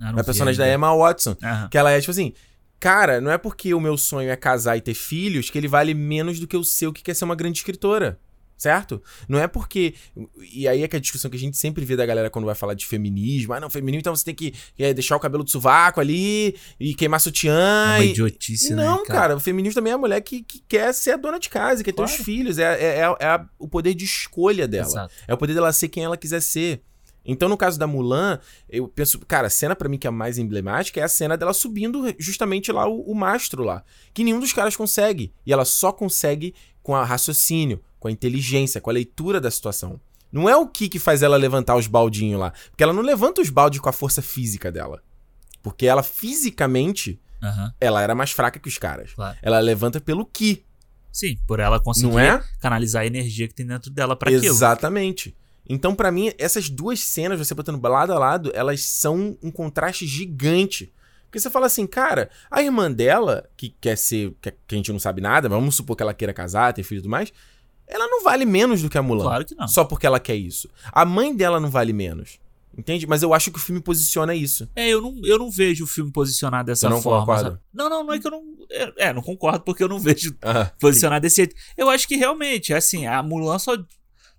Ah, 0.00 0.10
A 0.10 0.24
personagem 0.24 0.58
da. 0.58 0.68
Emma 0.72 0.92
Watson. 0.96 1.36
Aham. 1.40 1.68
Que 1.68 1.78
ela 1.78 1.92
é 1.92 2.00
tipo 2.00 2.10
assim, 2.10 2.32
cara, 2.80 3.20
não 3.20 3.30
é 3.30 3.38
porque 3.38 3.72
o 3.72 3.80
meu 3.80 3.96
sonho 3.96 4.28
é 4.28 4.34
casar 4.34 4.76
e 4.76 4.80
ter 4.80 4.94
filhos 4.94 5.48
que 5.48 5.56
ele 5.56 5.68
vale 5.68 5.94
menos 5.94 6.40
do 6.40 6.46
que 6.48 6.56
o 6.56 6.64
seu 6.64 6.92
que 6.92 7.04
quer 7.04 7.14
ser 7.14 7.24
uma 7.24 7.36
grande 7.36 7.58
escritora. 7.58 8.18
Certo? 8.62 9.02
Não 9.28 9.40
é 9.40 9.48
porque. 9.48 9.92
E 10.52 10.68
aí 10.68 10.84
é 10.84 10.86
que 10.88 10.94
a 10.94 11.00
discussão 11.00 11.28
que 11.28 11.36
a 11.36 11.40
gente 11.40 11.56
sempre 11.56 11.84
vê 11.84 11.96
da 11.96 12.06
galera 12.06 12.30
quando 12.30 12.44
vai 12.44 12.54
falar 12.54 12.74
de 12.74 12.86
feminismo. 12.86 13.52
Ah, 13.52 13.58
não, 13.58 13.68
feminismo, 13.68 13.98
então 13.98 14.14
você 14.14 14.24
tem 14.24 14.36
que 14.36 14.54
é, 14.78 14.94
deixar 14.94 15.16
o 15.16 15.18
cabelo 15.18 15.42
do 15.42 15.50
sovaco 15.50 15.98
ali 16.00 16.54
e 16.78 16.94
queimar 16.94 17.16
É 17.16 17.20
sutiã. 17.20 17.52
uma 17.96 18.04
e- 18.04 18.10
idiotice, 18.10 18.72
né? 18.72 18.84
não, 18.84 19.04
cara? 19.04 19.34
o 19.34 19.40
feminismo 19.40 19.74
também 19.74 19.90
é 19.90 19.94
a 19.96 19.98
mulher 19.98 20.20
que, 20.20 20.44
que 20.44 20.60
quer 20.68 20.94
ser 20.94 21.10
a 21.10 21.16
dona 21.16 21.40
de 21.40 21.48
casa, 21.48 21.82
quer 21.82 21.90
ter 21.92 22.02
os 22.04 22.10
Claro. 22.12 22.24
filhos. 22.24 22.56
É, 22.60 22.62
é, 22.80 22.98
é, 23.00 23.16
é 23.18 23.26
a- 23.26 23.44
o 23.58 23.66
poder 23.66 23.94
de 23.94 24.04
escolha 24.04 24.68
dela. 24.68 24.86
Exato. 24.86 25.12
É 25.26 25.34
o 25.34 25.36
poder 25.36 25.54
dela 25.54 25.72
ser 25.72 25.88
quem 25.88 26.04
ela 26.04 26.16
quiser 26.16 26.40
ser. 26.40 26.82
Então, 27.24 27.48
no 27.48 27.56
caso 27.56 27.78
da 27.78 27.86
Mulan, 27.86 28.38
eu 28.68 28.88
penso, 28.88 29.18
cara, 29.20 29.46
a 29.46 29.50
cena 29.50 29.76
pra 29.76 29.88
mim 29.88 29.96
que 29.96 30.06
é 30.06 30.10
a 30.10 30.12
mais 30.12 30.38
emblemática 30.38 31.00
é 31.00 31.04
a 31.04 31.08
cena 31.08 31.36
dela 31.36 31.52
subindo 31.52 32.12
justamente 32.18 32.70
lá 32.72 32.88
o, 32.88 33.00
o 33.02 33.14
mastro 33.14 33.62
lá. 33.64 33.84
Que 34.12 34.22
nenhum 34.24 34.40
dos 34.40 34.52
caras 34.52 34.74
consegue. 34.76 35.32
E 35.46 35.52
ela 35.52 35.64
só 35.64 35.92
consegue 35.92 36.52
com 36.82 36.94
a 36.94 37.04
raciocínio, 37.04 37.80
com 37.98 38.08
a 38.08 38.10
inteligência, 38.12 38.80
com 38.80 38.90
a 38.90 38.92
leitura 38.92 39.40
da 39.40 39.50
situação. 39.50 40.00
Não 40.30 40.48
é 40.48 40.56
o 40.56 40.66
que 40.66 40.88
que 40.88 40.98
faz 40.98 41.22
ela 41.22 41.36
levantar 41.36 41.76
os 41.76 41.86
baldinhos 41.86 42.40
lá. 42.40 42.52
Porque 42.70 42.82
ela 42.82 42.92
não 42.92 43.02
levanta 43.02 43.40
os 43.42 43.50
baldes 43.50 43.80
com 43.80 43.88
a 43.88 43.92
força 43.92 44.22
física 44.22 44.72
dela. 44.72 45.02
Porque 45.62 45.86
ela, 45.86 46.02
fisicamente, 46.02 47.20
Aham, 47.42 47.72
ela 47.80 48.02
era 48.02 48.14
mais 48.14 48.32
fraca 48.32 48.58
que 48.58 48.68
os 48.68 48.78
caras. 48.78 49.12
claro. 49.14 49.36
Ela 49.42 49.58
levanta 49.60 50.00
pelo 50.00 50.24
ki, 50.24 50.64
Sim, 51.12 51.36
por 51.46 51.60
ela 51.60 51.78
conseguir 51.78 52.18
é? 52.18 52.42
canalizar 52.58 53.02
a 53.02 53.06
energia 53.06 53.46
que 53.46 53.54
tem 53.54 53.66
dentro 53.66 53.90
dela 53.90 54.16
pra 54.16 54.30
aquilo. 54.30 54.46
Exatamente. 54.46 55.36
Então, 55.68 55.94
pra 55.94 56.10
mim, 56.10 56.32
essas 56.38 56.70
duas 56.70 57.00
cenas, 57.00 57.38
você 57.38 57.54
botando 57.54 57.80
lado 57.86 58.12
a 58.12 58.18
lado, 58.18 58.50
elas 58.54 58.80
são 58.82 59.36
um 59.42 59.50
contraste 59.50 60.06
gigante. 60.06 60.92
Porque 61.32 61.40
você 61.40 61.48
fala 61.48 61.64
assim, 61.64 61.86
cara, 61.86 62.28
a 62.50 62.62
irmã 62.62 62.92
dela, 62.92 63.48
que 63.56 63.74
quer 63.80 63.96
ser. 63.96 64.34
que, 64.42 64.50
a 64.50 64.74
gente 64.74 64.92
não 64.92 64.98
sabe 64.98 65.22
nada, 65.22 65.48
vamos 65.48 65.74
supor 65.74 65.96
que 65.96 66.02
ela 66.02 66.12
queira 66.12 66.34
casar, 66.34 66.74
ter 66.74 66.82
filho 66.82 66.98
e 66.98 67.00
tudo 67.00 67.10
mais, 67.10 67.32
ela 67.86 68.06
não 68.06 68.22
vale 68.22 68.44
menos 68.44 68.82
do 68.82 68.90
que 68.90 68.98
a 68.98 69.02
Mulan. 69.02 69.24
Claro 69.24 69.44
que 69.46 69.54
não. 69.54 69.66
Só 69.66 69.82
porque 69.82 70.06
ela 70.06 70.20
quer 70.20 70.36
isso. 70.36 70.68
A 70.92 71.06
mãe 71.06 71.34
dela 71.34 71.58
não 71.58 71.70
vale 71.70 71.94
menos. 71.94 72.38
Entende? 72.76 73.06
Mas 73.06 73.22
eu 73.22 73.32
acho 73.32 73.50
que 73.50 73.56
o 73.56 73.60
filme 73.62 73.80
posiciona 73.80 74.34
isso. 74.34 74.68
É, 74.76 74.90
eu 74.90 75.00
não, 75.00 75.18
eu 75.24 75.38
não 75.38 75.50
vejo 75.50 75.84
o 75.84 75.86
filme 75.86 76.12
posicionado 76.12 76.66
dessa 76.66 76.86
Você 76.86 76.94
não 76.94 77.00
forma. 77.00 77.20
concorda? 77.20 77.42
sabe? 77.44 77.58
Não, 77.72 77.88
não, 77.88 78.04
não 78.04 78.12
é 78.12 78.18
que 78.18 78.26
eu 78.26 78.30
não. 78.30 78.42
É, 78.70 78.92
é, 79.08 79.12
não 79.14 79.22
concordo 79.22 79.60
porque 79.64 79.82
eu 79.82 79.88
não 79.88 79.98
vejo 80.00 80.36
Ah, 80.42 80.70
posicionado 80.78 81.22
desse 81.22 81.36
jeito. 81.36 81.56
Eu 81.78 81.88
acho 81.88 82.06
que 82.06 82.16
realmente, 82.16 82.74
assim, 82.74 83.06
a 83.06 83.22
Mulan 83.22 83.58
só. 83.58 83.72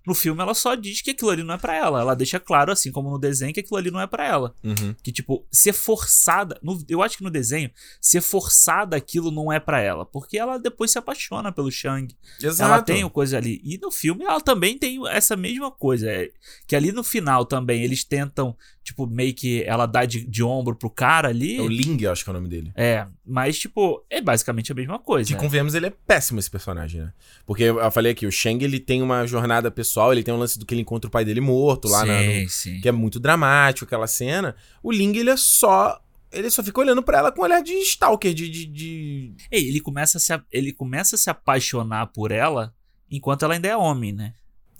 No 0.06 0.14
filme, 0.14 0.42
ela 0.42 0.52
só 0.54 0.74
diz 0.74 1.00
que 1.00 1.12
aquilo 1.12 1.30
ali 1.30 1.42
não 1.42 1.54
é 1.54 1.58
pra 1.58 1.74
ela. 1.74 2.00
Ela 2.00 2.14
deixa 2.14 2.38
claro, 2.38 2.70
assim 2.70 2.92
como 2.92 3.10
no 3.10 3.18
desenho, 3.18 3.54
que 3.54 3.60
aquilo 3.60 3.76
ali 3.78 3.90
não 3.90 4.00
é 4.00 4.06
pra 4.06 4.26
ela. 4.26 4.54
uhum. 4.62 4.94
Que, 5.02 5.10
tipo, 5.10 5.46
ser 5.50 5.72
forçada. 5.72 6.58
no- 6.62 6.82
eu 6.88 7.02
acho 7.02 7.16
que 7.16 7.24
no 7.24 7.30
desenho, 7.30 7.70
ser 8.00 8.20
forçada 8.20 8.96
aquilo 8.96 9.30
não 9.30 9.52
é 9.52 9.58
pra 9.58 9.80
ela. 9.80 10.04
Porque 10.04 10.36
ela 10.38 10.58
depois 10.58 10.90
se 10.90 10.98
apaixona 10.98 11.50
pelo 11.52 11.70
Shang. 11.70 12.14
Exato. 12.42 12.70
Ela 12.70 12.82
tem 12.82 13.04
o 13.04 13.10
coisa 13.10 13.36
ali. 13.38 13.60
E 13.64 13.78
no 13.78 13.90
filme 13.90 14.24
ela 14.24 14.40
também 14.40 14.76
tem 14.78 15.00
essa 15.08 15.36
mesma 15.36 15.70
coisa. 15.70 16.10
é, 16.10 16.28
que 16.66 16.76
ali 16.76 16.92
no 16.92 17.02
final 17.04 17.44
também 17.46 17.82
eles 17.82 18.04
tentam, 18.04 18.56
tipo, 18.84 19.06
meio 19.06 19.34
que 19.34 19.62
ela 19.64 19.86
dá 19.86 20.04
de, 20.04 20.24
de 20.24 20.42
ombro 20.44 20.76
pro 20.76 20.90
cara 20.90 21.30
ali. 21.30 21.56
É 21.56 21.60
o 21.62 21.66
Ling, 21.66 21.96
eu 22.02 22.12
acho 22.12 22.22
que 22.22 22.30
é 22.30 22.32
o 22.32 22.34
nome 22.34 22.48
dele. 22.48 22.70
É, 22.76 23.06
mas, 23.26 23.58
tipo, 23.58 24.04
é 24.10 24.20
basicamente 24.20 24.70
a 24.70 24.74
mesma 24.74 24.98
coisa. 24.98 25.26
Que 25.32 25.40
convenhamos, 25.40 25.74
ele 25.74 25.86
é 25.86 25.90
péssimo 25.90 26.38
esse 26.38 26.50
personagem, 26.50 27.00
né? 27.00 27.12
Porque 27.46 27.62
eu 27.64 27.90
falei 27.90 28.12
aqui, 28.12 28.26
o 28.26 28.30
Shang, 28.30 28.62
ele 28.62 28.78
tem 28.78 29.00
uma 29.02 29.26
jornada 29.26 29.70
pessoal, 29.70 30.12
ele 30.12 30.22
tem 30.22 30.32
um 30.34 30.36
lance 30.38 30.58
do 30.58 30.66
que 30.66 30.74
ele 30.74 30.82
encontra 30.82 31.08
o 31.08 31.10
pai 31.10 31.24
dele 31.24 31.40
morto 31.40 31.88
lá, 31.88 32.02
sim, 32.02 32.06
na, 32.06 32.42
no- 32.42 32.48
sim. 32.50 32.80
que 32.80 32.88
é 32.88 32.92
muito 32.92 33.18
dramático 33.18 33.86
aquela 33.86 34.06
cena. 34.06 34.54
O 34.82 34.92
Ling, 34.92 35.16
ele 35.16 35.30
é 35.30 35.36
só... 35.36 35.98
Ele 36.30 36.50
só 36.50 36.62
fica 36.62 36.80
olhando 36.80 37.02
pra 37.02 37.18
ela 37.18 37.32
com 37.32 37.40
um 37.40 37.44
olhar 37.44 37.62
de 37.62 37.72
stalker, 37.72 38.34
de... 38.34 38.48
de, 38.50 38.66
de- 38.66 39.34
Ei, 39.50 39.68
ele 39.68 39.80
começa, 39.80 40.18
a 40.18 40.20
se, 40.20 40.32
ele 40.52 40.72
começa 40.72 41.16
a 41.16 41.18
se 41.18 41.30
apaixonar 41.30 42.08
por 42.08 42.30
ela 42.30 42.74
enquanto 43.10 43.44
ela 43.44 43.54
ainda 43.54 43.68
é 43.68 43.76
homem, 43.76 44.12
né? 44.12 44.34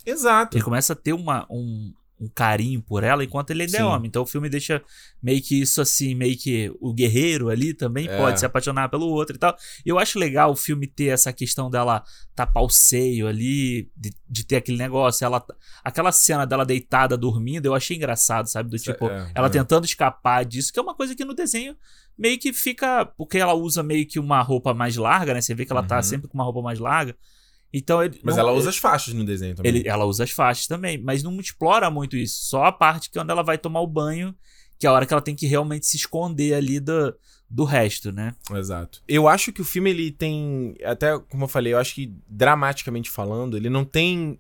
Exato. 0.05 0.57
Ele 0.57 0.64
começa 0.64 0.92
a 0.92 0.96
ter 0.96 1.12
uma, 1.14 1.46
um, 1.48 1.94
um 2.25 2.29
carinho 2.35 2.81
por 2.83 3.05
ela 3.05 3.22
enquanto 3.25 3.51
ele 3.51 3.62
ainda 3.62 3.77
é 3.77 3.81
Sim. 3.81 3.87
homem. 3.87 4.09
Então 4.09 4.22
o 4.22 4.27
filme 4.27 4.49
deixa 4.49 4.83
meio 5.22 5.43
que 5.43 5.61
isso 5.61 5.81
assim, 5.81 6.14
meio 6.14 6.37
que 6.37 6.72
o 6.81 6.93
guerreiro 6.93 7.49
ali 7.49 7.75
também 7.75 8.09
É. 8.09 8.16
pode 8.16 8.41
se 8.41 8.47
apaixonar 8.47 8.89
pelo 8.89 9.07
outro 9.07 9.37
e 9.37 9.39
tal. 9.39 9.57
Eu 9.85 9.99
acho 9.99 10.18
legal 10.18 10.51
o 10.51 10.57
filme 10.57 10.87
ter 10.87 11.07
essa 11.07 11.33
questão 11.33 11.70
dela 11.70 12.03
tapar 12.35 12.62
o 12.62 12.68
seio 12.68 13.29
ali, 13.29 13.91
de, 13.97 14.12
de 14.29 14.45
ter 14.45 14.57
aquele 14.57 14.77
negócio. 14.79 15.25
Ela, 15.25 15.45
aquela 15.85 16.11
cena 16.12 16.45
dela 16.47 16.64
deitada 16.64 17.16
dormindo, 17.16 17.66
eu 17.66 17.75
achei 17.75 17.97
engraçado, 17.97 18.47
sabe? 18.49 18.70
Do 18.70 18.79
tipo, 18.79 19.07
é, 19.09 19.31
ela 19.35 19.47
é. 19.47 19.51
tentando 19.51 19.85
escapar 19.85 20.45
disso, 20.45 20.72
que 20.72 20.79
é 20.79 20.83
uma 20.83 20.95
coisa 20.95 21.14
que 21.14 21.25
no 21.25 21.35
desenho 21.35 21.77
meio 22.18 22.39
que 22.39 22.53
fica. 22.53 23.05
Porque 23.05 23.39
ela 23.39 23.55
usa 23.55 23.83
meio 23.83 24.07
que 24.07 24.18
uma 24.18 24.41
roupa 24.43 24.72
mais 24.75 24.97
larga, 24.97 25.35
né? 25.35 25.41
Você 25.41 25.55
vê 25.55 25.64
que 25.64 25.72
ela 25.72 25.83
tá 25.83 25.97
Uhum. 25.97 26.03
sempre 26.03 26.29
com 26.29 26.35
uma 26.35 26.45
roupa 26.45 26.62
mais 26.62 26.79
larga. 26.79 27.16
Então 27.77 28.03
ele. 28.03 28.20
Mas 28.22 28.37
não- 28.37 28.45
ela 28.45 28.53
usa 28.53 28.70
as 28.70 28.77
faixas 28.77 29.12
no 29.14 29.25
desenho 29.25 29.57
também. 29.57 29.75
ele, 29.75 29.89
ela 29.89 30.05
usa 30.05 30.22
as 30.22 30.31
faixas 30.31 30.66
também, 30.68 30.97
mas 30.97 31.22
não 31.22 31.39
explora 31.41 31.91
muito 31.91 32.16
isso. 32.16 32.45
Só 32.45 32.64
a 32.64 32.72
parte 32.72 33.11
que 33.11 33.18
quando 33.18 33.31
ela 33.31 33.43
vai 33.43 33.59
tomar 33.59 33.81
o 33.81 33.87
banho, 33.87 34.35
que 34.79 34.87
é 34.87 34.89
a 34.89 34.93
hora 34.93 35.05
que 35.05 35.12
ela 35.12 35.20
tem 35.22 35.35
que 35.35 35.47
realmente 35.47 35.87
se 35.87 35.97
esconder 35.97 36.55
ali 36.55 36.79
do, 36.79 37.14
do 37.51 37.64
resto, 37.64 38.12
né? 38.12 38.35
Exato. 38.53 39.03
Eu 39.09 39.27
acho 39.29 39.53
que 39.53 39.61
o 39.61 39.64
filme, 39.64 39.91
ele 39.91 40.11
tem... 40.12 40.75
Até, 40.85 41.18
como 41.18 41.45
eu 41.45 41.49
falei, 41.49 41.72
eu 41.72 41.79
acho 41.79 41.95
que, 41.95 42.12
dramaticamente 42.29 43.11
falando, 43.11 43.57
ele 43.57 43.68
não 43.68 43.85
tem 43.85 44.39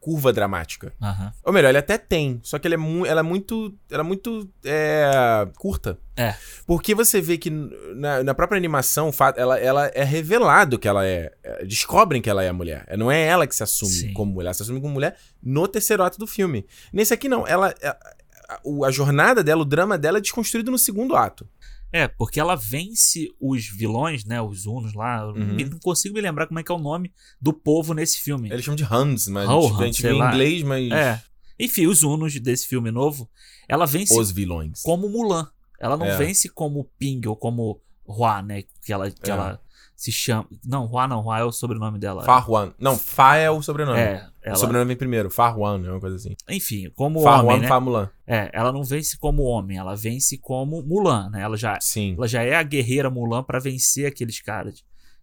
curva 0.00 0.32
dramática. 0.32 0.92
Aham. 1.00 1.32
Ou 1.44 1.52
melhor, 1.52 1.68
ele 1.68 1.78
até 1.78 1.98
tem, 1.98 2.40
só 2.42 2.58
que 2.58 2.66
ele 2.66 2.74
é 2.74 2.78
mu 2.78 3.04
ela 3.04 3.20
é 3.20 3.22
muito, 3.22 3.74
ela 3.90 4.02
é 4.02 4.06
muito 4.06 4.48
é, 4.64 5.10
curta. 5.58 5.98
É. 6.16 6.34
Porque 6.66 6.94
você 6.94 7.20
vê 7.20 7.36
que 7.38 7.50
na, 7.50 8.22
na 8.24 8.34
própria 8.34 8.56
animação, 8.56 9.10
ela, 9.36 9.58
ela 9.58 9.86
é 9.94 10.02
revelado 10.02 10.78
que 10.78 10.88
ela 10.88 11.06
é, 11.06 11.30
é, 11.44 11.64
Descobrem 11.64 12.20
que 12.22 12.30
ela 12.30 12.42
é 12.42 12.48
a 12.48 12.52
mulher. 12.52 12.84
É, 12.86 12.96
Não 12.96 13.10
é 13.12 13.20
ela 13.22 13.46
que 13.46 13.54
se 13.54 13.62
assume 13.62 13.92
Sim. 13.92 14.12
como 14.14 14.32
mulher, 14.32 14.48
ela 14.48 14.54
se 14.54 14.62
assume 14.62 14.80
como 14.80 14.94
mulher 14.94 15.16
no 15.42 15.68
terceiro 15.68 16.02
ato 16.02 16.18
do 16.18 16.26
filme. 16.26 16.66
Nesse 16.92 17.12
aqui, 17.14 17.28
não. 17.28 17.46
Ela. 17.46 17.74
A, 17.82 17.88
a- 17.90 18.60
o- 18.64 18.84
a 18.84 18.90
jornada 18.90 19.44
dela, 19.44 19.62
o 19.62 19.64
drama 19.64 19.96
dela 19.96 20.18
é 20.18 20.20
desconstruído 20.20 20.72
no 20.72 20.78
segundo 20.78 21.14
ato. 21.14 21.46
É, 21.92 22.06
porque 22.06 22.38
ela 22.38 22.54
vence 22.54 23.28
os 23.40 23.66
vilões, 23.66 24.24
né? 24.24 24.40
Os 24.40 24.64
Unos 24.66 24.94
lá. 24.94 25.20
Eu 25.22 25.28
Uhum. 25.34 25.56
Não 25.70 25.78
consigo 25.80 26.14
me 26.14 26.20
lembrar 26.20 26.46
como 26.46 26.60
é 26.60 26.62
que 26.62 26.70
é 26.70 26.74
o 26.74 26.78
nome 26.78 27.12
do 27.40 27.52
povo 27.52 27.92
nesse 27.94 28.18
filme. 28.18 28.48
Eles 28.50 28.64
chamam 28.64 28.76
de 28.76 28.84
Huns, 28.84 29.26
mas 29.28 29.48
Oh, 29.48 29.68
tipo, 29.68 29.82
a 29.82 29.86
gente 29.86 30.02
vê 30.02 30.12
em 30.12 30.18
inglês, 30.20 30.62
mas. 30.62 30.90
É. 30.92 31.22
Enfim, 31.58 31.86
os 31.86 32.02
Unos 32.02 32.38
desse 32.40 32.66
filme 32.66 32.90
novo, 32.90 33.28
ela 33.68 33.86
vence 33.86 34.18
Os 34.18 34.30
vilões. 34.30 34.80
como 34.82 35.08
Mulan. 35.08 35.48
Ela 35.80 35.96
não 35.96 36.06
É. 36.06 36.16
vence 36.16 36.48
como 36.48 36.84
Ping 36.98 37.20
ou 37.26 37.34
como 37.36 37.80
Hua, 38.06 38.40
né? 38.42 38.62
Que 38.84 38.92
ela, 38.92 39.10
que 39.10 39.30
É. 39.30 39.32
ela 39.34 39.60
se 40.00 40.10
chama. 40.10 40.46
Não, 40.64 40.86
Hua 40.86 41.06
não, 41.06 41.20
Hua 41.22 41.40
é 41.40 41.44
o 41.44 41.52
sobrenome 41.52 41.98
dela. 41.98 42.22
Farwan. 42.24 42.70
Não, 42.78 42.96
Fa 42.96 43.36
é 43.36 43.50
o 43.50 43.60
sobrenome. 43.60 43.98
É, 43.98 44.26
ela, 44.42 44.56
O 44.56 44.58
sobrenome 44.58 44.88
vem 44.88 44.96
primeiro. 44.96 45.28
Farwan, 45.30 45.84
é 45.84 45.90
uma 45.90 46.00
coisa 46.00 46.16
assim. 46.16 46.34
enfim, 46.48 46.90
como 46.96 47.20
Farwan, 47.20 47.44
homem, 47.48 47.60
né? 47.60 47.68
Famulan. 47.68 48.10
É, 48.26 48.48
ela 48.54 48.72
não 48.72 48.82
vence 48.82 49.18
como 49.18 49.42
homem, 49.42 49.76
ela 49.76 49.94
vence 49.94 50.38
como 50.38 50.82
Mulan, 50.82 51.28
né? 51.28 51.42
Ela 51.42 51.54
já, 51.58 51.78
Sim. 51.82 52.14
ela 52.16 52.26
já 52.26 52.42
é 52.42 52.54
a 52.54 52.62
guerreira 52.62 53.10
Mulan 53.10 53.42
pra 53.42 53.58
vencer 53.58 54.06
aqueles 54.06 54.40
caras. 54.40 54.82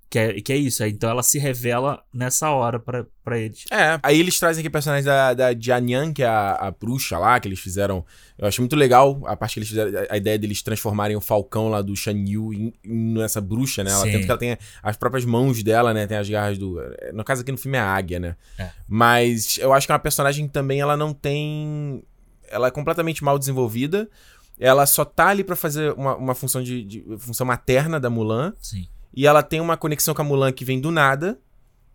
Que 0.10 0.20
é, 0.20 0.34
que 0.42 0.54
é 0.54 0.56
isso, 0.56 0.82
aí, 0.84 0.92
então 0.92 1.10
ela 1.10 1.22
se 1.22 1.38
revela 1.38 2.02
nessa 2.14 2.50
hora 2.50 2.80
pra, 2.80 3.06
pra 3.26 3.38
eles. 3.38 3.66
É, 3.70 4.00
aí 4.02 4.18
eles 4.18 4.40
trazem 4.40 4.62
aqui 4.62 4.70
personagens 4.70 5.04
da, 5.06 5.34
da 5.34 5.54
Jianyan, 5.54 6.14
que 6.14 6.24
é 6.24 6.28
a, 6.28 6.52
a 6.54 6.72
bruxa 6.72 7.18
lá, 7.18 7.38
que 7.42 7.48
eles 7.50 7.60
fizeram. 7.60 8.06
Eu 8.38 8.48
achei 8.48 8.62
muito 8.62 8.78
legal 8.78 9.22
a 9.26 9.36
parte 9.36 9.56
que 9.56 9.60
eles 9.60 9.68
fizeram, 9.68 9.92
a, 10.10 10.14
a 10.14 10.18
ideia 10.18 10.40
deles 10.40 10.62
transformarem 10.62 11.18
o 11.18 11.20
falcão 11.20 11.68
lá 11.68 11.82
do 11.82 11.94
Shan 11.94 12.24
Yu 12.26 12.54
em, 12.54 12.74
em- 12.86 13.14
nessa 13.16 13.42
bruxa, 13.42 13.84
né? 13.84 13.92
Ela, 13.92 14.04
Sim. 14.06 14.12
tanto 14.14 14.24
que 14.26 14.32
ela 14.32 14.40
tem 14.40 14.58
as 14.82 14.96
próprias 14.96 15.26
mãos 15.26 15.62
dela, 15.62 15.94
né? 15.94 16.08
Tem 16.08 16.16
as 16.18 16.30
garras 16.30 16.58
do. 16.58 16.78
No 17.14 17.26
caso 17.26 17.42
aqui 17.42 17.52
no 17.52 17.58
filme 17.58 17.78
é 17.78 17.82
a 17.82 17.94
águia, 17.94 18.18
né? 18.18 18.38
É. 18.58 18.70
Mas 18.88 19.58
eu 19.58 19.74
acho 19.74 19.86
que 19.86 19.92
é 19.92 19.96
uma 19.96 20.00
personagem 20.00 20.48
que 20.48 20.54
também 20.54 20.80
ela 20.80 20.96
não 20.96 21.14
tem. 21.14 22.02
Ela 22.50 22.70
é 22.70 22.72
completamente 22.72 23.26
mal 23.26 23.38
desenvolvida. 23.38 24.10
Ela 24.58 24.86
só 24.86 25.04
tá 25.04 25.28
ali 25.28 25.44
pra 25.44 25.56
fazer 25.58 25.92
uma, 25.94 26.16
uma 26.16 26.34
função 26.34 26.64
de, 26.64 26.82
de- 26.84 27.06
função 27.20 27.46
materna 27.46 28.00
da 28.00 28.10
Mulan. 28.10 28.54
Sim. 28.62 28.88
E 29.18 29.26
ela 29.26 29.42
tem 29.42 29.60
uma 29.60 29.76
conexão 29.76 30.14
com 30.14 30.22
a 30.22 30.26
Mulan 30.26 30.52
que 30.52 30.64
vem 30.64 30.80
do 30.80 30.92
nada. 30.92 31.40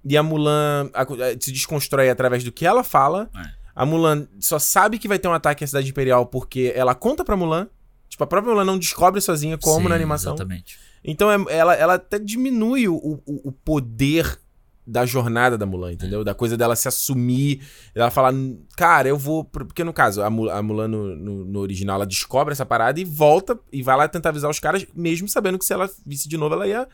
E 0.04 0.16
a 0.16 0.22
Mulan 0.24 0.90
a- 0.92 1.02
a- 1.02 1.06
se 1.40 1.52
desconstrói 1.52 2.10
através 2.10 2.42
do 2.42 2.50
que 2.50 2.66
ela 2.66 2.82
fala. 2.82 3.30
É. 3.36 3.62
A 3.76 3.86
Mulan 3.86 4.26
só 4.40 4.58
sabe 4.58 4.98
que 4.98 5.06
vai 5.06 5.18
ter 5.20 5.28
um 5.28 5.32
ataque 5.32 5.62
à 5.62 5.66
Cidade 5.66 5.88
Imperial 5.88 6.26
porque 6.26 6.72
ela 6.74 6.96
conta 6.96 7.24
pra 7.24 7.36
Mulan. 7.36 7.68
Tipo, 8.08 8.24
a 8.24 8.26
própria 8.26 8.52
Mulan 8.52 8.64
não 8.64 8.76
descobre 8.76 9.20
sozinha 9.20 9.56
como 9.56 9.82
Sim, 9.84 9.88
na 9.90 9.94
animação. 9.94 10.34
Exatamente. 10.34 10.76
Então 11.04 11.30
é- 11.30 11.56
ela, 11.56 11.74
ela 11.74 11.94
até 11.94 12.18
diminui 12.18 12.88
o, 12.88 12.96
o, 12.96 13.20
o 13.48 13.52
poder 13.52 14.38
da 14.84 15.06
jornada 15.06 15.56
da 15.56 15.64
Mulan, 15.64 15.92
entendeu? 15.92 16.24
Da 16.24 16.34
coisa 16.34 16.56
dela 16.56 16.74
se 16.74 16.88
assumir, 16.88 17.62
ela 17.94 18.10
falar, 18.10 18.34
cara, 18.76 19.08
eu 19.08 19.16
vou. 19.16 19.44
pro-" 19.44 19.64
Porque 19.64 19.84
no 19.84 19.92
caso, 19.92 20.20
a 20.22 20.28
Mulan 20.28 20.88
no, 20.88 21.14
no- 21.16 21.44
no 21.44 21.60
original, 21.60 21.94
ela 21.96 22.06
descobre 22.06 22.50
essa 22.50 22.66
parada 22.66 22.98
e 23.00 23.04
volta 23.04 23.56
e 23.72 23.80
vai 23.80 23.96
lá 23.96 24.08
tentar 24.08 24.30
avisar 24.30 24.50
os 24.50 24.58
caras, 24.58 24.84
mesmo 24.92 25.28
sabendo 25.28 25.56
que 25.56 25.64
se 25.64 25.72
ela 25.72 25.88
visse 26.04 26.28
de 26.28 26.36
novo, 26.36 26.54
ela 26.56 26.66
ia 26.66 26.88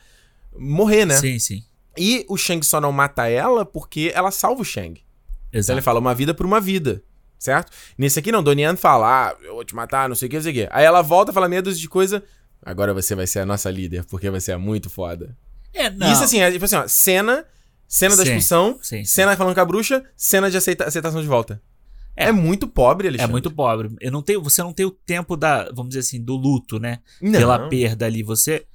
morrer, 0.58 1.04
né? 1.04 1.16
Sim, 1.16 1.38
sim. 1.38 1.62
E 1.96 2.24
o 2.28 2.36
Shang 2.36 2.64
só 2.64 2.80
não 2.80 2.92
mata 2.92 3.26
ela 3.28 3.64
porque 3.64 4.12
ela 4.14 4.30
salva 4.30 4.62
o 4.62 4.64
Shang. 4.64 4.90
Então 4.90 5.02
ele 5.52 5.58
Exato. 5.60 5.82
fala 5.82 5.98
uma 5.98 6.14
vida 6.14 6.32
por 6.34 6.44
uma 6.46 6.60
vida, 6.60 7.02
certo? 7.38 7.72
Nesse 7.96 8.18
aqui 8.18 8.30
não, 8.30 8.42
Donian 8.42 8.76
fala, 8.76 9.30
ah, 9.30 9.36
eu 9.42 9.54
vou 9.54 9.64
te 9.64 9.74
matar, 9.74 10.08
não 10.08 10.14
sei 10.14 10.26
o 10.26 10.30
que, 10.30 10.36
não 10.36 10.42
sei 10.42 10.52
o 10.52 10.54
que. 10.54 10.68
Aí 10.70 10.84
ela 10.84 11.02
volta, 11.02 11.32
fala 11.32 11.48
meia 11.48 11.62
dúzia 11.62 11.80
de 11.80 11.88
coisa, 11.88 12.22
agora 12.62 12.92
você 12.94 13.14
vai 13.14 13.26
ser 13.26 13.40
a 13.40 13.46
nossa 13.46 13.70
líder, 13.70 14.04
porque 14.04 14.28
você 14.30 14.52
é 14.52 14.56
muito 14.56 14.88
foda. 14.90 15.36
É, 15.72 15.90
não. 15.90 16.12
Isso 16.12 16.22
assim, 16.22 16.40
é 16.40 16.50
tipo 16.52 16.64
assim, 16.64 16.76
ó, 16.76 16.86
cena, 16.86 17.44
cena 17.86 18.14
da 18.16 18.22
Sim, 18.22 18.28
expulsão, 18.30 18.78
sim, 18.82 18.98
sim. 18.98 19.04
cena 19.04 19.36
falando 19.36 19.54
com 19.54 19.60
a 19.60 19.64
bruxa, 19.64 20.04
cena 20.16 20.50
de 20.50 20.56
aceita- 20.56 20.84
aceitação 20.84 21.20
de 21.22 21.26
volta. 21.26 21.60
É, 22.14 22.26
É. 22.28 22.32
muito 22.32 22.66
pobre, 22.68 23.06
É 23.06 23.10
Alexandre. 23.10 23.32
muito 23.32 23.50
pobre. 23.50 23.90
Eu 24.00 24.10
não 24.12 24.20
tenho, 24.22 24.42
você 24.42 24.60
não 24.62 24.72
tem 24.72 24.84
o 24.84 24.90
tempo 24.90 25.36
da, 25.36 25.64
vamos 25.72 25.88
dizer 25.90 26.00
assim, 26.00 26.20
do 26.22 26.34
luto, 26.36 26.78
né? 26.80 26.98
Não. 27.22 27.32
Pela 27.32 27.68
perda 27.68 28.06
ali. 28.06 28.22
Você. 28.24 28.66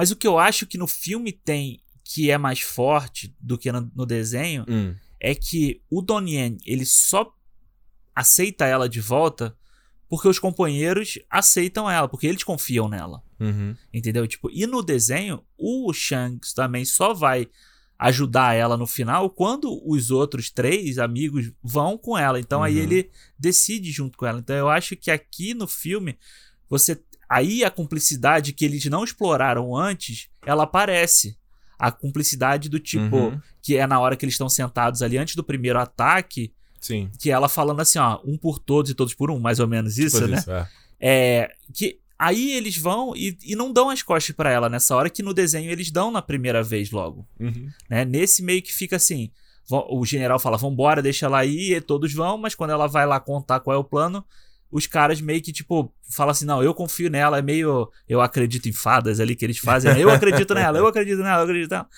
Mas 0.00 0.10
o 0.10 0.16
que 0.16 0.26
eu 0.26 0.38
acho 0.38 0.64
que 0.66 0.78
no 0.78 0.86
filme 0.86 1.30
tem 1.30 1.82
que 2.02 2.30
é 2.30 2.38
mais 2.38 2.60
forte 2.60 3.36
do 3.38 3.58
que 3.58 3.70
no, 3.70 3.92
no 3.94 4.06
desenho 4.06 4.64
Hum, 4.66 4.94
é 5.20 5.34
que 5.34 5.82
o 5.90 6.00
Donnie 6.00 6.56
ele 6.64 6.86
só 6.86 7.30
aceita 8.14 8.64
ela 8.64 8.88
de 8.88 8.98
volta 8.98 9.54
porque 10.08 10.26
os 10.26 10.38
companheiros 10.38 11.18
aceitam 11.28 11.88
ela, 11.90 12.08
porque 12.08 12.26
eles 12.26 12.42
confiam 12.42 12.88
nela. 12.88 13.22
uhum. 13.38 13.76
Entendeu? 13.92 14.26
Tipo, 14.26 14.50
e 14.50 14.66
no 14.66 14.82
desenho, 14.82 15.44
o 15.58 15.92
Shanks 15.92 16.54
também 16.54 16.86
só 16.86 17.12
vai 17.12 17.46
ajudar 17.98 18.54
ela 18.54 18.78
no 18.78 18.86
final 18.86 19.28
quando 19.28 19.80
os 19.86 20.10
outros 20.10 20.50
três 20.50 20.98
amigos 20.98 21.52
vão 21.62 21.98
com 21.98 22.16
ela. 22.16 22.40
Então 22.40 22.62
aí 22.62 22.76
Uhum. 22.78 22.82
ele 22.84 23.10
decide 23.38 23.90
junto 23.92 24.16
com 24.16 24.24
ela. 24.24 24.38
Então 24.38 24.56
eu 24.56 24.70
acho 24.70 24.96
que 24.96 25.10
aqui 25.10 25.52
no 25.52 25.68
filme, 25.68 26.18
você. 26.70 26.98
Aí 27.30 27.62
a 27.62 27.70
cumplicidade 27.70 28.52
que 28.52 28.64
eles 28.64 28.84
não 28.86 29.04
exploraram 29.04 29.76
antes, 29.76 30.28
ela 30.44 30.64
aparece. 30.64 31.38
A 31.78 31.90
cumplicidade 31.92 32.68
do 32.68 32.80
tipo, 32.80 33.16
Uhum. 33.16 33.40
que 33.62 33.76
é 33.76 33.86
na 33.86 34.00
hora 34.00 34.16
que 34.16 34.24
eles 34.24 34.34
estão 34.34 34.48
sentados 34.48 35.00
ali 35.00 35.16
antes 35.16 35.36
do 35.36 35.44
primeiro 35.44 35.78
ataque, 35.78 36.52
Sim. 36.80 37.08
que 37.20 37.30
ela 37.30 37.48
falando 37.48 37.80
assim, 37.80 37.98
ó, 38.00 38.18
um 38.24 38.36
por 38.36 38.58
todos 38.58 38.90
e 38.90 38.94
todos 38.94 39.14
por 39.14 39.30
um, 39.30 39.38
mais 39.38 39.60
ou 39.60 39.68
menos 39.68 39.96
isso, 39.96 40.16
Tipo 40.18 40.30
né? 40.32 40.38
isso, 40.38 40.50
é. 40.50 40.68
É, 41.00 41.50
que 41.72 41.98
aí 42.18 42.52
eles 42.52 42.76
vão 42.76 43.14
e, 43.16 43.38
e 43.44 43.54
não 43.56 43.72
dão 43.72 43.88
as 43.90 44.02
costas 44.02 44.34
pra 44.34 44.50
ela 44.50 44.68
nessa 44.68 44.94
hora 44.96 45.08
que 45.08 45.22
no 45.22 45.32
desenho 45.32 45.70
eles 45.70 45.90
dão 45.90 46.10
na 46.10 46.20
primeira 46.20 46.62
vez 46.62 46.90
logo, 46.90 47.26
Uhum. 47.38 47.70
né? 47.88 48.04
Nesse 48.04 48.42
meio 48.42 48.60
que 48.60 48.72
fica 48.74 48.96
assim, 48.96 49.30
o 49.70 50.04
general 50.04 50.38
fala, 50.40 50.58
vambora, 50.58 51.00
deixa 51.00 51.26
ela 51.26 51.38
aí, 51.38 51.74
e 51.74 51.80
todos 51.80 52.12
vão, 52.12 52.36
mas 52.36 52.54
quando 52.56 52.70
ela 52.70 52.88
vai 52.88 53.06
lá 53.06 53.20
contar 53.20 53.60
qual 53.60 53.74
é 53.76 53.78
o 53.78 53.84
plano, 53.84 54.22
os 54.70 54.86
caras 54.86 55.20
meio 55.20 55.42
que, 55.42 55.52
tipo, 55.52 55.92
falam 56.08 56.30
assim, 56.30 56.44
não, 56.44 56.62
eu 56.62 56.72
confio 56.74 57.10
nela, 57.10 57.38
é 57.38 57.42
meio, 57.42 57.90
eu 58.08 58.20
acredito 58.20 58.68
em 58.68 58.72
fadas 58.72 59.20
ali 59.20 59.34
que 59.34 59.44
eles 59.44 59.58
fazem, 59.58 59.92
né? 59.92 60.02
eu 60.02 60.10
acredito 60.10 60.54
nela, 60.54 60.78
eu 60.78 60.86
acredito 60.86 61.18
nela, 61.18 61.40
eu 61.40 61.44
acredito 61.44 61.70
nela. 61.70 61.88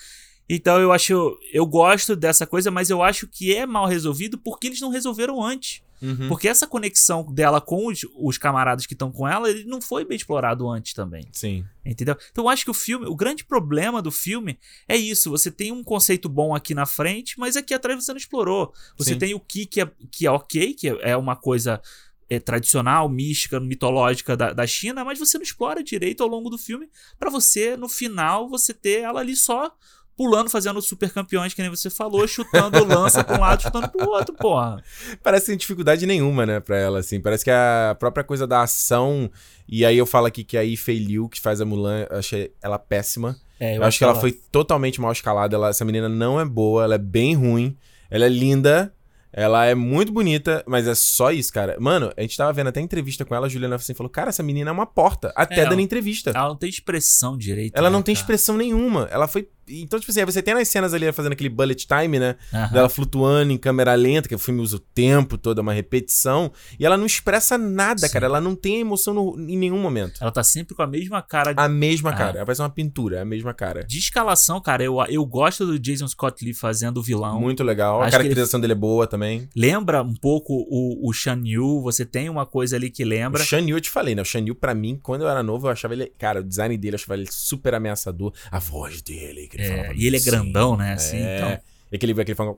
Então 0.49 0.79
eu 0.79 0.91
acho, 0.91 1.37
eu 1.53 1.65
gosto 1.65 2.15
dessa 2.15 2.45
coisa, 2.45 2.69
mas 2.69 2.89
eu 2.89 3.01
acho 3.01 3.27
que 3.27 3.55
é 3.55 3.65
mal 3.65 3.85
resolvido 3.85 4.37
porque 4.37 4.67
eles 4.67 4.81
não 4.81 4.89
resolveram 4.89 5.41
antes. 5.41 5.81
Uhum. 6.01 6.27
Porque 6.27 6.49
essa 6.49 6.67
conexão 6.67 7.23
dela 7.31 7.61
com 7.61 7.87
os, 7.87 8.01
os 8.15 8.37
camaradas 8.37 8.85
que 8.85 8.93
estão 8.93 9.09
com 9.09 9.25
ela, 9.25 9.49
ele 9.49 9.63
não 9.63 9.79
foi 9.79 10.03
bem 10.03 10.17
explorado 10.17 10.69
antes 10.69 10.93
também. 10.93 11.25
Sim. 11.31 11.63
Entendeu? 11.85 12.17
Então 12.29 12.43
eu 12.43 12.49
acho 12.49 12.65
que 12.65 12.71
o 12.71 12.73
filme, 12.73 13.07
o 13.07 13.15
grande 13.15 13.45
problema 13.45 14.01
do 14.01 14.11
filme 14.11 14.59
é 14.85 14.97
isso. 14.97 15.31
Você 15.31 15.49
tem 15.49 15.71
um 15.71 15.81
conceito 15.81 16.27
bom 16.27 16.53
aqui 16.53 16.75
na 16.75 16.85
frente, 16.85 17.39
mas 17.39 17.55
aqui 17.55 17.73
atrás 17.73 18.03
você 18.03 18.11
não 18.11 18.17
explorou. 18.17 18.73
Você 18.97 19.13
Sim. 19.13 19.19
tem 19.19 19.33
o 19.33 19.39
Ki 19.39 19.65
que 19.65 19.79
é, 19.79 19.89
que 20.11 20.27
é 20.27 20.31
ok, 20.31 20.73
que 20.73 20.89
é 20.89 21.15
uma 21.15 21.37
coisa 21.37 21.81
é, 22.29 22.39
tradicional, 22.39 23.09
mística, 23.09 23.59
mitológica 23.59 24.35
da, 24.35 24.53
da 24.53 24.67
China, 24.67 25.03
mas 25.03 25.19
você 25.19 25.37
não 25.37 25.43
explora 25.43 25.83
direito 25.83 26.23
ao 26.23 26.29
longo 26.29 26.49
do 26.49 26.57
filme 26.57 26.89
pra 27.19 27.29
você, 27.29 27.77
no 27.77 27.89
final, 27.89 28.49
você 28.49 28.73
ter 28.73 29.01
ela 29.01 29.19
ali 29.19 29.35
só 29.35 29.71
pulando, 30.15 30.49
fazendo 30.49 30.81
super 30.81 31.11
campeões, 31.11 31.53
que 31.53 31.61
nem 31.61 31.71
você 31.71 31.89
falou, 31.89 32.27
chutando 32.27 32.83
lança 32.85 33.23
pra 33.23 33.37
um 33.37 33.41
lado, 33.41 33.63
chutando 33.63 33.89
pro 33.89 34.09
outro, 34.09 34.35
porra. 34.35 34.83
Parece 35.21 35.45
que 35.45 35.51
tem 35.51 35.57
dificuldade 35.57 36.05
nenhuma, 36.05 36.45
né, 36.45 36.59
pra 36.59 36.77
ela, 36.77 36.99
assim. 36.99 37.19
Parece 37.19 37.43
que 37.43 37.51
a 37.51 37.95
própria 37.99 38.23
coisa 38.23 38.45
da 38.45 38.61
ação. 38.61 39.29
E 39.67 39.85
aí 39.85 39.97
eu 39.97 40.05
falo 40.05 40.27
aqui 40.27 40.43
que 40.43 40.57
a 40.57 40.63
Ifei 40.63 40.99
Liu, 40.99 41.27
que 41.27 41.41
faz 41.41 41.61
a 41.61 41.65
Mulan, 41.65 42.05
eu 42.09 42.17
achei 42.17 42.53
ela 42.61 42.77
péssima. 42.77 43.35
É, 43.59 43.77
Eu, 43.77 43.83
acho 43.83 43.97
que 43.97 44.03
ela 44.03 44.15
foi 44.15 44.31
totalmente 44.31 44.99
mal 44.99 45.11
escalada. 45.11 45.55
Ela, 45.55 45.69
essa 45.69 45.85
menina 45.85 46.09
não 46.09 46.39
é 46.39 46.45
boa, 46.45 46.83
ela 46.83 46.95
é 46.95 46.99
bem 46.99 47.33
ruim. 47.33 47.77
Ela 48.09 48.25
é 48.25 48.29
linda, 48.29 48.93
ela 49.33 49.65
é 49.65 49.73
muito 49.73 50.11
bonita, 50.13 50.63
mas 50.67 50.87
é 50.87 50.93
só 50.93 51.31
isso, 51.31 51.51
cara. 51.51 51.75
Mano, 51.79 52.13
a 52.15 52.21
gente 52.21 52.37
tava 52.37 52.53
vendo 52.53 52.67
até 52.67 52.79
entrevista 52.79 53.25
com 53.25 53.33
ela, 53.33 53.47
a 53.47 53.49
Juliana 53.49 53.75
assim, 53.75 53.93
falou: 53.95 54.09
Cara, 54.09 54.29
essa 54.29 54.43
menina 54.43 54.69
é 54.69 54.73
uma 54.73 54.85
porta. 54.85 55.33
Até 55.35 55.55
É, 55.55 55.63
dando 55.63 55.73
ela- 55.73 55.81
entrevista. 55.81 56.31
Ela 56.35 56.49
não 56.49 56.55
tem 56.55 56.69
expressão 56.69 57.37
direito. 57.37 57.75
Ela 57.75 57.89
né, 57.89 57.93
não 57.95 58.03
tem 58.03 58.13
cara? 58.13 58.21
expressão 58.23 58.55
nenhuma. 58.55 59.07
Ela 59.11 59.27
foi. 59.27 59.49
Então, 59.67 59.99
tipo 59.99 60.11
assim, 60.11 60.25
você 60.25 60.41
tem 60.41 60.53
nas 60.53 60.67
cenas 60.67 60.93
ali 60.93 61.11
fazendo 61.11 61.33
aquele 61.33 61.49
bullet 61.49 61.87
time, 61.87 62.19
né? 62.19 62.35
Aham. 62.53 62.71
Dela 62.73 62.89
flutuando 62.89 63.51
em 63.51 63.57
câmera 63.57 63.93
lenta, 63.95 64.27
que 64.27 64.35
o 64.35 64.39
filme 64.39 64.59
usa 64.61 64.75
o 64.75 64.79
tempo 64.79 65.37
todo, 65.37 65.59
é 65.59 65.61
uma 65.61 65.73
repetição. 65.73 66.51
E 66.79 66.85
ela 66.85 66.97
não 66.97 67.05
expressa 67.05 67.57
nada, 67.57 68.07
Sim. 68.07 68.13
cara. 68.13 68.25
Ela 68.25 68.41
não 68.41 68.55
tem 68.55 68.79
emoção 68.81 69.13
no- 69.13 69.35
em 69.39 69.57
nenhum 69.57 69.79
momento. 69.81 70.19
Ela 70.21 70.31
tá 70.31 70.43
sempre 70.43 70.75
com 70.75 70.81
a 70.81 70.87
mesma 70.87 71.21
cara 71.21 71.53
de, 71.53 71.61
A 71.61 71.69
mesma 71.69 72.09
Ah. 72.11 72.13
cara. 72.13 72.37
Ela 72.37 72.45
parece 72.45 72.61
uma 72.61 72.69
pintura, 72.69 73.17
é 73.17 73.21
a 73.21 73.25
mesma 73.25 73.53
cara. 73.53 73.83
de 73.83 73.97
escalação, 73.99 74.59
cara. 74.61 74.83
Eu, 74.83 74.97
eu 75.09 75.25
gosto 75.25 75.65
do 75.65 75.79
Jason 75.79 76.07
Scott 76.07 76.43
Lee 76.43 76.53
fazendo 76.53 76.97
o 76.97 77.03
vilão. 77.03 77.39
Muito 77.39 77.63
legal. 77.63 77.97
A 78.01 78.03
Acho 78.03 78.11
que 78.11 78.11
caracterização 78.17 78.59
dele 78.59 78.73
é 78.73 78.75
boa 78.75 79.07
também. 79.07 79.47
Lembra 79.55 80.01
um 80.03 80.13
pouco 80.15 80.53
o, 80.69 81.07
o 81.09 81.13
Shan 81.13 81.41
Yu. 81.45 81.81
Você 81.83 82.05
tem 82.05 82.29
uma 82.29 82.45
coisa 82.45 82.75
ali 82.75 82.89
que 82.89 83.03
O 83.03 83.07
lembra. 83.07 83.43
Shan 83.43 83.59
Yu, 83.61 83.77
eu 83.77 83.81
te 83.81 83.89
falei, 83.89 84.15
né? 84.15 84.21
O 84.21 84.25
Shan 84.25 84.39
Yu, 84.45 84.55
pra 84.55 84.73
mim, 84.75 84.99
quando 85.01 85.21
eu 85.21 85.29
era 85.29 85.41
novo, 85.43 85.67
eu 85.67 85.71
achava 85.71 85.93
ele. 85.93 86.07
Cara, 86.17 86.41
o 86.41 86.43
design 86.43 86.77
dele, 86.77 86.95
eu 86.95 86.99
achava 86.99 87.15
ele 87.15 87.27
super 87.31 87.73
ameaçador. 87.73 88.33
A 88.51 88.59
voz 88.59 89.01
dele, 89.01 89.47
que 89.57 89.61
ele 89.63 89.67
É, 89.71 89.75
falava. 89.77 89.93
e 89.95 90.05
ele 90.07 90.17
é 90.17 90.19
grandão, 90.19 90.75
né? 90.77 90.93
Assim, 90.93 91.17
é. 91.17 91.37
então. 91.37 91.59
E 91.91 91.95
aquele, 91.95 92.11
aquele 92.13 92.35
fala. 92.35 92.53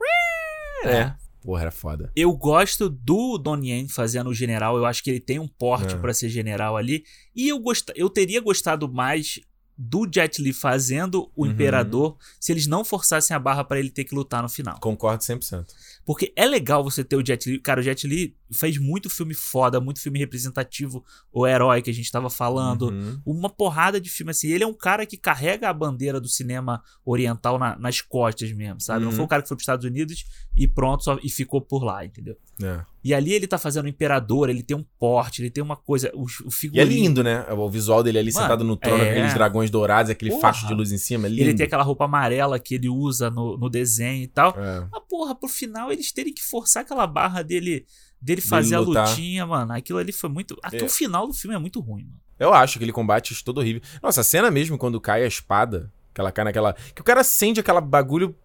É. 0.83 1.13
Porra, 1.43 1.61
era 1.61 1.71
foda. 1.71 2.11
Eu 2.15 2.33
gosto 2.35 2.89
do 2.89 3.37
Donnie 3.37 3.69
Yen 3.71 3.87
fazendo 3.87 4.29
o 4.29 4.33
general. 4.33 4.77
Eu 4.77 4.85
acho 4.85 5.03
que 5.03 5.11
ele 5.11 5.19
tem 5.19 5.37
um 5.37 5.47
porte 5.47 5.93
É. 5.93 5.97
pra 5.97 6.13
ser 6.13 6.27
general 6.29 6.75
ali. 6.75 7.03
E 7.35 7.47
eu, 7.49 7.59
gost... 7.59 7.89
eu 7.95 8.09
teria 8.09 8.41
gostado 8.41 8.91
mais 8.91 9.39
do 9.77 10.07
Jet 10.11 10.41
Li 10.41 10.53
fazendo 10.53 11.29
o 11.35 11.43
Uhum. 11.45 11.51
imperador 11.51 12.17
se 12.39 12.51
eles 12.51 12.65
não 12.65 12.83
forçassem 12.85 13.35
a 13.35 13.39
barra 13.39 13.63
pra 13.63 13.77
ele 13.77 13.89
ter 13.91 14.05
que 14.05 14.15
lutar 14.15 14.41
no 14.41 14.47
final. 14.49 14.79
Concordo 14.79 15.21
100%. 15.23 15.65
Porque 16.05 16.31
é 16.35 16.45
legal 16.45 16.83
você 16.83 17.03
ter 17.03 17.15
o 17.15 17.25
Jet 17.25 17.49
Li. 17.49 17.59
Cara, 17.59 17.79
o 17.79 17.83
Jet 17.83 18.05
Li 18.07 18.35
fez 18.51 18.77
muito 18.77 19.09
filme 19.09 19.33
foda, 19.33 19.81
muito 19.81 19.99
filme 19.99 20.19
representativo. 20.19 21.03
O 21.33 21.47
herói 21.47 21.81
que 21.81 21.89
a 21.89 21.93
gente 21.93 22.11
tava 22.11 22.29
falando. 22.29 22.89
Uhum. 22.89 23.19
Uma 23.25 23.49
porrada 23.49 23.99
de 23.99 24.09
filme 24.09 24.29
assim. 24.29 24.49
Ele 24.49 24.63
é 24.63 24.67
um 24.67 24.73
cara 24.73 25.05
que 25.05 25.17
carrega 25.17 25.67
a 25.67 25.73
bandeira 25.73 26.21
do 26.21 26.27
cinema 26.27 26.83
oriental 27.03 27.57
na- 27.57 27.75
nas 27.79 28.01
costas 28.01 28.51
mesmo, 28.51 28.79
sabe? 28.81 29.01
Não 29.01 29.09
Uhum. 29.09 29.15
foi 29.15 29.25
um 29.25 29.27
cara 29.27 29.41
que 29.41 29.47
foi 29.47 29.57
pros 29.57 29.63
Estados 29.63 29.85
Unidos 29.85 30.25
e 30.55 30.67
pronto, 30.67 31.03
só, 31.03 31.17
e 31.23 31.29
ficou 31.29 31.59
por 31.59 31.83
lá, 31.83 32.05
entendeu? 32.05 32.37
É. 32.61 32.81
E 33.03 33.13
ali 33.13 33.33
ele 33.33 33.45
tá 33.45 33.57
fazendo 33.57 33.85
o 33.85 33.89
imperador, 33.89 34.49
ele 34.49 34.63
tem 34.63 34.75
um 34.75 34.83
porte, 34.97 35.41
ele 35.41 35.49
tem 35.51 35.63
uma 35.63 35.75
coisa. 35.75 36.09
O, 36.15 36.23
o 36.23 36.25
E 36.25 36.47
é 36.47 36.51
figurino. 36.51 36.89
lindo, 36.89 37.23
né? 37.23 37.45
O 37.51 37.69
visual 37.69 38.01
dele 38.01 38.17
ali 38.17 38.31
Mano, 38.31 38.43
sentado 38.43 38.63
no 38.63 38.75
trono, 38.75 39.03
é. 39.03 39.11
aqueles 39.11 39.33
dragões 39.33 39.69
dourados, 39.69 40.09
aquele 40.09 40.31
Porra. 40.31 40.41
facho 40.41 40.65
de 40.67 40.73
luz 40.73 40.91
em 40.91 40.97
cima. 40.97 41.27
É 41.27 41.29
lindo. 41.29 41.41
Ele 41.41 41.53
tem 41.53 41.65
aquela 41.65 41.83
roupa 41.83 42.05
amarela 42.05 42.57
que 42.59 42.75
ele 42.75 42.89
usa 42.89 43.29
no, 43.29 43.57
no 43.57 43.69
desenho 43.69 44.23
e 44.23 44.27
tal. 44.27 44.55
É. 44.57 44.87
Mas, 44.91 45.03
porra, 45.09 45.35
pro 45.35 45.47
final 45.49 45.91
eles 45.95 46.11
terem 46.11 46.33
que 46.33 46.43
forçar 46.43 46.83
aquela 46.83 47.07
barra 47.07 47.41
dele 47.41 47.85
dele 48.21 48.41
fazer 48.41 48.75
a 48.75 48.79
lutar. 48.79 49.09
lutinha, 49.09 49.45
mano. 49.45 49.71
Aquilo 49.73 49.99
ali 49.99 50.11
foi 50.11 50.29
muito. 50.29 50.57
Até 50.63 50.79
É. 50.81 50.83
o 50.83 50.89
final 50.89 51.27
do 51.27 51.33
filme 51.33 51.55
é 51.55 51.59
muito 51.59 51.79
ruim, 51.79 52.03
mano. 52.05 52.19
Eu 52.39 52.53
acho 52.53 52.77
aquele 52.77 52.91
combate 52.91 53.43
todo 53.43 53.59
horrível. 53.59 53.81
Nossa, 54.01 54.21
a 54.21 54.23
cena 54.23 54.49
mesmo 54.49 54.77
quando 54.77 54.99
cai 54.99 55.23
a 55.23 55.27
espada, 55.27 55.91
que 56.13 56.19
ela 56.19 56.31
cai 56.31 56.43
naquela. 56.45 56.73
Que 56.95 57.01
o 57.01 57.03
cara 57.03 57.21
acende 57.21 57.59
aquela 57.59 57.79
bagulho 57.79 58.35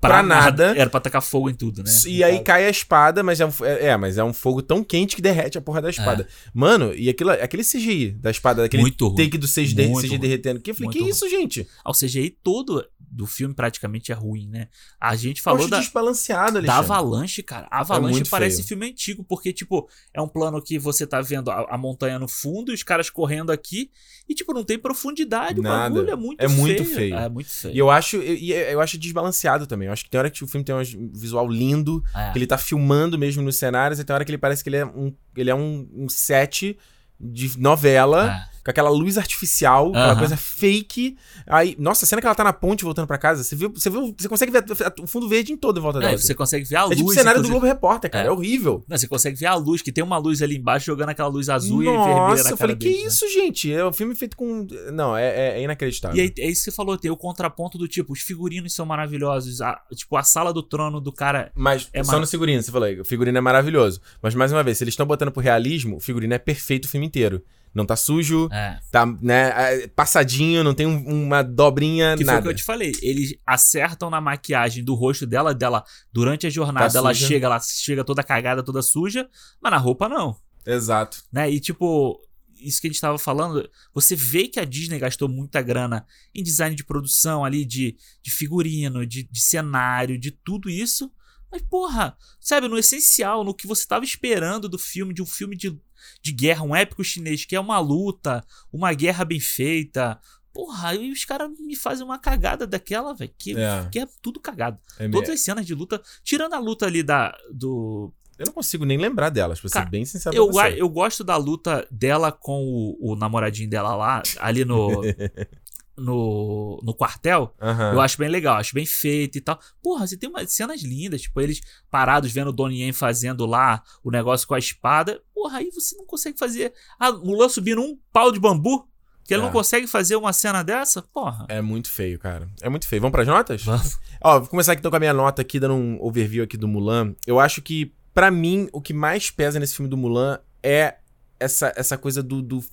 pra, 0.00 0.22
nada. 0.22 0.74
Era 0.76 0.88
pra 0.88 1.00
tacar 1.00 1.20
fogo 1.22 1.50
em 1.50 1.54
tudo, 1.54 1.82
né? 1.82 1.90
E 2.06 2.24
aí 2.24 2.40
cai 2.40 2.64
a 2.64 2.70
espada, 2.70 3.22
mas 3.22 3.40
é, 3.40 3.46
um, 3.46 3.50
é, 3.62 3.86
é, 3.88 3.96
mas 3.96 4.16
é 4.18 4.24
um 4.24 4.32
fogo 4.32 4.62
tão 4.62 4.82
quente 4.82 5.14
que 5.16 5.22
derrete 5.22 5.58
a 5.58 5.60
porra 5.60 5.82
da 5.82 5.90
espada. 5.90 6.26
Mano, 6.54 6.94
e 6.94 7.08
aquilo, 7.08 7.30
aquele 7.30 7.62
CGI 7.62 8.12
da 8.12 8.30
espada, 8.30 8.64
aquele 8.64 8.82
Muito 8.82 9.06
ruim. 9.08 9.16
take 9.16 9.36
do 9.38 9.46
6D, 9.46 9.86
Muito 9.88 10.00
CGI 10.00 10.08
ruim. 10.10 10.18
derretendo. 10.20 10.60
Que 10.60 10.70
eu 10.70 10.74
falei, 10.74 10.86
Muito 10.86 10.94
que 10.96 11.02
ruim. 11.02 11.10
isso, 11.10 11.28
gente? 11.28 11.68
O 11.84 11.92
CGI 11.92 12.30
todo 12.42 12.86
do 13.16 13.26
filme 13.26 13.54
praticamente 13.54 14.12
é 14.12 14.14
ruim, 14.14 14.46
né? 14.46 14.68
A 15.00 15.16
gente 15.16 15.40
falou 15.40 15.60
acho 15.62 15.70
da, 15.70 15.80
desbalanceado, 15.80 16.60
da. 16.60 16.76
Avalanche, 16.76 17.42
cara. 17.42 17.66
A 17.70 17.80
Avalanche 17.80 18.12
muito 18.12 18.28
parece 18.30 18.56
feio. 18.56 18.68
filme 18.68 18.86
antigo, 18.90 19.24
porque, 19.24 19.52
tipo, 19.54 19.88
é 20.12 20.20
um 20.20 20.28
plano 20.28 20.60
que 20.62 20.78
você 20.78 21.06
tá 21.06 21.22
vendo 21.22 21.50
a, 21.50 21.66
a 21.70 21.78
montanha 21.78 22.18
no 22.18 22.28
fundo, 22.28 22.72
os 22.72 22.82
caras 22.82 23.08
correndo 23.08 23.50
aqui, 23.50 23.90
e, 24.28 24.34
tipo, 24.34 24.52
não 24.52 24.62
tem 24.62 24.78
profundidade. 24.78 25.60
Nada. 25.62 25.86
O 25.92 25.94
bagulho 25.94 26.10
é 26.12 26.16
muito 26.16 26.40
É 26.42 26.46
feio. 26.48 26.60
muito 26.60 26.84
feio. 26.84 27.14
É 27.14 27.28
muito 27.28 27.48
feio. 27.50 27.74
E 27.74 27.78
eu 27.78 27.90
acho, 27.90 28.16
eu, 28.16 28.34
e 28.34 28.52
eu 28.52 28.80
acho 28.80 28.98
desbalanceado 28.98 29.66
também. 29.66 29.86
Eu 29.86 29.92
acho 29.92 30.04
que 30.04 30.10
tem 30.10 30.18
hora 30.18 30.30
que 30.30 30.44
o 30.44 30.46
filme 30.46 30.64
tem 30.64 30.74
um 30.74 31.10
visual 31.14 31.48
lindo, 31.48 32.04
É. 32.14 32.32
que 32.32 32.38
ele 32.38 32.46
tá 32.46 32.58
filmando 32.58 33.18
mesmo 33.18 33.42
nos 33.42 33.56
cenários, 33.56 33.98
e 33.98 34.04
tem 34.04 34.12
hora 34.14 34.24
que 34.24 34.30
ele 34.30 34.38
parece 34.38 34.62
que 34.62 34.68
ele 34.68 34.76
é 34.76 34.84
um, 34.84 35.14
ele 35.34 35.48
é 35.50 35.54
um, 35.54 35.88
um 35.94 36.08
set 36.08 36.76
de 37.18 37.58
novela, 37.58 38.30
É. 38.52 38.55
com 38.66 38.70
aquela 38.72 38.90
luz 38.90 39.16
artificial, 39.16 39.90
aquela 39.90 40.16
coisa 40.16 40.36
fake. 40.36 41.16
Aí, 41.46 41.76
nossa, 41.78 42.04
a 42.04 42.08
cena 42.08 42.20
que 42.20 42.26
ela 42.26 42.34
tá 42.34 42.42
na 42.42 42.52
ponte 42.52 42.82
voltando 42.82 43.06
pra 43.06 43.16
casa, 43.16 43.44
você 43.44 43.54
viu, 43.54 43.70
você 43.72 43.88
você 43.88 44.28
consegue 44.28 44.50
ver 44.50 44.58
a- 44.58 45.02
o 45.02 45.06
fundo 45.06 45.28
verde 45.28 45.52
em 45.52 45.56
todo 45.56 45.78
em 45.78 45.82
volta 45.82 46.00
Não, 46.00 46.06
dela. 46.08 46.18
você 46.18 46.34
consegue 46.34 46.64
ver 46.64 46.76
a 46.76 46.80
é 46.80 46.84
luz. 46.86 46.96
tipo 46.96 47.08
o 47.10 47.14
cenário 47.14 47.40
do 47.40 47.46
inclusive- 47.46 47.60
Globo 47.60 47.66
Repórter, 47.66 48.10
cara. 48.10 48.24
É, 48.24 48.28
É. 48.28 48.30
horrível. 48.32 48.84
Não, 48.88 48.98
você 48.98 49.06
consegue 49.06 49.36
ver 49.38 49.46
a 49.46 49.54
luz, 49.54 49.80
que 49.82 49.92
tem 49.92 50.02
uma 50.02 50.18
luz 50.18 50.42
ali 50.42 50.56
embaixo 50.56 50.86
jogando 50.86 51.10
aquela 51.10 51.28
luz 51.28 51.48
azul 51.48 51.82
e 51.82 51.86
vermelha 51.86 52.14
Nossa, 52.14 52.50
eu 52.50 52.56
falei, 52.56 52.74
que 52.74 52.86
deles, 52.86 53.02
né? 53.02 53.08
isso, 53.08 53.28
gente? 53.32 53.72
É 53.72 53.86
um 53.86 53.92
filme 53.92 54.14
feito 54.16 54.36
com. 54.36 54.66
Não, 54.92 55.16
é, 55.16 55.26
é- 55.28 55.60
é 55.60 55.62
inacreditável. 55.62 56.16
E 56.16 56.20
aí, 56.20 56.32
é 56.38 56.48
isso 56.50 56.64
que 56.64 56.70
você 56.70 56.76
falou, 56.76 56.98
tem 56.98 57.10
o 57.10 57.16
contraponto 57.16 57.78
do 57.78 57.86
tipo, 57.86 58.12
os 58.12 58.20
figurinos 58.20 58.74
são 58.74 58.84
maravilhosos, 58.84 59.60
a- 59.60 59.80
tipo, 59.94 60.16
a 60.16 60.22
sala 60.24 60.52
do 60.52 60.62
trono 60.62 61.00
do 61.00 61.12
cara. 61.12 61.52
Mas 61.54 61.88
É 61.92 62.02
só 62.02 62.12
mar- 62.12 62.20
no 62.20 62.26
figurino, 62.26 62.60
você 62.62 62.72
falou 62.72 62.88
o 63.00 63.04
figurino 63.04 63.38
é 63.38 63.40
maravilhoso. 63.40 64.00
Mas 64.20 64.34
mais 64.34 64.50
uma 64.52 64.62
vez, 64.62 64.78
se 64.78 64.84
eles 64.84 64.92
estão 64.92 65.06
botando 65.06 65.30
pro 65.30 65.42
realismo, 65.42 65.96
o 65.96 66.00
figurino 66.00 66.34
é 66.34 66.38
perfeito 66.38 66.86
o 66.86 66.88
filme 66.88 67.06
inteiro. 67.06 67.42
Não 67.76 67.84
tá 67.84 67.94
sujo, 67.94 68.48
É. 68.50 68.80
tá, 68.90 69.04
né, 69.20 69.52
é, 69.82 69.86
passadinho, 69.88 70.64
não 70.64 70.72
tem 70.72 70.86
um- 70.86 71.24
uma 71.26 71.42
dobrinha, 71.42 72.16
Que 72.16 72.24
foi 72.24 72.32
o 72.32 72.36
que 72.38 72.40
nada. 72.44 72.50
eu 72.50 72.54
te 72.56 72.62
falei. 72.64 72.92
Eles 73.02 73.34
acertam 73.46 74.08
na 74.08 74.18
maquiagem 74.18 74.82
do 74.82 74.94
rosto 74.94 75.26
dela, 75.26 75.54
dela 75.54 75.84
durante 76.10 76.46
a 76.46 76.50
jornada, 76.50 76.90
Tá 76.90 76.98
ela 76.98 77.12
suja. 77.12 77.26
chega, 77.28 77.46
ela 77.46 77.60
chega 77.60 78.02
toda 78.02 78.22
cagada, 78.22 78.62
toda 78.62 78.80
suja, 78.80 79.28
mas 79.60 79.70
na 79.70 79.76
roupa 79.76 80.08
não, 80.08 80.34
Exato. 80.64 81.22
né? 81.30 81.50
E 81.50 81.60
tipo, 81.60 82.18
isso 82.58 82.80
que 82.80 82.86
a 82.86 82.90
gente 82.90 83.00
tava 83.00 83.18
falando, 83.18 83.68
você 83.92 84.16
vê 84.16 84.48
que 84.48 84.58
a 84.58 84.64
Disney 84.64 84.98
gastou 84.98 85.28
muita 85.28 85.60
grana 85.60 86.06
em 86.34 86.42
design 86.42 86.74
de 86.74 86.82
produção 86.82 87.44
ali, 87.44 87.62
de, 87.66 87.94
de 88.22 88.30
figurino, 88.30 89.06
de, 89.06 89.24
de 89.30 89.40
cenário, 89.42 90.18
de 90.18 90.30
tudo 90.30 90.70
isso. 90.70 91.12
Mas, 91.52 91.60
porra, 91.62 92.16
sabe, 92.40 92.66
no 92.68 92.78
essencial, 92.78 93.44
no 93.44 93.54
que 93.54 93.66
você 93.66 93.86
tava 93.86 94.04
esperando 94.04 94.68
do 94.68 94.78
filme, 94.78 95.12
de 95.14 95.22
um 95.22 95.26
filme 95.26 95.54
de, 95.54 95.78
de 96.22 96.32
guerra, 96.32 96.62
um 96.64 96.74
épico 96.74 97.04
chinês, 97.04 97.44
que 97.44 97.56
é 97.56 97.60
uma 97.60 97.78
luta, 97.78 98.44
uma 98.72 98.92
guerra 98.92 99.24
bem 99.24 99.40
feita. 99.40 100.20
Porra, 100.52 100.88
aí 100.88 101.10
os 101.10 101.24
caras 101.24 101.50
me 101.60 101.76
fazem 101.76 102.04
uma 102.04 102.18
cagada 102.18 102.66
daquela, 102.66 103.12
velho, 103.14 103.30
que, 103.38 103.54
É. 103.58 103.88
que 103.92 103.98
é 103.98 104.06
tudo 104.22 104.40
cagado. 104.40 104.78
É 104.98 105.08
Todas 105.08 105.30
as 105.30 105.40
cenas 105.40 105.66
de 105.66 105.74
luta, 105.74 106.00
tirando 106.24 106.54
a 106.54 106.58
luta 106.58 106.86
ali 106.86 107.02
da, 107.02 107.36
do, 107.52 108.10
Eu 108.38 108.46
não 108.46 108.52
consigo 108.54 108.84
nem 108.86 108.96
lembrar 108.96 109.28
delas, 109.30 109.60
pra 109.60 109.68
ser 109.68 109.74
Cara, 109.74 109.90
bem 109.90 110.04
sincero 110.04 110.34
eu, 110.34 110.50
eu 110.76 110.88
gosto 110.88 111.22
da 111.22 111.36
luta 111.36 111.86
dela 111.90 112.32
com 112.32 112.64
o, 112.64 113.12
o 113.12 113.16
namoradinho 113.16 113.68
dela 113.68 113.94
lá, 113.94 114.22
ali 114.38 114.64
no. 114.64 115.02
no, 115.96 116.80
no 116.82 116.94
quartel. 116.94 117.54
Aham. 117.60 117.92
Eu 117.94 118.00
acho 118.00 118.18
bem 118.18 118.28
legal, 118.28 118.56
acho 118.56 118.74
bem 118.74 118.86
feito 118.86 119.38
e 119.38 119.40
tal. 119.40 119.58
Porra, 119.82 120.06
você 120.06 120.16
tem 120.16 120.28
umas 120.28 120.52
cenas 120.52 120.82
lindas, 120.82 121.22
tipo, 121.22 121.40
eles 121.40 121.60
parados 121.90 122.30
vendo 122.32 122.48
o 122.48 122.52
Donnie 122.52 122.82
Yen 122.82 122.92
fazendo 122.92 123.46
lá 123.46 123.82
o 124.04 124.10
negócio 124.10 124.46
com 124.46 124.54
a 124.54 124.58
espada. 124.58 125.20
Porra, 125.34 125.58
aí 125.58 125.70
você 125.70 125.96
não 125.96 126.06
consegue 126.06 126.38
fazer. 126.38 126.72
Ah, 126.98 127.12
Mulan 127.12 127.48
subindo 127.48 127.80
um 127.80 127.98
pau 128.12 128.30
de 128.32 128.38
bambu. 128.40 128.86
Que 129.24 129.34
ele 129.34 129.42
É. 129.42 129.44
não 129.44 129.50
consegue 129.52 129.88
fazer 129.88 130.14
uma 130.14 130.32
cena 130.32 130.62
dessa? 130.62 131.02
Porra. 131.02 131.46
É 131.48 131.60
muito 131.60 131.90
feio, 131.90 132.16
cara. 132.16 132.48
É 132.62 132.68
muito 132.68 132.86
feio. 132.86 133.02
Vamos 133.02 133.10
pras 133.12 133.26
notas? 133.26 133.60
Vamos. 133.64 133.98
Ó, 134.22 134.38
vou 134.38 134.48
começar 134.48 134.70
aqui 134.70 134.78
então 134.78 134.88
com 134.90 134.96
a 134.96 135.00
minha 135.00 135.12
nota 135.12 135.42
aqui, 135.42 135.58
dando 135.58 135.74
um 135.74 135.98
overview 136.00 136.44
aqui 136.44 136.56
do 136.56 136.68
Mulan. 136.68 137.12
Eu 137.26 137.40
acho 137.40 137.60
que, 137.60 137.92
pra 138.14 138.30
mim, 138.30 138.68
o 138.72 138.80
que 138.80 138.94
mais 138.94 139.28
pesa 139.28 139.58
nesse 139.58 139.74
filme 139.74 139.90
do 139.90 139.96
Mulan 139.96 140.38
é 140.62 140.98
essa, 141.40 141.72
essa 141.76 141.98
coisa 141.98 142.22
do, 142.22 142.40
do- 142.40 142.64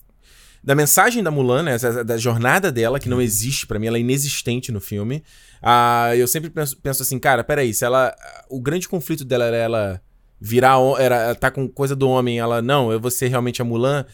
da 0.63 0.73
mensagem 0.75 1.21
da 1.21 1.29
Mulan, 1.29 1.63
né? 1.63 1.77
Da 2.05 2.17
jornada 2.17 2.71
dela, 2.71 2.99
que 2.99 3.09
não 3.09 3.21
existe 3.21 3.67
pra 3.67 3.77
mim, 3.77 3.87
ela 3.87 3.97
é 3.97 4.01
inexistente 4.01 4.71
no 4.71 4.79
filme. 4.79 5.23
Ah, 5.61 6.15
eu 6.15 6.27
sempre 6.27 6.49
penso, 6.49 6.77
penso 6.77 7.01
assim, 7.03 7.19
cara, 7.19 7.43
peraí, 7.43 7.73
se 7.73 7.83
ela. 7.83 8.15
O 8.49 8.61
grande 8.61 8.87
conflito 8.87 9.25
dela 9.25 9.43
era 9.45 9.57
ela 9.57 10.01
virar. 10.39 10.77
Era, 10.99 11.35
tá 11.35 11.51
com 11.51 11.67
coisa 11.67 11.95
do 11.95 12.07
homem, 12.09 12.39
ela, 12.39 12.61
não, 12.61 12.91
eu 12.91 12.99
vou 12.99 13.11
ser 13.11 13.27
realmente 13.27 13.61
a 13.61 13.65
Mulan. 13.65 14.05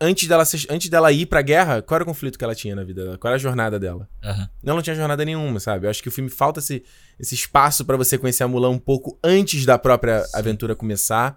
Antes 0.00 0.26
dela, 0.28 0.44
ser- 0.44 0.66
antes 0.68 0.88
dela 0.90 1.10
ir 1.12 1.24
pra 1.26 1.40
guerra, 1.40 1.80
qual 1.80 1.96
era 1.96 2.02
o 2.02 2.06
conflito 2.06 2.36
que 2.36 2.44
ela 2.44 2.54
tinha 2.54 2.74
na 2.74 2.82
vida 2.82 3.04
dela? 3.04 3.16
Qual 3.18 3.28
era 3.30 3.36
a 3.36 3.38
jornada 3.38 3.78
dela? 3.78 4.08
Aham. 4.24 4.48
Não, 4.62 4.74
não 4.74 4.82
tinha 4.82 4.94
jornada 4.96 5.24
nenhuma, 5.24 5.60
sabe? 5.60 5.86
Eu 5.86 5.90
acho 5.90 6.02
que 6.02 6.08
o 6.08 6.12
filme 6.12 6.28
falta 6.28 6.58
esse, 6.58 6.82
esse 7.18 7.34
espaço 7.36 7.84
pra 7.84 7.96
você 7.96 8.18
conhecer 8.18 8.42
a 8.42 8.48
Mulan 8.48 8.70
um 8.70 8.78
pouco 8.78 9.18
antes 9.22 9.64
da 9.64 9.78
própria 9.78 10.24
aventura 10.34 10.74
começar. 10.74 11.36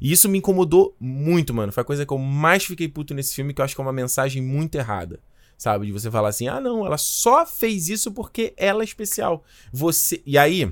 E 0.00 0.12
isso 0.12 0.28
me 0.28 0.38
incomodou 0.38 0.96
muito, 1.00 1.52
mano. 1.54 1.72
Foi 1.72 1.82
a 1.82 1.84
coisa 1.84 2.06
que 2.06 2.12
eu 2.12 2.18
mais 2.18 2.64
fiquei 2.64 2.88
puto 2.88 3.14
nesse 3.14 3.34
filme, 3.34 3.52
que 3.52 3.60
eu 3.60 3.64
acho 3.64 3.74
que 3.74 3.80
é 3.80 3.84
uma 3.84 3.92
mensagem 3.92 4.42
muito 4.42 4.74
errada. 4.76 5.20
Sabe? 5.58 5.86
De 5.86 5.92
você 5.92 6.10
falar 6.10 6.28
assim: 6.28 6.48
ah, 6.48 6.60
não, 6.60 6.84
ela 6.84 6.98
só 6.98 7.46
fez 7.46 7.88
isso 7.88 8.12
porque 8.12 8.52
ela 8.56 8.82
é 8.82 8.84
especial. 8.84 9.42
Você. 9.72 10.22
E 10.26 10.36
aí, 10.36 10.70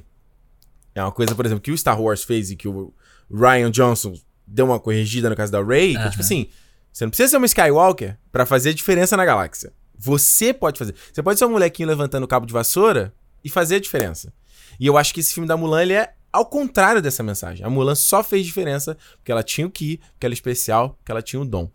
é 0.94 1.02
uma 1.02 1.12
coisa, 1.12 1.34
por 1.34 1.46
exemplo, 1.46 1.62
que 1.62 1.72
o 1.72 1.78
Star 1.78 2.00
Wars 2.00 2.22
fez 2.22 2.50
e 2.50 2.56
que 2.56 2.68
o 2.68 2.92
Ryan 3.30 3.70
Johnson 3.70 4.14
deu 4.46 4.66
uma 4.66 4.78
corrigida 4.78 5.30
no 5.30 5.36
caso 5.36 5.50
da 5.50 5.62
Rey, 5.62 5.92
que 5.92 6.02
é 6.02 6.10
tipo 6.10 6.22
assim: 6.22 6.48
você 6.92 7.04
não 7.04 7.10
precisa 7.10 7.30
ser 7.30 7.36
uma 7.38 7.46
Skywalker 7.46 8.16
pra 8.30 8.46
fazer 8.46 8.72
diferença 8.74 9.16
na 9.16 9.24
galáxia. 9.24 9.72
Você 9.98 10.52
pode 10.52 10.78
fazer. 10.78 10.94
Você 11.12 11.22
pode 11.22 11.38
ser 11.38 11.44
um 11.46 11.50
molequinho 11.50 11.88
levantando 11.88 12.24
o 12.24 12.28
cabo 12.28 12.46
de 12.46 12.52
vassoura 12.52 13.12
e 13.42 13.48
fazer 13.48 13.76
a 13.76 13.80
diferença. 13.80 14.32
E 14.78 14.86
eu 14.86 14.96
acho 14.96 15.14
que 15.14 15.20
esse 15.20 15.32
filme 15.32 15.48
da 15.48 15.56
Mulan, 15.56 15.82
ele 15.82 15.92
é 15.94 16.14
ao 16.34 16.44
contrário 16.44 17.00
dessa 17.00 17.22
mensagem. 17.22 17.64
A 17.64 17.70
Mulan 17.70 17.94
só 17.94 18.24
fez 18.24 18.44
diferença 18.44 18.98
porque 19.16 19.30
ela 19.30 19.44
tinha 19.44 19.64
o 19.64 19.70
Ki, 19.70 20.00
porque 20.12 20.26
ela 20.26 20.32
é 20.32 20.34
especial, 20.34 20.94
porque 20.94 21.12
ela 21.12 21.22
tinha 21.22 21.40
o 21.40 21.44
dom. 21.44 21.70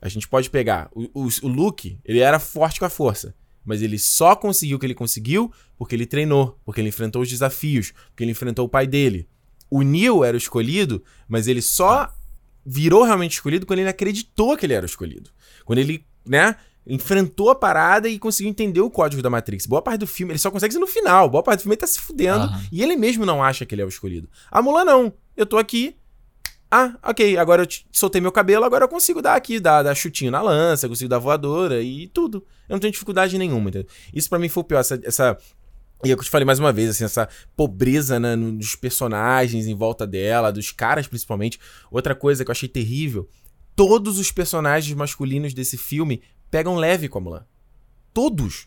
A 0.00 0.08
gente 0.08 0.26
pode 0.26 0.48
pegar 0.48 0.88
o, 0.94 1.02
o, 1.12 1.28
o 1.42 1.48
Luke, 1.48 2.00
ele 2.06 2.20
era 2.20 2.38
forte 2.38 2.80
com 2.80 2.86
a 2.86 2.90
força. 2.90 3.34
Mas 3.62 3.82
ele 3.82 3.98
só 3.98 4.34
conseguiu 4.34 4.78
o 4.78 4.80
que 4.80 4.86
ele 4.86 4.94
conseguiu 4.94 5.52
porque 5.76 5.94
ele 5.94 6.06
treinou, 6.06 6.58
porque 6.64 6.80
ele 6.80 6.88
enfrentou 6.88 7.20
os 7.20 7.28
desafios, 7.28 7.92
porque 8.08 8.24
ele 8.24 8.30
enfrentou 8.30 8.64
o 8.64 8.68
pai 8.68 8.86
dele. 8.86 9.28
O 9.70 9.82
Neil 9.82 10.24
era 10.24 10.34
o 10.34 10.38
escolhido, 10.38 11.04
mas 11.28 11.46
ele 11.46 11.60
só 11.60 12.10
virou 12.64 13.04
realmente 13.04 13.32
escolhido 13.32 13.66
quando 13.66 13.80
ele 13.80 13.90
acreditou 13.90 14.56
que 14.56 14.64
ele 14.64 14.72
era 14.72 14.86
o 14.86 14.88
escolhido. 14.88 15.28
Quando 15.66 15.80
ele, 15.80 16.06
né, 16.24 16.56
enfrentou 16.88 17.50
a 17.50 17.54
parada 17.54 18.08
e 18.08 18.18
conseguiu 18.18 18.50
entender 18.50 18.80
o 18.80 18.90
código 18.90 19.22
da 19.22 19.28
Matrix. 19.30 19.66
Boa 19.66 19.82
parte 19.82 20.00
do 20.00 20.06
filme, 20.06 20.32
ele 20.32 20.38
só 20.38 20.50
consegue 20.50 20.72
ser 20.72 20.80
no 20.80 20.86
final. 20.86 21.28
Boa 21.28 21.42
parte 21.42 21.60
do 21.60 21.62
filme 21.62 21.74
ele 21.74 21.80
tá 21.80 21.86
se 21.86 22.00
fudendo 22.00 22.44
Aham. 22.44 22.62
e 22.72 22.82
ele 22.82 22.96
mesmo 22.96 23.26
não 23.26 23.42
acha 23.42 23.66
que 23.66 23.74
ele 23.74 23.82
é 23.82 23.84
o 23.84 23.88
escolhido. 23.88 24.28
A 24.50 24.62
Mulan 24.62 24.84
não. 24.84 25.12
Eu 25.36 25.46
tô 25.46 25.58
aqui. 25.58 25.94
Ah, 26.70 26.98
ok, 27.02 27.38
agora 27.38 27.62
eu 27.62 27.66
te- 27.66 27.86
soltei 27.90 28.20
meu 28.20 28.30
cabelo, 28.30 28.62
agora 28.64 28.84
eu 28.84 28.88
consigo 28.88 29.22
dar 29.22 29.34
aqui, 29.34 29.58
dar, 29.58 29.82
dar 29.82 29.94
chutinho 29.94 30.30
na 30.30 30.42
lança, 30.42 30.86
consigo 30.88 31.08
dar 31.08 31.18
voadora 31.18 31.80
e 31.82 32.08
tudo. 32.08 32.44
Eu 32.68 32.74
não 32.74 32.78
tenho 32.78 32.92
dificuldade 32.92 33.38
nenhuma, 33.38 33.70
entendeu? 33.70 33.88
Isso 34.12 34.28
pra 34.28 34.38
mim 34.38 34.48
foi 34.48 34.60
o 34.62 34.64
pior, 34.64 34.80
essa... 34.80 35.00
essa 35.02 35.38
e 36.04 36.10
é 36.10 36.12
eu 36.12 36.16
te 36.22 36.28
falei 36.30 36.44
mais 36.44 36.58
uma 36.60 36.72
vez, 36.72 36.90
assim, 36.90 37.04
essa 37.04 37.26
pobreza 37.56 38.20
né, 38.20 38.36
nos 38.36 38.76
personagens 38.76 39.66
em 39.66 39.74
volta 39.74 40.06
dela, 40.06 40.52
dos 40.52 40.70
caras 40.70 41.06
principalmente. 41.08 41.58
Outra 41.90 42.14
coisa 42.14 42.44
que 42.44 42.50
eu 42.50 42.52
achei 42.52 42.68
terrível, 42.68 43.26
todos 43.74 44.18
os 44.18 44.30
personagens 44.30 44.94
masculinos 44.96 45.54
desse 45.54 45.76
filme 45.78 46.20
pegam 46.50 46.76
leve 46.76 47.08
com 47.08 47.18
a 47.18 47.20
Mulan. 47.20 47.46
Todos. 48.12 48.66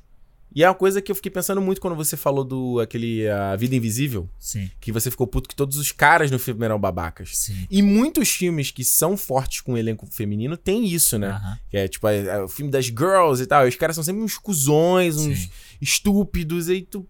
E 0.54 0.64
é 0.64 0.68
uma 0.68 0.76
coisa 0.76 1.02
que 1.02 1.10
eu 1.10 1.16
fiquei 1.16 1.32
pensando 1.32 1.62
muito 1.62 1.80
quando 1.80 1.96
você 1.96 2.18
falou 2.18 2.44
do 2.44 2.82
aquele 2.82 3.26
A 3.30 3.56
Vida 3.56 3.74
Invisível, 3.74 4.30
Sim, 4.38 4.70
que 4.82 4.92
você 4.92 5.10
ficou 5.10 5.26
puto 5.26 5.48
que 5.48 5.56
todos 5.56 5.78
os 5.78 5.94
caras 5.94 6.30
no 6.30 6.38
filme 6.38 6.66
eram 6.66 6.78
babacas. 6.78 7.38
sim. 7.38 7.66
E 7.72 7.82
muitos 7.82 8.30
filmes 8.32 8.70
que 8.70 8.84
são 8.84 9.16
fortes 9.16 9.62
com 9.62 9.78
elenco 9.78 10.06
feminino 10.08 10.58
tem 10.58 10.86
isso, 10.86 11.18
né? 11.18 11.30
Aham. 11.30 11.60
Que 11.70 11.78
é 11.78 11.88
tipo 11.88 12.06
é, 12.06 12.20
é 12.26 12.44
o 12.44 12.50
filme 12.50 12.70
das 12.70 12.86
girls 12.88 13.42
e 13.42 13.46
tal. 13.46 13.66
e 13.66 13.70
Os 13.70 13.76
caras 13.78 13.96
são 13.96 14.04
sempre 14.04 14.22
uns 14.22 14.38
cuzões, 14.38 15.16
uns 15.16 15.40
Sim. 15.44 15.50
estúpidos. 15.80 16.68
E 16.68 16.82
tu. 16.82 17.08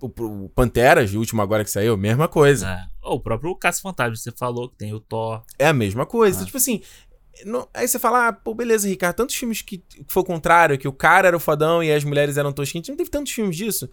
O, 0.00 0.06
o 0.46 0.48
Panteras, 0.48 1.12
o 1.12 1.18
último 1.18 1.42
agora 1.42 1.62
que 1.62 1.70
saiu, 1.70 1.94
mesma 1.98 2.26
coisa. 2.28 2.66
É. 2.66 2.86
O 3.06 3.20
próprio 3.20 3.54
Caça 3.54 3.82
Fantasma, 3.82 4.16
você 4.16 4.32
falou 4.32 4.70
que 4.70 4.76
tem 4.76 4.94
o 4.94 5.00
Thor. 5.00 5.42
É, 5.58 5.66
a 5.68 5.74
mesma 5.74 6.06
coisa. 6.06 6.36
Ah. 6.36 6.40
Então, 6.40 6.46
tipo 6.46 6.56
assim. 6.56 6.80
Não- 7.44 7.68
aí 7.74 7.86
você 7.88 7.98
fala, 7.98 8.28
ah, 8.28 8.32
pô, 8.32 8.54
beleza, 8.54 8.88
Ricardo, 8.88 9.16
tantos 9.16 9.36
filmes 9.36 9.62
que, 9.62 9.78
que 9.78 10.04
foi 10.08 10.22
o 10.22 10.26
contrário, 10.26 10.78
que 10.78 10.88
o 10.88 10.92
cara 10.92 11.28
era 11.28 11.36
o 11.36 11.40
fodão 11.40 11.82
e 11.82 11.92
as 11.92 12.04
mulheres 12.04 12.36
eram 12.36 12.52
tosquinhas. 12.52 12.88
Não 12.88 12.96
teve 12.96 13.10
tantos 13.10 13.32
filmes 13.32 13.56
disso. 13.56 13.88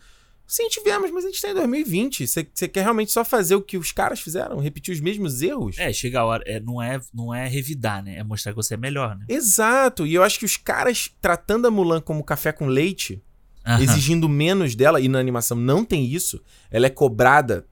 Sim, 0.50 0.70
tivemos, 0.70 1.12
mas 1.12 1.26
a 1.26 1.28
gente 1.28 1.41
tá 1.41 1.50
em 1.50 1.54
2020. 1.54 2.26
Você 2.26 2.48
você 2.54 2.68
quer 2.70 2.82
realmente 2.82 3.12
só 3.12 3.26
fazer 3.26 3.56
o 3.56 3.62
que 3.62 3.78
os 3.78 3.91
caras 3.91 4.22
fizeram? 4.22 4.60
Repetir 4.60 4.93
os 4.93 5.02
mesmos 5.02 5.41
erros? 5.41 5.78
É, 5.78 5.91
chega 5.91 6.22
a 6.22 6.26
hora. 6.26 6.41
É, 6.48 6.58
não, 6.60 6.82
é, 6.82 7.00
não 7.14 7.34
é 7.36 7.45
revidar, 7.50 8.02
né? 8.02 8.18
É 8.18 8.24
mostrar 8.24 8.54
que 8.54 8.56
você 8.56 8.76
é 8.76 8.78
melhor, 8.78 9.18
né? 9.18 9.26
Exato. 9.28 10.08
E 10.08 10.14
eu 10.14 10.24
acho 10.24 10.39
que 10.39 10.45
os 10.45 10.56
caras 10.56 11.12
tratando 11.22 11.68
a 11.68 11.72
Mulan 11.72 12.00
como 12.00 12.24
café 12.24 12.54
com 12.54 12.66
leite, 12.66 13.22
Aham. 13.66 13.84
exigindo 13.84 14.30
menos 14.30 14.74
dela, 14.74 15.02
e 15.02 15.10
na 15.10 15.20
animação 15.20 15.58
não 15.58 15.84
tem 15.84 16.06
isso, 16.06 16.41
ela 16.72 16.86
é 16.86 16.89
cobrada, 16.89 17.68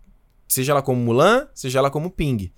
seja 0.45 0.73
ela 0.73 0.81
como 0.81 0.99
Mulan, 0.99 1.47
seja 1.53 1.79
ela 1.79 1.89
como 1.89 2.09
Ping. 2.11 2.51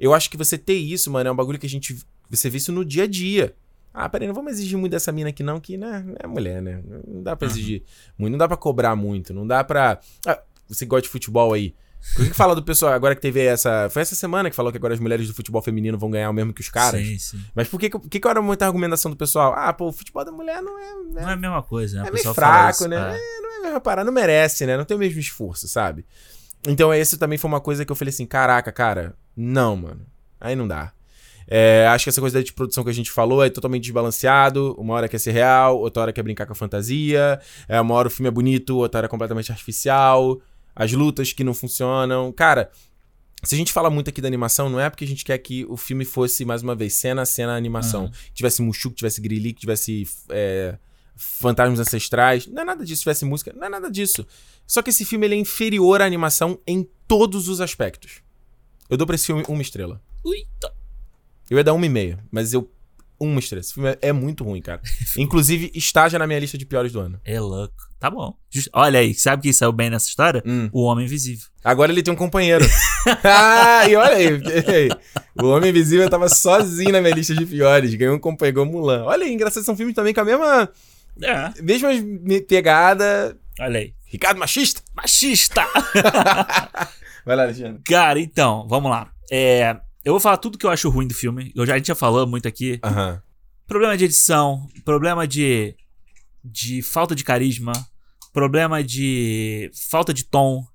Eu 0.00 0.12
acho 0.12 0.28
que 0.28 0.36
você 0.36 0.58
ter 0.58 0.74
isso, 0.78 1.12
mano, 1.12 1.28
é 1.28 1.32
um 1.32 1.36
bagulho 1.36 1.60
que 1.60 1.66
a 1.66 1.70
gente. 1.70 1.96
Você 2.30 2.48
vê 2.48 2.58
isso 2.58 2.72
no 2.72 2.84
dia 2.84 3.04
a 3.04 3.06
dia. 3.06 3.54
Ah, 3.92 4.08
peraí, 4.08 4.28
não 4.28 4.34
vamos 4.34 4.52
exigir 4.52 4.78
muito 4.78 4.92
dessa 4.92 5.10
mina 5.10 5.30
aqui, 5.30 5.42
não, 5.42 5.58
que 5.60 5.76
né, 5.76 6.04
é 6.20 6.26
mulher, 6.26 6.62
né? 6.62 6.80
Não 7.06 7.22
dá 7.22 7.34
pra 7.34 7.46
Uhum. 7.46 7.52
exigir 7.52 7.82
muito, 8.16 8.30
não 8.32 8.38
dá 8.38 8.46
pra 8.46 8.56
cobrar 8.56 8.94
muito, 8.94 9.34
não 9.34 9.46
dá 9.46 9.64
pra. 9.64 9.98
Ah, 10.26 10.40
você 10.68 10.86
gosta 10.86 11.02
de 11.02 11.08
futebol 11.08 11.52
aí. 11.52 11.74
O 12.14 12.22
que, 12.22 12.28
que 12.30 12.34
fala 12.34 12.54
do 12.54 12.62
pessoal 12.62 12.92
agora 12.94 13.14
que 13.14 13.20
teve 13.20 13.40
essa. 13.44 13.90
Foi 13.90 14.00
essa 14.00 14.14
semana 14.14 14.48
que 14.48 14.56
falou 14.56 14.70
que 14.72 14.78
agora 14.78 14.94
as 14.94 15.00
mulheres 15.00 15.26
do 15.28 15.34
futebol 15.34 15.60
feminino 15.60 15.98
vão 15.98 16.10
ganhar 16.10 16.30
o 16.30 16.32
mesmo 16.32 16.52
que 16.54 16.60
os 16.62 16.70
caras? 16.70 17.04
Sim, 17.06 17.18
sim. 17.18 17.40
Mas 17.54 17.68
por 17.68 17.78
que, 17.78 17.90
que, 17.90 18.20
que 18.20 18.28
era 18.28 18.40
muita 18.40 18.64
argumentação 18.64 19.10
do 19.10 19.16
pessoal? 19.16 19.52
Ah, 19.54 19.70
pô, 19.72 19.88
o 19.88 19.92
futebol 19.92 20.24
da 20.24 20.32
mulher 20.32 20.62
não 20.62 20.78
é. 20.78 20.94
Não 21.20 21.28
é 21.28 21.32
a 21.32 21.36
mesma 21.36 21.62
coisa, 21.62 22.00
né? 22.02 22.08
É 22.08 22.10
meio 22.12 22.32
fraco, 22.32 22.70
isso, 22.70 22.88
né? 22.88 22.96
é. 22.96 23.16
É, 23.16 23.40
não 23.42 23.50
é 23.52 23.58
a 23.58 23.62
mesma 23.64 23.80
parada, 23.80 24.06
não 24.06 24.12
merece, 24.14 24.64
né? 24.64 24.76
Não 24.78 24.84
tem 24.86 24.96
o 24.96 25.00
mesmo 25.00 25.18
esforço, 25.20 25.68
sabe? 25.68 26.06
Então, 26.66 26.94
esse 26.94 27.18
também 27.18 27.36
foi 27.36 27.48
uma 27.48 27.60
coisa 27.60 27.84
que 27.84 27.92
eu 27.92 27.96
falei 27.96 28.10
assim: 28.10 28.24
caraca, 28.24 28.70
cara, 28.72 29.14
não, 29.36 29.76
mano. 29.76 30.06
Aí 30.40 30.56
não 30.56 30.66
dá. 30.66 30.92
É, 31.52 31.84
acho 31.88 32.04
que 32.04 32.10
essa 32.10 32.20
coisa 32.20 32.44
de 32.44 32.52
produção 32.52 32.84
que 32.84 32.90
a 32.90 32.94
gente 32.94 33.10
falou 33.10 33.42
é 33.42 33.50
totalmente 33.50 33.82
desbalanceado. 33.82 34.72
Uma 34.78 34.94
hora 34.94 35.08
quer 35.08 35.18
ser 35.18 35.32
real, 35.32 35.80
outra 35.80 36.02
hora 36.02 36.12
quer 36.12 36.22
brincar 36.22 36.46
com 36.46 36.52
a 36.52 36.56
fantasia. 36.56 37.40
É, 37.68 37.80
uma 37.80 37.94
hora 37.96 38.06
o 38.06 38.10
filme 38.10 38.28
é 38.28 38.30
bonito, 38.30 38.76
outra 38.76 39.00
hora 39.00 39.06
é 39.06 39.08
completamente 39.08 39.50
artificial. 39.50 40.40
As 40.76 40.92
lutas 40.92 41.32
que 41.32 41.42
não 41.42 41.52
funcionam. 41.52 42.30
Cara, 42.30 42.70
se 43.42 43.56
a 43.56 43.58
gente 43.58 43.72
fala 43.72 43.90
muito 43.90 44.08
aqui 44.08 44.20
da 44.20 44.28
animação, 44.28 44.70
não 44.70 44.78
é 44.78 44.88
porque 44.88 45.04
a 45.04 45.08
gente 45.08 45.24
quer 45.24 45.38
que 45.38 45.64
o 45.68 45.76
filme 45.76 46.04
fosse, 46.04 46.44
mais 46.44 46.62
uma 46.62 46.76
vez, 46.76 46.94
cena 46.94 47.22
a 47.22 47.26
cena 47.26 47.56
animação. 47.56 48.04
Aham. 48.04 48.12
Tivesse 48.32 48.62
Mushu, 48.62 48.90
que 48.90 48.96
tivesse 48.96 49.20
Grilli, 49.20 49.52
tivesse 49.52 50.06
é, 50.28 50.78
fantasmas 51.16 51.80
ancestrais. 51.80 52.46
Não 52.46 52.62
é 52.62 52.64
nada 52.64 52.84
disso. 52.84 53.02
Tivesse 53.02 53.24
música, 53.24 53.52
não 53.56 53.66
é 53.66 53.68
nada 53.68 53.90
disso. 53.90 54.24
Só 54.66 54.82
que 54.82 54.90
esse 54.90 55.04
filme 55.04 55.26
ele 55.26 55.34
é 55.34 55.38
inferior 55.38 56.00
à 56.00 56.04
animação 56.04 56.60
em 56.64 56.88
todos 57.08 57.48
os 57.48 57.60
aspectos. 57.60 58.22
Eu 58.88 58.96
dou 58.96 59.06
pra 59.06 59.16
esse 59.16 59.26
filme 59.26 59.42
uma 59.48 59.62
estrela. 59.62 60.00
Ui, 60.24 60.46
tá. 60.60 60.70
Eu 61.50 61.58
ia 61.58 61.64
dar 61.64 61.74
uma 61.74 61.84
e 61.84 61.88
meia, 61.88 62.18
mas 62.30 62.52
eu. 62.54 62.70
Uma 63.22 63.38
estrela. 63.38 63.60
Esse 63.60 63.74
filme 63.74 63.90
é, 63.90 63.98
é 64.00 64.12
muito 64.14 64.42
ruim, 64.44 64.62
cara. 64.62 64.80
Inclusive, 65.18 65.70
está 65.74 66.08
já 66.08 66.18
na 66.18 66.26
minha 66.26 66.38
lista 66.38 66.56
de 66.56 66.64
piores 66.64 66.90
do 66.90 67.00
ano. 67.00 67.20
É 67.22 67.38
louco. 67.38 67.74
Tá 67.98 68.08
bom. 68.10 68.34
Just- 68.50 68.70
Olha 68.72 68.98
aí, 69.00 69.12
sabe 69.12 69.42
quem 69.42 69.52
saiu 69.52 69.72
bem 69.72 69.90
nessa 69.90 70.08
história? 70.08 70.42
Hum. 70.46 70.70
O 70.72 70.84
Homem 70.84 71.04
Invisível. 71.04 71.46
Agora 71.62 71.92
ele 71.92 72.02
tem 72.02 72.14
um 72.14 72.16
companheiro. 72.16 72.64
ah, 73.22 73.86
e 73.86 73.94
olha 73.94 74.16
aí. 74.16 74.88
O 75.38 75.48
Homem 75.48 75.68
Invisível 75.68 76.08
tava 76.08 76.30
sozinho 76.30 76.92
na 76.92 77.02
minha 77.02 77.14
lista 77.14 77.34
de 77.34 77.44
piores. 77.44 77.94
Ganhou 77.94 78.16
um 78.16 78.18
companheiro 78.18 78.62
igual 78.62 78.72
Mulan. 78.72 79.04
Olha 79.04 79.24
aí, 79.26 79.32
engraçado, 79.34 79.64
são 79.64 79.76
filmes 79.76 79.94
também 79.94 80.14
com 80.14 80.20
a 80.22 80.24
mesma, 80.24 80.70
É, 81.22 81.62
mesma 81.62 81.92
me- 81.92 82.40
pegada. 82.40 83.36
olha 83.60 83.80
aí. 83.80 83.92
Ricardo 84.06 84.38
Machista. 84.38 84.80
Machista! 84.94 85.62
Vai 87.26 87.36
lá, 87.36 87.42
Alexandre. 87.42 87.82
Cara, 87.84 88.18
então, 88.18 88.66
vamos 88.66 88.90
lá. 88.90 89.10
É, 89.30 89.76
eu 90.04 90.12
vou 90.12 90.20
falar 90.20 90.36
tudo 90.38 90.58
que 90.58 90.66
eu 90.66 90.70
acho 90.70 90.88
ruim 90.88 91.06
do 91.06 91.14
filme. 91.14 91.52
Eu 91.54 91.66
já, 91.66 91.74
a 91.74 91.76
gente 91.78 91.86
já 91.88 91.94
falou 91.94 92.26
muito 92.26 92.46
aqui. 92.48 92.78
Aham. 92.82 93.22
Problema 93.66 93.96
de 93.96 94.04
edição, 94.04 94.66
problema 94.84 95.26
de, 95.28 95.76
de 96.44 96.82
falta 96.82 97.14
de 97.14 97.22
carisma, 97.22 97.72
problema 98.32 98.82
de 98.82 99.70
falta 99.90 100.12
de 100.12 100.24
tom, 100.24 100.66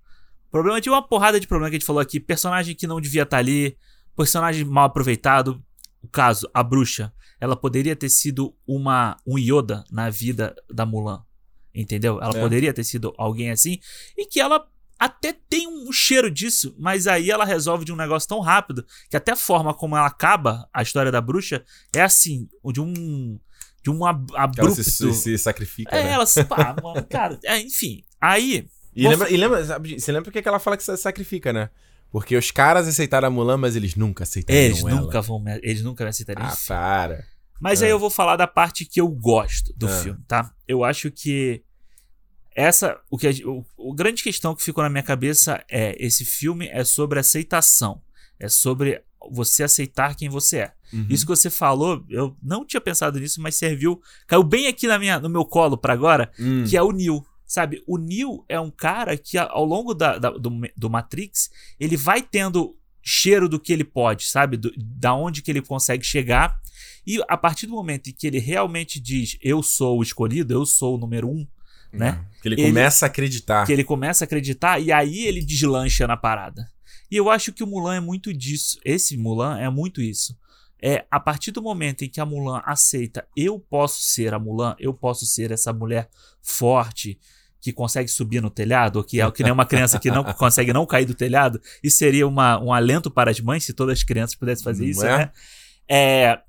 problema 0.49 0.79
de 0.79 0.89
uma 0.89 1.01
porrada 1.05 1.39
de 1.39 1.47
problema 1.47 1.69
que 1.69 1.75
a 1.75 1.79
gente 1.79 1.85
falou 1.85 2.01
aqui. 2.01 2.19
Personagem 2.19 2.73
que 2.75 2.87
não 2.87 3.01
devia 3.01 3.23
estar 3.23 3.37
ali, 3.37 3.77
personagem 4.15 4.63
mal 4.63 4.85
aproveitado. 4.85 5.61
O 6.01 6.07
caso, 6.07 6.49
a 6.53 6.63
bruxa, 6.63 7.11
ela 7.41 7.55
poderia 7.55 7.95
ter 7.95 8.09
sido 8.09 8.55
uma 8.65 9.17
um 9.25 9.37
Yoda 9.37 9.83
na 9.91 10.09
vida 10.09 10.55
da 10.71 10.85
Mulan. 10.85 11.21
Entendeu? 11.73 12.21
Ela 12.21 12.37
É. 12.37 12.39
poderia 12.41 12.71
ter 12.73 12.83
sido 12.85 13.13
alguém 13.17 13.51
assim. 13.51 13.79
E 14.15 14.25
que 14.25 14.39
ela 14.39 14.65
até 14.99 15.33
tem 15.49 15.67
um 15.67 15.91
cheiro 15.91 16.31
disso, 16.31 16.75
mas 16.79 17.05
aí 17.07 17.29
ela 17.29 17.43
resolve 17.45 17.83
de 17.85 17.91
um 17.91 17.95
negócio 17.95 18.27
tão 18.29 18.39
rápido 18.39 18.85
que 19.09 19.17
até 19.17 19.33
a 19.33 19.35
forma 19.35 19.73
como 19.73 19.95
ela 19.97 20.07
acaba 20.07 20.67
a 20.73 20.81
história 20.81 21.11
da 21.11 21.19
bruxa 21.21 21.63
é 21.93 22.01
assim, 22.01 22.47
de 22.73 22.79
um 22.81 23.39
de 23.83 23.91
um 23.91 24.03
ab- 24.03 24.25
Ela 24.33 24.43
abrupto. 24.45 24.83
se, 24.83 25.13
se 25.13 25.37
sacrifica, 25.37 25.95
é, 25.95 26.03
né? 26.03 26.11
ela 26.13 26.25
se 26.25 26.43
pá, 26.43 26.75
mano, 26.81 27.05
cara, 27.09 27.37
é, 27.45 27.59
enfim. 27.59 28.03
Aí, 28.19 28.67
E 28.95 29.07
lembra, 29.07 29.29
e 29.29 29.37
lembra, 29.37 29.63
sabe, 29.65 29.99
você 29.99 30.11
lembra 30.11 30.31
por 30.31 30.41
que 30.41 30.47
ela 30.47 30.57
fala 30.59 30.75
que 30.75 30.83
se 30.83 30.97
sacrifica, 30.97 31.53
né? 31.53 31.69
Porque 32.09 32.35
os 32.35 32.49
caras 32.49 32.87
aceitaram 32.87 33.27
a 33.27 33.29
Mulan, 33.31 33.57
mas 33.57 33.75
eles 33.75 33.93
nunca 33.95 34.23
aceitaram 34.23 34.57
eles 34.59 34.79
ela. 34.79 34.89
nunca 34.89 35.21
vão 35.21 35.39
me, 35.39 35.59
eles 35.61 35.83
nunca 35.83 36.03
me 36.03 36.09
aceitariam. 36.09 36.47
Ah, 36.47 36.53
Enfim. 36.53 36.67
para. 36.67 37.25
Mas 37.61 37.81
Ah. 37.81 37.85
aí 37.85 37.91
eu 37.91 37.99
vou 37.99 38.09
falar 38.09 38.37
da 38.37 38.47
parte 38.47 38.85
que 38.85 38.99
eu 38.99 39.07
gosto 39.07 39.71
do 39.77 39.85
Ah. 39.87 39.99
filme, 40.01 40.19
tá? 40.27 40.51
Eu 40.67 40.83
acho 40.83 41.11
que 41.11 41.61
essa 42.55 42.99
o 43.11 43.17
que 43.17 43.27
a, 43.27 43.31
o, 43.45 43.65
o 43.77 43.93
grande 43.93 44.23
questão 44.23 44.55
que 44.55 44.63
ficou 44.63 44.83
na 44.83 44.89
minha 44.89 45.03
cabeça 45.03 45.63
é 45.69 45.95
esse 46.03 46.23
filme 46.25 46.67
é 46.69 46.83
sobre 46.83 47.19
aceitação, 47.19 48.01
é 48.39 48.47
sobre 48.47 49.01
você 49.31 49.63
aceitar 49.63 50.15
quem 50.15 50.29
você 50.29 50.57
é. 50.59 50.73
Uhum. 50.93 51.07
Isso 51.09 51.25
que 51.25 51.29
você 51.35 51.49
falou, 51.49 52.05
eu 52.09 52.37
não 52.41 52.63
tinha 52.65 52.79
pensado 52.79 53.19
nisso, 53.19 53.41
mas 53.41 53.55
serviu, 53.55 53.99
caiu 54.27 54.43
bem 54.43 54.67
aqui 54.67 54.87
na 54.87 54.97
minha, 54.99 55.19
no 55.19 55.29
meu 55.29 55.43
colo 55.43 55.77
pra 55.77 55.93
agora, 55.93 56.31
Hum. 56.39 56.63
que 56.67 56.77
é 56.77 56.81
o 56.83 56.91
Neo. 56.91 57.25
Sabe, 57.47 57.83
o 57.85 57.97
Neo 57.97 58.43
é 58.49 58.59
um 58.59 58.71
cara 58.71 59.15
que 59.17 59.37
ao 59.37 59.65
longo 59.65 59.93
da, 59.93 60.17
da- 60.17 60.31
do, 60.31 60.49
do 60.75 60.89
Matrix, 60.89 61.49
ele 61.79 61.95
vai 61.97 62.21
tendo 62.21 62.75
cheiro 63.03 63.47
do 63.47 63.59
que 63.59 63.71
ele 63.73 63.83
pode, 63.83 64.25
sabe? 64.25 64.57
Do- 64.57 64.73
da 64.77 65.13
onde 65.13 65.41
que 65.43 65.51
ele 65.51 65.61
consegue 65.61 66.03
chegar. 66.03 66.59
E 67.05 67.21
a 67.27 67.37
partir 67.37 67.67
do 67.67 67.73
momento 67.73 68.09
em 68.09 68.13
que 68.13 68.25
ele 68.25 68.39
realmente 68.39 68.99
diz, 68.99 69.37
eu 69.41 69.61
sou 69.61 69.99
o 69.99 70.03
escolhido, 70.03 70.53
eu 70.53 70.65
sou 70.65 70.95
o 70.95 70.97
número 70.97 71.29
um, 71.29 71.45
né? 71.97 72.25
Que 72.41 72.47
ele 72.49 72.55
Ele- 72.55 72.67
começa 72.67 73.05
a 73.05 73.07
acreditar. 73.07 73.65
que 73.65 73.73
ele 73.73 73.83
começa 73.83 74.23
a 74.23 74.25
acreditar 74.25 74.79
e 74.79 74.91
aí 74.91 75.25
ele 75.25 75.41
deslancha 75.43 76.05
na 76.07 76.15
parada. 76.17 76.69
E 77.11 77.15
eu 77.17 77.29
acho 77.29 77.51
que 77.53 77.63
o 77.63 77.67
Mulan 77.67 77.95
é 77.95 77.99
muito 77.99 78.33
disso. 78.33 78.79
Esse 78.83 79.15
Mulan 79.17 79.57
é 79.59 79.69
muito 79.69 80.01
isso. 80.01 80.37
É 80.81 81.05
a 81.09 81.19
partir 81.19 81.51
do 81.51 81.61
momento 81.61 82.03
em 82.03 82.09
que 82.09 82.19
a 82.19 82.25
Mulan 82.25 82.61
aceita, 82.65 83.25
eu 83.35 83.59
posso 83.59 84.01
ser 84.03 84.33
a 84.33 84.39
Mulan, 84.39 84.75
eu 84.79 84.93
posso 84.93 85.25
ser 85.25 85.51
essa 85.51 85.71
mulher 85.73 86.09
forte 86.41 87.17
que 87.61 87.73
consegue 87.73 88.07
subir 88.07 88.41
no 88.41 88.49
telhado, 88.51 88.97
ou 88.97 89.03
que 89.03 89.19
é 89.19 89.31
que 89.31 89.41
nem 89.41 89.51
uma 89.51 89.65
criança 89.65 89.97
que 89.97 90.11
não 90.11 90.23
consegue 90.35 90.71
não 90.71 90.85
cair 90.85 91.05
do 91.05 91.15
telhado, 91.15 91.59
isso 91.83 91.97
seria 91.97 92.27
uma, 92.27 92.59
um 92.61 92.71
alento 92.71 93.09
para 93.09 93.31
as 93.31 93.39
mães 93.39 93.63
se 93.63 93.73
todas 93.73 93.97
as 93.97 94.03
crianças 94.03 94.35
pudessem 94.35 94.63
fazer 94.63 94.83
Não 94.83 94.89
isso, 94.91 95.05
é? 95.05 95.17
né? 95.17 95.31
É, 95.89 96.39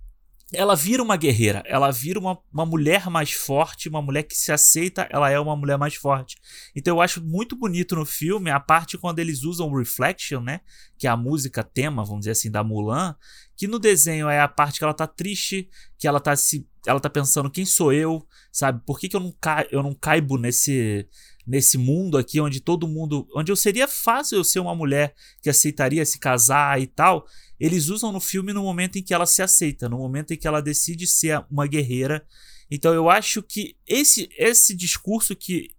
ela 0.53 0.77
vira 0.77 1.03
uma 1.03 1.17
guerreira, 1.17 1.63
ela 1.67 1.91
vira 1.91 2.21
uma, 2.21 2.39
uma 2.53 2.65
mulher 2.65 3.11
mais 3.11 3.33
forte, 3.33 3.89
uma 3.89 4.01
mulher 4.01 4.23
que 4.23 4.37
se 4.37 4.53
aceita, 4.53 5.07
ela 5.11 5.29
é 5.29 5.41
uma 5.41 5.57
mulher 5.57 5.77
mais 5.77 5.97
forte. 5.97 6.37
Então 6.75 6.97
eu 6.97 7.01
acho 7.01 7.21
muito 7.21 7.57
bonito 7.57 7.97
no 7.97 8.07
filme 8.07 8.51
a 8.51 8.61
parte 8.61 8.97
quando 8.97 9.19
eles 9.19 9.43
usam 9.43 9.69
o 9.69 9.77
Reflection, 9.77 10.41
né? 10.41 10.61
Que 10.97 11.09
é 11.09 11.11
a 11.11 11.17
música 11.17 11.65
tema, 11.65 12.05
vamos 12.05 12.21
dizer 12.21 12.31
assim, 12.31 12.51
da 12.51 12.63
Mulan. 12.63 13.17
Que 13.57 13.67
no 13.67 13.79
desenho 13.79 14.29
é 14.29 14.39
a 14.39 14.47
parte 14.47 14.79
que 14.79 14.85
ela 14.85 14.95
tá 14.95 15.07
triste, 15.07 15.69
que 15.99 16.07
ela 16.07 16.21
tá 16.21 16.37
se. 16.37 16.69
Ela 16.87 17.01
tá 17.01 17.11
pensando 17.11 17.51
quem 17.51 17.67
sou 17.67 17.93
eu, 17.93 18.25
sabe? 18.53 18.81
Por 18.87 19.01
que, 19.01 19.09
que 19.09 19.17
eu, 19.17 19.21
não 19.21 19.33
ca, 19.41 19.67
eu 19.73 19.83
não 19.83 19.95
caibo 19.95 20.39
nesse, 20.39 21.09
nesse 21.47 21.79
mundo 21.79 22.19
aqui 22.19 22.41
onde 22.41 22.61
todo 22.61 22.89
mundo. 22.89 23.29
Onde 23.35 23.53
eu 23.53 23.57
seria 23.57 23.87
fácil 23.87 24.37
eu 24.37 24.45
ser 24.45 24.59
uma 24.59 24.75
mulher 24.75 25.15
que 25.41 25.49
aceitaria 25.49 26.05
se 26.05 26.19
casar 26.19 26.81
e 26.81 26.87
tal. 26.87 27.27
Eles 27.59 27.89
usam 27.89 28.13
no 28.13 28.21
filme 28.21 28.53
no 28.53 28.63
momento 28.63 28.97
em 28.97 29.03
que 29.03 29.15
ela 29.15 29.27
se 29.27 29.41
aceita, 29.41 29.89
no 29.89 29.99
momento 29.99 30.33
em 30.33 30.37
que 30.37 30.47
ela 30.47 30.61
decide 30.61 31.07
ser 31.07 31.45
uma 31.51 31.67
guerreira. 31.67 32.27
Então 32.71 32.93
eu 32.93 33.09
acho 33.09 33.43
que 33.43 33.77
esse, 33.87 34.29
esse 34.37 34.75
discurso 34.75 35.37
que, 35.37 35.71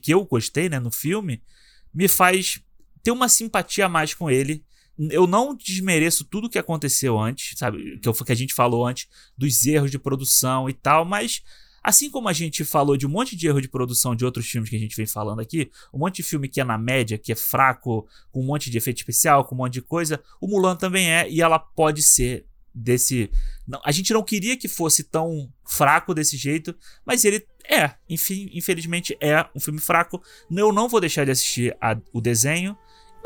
que 0.00 0.14
eu 0.14 0.24
gostei 0.24 0.68
né, 0.68 0.78
no 0.78 0.90
filme 0.90 1.42
me 1.92 2.08
faz 2.08 2.60
ter 3.02 3.10
uma 3.10 3.28
simpatia 3.28 3.86
a 3.86 3.88
mais 3.88 4.14
com 4.14 4.30
ele. 4.30 4.64
Eu 4.98 5.26
não 5.26 5.54
desmereço 5.54 6.24
tudo 6.24 6.48
que 6.48 6.58
aconteceu 6.58 7.18
antes, 7.18 7.58
sabe? 7.58 7.98
Que, 7.98 8.08
eu, 8.08 8.14
que 8.14 8.32
a 8.32 8.36
gente 8.36 8.54
falou 8.54 8.86
antes 8.86 9.08
dos 9.36 9.66
erros 9.66 9.90
de 9.90 9.98
produção 9.98 10.70
e 10.70 10.72
tal, 10.72 11.04
mas 11.04 11.42
assim 11.86 12.10
como 12.10 12.28
a 12.28 12.32
gente 12.32 12.64
falou 12.64 12.96
de 12.96 13.06
um 13.06 13.08
monte 13.08 13.36
de 13.36 13.46
erro 13.46 13.60
de 13.60 13.68
produção 13.68 14.16
de 14.16 14.24
outros 14.24 14.46
filmes 14.46 14.68
que 14.68 14.74
a 14.74 14.78
gente 14.78 14.96
vem 14.96 15.06
falando 15.06 15.40
aqui, 15.40 15.70
um 15.94 15.98
monte 15.98 16.16
de 16.16 16.24
filme 16.24 16.48
que 16.48 16.60
é 16.60 16.64
na 16.64 16.76
média, 16.76 17.16
que 17.16 17.30
é 17.30 17.36
fraco, 17.36 18.06
com 18.32 18.40
um 18.40 18.44
monte 18.44 18.68
de 18.70 18.76
efeito 18.76 18.96
especial, 18.98 19.44
com 19.44 19.54
um 19.54 19.58
monte 19.58 19.74
de 19.74 19.82
coisa, 19.82 20.20
o 20.40 20.48
Mulan 20.48 20.74
também 20.74 21.10
é 21.10 21.30
e 21.30 21.40
ela 21.40 21.60
pode 21.60 22.02
ser 22.02 22.44
desse. 22.74 23.30
Não, 23.66 23.80
a 23.84 23.92
gente 23.92 24.12
não 24.12 24.22
queria 24.22 24.56
que 24.56 24.68
fosse 24.68 25.04
tão 25.04 25.48
fraco 25.64 26.12
desse 26.12 26.36
jeito, 26.36 26.74
mas 27.06 27.24
ele 27.24 27.46
é. 27.68 27.94
Enfim, 28.08 28.50
infelizmente 28.52 29.16
é 29.20 29.46
um 29.54 29.60
filme 29.60 29.80
fraco. 29.80 30.20
Eu 30.50 30.72
não 30.72 30.88
vou 30.88 31.00
deixar 31.00 31.24
de 31.24 31.30
assistir 31.30 31.76
a- 31.80 31.96
o 32.12 32.20
desenho, 32.20 32.76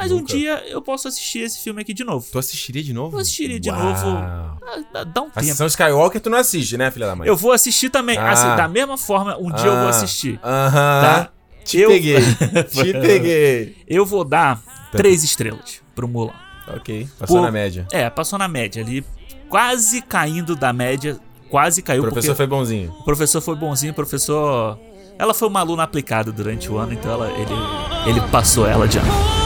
mas 0.00 0.10
um 0.12 0.16
Nunca. 0.16 0.32
dia 0.36 0.64
eu 0.68 0.80
posso 0.80 1.06
assistir 1.08 1.40
esse 1.40 1.58
filme 1.60 1.82
aqui 1.82 1.92
de 1.92 2.02
novo. 2.04 2.26
Tu 2.32 2.38
assistiria 2.38 2.82
de 2.82 2.92
novo? 2.92 3.16
Eu 3.16 3.20
assistiria 3.20 3.60
de 3.60 3.68
Uau. 3.70 3.78
novo. 3.82 4.06
Ah, 4.16 4.56
dá- 4.92 5.04
Dá 5.04 5.22
um 5.22 5.30
tempo. 5.30 5.44
sessão 5.46 5.66
Skywalker 5.66 6.20
tu 6.20 6.30
não 6.30 6.38
assiste, 6.38 6.76
né, 6.76 6.90
filha 6.90 7.06
da 7.06 7.14
mãe? 7.16 7.28
Eu 7.28 7.36
vou 7.36 7.52
assistir 7.52 7.90
também. 7.90 8.16
Ah. 8.18 8.30
assim, 8.30 8.56
da 8.56 8.66
mesma 8.68 8.96
forma, 8.96 9.36
um 9.38 9.50
dia 9.52 9.66
eu 9.66 9.76
vou 9.76 9.86
Ah. 9.86 9.90
assistir. 9.90 10.40
Aham. 10.42 11.00
Tá? 11.02 11.28
Te 11.64 11.78
Eu- 11.78 11.90
peguei. 11.90 12.16
Te 12.72 12.92
peguei. 12.92 13.76
Eu 13.86 14.06
vou 14.06 14.24
dar 14.24 14.60
três 14.92 15.22
estrelas 15.22 15.80
pro 15.94 16.08
Mulan. 16.08 16.32
Ok. 16.68 17.08
Passou 17.18 17.36
Pô, 17.36 17.42
na 17.42 17.50
média. 17.50 17.86
É, 17.92 18.08
passou 18.08 18.38
na 18.38 18.48
média 18.48 18.82
ali, 18.82 19.04
quase 19.48 20.00
caindo 20.02 20.54
da 20.56 20.72
média, 20.72 21.18
quase 21.50 21.82
caiu 21.82 22.02
O 22.02 22.06
professor 22.06 22.34
foi 22.36 22.46
bonzinho. 22.46 22.90
o 23.00 23.02
professor 23.04 23.40
foi 23.40 23.56
bonzinho, 23.56 23.92
o 23.92 23.94
professor 23.94 24.78
ela 25.18 25.34
foi 25.34 25.48
uma 25.48 25.60
aluna 25.60 25.82
aplicada 25.82 26.30
durante 26.32 26.70
o 26.70 26.78
ano, 26.78 26.92
então 26.94 27.10
ela, 27.12 27.28
ele, 27.32 27.52
ele 28.08 28.20
passou 28.28 28.66
ela 28.66 28.86
de 28.88 28.98
ano. 28.98 29.39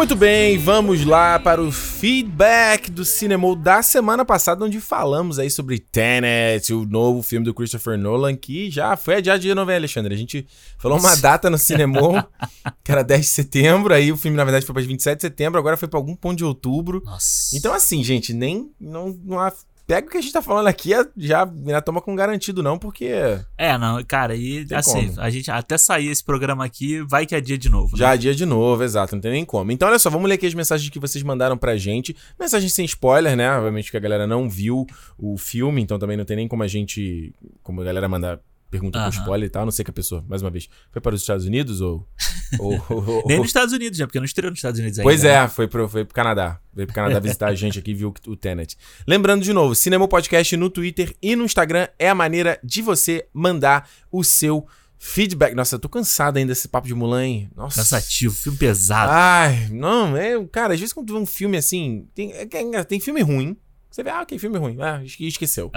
Muito 0.00 0.16
bem, 0.16 0.56
vamos 0.56 1.04
lá 1.04 1.38
para 1.38 1.60
o 1.60 1.70
feedback 1.70 2.90
do 2.90 3.04
cinema 3.04 3.54
da 3.54 3.82
semana 3.82 4.24
passada, 4.24 4.64
onde 4.64 4.80
falamos 4.80 5.38
aí 5.38 5.50
sobre 5.50 5.78
Tenet, 5.78 6.72
o 6.72 6.86
novo 6.86 7.22
filme 7.22 7.44
do 7.44 7.52
Christopher 7.52 7.98
Nolan, 7.98 8.34
que 8.34 8.70
já 8.70 8.96
foi 8.96 9.16
adiado 9.16 9.42
de 9.42 9.54
novo, 9.54 9.70
hein, 9.70 9.76
Alexandre? 9.76 10.14
A 10.14 10.16
gente 10.16 10.46
falou 10.78 10.98
uma 10.98 11.14
data 11.16 11.50
no 11.50 11.58
cinema, 11.58 12.26
que 12.82 12.90
era 12.90 13.04
10 13.04 13.20
de 13.20 13.26
setembro, 13.26 13.92
aí 13.92 14.10
o 14.10 14.16
filme 14.16 14.38
na 14.38 14.44
verdade 14.44 14.64
foi 14.64 14.72
para 14.72 14.82
27 14.82 15.16
de 15.16 15.22
setembro, 15.22 15.58
agora 15.58 15.76
foi 15.76 15.86
para 15.86 15.98
algum 15.98 16.16
ponto 16.16 16.38
de 16.38 16.46
outubro. 16.46 17.02
Nossa. 17.04 17.54
Então 17.54 17.74
assim, 17.74 18.02
gente, 18.02 18.32
nem 18.32 18.72
não, 18.80 19.14
não 19.22 19.38
há 19.38 19.52
pega 19.90 20.06
o 20.06 20.10
que 20.10 20.18
a 20.18 20.20
gente 20.20 20.32
tá 20.32 20.40
falando 20.40 20.68
aqui, 20.68 20.94
é- 20.94 21.04
já, 21.16 21.52
já 21.66 21.80
toma 21.80 22.00
com 22.00 22.14
garantido 22.14 22.62
não, 22.62 22.78
porque 22.78 23.10
É, 23.58 23.76
não, 23.76 24.00
cara, 24.04 24.36
e 24.36 24.64
Tem 24.64 24.78
assim, 24.78 25.08
como. 25.08 25.20
a 25.20 25.28
gente 25.30 25.50
até 25.50 25.76
sair 25.76 26.06
esse 26.08 26.22
programa 26.22 26.64
aqui, 26.64 27.00
vai 27.02 27.26
que 27.26 27.34
é 27.34 27.40
dia 27.40 27.58
de 27.58 27.68
novo. 27.68 27.96
Já 27.96 28.10
né? 28.10 28.14
é 28.14 28.18
dia 28.18 28.32
de 28.32 28.46
novo, 28.46 28.84
exato, 28.84 29.16
não 29.16 29.20
tem 29.20 29.32
nem 29.32 29.44
como. 29.44 29.72
Então, 29.72 29.88
olha 29.88 29.98
só, 29.98 30.08
vamos 30.08 30.28
ler 30.28 30.36
aqui 30.36 30.46
as 30.46 30.54
mensagens 30.54 30.88
que 30.88 31.00
vocês 31.00 31.24
mandaram 31.24 31.58
pra 31.58 31.76
gente. 31.76 32.16
Mensagens 32.38 32.72
sem 32.72 32.84
spoiler, 32.84 33.36
né? 33.36 33.50
Obviamente 33.50 33.90
que 33.90 33.96
a 33.96 34.00
galera 34.00 34.28
não 34.28 34.48
viu 34.48 34.86
o 35.18 35.36
filme, 35.36 35.82
então 35.82 35.98
também 35.98 36.16
não 36.16 36.24
tem 36.24 36.36
nem 36.36 36.46
como 36.46 36.62
a 36.62 36.68
gente. 36.68 37.34
Como 37.60 37.80
a 37.80 37.84
galera 37.84 38.08
mandar 38.08 38.38
pergunta 38.70 38.98
com 38.98 39.04
Aham. 39.04 39.10
spoiler 39.10 39.46
e 39.46 39.50
tal. 39.50 39.64
Não 39.64 39.72
sei 39.72 39.84
que 39.84 39.90
a 39.90 39.94
pessoa, 39.94 40.24
mais 40.28 40.42
uma 40.42 40.50
vez, 40.50 40.68
foi 40.90 41.00
para 41.02 41.14
os 41.14 41.20
Estados 41.20 41.44
Unidos 41.44 41.80
ou. 41.80 42.06
ou, 42.58 42.82
ou- 42.88 43.24
Nem 43.26 43.38
nos 43.38 43.48
Estados 43.48 43.74
Unidos, 43.74 43.98
né? 43.98 44.06
Porque 44.06 44.18
não 44.18 44.24
estreou 44.24 44.50
nos 44.50 44.58
Estados 44.58 44.78
Unidos 44.78 44.98
ainda. 44.98 45.08
Pois 45.08 45.22
né? 45.22 45.30
é, 45.30 45.48
foi 45.48 45.66
pro, 45.66 45.88
foi 45.88 46.04
pro 46.04 46.14
Canadá. 46.14 46.60
Veio 46.72 46.86
pro 46.86 46.94
Canadá 46.94 47.18
visitar 47.18 47.48
a 47.48 47.54
gente 47.54 47.78
aqui 47.78 47.90
e 47.90 47.94
viu 47.94 48.14
o 48.26 48.36
Tenet. 48.36 48.76
Lembrando 49.06 49.42
de 49.42 49.52
novo, 49.52 49.74
Cinema 49.74 50.06
Podcast 50.06 50.56
no 50.56 50.70
Twitter 50.70 51.14
e 51.20 51.34
no 51.34 51.44
Instagram 51.44 51.88
é 51.98 52.08
a 52.08 52.14
maneira 52.14 52.58
de 52.62 52.80
você 52.80 53.26
mandar 53.34 53.88
o 54.10 54.22
seu 54.22 54.66
feedback. 54.98 55.54
Nossa, 55.54 55.76
eu 55.76 55.78
tô 55.80 55.88
cansado 55.88 56.36
ainda 56.36 56.52
desse 56.52 56.68
papo 56.68 56.86
de 56.86 56.94
Mulan, 56.94 57.24
hein? 57.24 57.50
Nossa. 57.56 57.80
Cansativo, 57.80 58.34
filme 58.34 58.58
pesado. 58.58 59.10
Ai, 59.10 59.68
não, 59.70 60.16
é. 60.16 60.32
Cara, 60.52 60.74
às 60.74 60.80
vezes 60.80 60.92
quando 60.92 61.08
tu 61.08 61.14
vê 61.14 61.18
um 61.18 61.26
filme 61.26 61.56
assim. 61.56 62.06
Tem, 62.14 62.32
é, 62.32 62.46
é 62.74 62.84
tem 62.84 63.00
filme 63.00 63.22
ruim. 63.22 63.56
Você 63.90 64.02
vê, 64.02 64.10
ah, 64.10 64.22
ok, 64.22 64.38
filme 64.38 64.56
ruim. 64.58 64.76
Ah, 64.80 65.02
esque- 65.04 65.26
esqueceu. 65.26 65.70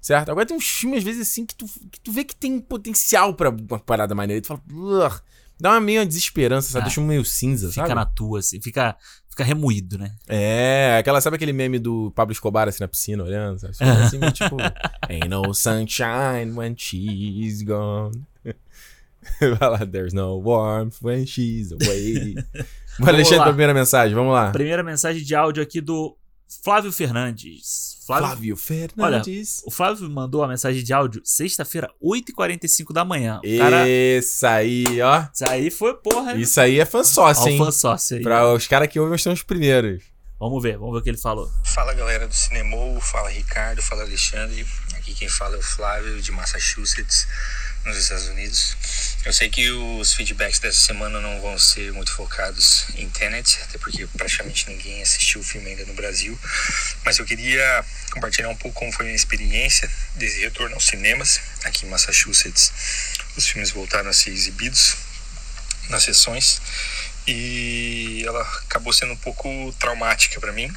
Certo? 0.00 0.30
Agora 0.30 0.44
tem 0.46 0.56
uns 0.56 0.66
filmes, 0.68 0.98
às 0.98 1.04
vezes, 1.04 1.28
assim, 1.28 1.46
que 1.46 1.54
tu, 1.54 1.66
que 1.90 2.00
tu 2.00 2.10
vê 2.12 2.24
que 2.24 2.34
tem 2.34 2.58
potencial 2.60 3.32
pra 3.34 3.50
uma 3.50 3.78
parada 3.78 4.14
maneira. 4.14 4.38
E 4.38 4.42
tu 4.42 4.48
fala, 4.48 4.60
"Ugh", 4.72 5.20
dá 5.60 5.70
uma 5.72 5.80
meio 5.80 6.04
desesperança, 6.04 6.70
sabe? 6.70 6.82
Ah, 6.82 6.86
Deixa 6.86 7.00
um 7.00 7.06
meio 7.06 7.24
cinza, 7.24 7.68
Fica 7.68 7.82
sabe? 7.82 7.94
na 7.94 8.04
tua, 8.06 8.40
assim, 8.40 8.60
fica, 8.60 8.96
fica 9.28 9.44
remoído, 9.44 9.98
né? 9.98 10.12
É, 10.26 10.96
aquela, 10.98 11.20
sabe 11.20 11.36
aquele 11.36 11.52
meme 11.52 11.78
do 11.78 12.10
Pablo 12.12 12.32
Escobar 12.32 12.66
assim 12.66 12.82
na 12.82 12.88
piscina 12.88 13.22
olhando? 13.22 13.60
Sabe? 13.60 13.74
Fica 13.76 13.92
assim, 14.04 14.18
meio 14.18 14.32
tipo, 14.32 14.56
Ain't 15.08 15.28
no 15.28 15.54
sunshine 15.54 16.52
when 16.56 16.74
she's 16.76 17.62
gone. 17.62 18.20
Vai 19.58 19.68
lá, 19.70 19.86
there's 19.86 20.14
no 20.14 20.40
warmth 20.42 20.96
when 21.02 21.26
she's 21.26 21.70
away. 21.72 22.34
Alexandre, 23.00 23.36
lá. 23.38 23.42
pra 23.44 23.52
primeira 23.52 23.74
mensagem, 23.74 24.14
vamos 24.14 24.32
lá. 24.32 24.50
Primeira 24.50 24.82
mensagem 24.82 25.22
de 25.22 25.34
áudio 25.34 25.62
aqui 25.62 25.80
do 25.80 26.16
Flávio 26.64 26.92
Fernandes. 26.92 27.98
Flávio, 28.06 28.26
Flávio 28.26 28.56
Fernandes. 28.56 29.62
o 29.64 29.70
Flávio 29.70 30.10
mandou 30.10 30.42
a 30.42 30.48
mensagem 30.48 30.82
de 30.82 30.92
áudio 30.92 31.22
sexta-feira, 31.24 31.88
8h45 32.02 32.92
da 32.92 33.04
manhã. 33.04 33.40
O 33.44 33.58
cara, 33.58 33.88
Isso 33.88 34.44
aí, 34.46 35.00
ó. 35.00 35.24
isso 35.32 35.44
aí 35.48 35.70
foi 35.70 35.94
porra. 35.94 36.34
Isso 36.34 36.60
aí 36.60 36.80
é 36.80 36.84
fã 36.84 37.04
sócio, 37.04 37.48
hein? 37.48 37.58
Alfa 37.60 37.70
sócio 37.72 38.16
aí. 38.16 38.22
Pra 38.22 38.52
os 38.52 38.66
caras 38.66 38.88
que 38.88 38.98
ouvem 38.98 39.16
são 39.16 39.32
os 39.32 39.42
primeiros. 39.44 40.02
Vamos 40.40 40.62
ver, 40.62 40.76
vamos 40.78 40.94
ver 40.94 41.00
o 41.00 41.02
que 41.02 41.10
ele 41.10 41.18
falou. 41.18 41.48
Fala 41.64 41.94
galera 41.94 42.26
do 42.26 42.34
Cinemou, 42.34 42.98
fala 43.00 43.28
Ricardo, 43.30 43.80
fala 43.82 44.02
Alexandre. 44.02 44.66
Aqui 44.96 45.14
quem 45.14 45.28
fala 45.28 45.54
é 45.54 45.58
o 45.58 45.62
Flávio 45.62 46.20
de 46.20 46.32
Massachusetts, 46.32 47.28
nos 47.84 47.96
Estados 47.96 48.28
Unidos. 48.28 48.76
Eu 49.24 49.32
sei 49.32 49.48
que 49.48 49.70
os 49.70 50.14
feedbacks 50.14 50.58
dessa 50.58 50.78
semana 50.78 51.20
não 51.20 51.40
vão 51.40 51.58
ser 51.58 51.92
muito 51.92 52.12
focados 52.12 52.86
em 52.94 53.08
Tenet, 53.10 53.58
até 53.62 53.78
porque 53.78 54.06
praticamente 54.06 54.68
ninguém 54.68 55.02
assistiu 55.02 55.40
o 55.40 55.44
filme 55.44 55.70
ainda 55.70 55.84
no 55.84 55.94
Brasil. 55.94 56.38
Mas 57.04 57.18
eu 57.18 57.24
queria 57.24 57.84
compartilhar 58.12 58.48
um 58.48 58.56
pouco 58.56 58.78
como 58.78 58.92
foi 58.92 59.04
a 59.04 59.06
minha 59.06 59.16
experiência 59.16 59.90
desse 60.14 60.40
retorno 60.40 60.74
aos 60.74 60.86
cinemas 60.86 61.40
aqui 61.64 61.86
em 61.86 61.88
Massachusetts. 61.88 62.72
Os 63.36 63.46
filmes 63.46 63.70
voltaram 63.70 64.10
a 64.10 64.12
ser 64.12 64.30
exibidos 64.30 64.96
nas 65.88 66.02
sessões 66.02 66.60
e 67.26 68.22
ela 68.26 68.42
acabou 68.42 68.92
sendo 68.92 69.12
um 69.12 69.16
pouco 69.16 69.72
traumática 69.78 70.40
para 70.40 70.52
mim 70.52 70.74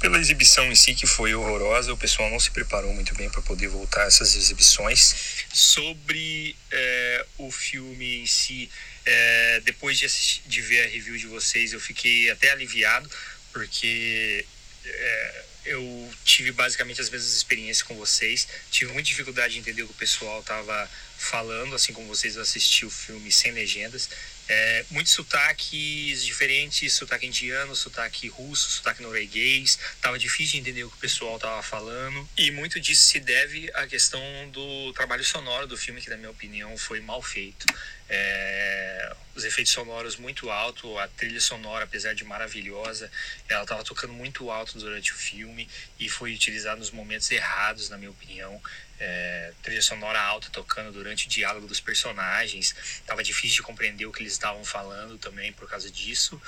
pela 0.00 0.18
exibição 0.18 0.64
em 0.72 0.74
si 0.74 0.94
que 0.94 1.06
foi 1.06 1.34
horrorosa, 1.34 1.92
o 1.92 1.96
pessoal 1.96 2.30
não 2.30 2.40
se 2.40 2.50
preparou 2.50 2.92
muito 2.94 3.14
bem 3.14 3.28
para 3.28 3.42
poder 3.42 3.68
voltar 3.68 4.04
a 4.04 4.06
essas 4.06 4.34
exibições. 4.34 5.44
Sobre 5.52 6.56
é, 6.70 7.26
o 7.36 7.50
filme 7.52 8.22
em 8.22 8.26
si, 8.26 8.70
é, 9.04 9.60
depois 9.62 9.98
de, 9.98 10.06
assistir, 10.06 10.42
de 10.46 10.62
ver 10.62 10.86
a 10.86 10.88
review 10.88 11.16
de 11.18 11.26
vocês, 11.26 11.74
eu 11.74 11.80
fiquei 11.80 12.30
até 12.30 12.50
aliviado, 12.50 13.08
porque 13.52 14.46
é, 14.86 15.44
eu 15.66 16.10
tive 16.24 16.50
basicamente 16.52 17.00
as 17.00 17.10
mesmas 17.10 17.36
experiências 17.36 17.82
com 17.82 17.94
vocês. 17.94 18.48
Tive 18.70 18.92
muita 18.92 19.08
dificuldade 19.08 19.52
de 19.52 19.60
entender 19.60 19.82
o 19.82 19.86
que 19.86 19.92
o 19.92 19.96
pessoal 19.96 20.40
estava 20.40 20.90
falando, 21.18 21.74
assim 21.74 21.92
como 21.92 22.08
vocês 22.08 22.36
eu 22.36 22.42
assisti 22.42 22.86
o 22.86 22.90
filme 22.90 23.30
sem 23.30 23.52
legendas. 23.52 24.08
É, 24.48 24.84
muitos 24.90 25.12
sotaques 25.12 26.24
diferentes, 26.24 26.92
sotaque 26.92 27.26
indiano, 27.26 27.76
sotaque 27.76 28.28
russo, 28.28 28.70
sotaque 28.70 29.02
norueguês. 29.02 29.78
Tava 30.00 30.18
difícil 30.18 30.52
de 30.54 30.58
entender 30.58 30.84
o 30.84 30.90
que 30.90 30.96
o 30.96 31.00
pessoal 31.00 31.38
tava 31.38 31.62
falando. 31.62 32.28
E 32.36 32.50
muito 32.50 32.80
disso 32.80 33.02
se 33.02 33.20
deve 33.20 33.70
à 33.74 33.86
questão 33.86 34.20
do 34.50 34.92
trabalho 34.92 35.24
sonoro 35.24 35.66
do 35.66 35.76
filme, 35.76 36.00
que 36.00 36.10
na 36.10 36.16
minha 36.16 36.30
opinião 36.30 36.76
foi 36.76 37.00
mal 37.00 37.22
feito. 37.22 37.64
É, 38.08 39.14
os 39.36 39.44
efeitos 39.44 39.72
sonoros 39.72 40.16
muito 40.16 40.50
alto, 40.50 40.98
a 40.98 41.06
trilha 41.06 41.40
sonora, 41.40 41.84
apesar 41.84 42.12
de 42.12 42.24
maravilhosa, 42.24 43.08
ela 43.48 43.62
estava 43.62 43.84
tocando 43.84 44.12
muito 44.12 44.50
alto 44.50 44.76
durante 44.78 45.12
o 45.12 45.14
filme 45.14 45.68
e 45.98 46.08
foi 46.08 46.34
utilizada 46.34 46.76
nos 46.76 46.90
momentos 46.90 47.30
errados, 47.30 47.88
na 47.88 47.96
minha 47.96 48.10
opinião. 48.10 48.60
É, 49.02 49.52
trilha 49.62 49.80
sonora 49.80 50.20
alta 50.20 50.50
tocando 50.50 50.92
durante 50.92 51.26
o 51.26 51.30
diálogo 51.30 51.66
dos 51.66 51.80
personagens, 51.80 52.74
tava 53.06 53.22
difícil 53.22 53.56
de 53.56 53.62
compreender 53.62 54.04
o 54.04 54.12
que 54.12 54.20
eles 54.22 54.34
estavam 54.34 54.62
falando 54.62 55.16
também 55.16 55.54
por 55.54 55.66
causa 55.66 55.90
disso. 55.90 56.40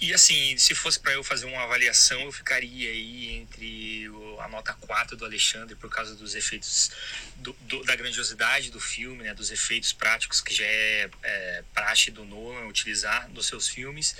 E 0.00 0.12
assim, 0.12 0.56
se 0.58 0.74
fosse 0.74 0.98
para 0.98 1.12
eu 1.12 1.22
fazer 1.22 1.46
uma 1.46 1.62
avaliação, 1.62 2.20
eu 2.22 2.32
ficaria 2.32 2.90
aí 2.90 3.36
entre 3.36 4.06
a 4.40 4.48
nota 4.48 4.72
4 4.74 5.16
do 5.16 5.24
Alexandre 5.24 5.76
por 5.76 5.88
causa 5.88 6.16
dos 6.16 6.34
efeitos 6.34 6.90
do- 7.36 7.52
do- 7.60 7.84
da 7.84 7.94
grandiosidade 7.94 8.72
do 8.72 8.80
filme, 8.80 9.22
né, 9.22 9.32
dos 9.32 9.52
efeitos 9.52 9.92
práticos 9.92 10.40
que 10.40 10.52
já 10.52 10.64
é, 10.64 11.08
é 11.22 11.64
praxe 11.72 12.10
do 12.10 12.24
Nolan 12.24 12.66
utilizar 12.66 13.28
nos 13.30 13.46
seus 13.46 13.68
filmes 13.68 14.16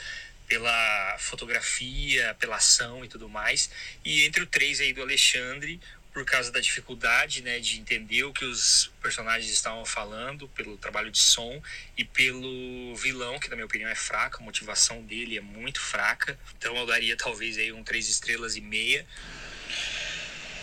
pela 0.46 1.16
fotografia, 1.18 2.34
pela 2.38 2.56
ação 2.56 3.04
e 3.04 3.08
tudo 3.08 3.28
mais. 3.28 3.70
E 4.04 4.24
entre 4.24 4.42
o 4.42 4.46
3 4.46 4.80
aí 4.80 4.92
do 4.92 5.00
Alexandre, 5.02 5.80
por 6.12 6.24
causa 6.24 6.50
da 6.50 6.60
dificuldade, 6.60 7.42
né, 7.42 7.60
de 7.60 7.78
entender 7.78 8.24
o 8.24 8.32
que 8.32 8.44
os 8.44 8.90
personagens 9.00 9.50
estavam 9.50 9.84
falando, 9.84 10.48
pelo 10.48 10.76
trabalho 10.76 11.10
de 11.10 11.18
som 11.18 11.62
e 11.96 12.04
pelo 12.04 12.94
vilão, 12.96 13.38
que 13.38 13.48
na 13.48 13.56
minha 13.56 13.66
opinião 13.66 13.88
é 13.88 13.94
fraco, 13.94 14.38
a 14.40 14.44
motivação 14.44 15.02
dele 15.02 15.38
é 15.38 15.40
muito 15.40 15.80
fraca. 15.80 16.38
Então 16.56 16.76
eu 16.76 16.86
daria 16.86 17.16
talvez 17.16 17.56
aí 17.58 17.72
um 17.72 17.84
3 17.84 18.08
estrelas 18.08 18.56
e 18.56 18.60
meia. 18.60 19.06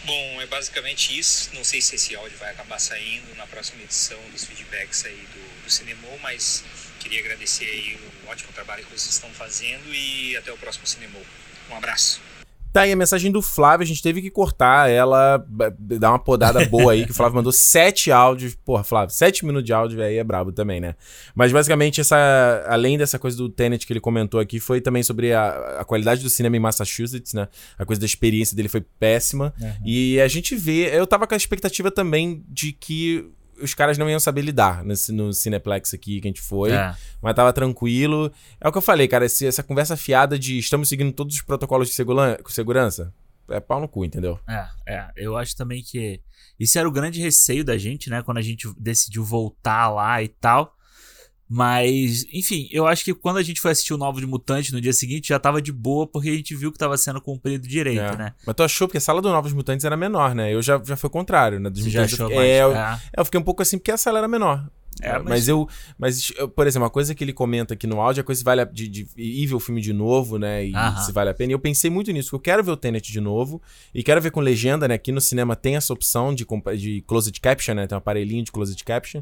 Bom, 0.05 0.41
é 0.41 0.45
basicamente 0.45 1.17
isso. 1.17 1.53
Não 1.53 1.63
sei 1.63 1.81
se 1.81 1.95
esse 1.95 2.15
áudio 2.15 2.37
vai 2.37 2.51
acabar 2.51 2.79
saindo 2.79 3.35
na 3.35 3.45
próxima 3.45 3.83
edição 3.83 4.19
dos 4.31 4.45
feedbacks 4.45 5.05
aí 5.05 5.27
do, 5.33 5.65
do 5.65 6.21
mas 6.21 6.63
queria 6.99 7.19
agradecer 7.19 7.65
aí 7.65 7.99
o 8.23 8.29
ótimo 8.29 8.51
trabalho 8.53 8.83
que 8.85 8.89
vocês 8.89 9.13
estão 9.13 9.29
fazendo 9.33 9.93
e 9.93 10.35
até 10.37 10.51
o 10.51 10.57
próximo 10.57 10.87
Cinemol. 10.87 11.25
Um 11.69 11.75
abraço. 11.75 12.21
Tá 12.71 12.81
aí 12.81 12.91
a 12.91 12.95
mensagem 12.95 13.31
do 13.31 13.41
Flávio, 13.41 13.83
a 13.83 13.87
gente 13.87 14.01
teve 14.01 14.21
que 14.21 14.29
cortar 14.29 14.89
ela, 14.89 15.43
dar 15.79 16.11
uma 16.11 16.19
podada 16.19 16.65
boa 16.65 16.91
aí, 16.91 17.05
que 17.05 17.11
o 17.11 17.13
Flávio 17.13 17.35
mandou 17.35 17.51
sete 17.53 18.11
áudios. 18.11 18.55
Porra, 18.55 18.83
Flávio, 18.83 19.13
sete 19.13 19.45
minutos 19.45 19.65
de 19.65 19.73
áudio 19.73 20.01
aí 20.01 20.17
é 20.17 20.23
brabo 20.23 20.51
também, 20.51 20.79
né? 20.79 20.95
Mas 21.33 21.51
basicamente, 21.51 22.01
essa, 22.01 22.65
além 22.67 22.97
dessa 22.97 23.17
coisa 23.17 23.37
do 23.37 23.49
Tenet 23.49 23.85
que 23.85 23.93
ele 23.93 23.99
comentou 23.99 24.39
aqui, 24.39 24.59
foi 24.59 24.81
também 24.81 25.03
sobre 25.03 25.33
a, 25.33 25.79
a 25.79 25.85
qualidade 25.85 26.21
do 26.21 26.29
cinema 26.29 26.55
em 26.55 26.59
Massachusetts, 26.59 27.33
né? 27.33 27.47
A 27.77 27.85
coisa 27.85 27.99
da 27.99 28.05
experiência 28.05 28.55
dele 28.55 28.69
foi 28.69 28.81
péssima. 28.81 29.53
E 29.85 30.19
a 30.19 30.27
gente 30.27 30.55
vê, 30.55 30.95
eu 30.95 31.07
tava 31.07 31.25
com 31.25 31.33
a 31.33 31.37
expectativa 31.37 31.89
também 31.89 32.43
de 32.47 32.71
que 32.71 33.31
os 33.61 33.73
caras 33.73 33.97
não 33.97 34.09
iam 34.09 34.19
saber 34.19 34.41
lidar 34.41 34.83
nesse, 34.83 35.11
no 35.11 35.33
Cineplex 35.33 35.93
aqui 35.93 36.19
que 36.21 36.27
a 36.27 36.29
gente 36.29 36.41
foi 36.41 36.71
É. 36.71 36.95
mas 37.21 37.35
tava 37.35 37.51
tranquilo. 37.53 38.31
É 38.59 38.67
o 38.67 38.71
que 38.71 38.77
eu 38.77 38.81
falei, 38.81 39.07
cara, 39.07 39.25
esse- 39.25 39.45
essa 39.47 39.63
conversa 39.63 39.95
fiada 39.97 40.37
de 40.37 40.57
estamos 40.57 40.89
seguindo 40.89 41.11
todos 41.11 41.35
os 41.35 41.41
protocolos 41.41 41.87
de 41.89 41.93
segura- 41.95 42.39
segurança, 42.47 43.13
é 43.49 43.59
pau 43.59 43.79
no 43.79 43.87
cu, 43.87 44.03
entendeu? 44.05 44.39
É, 44.47 44.67
é. 44.87 45.07
Eu 45.15 45.37
acho 45.37 45.55
também 45.55 45.81
que 45.81 46.19
isso 46.59 46.77
era 46.77 46.87
o 46.87 46.91
grande 46.91 47.21
receio 47.21 47.63
da 47.63 47.77
gente, 47.77 48.09
né? 48.09 48.21
Quando 48.21 48.37
a 48.37 48.41
gente 48.41 48.67
decidiu 48.77 49.23
voltar 49.23 49.89
lá 49.89 50.21
e 50.21 50.27
tal. 50.27 50.73
Mas, 51.49 52.25
enfim, 52.33 52.67
eu 52.71 52.85
acho 52.85 53.05
que 53.05 53.13
quando 53.13 53.37
a 53.37 53.43
gente 53.43 53.61
foi 53.61 53.71
assistir 53.71 53.93
o 53.93 53.97
Novo 53.97 54.19
de 54.19 54.25
Mutante 54.27 54.73
no 54.73 54.81
dia 54.81 54.91
seguinte, 54.91 55.29
já 55.29 55.39
tava 55.39 55.61
de 55.61 55.71
boa, 55.71 56.05
porque 56.05 56.29
a 56.29 56.33
gente 56.35 56.53
viu 56.55 56.71
que 56.73 56.77
tava 56.77 56.97
sendo 56.97 57.21
cumprido 57.21 57.65
direito, 57.67 58.01
É. 58.01 58.17
né? 58.17 58.33
Mas 58.45 58.55
tu 58.55 58.63
achou 58.63 58.87
porque 58.87 58.97
a 58.97 59.01
sala 59.01 59.21
do 59.21 59.29
Novos 59.29 59.53
Mutantes 59.53 59.85
era 59.85 59.95
menor, 59.95 60.35
né? 60.35 60.53
Eu 60.53 60.61
já, 60.61 60.81
já 60.83 60.97
foi 60.97 61.07
o 61.07 61.11
contrário, 61.11 61.59
né? 61.59 61.69
Dos 61.69 61.83
Você 61.83 61.89
já 61.89 62.01
Mutantes, 62.01 62.13
achou 62.19 62.29
eu- 62.31 62.35
mais. 62.35 62.49
é, 62.49 62.61
eu, 62.63 62.75
É. 62.75 63.01
eu 63.17 63.25
fiquei 63.25 63.39
um 63.39 63.43
pouco 63.43 63.61
assim 63.61 63.77
porque 63.77 63.91
a 63.91 63.97
sala 63.97 64.17
era 64.17 64.27
menor. 64.27 64.67
É, 64.99 65.13
mas... 65.19 65.23
mas- 65.25 65.47
eu. 65.47 65.69
Mas, 65.97 66.31
eu- 66.37 66.49
por 66.49 66.65
exemplo, 66.67 66.83
uma 66.83 66.89
coisa 66.89 67.13
que 67.15 67.23
ele 67.23 67.31
comenta 67.31 67.75
aqui 67.75 67.85
no 67.87 68.01
áudio 68.01 68.19
é 68.19 68.23
a 68.23 68.25
coisa 68.25 68.39
se 68.39 68.43
vale 68.43 68.61
a, 68.61 68.65
de, 68.65 68.87
de 68.87 69.07
ir 69.15 69.45
ver 69.45 69.53
o 69.55 69.59
filme 69.59 69.79
de 69.79 69.93
novo, 69.93 70.37
né? 70.39 70.65
E 70.65 70.75
Aham. 70.75 71.01
se 71.01 71.11
vale 71.13 71.29
a 71.29 71.33
pena. 71.35 71.51
E 71.51 71.53
eu 71.53 71.59
pensei 71.59 71.89
muito 71.89 72.11
nisso, 72.11 72.31
porque 72.31 72.49
eu 72.49 72.53
quero 72.55 72.63
ver 72.63 72.71
o 72.71 72.77
Tenet 72.77 73.09
de 73.11 73.21
novo. 73.21 73.61
E 73.93 74.01
quero 74.03 74.19
ver 74.21 74.31
com 74.31 74.41
legenda, 74.41 74.87
né? 74.87 74.95
Aqui 74.95 75.11
no 75.11 75.21
cinema 75.21 75.55
tem 75.55 75.75
essa 75.77 75.93
opção 75.93 76.33
de, 76.33 76.45
de 76.77 77.01
closed 77.07 77.39
caption, 77.39 77.75
né? 77.75 77.85
Tem 77.87 77.95
um 77.95 77.99
aparelhinho 77.99 78.43
de 78.43 78.51
closed 78.51 78.83
caption. 78.83 79.21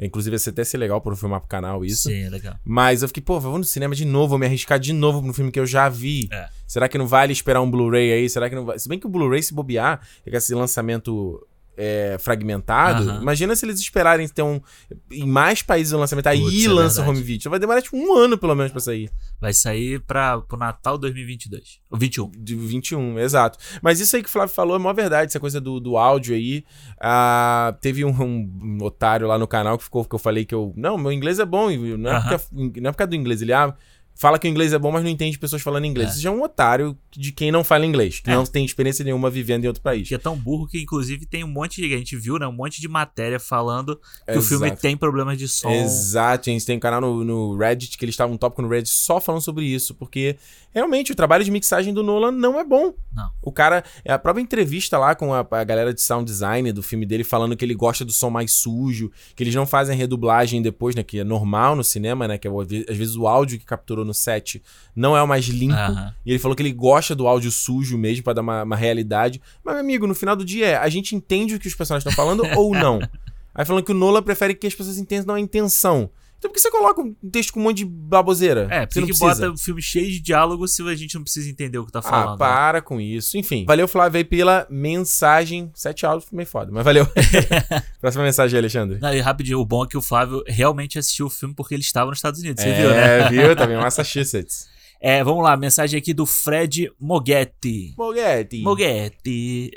Inclusive, 0.00 0.34
ia 0.34 0.38
ser 0.38 0.50
até 0.50 0.64
ser 0.64 0.78
legal 0.78 1.00
por 1.00 1.12
eu 1.12 1.16
filmar 1.16 1.40
pro 1.40 1.48
canal 1.48 1.84
isso. 1.84 2.08
Sim, 2.08 2.22
é 2.22 2.30
legal. 2.30 2.56
Mas 2.64 3.02
eu 3.02 3.08
fiquei, 3.08 3.22
pô, 3.22 3.38
vou 3.38 3.58
no 3.58 3.64
cinema 3.64 3.94
de 3.94 4.04
novo, 4.04 4.28
vou 4.28 4.38
me 4.38 4.46
arriscar 4.46 4.78
de 4.78 4.92
novo 4.92 5.20
no 5.20 5.34
filme 5.34 5.50
que 5.50 5.60
eu 5.60 5.66
já 5.66 5.88
vi. 5.88 6.28
É. 6.32 6.48
Será 6.66 6.88
que 6.88 6.96
não 6.96 7.06
vale 7.06 7.32
esperar 7.32 7.60
um 7.60 7.70
Blu-ray 7.70 8.12
aí? 8.12 8.30
Será 8.30 8.48
que 8.48 8.54
não 8.54 8.64
vai? 8.64 8.78
Se 8.78 8.88
bem 8.88 8.98
que 8.98 9.06
o 9.06 9.10
Blu-ray, 9.10 9.42
se 9.42 9.52
bobear, 9.52 10.00
é 10.24 10.30
que 10.30 10.36
esse 10.36 10.54
lançamento 10.54 11.46
é, 11.82 12.18
fragmentado, 12.18 13.08
Aham. 13.08 13.22
imagina 13.22 13.56
se 13.56 13.64
eles 13.64 13.80
esperarem 13.80 14.28
ter 14.28 14.42
um. 14.42 14.60
Em 15.10 15.26
mais 15.26 15.62
países 15.62 15.94
o 15.94 15.98
lançamento, 15.98 16.26
aí 16.26 16.40
Putz, 16.40 16.64
é 16.66 16.68
lança 16.68 17.02
o 17.02 17.08
home 17.08 17.22
video. 17.22 17.50
Vai 17.50 17.58
demorar 17.58 17.80
tipo 17.80 17.96
um 17.96 18.14
ano, 18.14 18.36
pelo 18.36 18.54
menos, 18.54 18.70
pra 18.70 18.80
sair. 18.80 19.10
Vai 19.40 19.54
sair 19.54 19.98
pra, 20.00 20.38
pro 20.42 20.58
Natal 20.58 20.98
2022. 20.98 21.80
O 21.90 21.96
21. 21.96 22.30
De 22.36 22.54
21, 22.54 23.18
exato. 23.18 23.58
Mas 23.80 23.98
isso 23.98 24.14
aí 24.14 24.22
que 24.22 24.28
o 24.28 24.32
Flávio 24.32 24.54
falou 24.54 24.76
é 24.76 24.78
mó 24.78 24.92
verdade, 24.92 25.30
essa 25.30 25.40
coisa 25.40 25.58
do, 25.58 25.80
do 25.80 25.96
áudio 25.96 26.34
aí. 26.34 26.64
Ah, 27.00 27.74
teve 27.80 28.04
um, 28.04 28.10
um 28.10 28.78
otário 28.82 29.26
lá 29.26 29.38
no 29.38 29.46
canal 29.46 29.78
que 29.78 29.84
ficou 29.84 30.04
que 30.04 30.14
eu 30.14 30.18
falei 30.18 30.44
que 30.44 30.54
eu. 30.54 30.74
Não, 30.76 30.98
meu 30.98 31.10
inglês 31.10 31.38
é 31.38 31.46
bom. 31.46 31.70
Não 31.70 32.10
é, 32.10 32.14
Aham. 32.14 32.38
porque, 32.38 32.80
não 32.80 32.90
é 32.90 32.92
por 32.92 32.98
causa 32.98 33.10
do 33.10 33.16
inglês. 33.16 33.40
Ele 33.40 33.54
ah, 33.54 33.74
fala 34.20 34.38
que 34.38 34.46
o 34.46 34.50
inglês 34.50 34.72
é 34.74 34.78
bom, 34.78 34.92
mas 34.92 35.02
não 35.02 35.10
entende 35.10 35.38
pessoas 35.38 35.62
falando 35.62 35.86
inglês. 35.86 36.10
É. 36.10 36.12
Isso 36.12 36.20
já 36.20 36.28
é 36.28 36.32
um 36.32 36.42
otário 36.42 36.94
de 37.10 37.32
quem 37.32 37.50
não 37.50 37.64
fala 37.64 37.86
inglês, 37.86 38.20
que 38.20 38.30
É. 38.30 38.34
não 38.34 38.44
tem 38.44 38.64
experiência 38.64 39.02
nenhuma 39.02 39.30
vivendo 39.30 39.64
em 39.64 39.68
outro 39.68 39.82
país. 39.82 40.06
Que 40.06 40.14
é 40.14 40.18
tão 40.18 40.36
burro 40.36 40.66
que, 40.66 40.78
inclusive, 40.80 41.24
tem 41.24 41.42
um 41.42 41.48
monte 41.48 41.80
de. 41.80 41.94
A 41.94 41.96
gente 41.96 42.14
viu, 42.16 42.38
né? 42.38 42.46
Um 42.46 42.52
monte 42.52 42.80
de 42.80 42.86
matéria 42.88 43.40
falando 43.40 43.96
que 44.26 44.32
o 44.32 44.38
Exato. 44.38 44.46
filme 44.46 44.70
tem 44.76 44.94
problemas 44.96 45.38
de 45.38 45.48
som. 45.48 45.70
Exato, 45.70 46.44
gente. 46.50 46.66
Tem 46.66 46.76
um 46.76 46.80
canal 46.80 47.00
no, 47.00 47.24
no 47.24 47.56
Reddit 47.56 47.96
que 47.96 48.04
eles 48.04 48.12
estavam 48.12 48.34
um 48.34 48.38
tópico 48.38 48.60
no 48.60 48.68
Reddit 48.68 48.90
só 48.92 49.20
falando 49.20 49.40
sobre 49.42 49.64
isso, 49.64 49.94
porque 49.94 50.36
realmente 50.72 51.12
o 51.12 51.14
trabalho 51.14 51.42
de 51.42 51.50
mixagem 51.50 51.92
do 51.94 52.02
Nolan 52.02 52.30
não 52.30 52.60
é 52.60 52.64
bom. 52.64 52.92
Não. 53.12 53.30
O 53.42 53.50
cara, 53.50 53.82
a 54.06 54.18
própria 54.18 54.42
entrevista 54.42 54.98
lá 54.98 55.14
com 55.14 55.32
a, 55.32 55.40
a 55.50 55.64
galera 55.64 55.92
de 55.94 56.00
sound 56.02 56.24
design 56.24 56.70
do 56.72 56.82
filme 56.82 57.06
dele 57.06 57.24
falando 57.24 57.56
que 57.56 57.64
ele 57.64 57.74
gosta 57.74 58.04
do 58.04 58.12
som 58.12 58.30
mais 58.30 58.52
sujo, 58.52 59.10
que 59.34 59.42
eles 59.42 59.54
não 59.54 59.66
fazem 59.66 59.96
redublagem 59.96 60.60
depois, 60.62 60.94
né? 60.94 61.02
Que 61.02 61.20
é 61.20 61.24
normal 61.24 61.74
no 61.74 61.82
cinema, 61.82 62.28
né? 62.28 62.38
Que 62.38 62.46
é, 62.46 62.50
o- 62.50 62.60
às 62.60 62.68
vezes 62.96 63.16
o 63.16 63.26
áudio 63.26 63.58
que 63.58 63.64
capturou 63.64 64.04
no 64.04 64.09
set 64.14 64.62
não 64.94 65.16
é 65.16 65.22
o 65.22 65.28
mais 65.28 65.46
limpo. 65.46 65.74
Aham. 65.74 66.14
E 66.24 66.30
ele 66.30 66.38
falou 66.38 66.56
que 66.56 66.62
ele 66.62 66.72
gosta 66.72 67.14
do 67.14 67.26
áudio 67.26 67.50
sujo 67.50 67.96
mesmo 67.96 68.24
pra 68.24 68.32
dar 68.32 68.42
uma, 68.42 68.62
uma 68.62 68.76
realidade. 68.76 69.40
Mas, 69.64 69.74
meu 69.74 69.80
amigo, 69.80 70.06
no 70.06 70.14
final 70.14 70.36
do 70.36 70.44
dia 70.44 70.66
é, 70.66 70.76
a 70.76 70.88
gente 70.88 71.14
entende 71.14 71.54
o 71.54 71.58
que 71.58 71.68
os 71.68 71.74
personagens 71.74 72.06
estão 72.08 72.24
falando 72.24 72.44
ou 72.58 72.74
não? 72.74 73.00
Aí 73.54 73.64
falando 73.64 73.84
que 73.84 73.92
o 73.92 73.94
Nolan 73.94 74.22
prefere 74.22 74.54
que 74.54 74.66
as 74.66 74.74
pessoas 74.74 74.98
entendam 74.98 75.34
a 75.34 75.40
intenção. 75.40 76.10
Então 76.40 76.50
por 76.50 76.54
que 76.54 76.60
você 76.60 76.70
coloca 76.70 77.02
um 77.02 77.14
texto 77.30 77.52
com 77.52 77.60
um 77.60 77.64
monte 77.64 77.76
de 77.78 77.84
baboseira? 77.84 78.66
É, 78.70 78.80
não 78.80 78.86
que 78.86 79.00
precisa. 79.02 79.26
bota 79.26 79.50
um 79.50 79.58
filme 79.58 79.82
cheio 79.82 80.10
de 80.10 80.20
diálogo 80.20 80.66
se 80.66 80.82
a 80.88 80.94
gente 80.94 81.14
não 81.14 81.22
precisa 81.22 81.50
entender 81.50 81.76
o 81.78 81.84
que 81.84 81.92
tá 81.92 81.98
Ah, 81.98 82.02
falando. 82.02 82.30
né? 82.30 82.36
para 82.38 82.80
com 82.80 82.98
isso. 82.98 83.36
Enfim, 83.36 83.66
valeu, 83.66 83.86
Flávio, 83.86 84.16
aí 84.16 84.24
pela 84.24 84.66
mensagem. 84.70 85.70
Sete 85.74 86.06
áudios 86.06 86.28
foi 86.30 86.36
meio 86.38 86.48
foda, 86.48 86.72
mas 86.72 86.82
valeu. 86.82 87.06
Próxima 88.00 88.24
mensagem, 88.24 88.58
Alexandre. 88.58 88.98
Não, 89.00 89.14
e 89.14 89.20
rapidinho, 89.20 89.60
o 89.60 89.66
bom 89.66 89.84
é 89.84 89.86
que 89.86 89.98
o 89.98 90.02
Flávio 90.02 90.42
realmente 90.46 90.98
assistiu 90.98 91.26
o 91.26 91.30
filme 91.30 91.54
porque 91.54 91.74
ele 91.74 91.82
estava 91.82 92.08
nos 92.08 92.18
Estados 92.18 92.40
Unidos. 92.40 92.62
Você 92.62 92.70
é, 92.70 92.74
viu, 92.80 92.90
né? 92.90 93.28
viu? 93.28 93.54
Tá 93.54 93.66
vendo? 93.66 93.82
Massachusetts. 93.82 94.66
É, 95.02 95.24
vamos 95.24 95.42
lá, 95.42 95.56
mensagem 95.56 95.96
aqui 95.96 96.12
do 96.12 96.26
Fred 96.26 96.92
Moghetti. 97.00 97.94
Moguete. 97.96 98.60
Moghetti. 98.60 99.70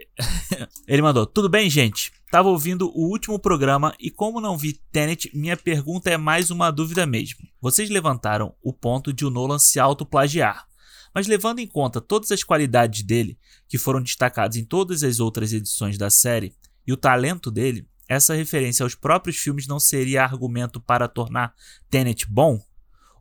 Ele 0.85 1.01
mandou: 1.01 1.25
Tudo 1.25 1.47
bem, 1.47 1.69
gente? 1.69 2.11
Tava 2.29 2.49
ouvindo 2.49 2.89
o 2.89 3.07
último 3.09 3.39
programa 3.39 3.95
e, 3.97 4.11
como 4.11 4.41
não 4.41 4.57
vi 4.57 4.73
Tenet, 4.91 5.31
minha 5.33 5.55
pergunta 5.55 6.09
é 6.09 6.17
mais 6.17 6.51
uma 6.51 6.71
dúvida 6.71 7.05
mesmo. 7.05 7.47
Vocês 7.61 7.89
levantaram 7.89 8.53
o 8.61 8.73
ponto 8.73 9.13
de 9.13 9.25
o 9.25 9.29
Nolan 9.29 9.59
se 9.59 9.79
autoplagiar. 9.79 10.67
Mas 11.15 11.25
levando 11.25 11.59
em 11.59 11.67
conta 11.67 12.01
todas 12.01 12.29
as 12.31 12.43
qualidades 12.43 13.03
dele, 13.03 13.37
que 13.69 13.77
foram 13.77 14.01
destacadas 14.01 14.57
em 14.57 14.65
todas 14.65 15.03
as 15.03 15.21
outras 15.21 15.53
edições 15.53 15.97
da 15.97 16.09
série, 16.09 16.53
e 16.85 16.91
o 16.91 16.97
talento 16.97 17.49
dele, 17.49 17.87
essa 18.09 18.33
referência 18.33 18.83
aos 18.83 18.95
próprios 18.95 19.37
filmes 19.37 19.67
não 19.67 19.79
seria 19.79 20.23
argumento 20.23 20.81
para 20.81 21.07
tornar 21.07 21.53
Tenet 21.89 22.25
bom? 22.29 22.59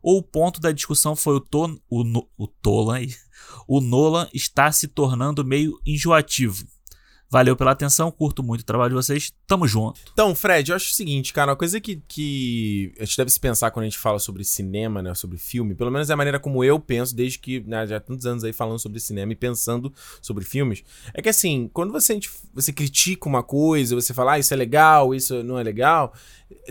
Ou 0.03 0.17
o 0.17 0.23
ponto 0.23 0.59
da 0.59 0.71
discussão 0.71 1.15
foi 1.15 1.35
o, 1.37 1.39
ton, 1.39 1.77
o, 1.89 2.03
o 2.37 2.47
Tolan 2.47 2.99
o 3.67 3.81
Nolan 3.81 4.27
está 4.33 4.71
se 4.71 4.87
tornando 4.87 5.45
meio 5.45 5.79
enjoativo. 5.85 6.65
Valeu 7.33 7.55
pela 7.55 7.71
atenção, 7.71 8.11
curto 8.11 8.43
muito 8.43 8.61
o 8.61 8.63
trabalho 8.63 8.89
de 8.89 8.95
vocês, 8.95 9.33
tamo 9.47 9.67
junto. 9.67 9.99
Então, 10.13 10.35
Fred, 10.35 10.69
eu 10.69 10.75
acho 10.75 10.91
o 10.91 10.93
seguinte, 10.93 11.33
cara, 11.33 11.49
uma 11.49 11.57
coisa 11.57 11.81
que, 11.81 11.99
que 12.07 12.93
a 12.99 13.05
gente 13.05 13.17
deve 13.17 13.31
se 13.31 13.39
pensar 13.39 13.71
quando 13.71 13.85
a 13.85 13.89
gente 13.89 13.97
fala 13.97 14.19
sobre 14.19 14.43
cinema, 14.43 15.01
né, 15.01 15.15
sobre 15.15 15.39
filme, 15.39 15.73
pelo 15.73 15.89
menos 15.89 16.11
é 16.11 16.13
a 16.13 16.15
maneira 16.15 16.39
como 16.39 16.63
eu 16.63 16.79
penso, 16.79 17.15
desde 17.15 17.39
que, 17.39 17.59
né, 17.61 17.87
já 17.87 17.97
há 17.97 17.99
tantos 17.99 18.27
anos 18.27 18.43
aí 18.43 18.53
falando 18.53 18.77
sobre 18.77 18.99
cinema 18.99 19.31
e 19.31 19.35
pensando 19.35 19.91
sobre 20.21 20.45
filmes, 20.45 20.83
é 21.11 21.23
que 21.23 21.29
assim, 21.29 21.71
quando 21.73 21.91
você, 21.91 22.19
você 22.53 22.71
critica 22.71 23.27
uma 23.27 23.41
coisa, 23.41 23.95
você 23.95 24.13
fala, 24.13 24.33
ah, 24.33 24.39
isso 24.39 24.53
é 24.53 24.57
legal, 24.57 25.15
isso 25.15 25.43
não 25.43 25.57
é 25.57 25.63
legal, 25.63 26.13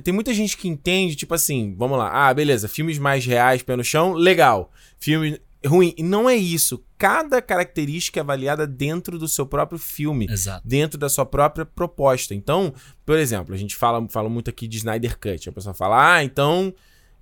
tem 0.04 0.14
muita 0.14 0.32
gente 0.32 0.56
que 0.56 0.68
entende, 0.68 1.16
tipo 1.16 1.34
assim, 1.34 1.74
vamos 1.76 1.98
lá, 1.98 2.28
ah, 2.28 2.32
beleza, 2.32 2.68
filmes 2.68 3.00
mais 3.00 3.26
reais, 3.26 3.64
pé 3.64 3.74
no 3.74 3.82
chão, 3.82 4.12
legal. 4.12 4.70
Filme 5.00 5.40
ruim. 5.66 5.94
E 5.96 6.02
não 6.02 6.28
é 6.28 6.34
isso. 6.36 6.82
Cada 6.98 7.40
característica 7.42 8.20
é 8.20 8.22
avaliada 8.22 8.66
dentro 8.66 9.18
do 9.18 9.26
seu 9.28 9.44
próprio 9.46 9.78
filme 9.78 10.26
Exato. 10.30 10.66
dentro 10.66 10.98
da 10.98 11.08
sua 11.08 11.26
própria 11.26 11.64
proposta. 11.64 12.34
Então, 12.34 12.72
por 13.04 13.18
exemplo, 13.18 13.54
a 13.54 13.58
gente 13.58 13.74
fala, 13.76 14.06
fala 14.08 14.28
muito 14.28 14.48
aqui 14.50 14.66
de 14.68 14.76
Snyder 14.78 15.18
Cut. 15.18 15.48
A 15.48 15.52
pessoa 15.52 15.74
fala, 15.74 16.14
ah, 16.16 16.24
então 16.24 16.72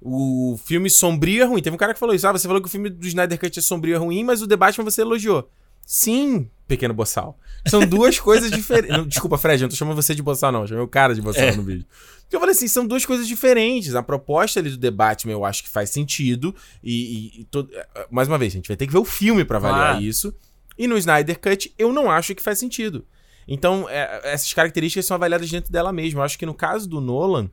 o 0.01 0.59
filme 0.65 0.89
sombrio 0.91 1.43
é 1.43 1.47
ruim. 1.47 1.63
Teve 1.63 1.75
um 1.75 1.79
cara 1.79 1.93
que 1.95 2.01
falou 2.01 2.15
isso. 2.15 2.27
Ah, 2.27 2.33
você 2.33 2.47
falou 2.47 2.61
que 2.63 2.69
o 2.69 2.71
filme 2.71 2.89
do 2.91 3.07
Snyder 3.07 3.39
Cut 3.39 3.59
é 3.59 3.63
sombrio 3.63 3.95
é 3.95 3.99
ruim, 3.99 4.25
mas 4.25 4.41
o 4.43 4.47
The 4.49 4.57
Batman 4.57 4.85
você 4.85 5.03
elogiou. 5.03 5.49
Sim, 5.85 6.49
pequeno 6.69 6.95
boçal. 6.95 7.39
São 7.67 7.85
duas 7.87 8.19
coisas 8.21 8.51
diferentes. 8.51 9.07
Desculpa, 9.09 9.37
Fred, 9.37 9.63
eu 9.63 9.67
não 9.67 9.71
tô 9.71 9.77
chamando 9.77 9.97
você 9.97 10.15
de 10.15 10.23
boçal, 10.23 10.53
não. 10.53 10.61
Eu 10.63 10.67
chamei 10.69 10.85
o 10.85 10.89
cara 10.89 11.15
de 11.15 11.21
boçal 11.21 11.45
É. 11.45 11.57
no 11.57 11.63
vídeo. 11.63 11.85
Porque 12.31 12.37
eu 12.37 12.41
falei 12.41 12.55
assim, 12.55 12.69
são 12.69 12.87
duas 12.87 13.05
coisas 13.05 13.27
diferentes. 13.27 13.97
A 13.97 14.05
proposta 14.05 14.61
ali 14.61 14.71
do 14.77 14.93
Batman 14.93 15.33
eu 15.33 15.45
acho 15.45 15.65
que 15.65 15.69
faz 15.69 15.91
sentido. 15.91 16.55
E, 16.81 16.93
e- 17.39 17.41
e 17.41 17.45
todo- 17.45 17.69
mais 18.09 18.29
uma 18.29 18.39
vez, 18.39 18.53
a 18.53 18.57
gente 18.57 18.69
vai 18.69 18.77
ter 18.77 18.87
que 18.87 18.93
ver 18.93 19.01
o 19.01 19.05
filme 19.05 19.45
pra 19.45 19.57
avaliar 19.57 19.91
Claro. 19.95 20.03
isso. 20.05 20.33
E 20.79 20.87
no 20.87 20.97
Snyder 20.97 21.41
Cut 21.41 21.75
eu 21.77 21.93
não 21.93 22.09
acho 22.09 22.33
que 22.33 22.41
faz 22.43 22.57
sentido. 22.61 23.05
Então, 23.49 23.89
é, 23.91 24.21
essas 24.33 24.53
características 24.53 25.05
são 25.07 25.17
avaliadas 25.17 25.51
dentro 25.51 25.73
dela 25.73 25.93
mesma. 25.93 26.21
Eu 26.21 26.25
acho 26.25 26.39
que 26.39 26.47
no 26.47 26.55
caso 26.55 26.89
do 26.89 27.01
Nolan, 27.01 27.51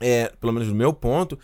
é, 0.00 0.32
pelo 0.40 0.52
menos 0.52 0.66
no 0.68 0.74
meu 0.74 0.92
ponto, 0.92 1.38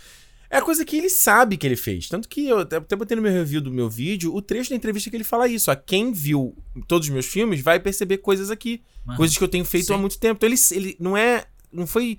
é 0.51 0.57
a 0.57 0.63
coisa 0.63 0.85
que 0.85 0.97
ele 0.97 1.09
sabe 1.09 1.57
que 1.57 1.65
ele 1.67 1.77
fez. 1.77 2.09
Tanto 2.09 2.29
que 2.29 2.49
eu 2.49 2.59
até 2.59 2.97
botei 2.97 3.15
no 3.15 3.23
meu 3.23 3.33
review 3.33 3.61
do 3.61 3.71
meu 3.71 3.89
vídeo 3.89 4.35
o 4.35 4.43
trecho 4.43 4.71
da 4.71 4.77
entrevista 4.77 5.09
que 5.09 5.17
ele 5.17 5.23
fala 5.25 5.47
isso. 5.47 5.71
A 5.71 5.77
quem 5.77 6.13
viu 6.13 6.57
todos 6.89 7.07
os 7.07 7.13
meus 7.15 7.27
filmes 7.27 7.61
vai 7.61 7.79
perceber 7.79 8.19
coisas 8.19 8.51
aqui. 8.51 8.83
Coisas 9.17 9.39
que 9.39 9.45
eu 9.45 9.49
tenho 9.49 9.65
feito 9.65 9.87
Sim. 9.87 9.95
há 9.95 9.99
muito 9.99 10.19
tempo. 10.19 10.39
Então 10.45 10.49
ele, 10.49 10.59
ele 10.87 10.97
não 10.99 11.17
é. 11.17 11.45
Não 11.73 11.87
foi. 11.87 12.17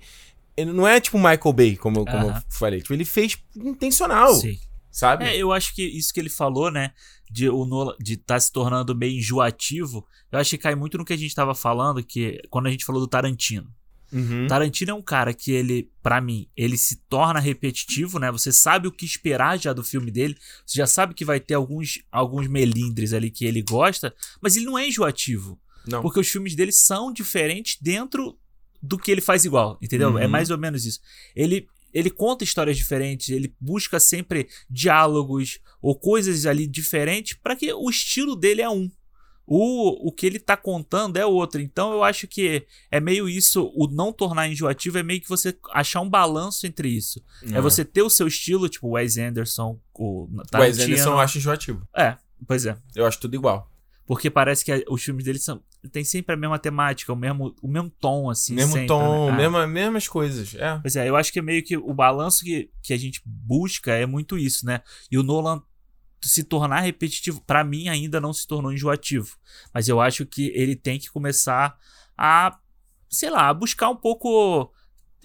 Ele 0.58 0.72
não 0.72 0.86
é 0.86 1.00
tipo 1.00 1.16
Michael 1.18 1.52
Bay, 1.52 1.76
como, 1.76 2.04
como 2.04 2.24
eu 2.24 2.30
Aham. 2.30 2.42
falei. 2.50 2.80
Tipo, 2.80 2.94
ele 2.94 3.04
fez 3.04 3.38
intencional. 3.54 4.34
Sim. 4.34 4.58
Sabe? 4.90 5.24
É, 5.24 5.36
eu 5.36 5.52
acho 5.52 5.72
que 5.74 5.84
isso 5.84 6.12
que 6.12 6.18
ele 6.18 6.28
falou, 6.28 6.70
né? 6.70 6.90
De 7.30 7.48
o 7.48 7.64
Nolan 7.64 7.94
de 8.00 8.14
estar 8.14 8.40
se 8.40 8.50
tornando 8.50 8.96
meio 8.96 9.16
enjoativo, 9.18 10.04
eu 10.32 10.38
acho 10.38 10.50
que 10.50 10.58
cai 10.58 10.74
muito 10.74 10.98
no 10.98 11.04
que 11.04 11.12
a 11.12 11.16
gente 11.16 11.34
tava 11.34 11.54
falando, 11.54 12.02
que 12.02 12.40
quando 12.50 12.66
a 12.66 12.70
gente 12.70 12.84
falou 12.84 13.00
do 13.00 13.06
Tarantino. 13.06 13.72
Uhum. 14.10 14.46
Tarantino 14.48 14.90
é 14.90 14.94
um 14.94 15.02
cara 15.02 15.34
que 15.34 15.52
ele, 15.52 15.90
pra 16.02 16.20
mim, 16.20 16.48
ele 16.56 16.76
se 16.76 16.96
torna 17.08 17.38
repetitivo, 17.38 18.18
né? 18.18 18.32
Você 18.32 18.50
sabe 18.50 18.88
o 18.88 18.92
que 18.92 19.04
esperar 19.04 19.58
já 19.58 19.72
do 19.72 19.84
filme 19.84 20.10
dele, 20.10 20.36
você 20.66 20.78
já 20.78 20.86
sabe 20.86 21.14
que 21.14 21.24
vai 21.24 21.38
ter 21.38 21.54
alguns, 21.54 22.00
alguns 22.10 22.48
melindres 22.48 23.12
ali 23.12 23.30
que 23.30 23.44
ele 23.44 23.62
gosta, 23.62 24.12
mas 24.40 24.56
ele 24.56 24.64
não 24.64 24.78
é 24.78 24.88
enjoativo. 24.88 25.60
Não. 25.86 26.02
Porque 26.02 26.18
os 26.18 26.28
filmes 26.28 26.54
dele 26.54 26.72
são 26.72 27.12
diferentes 27.12 27.78
dentro 27.80 28.38
do 28.82 28.98
que 28.98 29.10
ele 29.10 29.20
faz 29.20 29.44
igual, 29.44 29.78
entendeu? 29.82 30.10
Uhum. 30.10 30.18
É 30.18 30.26
mais 30.26 30.50
ou 30.50 30.58
menos 30.58 30.84
isso. 30.84 31.00
Ele, 31.34 31.68
ele 31.92 32.10
conta 32.10 32.44
histórias 32.44 32.76
diferentes, 32.76 33.30
ele 33.30 33.54
busca 33.60 33.98
sempre 33.98 34.48
diálogos 34.70 35.58
ou 35.80 35.98
coisas 35.98 36.46
ali 36.46 36.66
diferentes 36.66 37.36
para 37.42 37.56
que 37.56 37.72
o 37.72 37.88
estilo 37.88 38.36
dele 38.36 38.62
é 38.62 38.70
um. 38.70 38.90
O, 39.50 40.08
o 40.08 40.12
que 40.12 40.26
ele 40.26 40.38
tá 40.38 40.58
contando 40.58 41.16
é 41.16 41.24
outro. 41.24 41.58
Então 41.58 41.92
eu 41.92 42.04
acho 42.04 42.28
que 42.28 42.66
é 42.90 43.00
meio 43.00 43.26
isso, 43.26 43.72
o 43.74 43.88
não 43.88 44.12
tornar 44.12 44.46
enjoativo 44.46 44.98
é 44.98 45.02
meio 45.02 45.22
que 45.22 45.28
você 45.28 45.56
achar 45.72 46.02
um 46.02 46.10
balanço 46.10 46.66
entre 46.66 46.90
isso. 46.90 47.24
É, 47.50 47.58
você 47.58 47.82
ter 47.82 48.02
o 48.02 48.10
seu 48.10 48.26
estilo, 48.28 48.68
tipo 48.68 48.88
o 48.88 48.90
Wes 48.90 49.16
Anderson, 49.16 49.80
o 49.94 50.28
Wes. 50.54 50.78
Anderson 50.78 51.10
eu 51.12 51.18
acho 51.18 51.38
enjoativo. 51.38 51.88
É, 51.96 52.18
pois 52.46 52.66
é. 52.66 52.76
Eu 52.94 53.06
acho 53.06 53.18
tudo 53.18 53.34
igual. 53.34 53.70
Porque 54.08 54.30
parece 54.30 54.64
que 54.64 54.86
os 54.88 55.04
filmes 55.04 55.26
dele 55.26 55.38
são, 55.38 55.62
tem 55.92 56.02
sempre 56.02 56.34
a 56.34 56.36
mesma 56.36 56.58
temática, 56.58 57.12
o 57.12 57.16
mesmo, 57.16 57.54
o 57.62 57.68
mesmo 57.68 57.90
tom, 57.90 58.30
assim. 58.30 58.54
mesmo 58.54 58.72
sempre, 58.72 58.86
tom, 58.86 59.26
né? 59.26 59.32
Ah. 59.32 59.36
mesma, 59.36 59.66
mesmas 59.66 60.08
coisas. 60.08 60.54
É. 60.54 60.78
Pois 60.80 60.96
é, 60.96 61.06
eu 61.06 61.14
acho 61.14 61.30
que 61.30 61.40
é 61.40 61.42
meio 61.42 61.62
que 61.62 61.76
o 61.76 61.92
balanço 61.92 62.42
que, 62.42 62.70
que 62.82 62.94
a 62.94 62.96
gente 62.96 63.20
busca 63.26 63.92
é 63.92 64.06
muito 64.06 64.38
isso, 64.38 64.64
né? 64.64 64.80
E 65.10 65.18
o 65.18 65.22
Nolan 65.22 65.62
se 66.22 66.42
tornar 66.42 66.80
repetitivo, 66.80 67.42
pra 67.42 67.62
mim 67.62 67.90
ainda 67.90 68.18
não 68.18 68.32
se 68.32 68.46
tornou 68.46 68.72
enjoativo. 68.72 69.36
Mas 69.74 69.90
eu 69.90 70.00
acho 70.00 70.24
que 70.24 70.46
ele 70.54 70.74
tem 70.74 70.98
que 70.98 71.10
começar 71.10 71.76
a, 72.16 72.58
sei 73.10 73.28
lá, 73.28 73.50
a 73.50 73.54
buscar 73.54 73.90
um 73.90 73.96
pouco. 73.96 74.72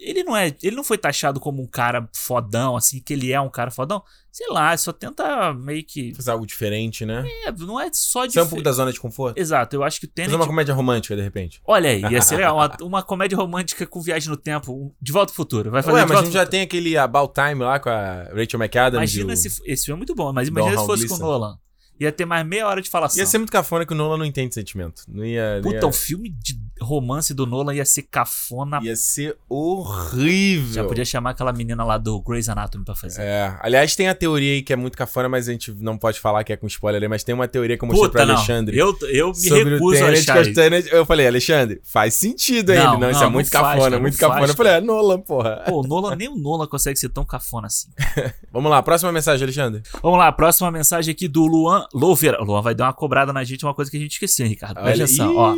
Ele 0.03 0.23
não 0.23 0.35
é. 0.35 0.53
Ele 0.61 0.75
não 0.75 0.83
foi 0.83 0.97
taxado 0.97 1.39
como 1.39 1.61
um 1.61 1.67
cara 1.67 2.07
fodão, 2.13 2.75
assim, 2.75 2.99
que 2.99 3.13
ele 3.13 3.31
é 3.31 3.39
um 3.39 3.49
cara 3.49 3.71
fodão. 3.71 4.03
Sei 4.31 4.47
lá, 4.49 4.75
só 4.75 4.91
tenta 4.91 5.53
meio 5.53 5.83
que. 5.83 6.13
Fazer 6.13 6.31
algo 6.31 6.45
diferente, 6.45 7.05
né? 7.05 7.23
É, 7.45 7.51
não 7.51 7.79
é 7.79 7.89
só 7.93 8.25
de. 8.25 8.33
Sair 8.33 8.43
um 8.43 8.49
pouco 8.49 8.63
da 8.63 8.71
zona 8.71 8.91
de 8.91 8.99
conforto. 8.99 9.37
Exato, 9.37 9.75
eu 9.75 9.83
acho 9.83 9.99
que 9.99 10.05
o 10.05 10.09
Tenet. 10.09 10.31
Fazer 10.31 10.41
uma 10.41 10.47
comédia 10.47 10.73
romântica, 10.73 11.15
de 11.15 11.21
repente. 11.21 11.61
Olha 11.65 11.89
aí, 11.89 12.01
ia 12.01 12.21
ser 12.21 12.37
legal. 12.37 12.53
Uma, 12.53 12.77
uma 12.81 13.03
comédia 13.03 13.37
romântica 13.37 13.85
com 13.85 14.01
viagem 14.01 14.29
no 14.29 14.37
tempo. 14.37 14.93
De 15.01 15.11
volta 15.11 15.31
ao 15.31 15.35
futuro. 15.35 15.71
Vai 15.71 15.81
fazer 15.81 15.97
Ué, 15.97 16.05
mas 16.05 16.19
a 16.19 16.23
gente 16.23 16.33
já 16.33 16.45
tem 16.45 16.61
aquele 16.61 16.97
About 16.97 17.33
Time 17.33 17.63
lá 17.63 17.79
com 17.79 17.89
a 17.89 18.23
Rachel 18.33 18.59
McAdams. 18.59 19.15
Imagina 19.15 19.31
e 19.31 19.35
o... 19.35 19.37
se. 19.37 19.61
Esse 19.65 19.85
filme 19.85 19.97
é 19.97 19.99
muito 19.99 20.15
bom, 20.15 20.31
mas 20.33 20.47
imagina 20.47 20.71
se 20.73 20.77
Don 20.77 20.85
fosse 20.85 21.07
Gleason. 21.07 21.23
com 21.23 21.23
o 21.23 21.31
Nolan. 21.31 21.57
Ia 21.99 22.11
ter 22.11 22.25
mais 22.25 22.45
meia 22.45 22.67
hora 22.67 22.81
de 22.81 22.89
falação. 22.89 23.19
Ia 23.19 23.25
ser 23.25 23.37
muito 23.37 23.51
cafona 23.51 23.85
que 23.85 23.93
o 23.93 23.95
Nolan 23.95 24.17
não 24.17 24.25
entende 24.25 24.53
sentimento. 24.53 25.03
Não 25.07 25.23
ia. 25.23 25.55
não 25.55 25.61
Puta, 25.63 25.77
ia... 25.77 25.87
o 25.87 25.93
filme 25.93 26.29
de 26.29 26.57
romance 26.81 27.33
do 27.33 27.45
Nolan 27.45 27.75
ia 27.75 27.85
ser 27.85 28.03
cafona. 28.03 28.79
Ia 28.81 28.95
ser 28.95 29.37
horrível. 29.47 30.73
Já 30.73 30.83
podia 30.83 31.05
chamar 31.05 31.31
aquela 31.31 31.53
menina 31.53 31.83
lá 31.83 31.97
do 31.97 32.19
Grey's 32.21 32.49
Anatomy 32.49 32.83
pra 32.83 32.95
fazer. 32.95 33.21
É, 33.21 33.55
aliás, 33.61 33.95
tem 33.95 34.09
a 34.09 34.15
teoria 34.15 34.53
aí 34.53 34.61
que 34.61 34.73
é 34.73 34.75
muito 34.75 34.97
cafona, 34.97 35.29
mas 35.29 35.47
a 35.47 35.51
gente 35.51 35.71
não 35.79 35.97
pode 35.97 36.19
falar 36.19 36.43
que 36.43 36.51
é 36.51 36.57
com 36.57 36.67
spoiler 36.67 37.01
aí, 37.01 37.07
mas 37.07 37.23
tem 37.23 37.33
uma 37.33 37.47
teoria 37.47 37.77
que 37.77 37.83
eu 37.83 37.87
mostrei 37.87 38.09
Puta, 38.09 38.19
pro 38.19 38.27
não. 38.27 38.35
Alexandre. 38.35 38.77
Eu, 38.77 38.97
eu 39.09 39.29
me 39.29 39.35
sobre 39.35 39.73
recuso 39.75 40.03
o 40.03 40.05
a 40.05 40.09
achar 40.09 40.73
Eu 40.91 41.05
falei, 41.05 41.27
Alexandre, 41.27 41.79
faz 41.83 42.15
sentido 42.15 42.71
aí. 42.71 42.79
Não, 42.79 42.93
Ele, 42.93 43.01
não, 43.01 43.11
isso 43.11 43.19
não, 43.19 43.27
é 43.27 43.29
muito 43.29 43.53
não 43.53 43.61
faz, 43.61 43.73
cafona, 43.73 43.89
cara, 43.91 44.01
muito 44.01 44.13
não 44.13 44.19
cafona. 44.19 44.39
faz, 44.39 44.49
eu 44.49 44.55
falei, 44.55 44.73
é 44.73 44.81
Nolan, 44.81 45.21
porra. 45.21 45.63
Pô, 45.67 45.83
Nolan, 45.83 46.15
nem 46.15 46.27
o 46.27 46.35
Nolan 46.35 46.67
consegue 46.67 46.97
ser 46.97 47.09
tão 47.09 47.23
cafona 47.23 47.67
assim. 47.67 47.87
Vamos 48.51 48.69
lá, 48.69 48.81
próxima 48.81 49.11
mensagem, 49.11 49.43
Alexandre. 49.43 49.83
Vamos 50.01 50.17
lá, 50.17 50.31
próxima 50.31 50.71
mensagem 50.71 51.11
aqui 51.11 51.27
do 51.27 51.45
Luan 51.45 51.82
Louveira. 51.93 52.41
O 52.41 52.45
Luan 52.45 52.61
vai 52.61 52.75
dar 52.75 52.85
uma 52.85 52.93
cobrada 52.93 53.33
na 53.33 53.43
gente, 53.43 53.65
uma 53.65 53.73
coisa 53.73 53.89
que 53.89 53.97
a 53.97 53.99
gente 53.99 54.11
esqueceu, 54.13 54.47
Ricardo. 54.47 54.81
Presta 54.81 55.03
atenção, 55.03 55.35
ó. 55.35 55.55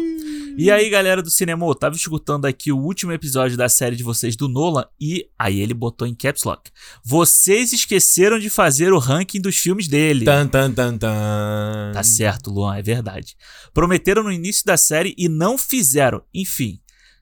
E 0.57 0.71
aí, 0.71 0.89
galera 0.89 1.21
do 1.21 1.29
cinema, 1.29 1.65
eu 1.65 1.75
tava 1.75 1.95
escutando 1.95 2.45
aqui 2.45 2.71
o 2.71 2.77
último 2.77 3.11
episódio 3.11 3.57
da 3.57 3.67
série 3.67 3.95
de 3.95 4.03
vocês 4.03 4.37
do 4.37 4.47
Nolan 4.47 4.85
e 4.99 5.27
aí 5.37 5.59
ele 5.59 5.73
botou 5.73 6.07
em 6.07 6.15
caps 6.15 6.43
lock. 6.45 6.71
Vocês 7.03 7.73
esqueceram 7.73 8.39
de 8.39 8.49
fazer 8.49 8.93
o 8.93 8.97
ranking 8.97 9.41
dos 9.41 9.57
filmes 9.57 9.89
dele. 9.89 10.23
Tan, 10.23 10.47
tan, 10.47 10.71
tan, 10.71 10.97
tan. 10.97 11.91
Tá 11.93 12.03
certo, 12.03 12.49
Luan, 12.49 12.77
é 12.77 12.81
verdade. 12.81 13.35
Prometeram 13.73 14.23
no 14.23 14.31
início 14.31 14.65
da 14.65 14.77
série 14.77 15.13
e 15.17 15.27
não 15.27 15.57
fizeram. 15.57 16.21
Enfim, 16.33 16.79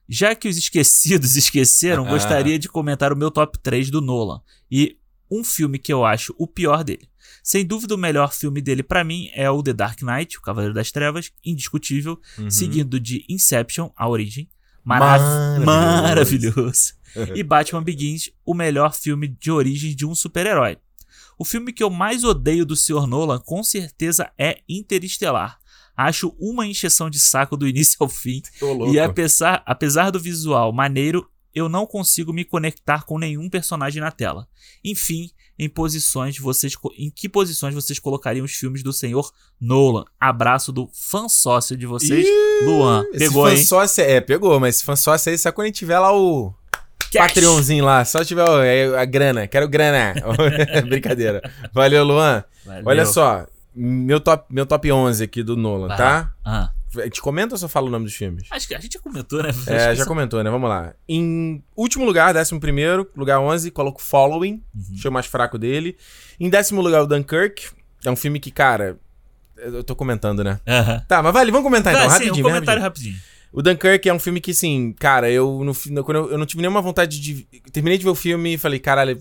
já 0.08 0.34
que 0.36 0.48
os 0.48 0.56
esquecidos 0.56 1.34
esqueceram, 1.36 2.04
gostaria 2.04 2.56
de 2.56 2.68
comentar 2.68 3.12
o 3.12 3.16
meu 3.16 3.32
top 3.32 3.58
3 3.58 3.90
do 3.90 4.00
Nolan 4.00 4.40
e 4.70 4.96
um 5.30 5.42
filme 5.42 5.78
que 5.78 5.92
eu 5.92 6.04
acho 6.04 6.32
o 6.38 6.46
pior 6.46 6.84
dele. 6.84 7.08
Sem 7.46 7.62
dúvida, 7.66 7.94
o 7.94 7.98
melhor 7.98 8.32
filme 8.32 8.62
dele 8.62 8.82
pra 8.82 9.04
mim 9.04 9.28
é 9.34 9.50
o 9.50 9.62
The 9.62 9.74
Dark 9.74 10.00
Knight, 10.00 10.38
o 10.38 10.40
Cavaleiro 10.40 10.72
das 10.74 10.90
Trevas, 10.90 11.30
indiscutível, 11.44 12.18
Uhum. 12.38 12.50
seguido 12.50 12.98
de 12.98 13.22
Inception, 13.28 13.90
A 13.94 14.08
Origem, 14.08 14.48
marav- 14.82 15.20
Maravilhoso. 15.62 16.02
maravilhoso, 16.02 16.92
e 17.36 17.42
Batman 17.42 17.82
Begins, 17.82 18.30
o 18.46 18.54
melhor 18.54 18.94
filme 18.94 19.28
de 19.28 19.50
origem 19.50 19.94
de 19.94 20.06
um 20.06 20.14
super-herói. 20.14 20.78
O 21.38 21.44
filme 21.44 21.70
que 21.70 21.82
eu 21.82 21.90
mais 21.90 22.24
odeio 22.24 22.64
do 22.64 22.74
Sr. 22.74 23.06
Nolan 23.06 23.38
com 23.40 23.62
certeza 23.62 24.30
é 24.38 24.60
Interestelar. 24.68 25.58
Acho 25.96 26.34
uma 26.40 26.66
encheção 26.66 27.10
de 27.10 27.18
saco 27.18 27.56
do 27.58 27.68
início 27.68 27.96
ao 28.00 28.08
fim. 28.08 28.40
E 28.90 28.98
apesar, 28.98 29.62
apesar 29.66 30.10
do 30.10 30.18
visual 30.18 30.72
maneiro, 30.72 31.28
eu 31.54 31.68
não 31.68 31.86
consigo 31.86 32.32
me 32.32 32.44
conectar 32.44 33.04
com 33.04 33.16
nenhum 33.18 33.48
personagem 33.50 34.00
na 34.00 34.10
tela. 34.10 34.48
Enfim, 34.82 35.30
em 35.58 35.68
posições 35.68 36.38
vocês 36.38 36.74
em 36.98 37.10
que 37.10 37.28
posições 37.28 37.74
vocês 37.74 37.98
colocariam 37.98 38.44
os 38.44 38.52
filmes 38.52 38.82
do 38.82 38.92
senhor 38.92 39.30
Nolan? 39.60 40.04
Abraço 40.18 40.72
do 40.72 40.88
fã 40.92 41.28
sócio 41.28 41.76
de 41.76 41.86
vocês, 41.86 42.26
Luan. 42.64 43.04
Esse 43.12 43.18
Pegou, 43.18 43.48
hein? 43.48 43.64
sócio, 43.64 44.02
é, 44.02 44.20
pegou, 44.20 44.58
mas 44.58 44.76
esse 44.76 44.84
fã 44.84 44.96
sócio 44.96 45.30
aí 45.30 45.38
só 45.38 45.52
quando 45.52 45.66
a 45.66 45.68
gente 45.68 45.76
tiver 45.76 45.98
lá 45.98 46.12
o 46.12 46.52
Cash. 47.14 47.28
Patreonzinho 47.28 47.84
lá, 47.84 48.04
só 48.04 48.24
tiver 48.24 48.44
é, 48.64 48.98
a 48.98 49.04
grana, 49.04 49.46
quero 49.46 49.68
grana. 49.68 50.14
Brincadeira. 50.88 51.40
Valeu, 51.72 52.02
Luan. 52.02 52.42
Valeu. 52.66 52.82
Olha 52.86 53.06
só, 53.06 53.46
meu 53.74 54.18
top, 54.20 54.52
meu 54.52 54.66
top 54.66 54.90
11 54.90 55.22
aqui 55.22 55.42
do 55.42 55.56
Nolan, 55.56 55.88
Vai 55.88 55.96
tá? 55.96 56.32
Ah, 56.44 56.70
A 56.98 57.04
gente 57.04 57.20
comenta 57.20 57.54
ou 57.54 57.58
só 57.58 57.68
fala 57.68 57.86
o 57.86 57.90
nome 57.90 58.04
dos 58.04 58.14
filmes? 58.14 58.46
acho 58.50 58.66
que 58.68 58.74
a 58.74 58.80
gente 58.80 58.94
já 58.94 59.00
comentou, 59.00 59.42
né? 59.42 59.50
Acho 59.50 59.70
É, 59.70 59.78
já 59.78 59.92
isso- 59.94 60.06
comentou, 60.06 60.42
né? 60.42 60.50
Vamos 60.50 60.68
lá. 60.68 60.94
Em 61.08 61.62
último 61.76 62.04
lugar, 62.04 62.32
décimo 62.34 62.60
primeiro, 62.60 63.08
lugar 63.16 63.40
11, 63.40 63.70
coloco 63.70 64.00
Following, 64.02 64.62
Uhum. 64.74 64.94
achei 64.96 65.08
o 65.08 65.12
mais 65.12 65.26
fraco 65.26 65.58
dele. 65.58 65.96
Em 66.38 66.48
décimo 66.48 66.80
lugar, 66.80 67.02
o 67.02 67.06
Dunkirk. 67.06 67.68
É 68.04 68.10
um 68.10 68.16
filme 68.16 68.38
que, 68.38 68.50
cara, 68.50 68.98
eu 69.56 69.82
tô 69.82 69.96
comentando, 69.96 70.44
né? 70.44 70.60
Tá, 71.08 71.22
mas 71.22 71.32
vale, 71.32 71.50
vamos 71.50 71.64
comentar 71.64 71.92
então, 71.94 72.04
Tá, 72.06 72.10
sim, 72.10 72.16
um 72.16 72.18
rapidinho, 72.26 72.44
bem 72.44 72.52
comentário 72.52 72.82
rapidinho. 72.82 73.14
rapidinho. 73.14 73.34
O 73.52 73.62
Dunkirk 73.62 74.08
é 74.08 74.12
um 74.12 74.18
filme 74.18 74.40
que, 74.40 74.50
assim, 74.50 74.92
cara, 74.98 75.30
eu, 75.30 75.62
no, 75.64 76.04
quando 76.04 76.16
eu, 76.18 76.30
eu 76.32 76.38
não 76.38 76.44
tive 76.44 76.60
nenhuma 76.60 76.82
vontade 76.82 77.20
de. 77.20 77.44
Terminei 77.72 77.96
de 77.96 78.04
ver 78.04 78.10
o 78.10 78.14
filme 78.14 78.54
e 78.54 78.58
falei, 78.58 78.78
caralho, 78.80 79.16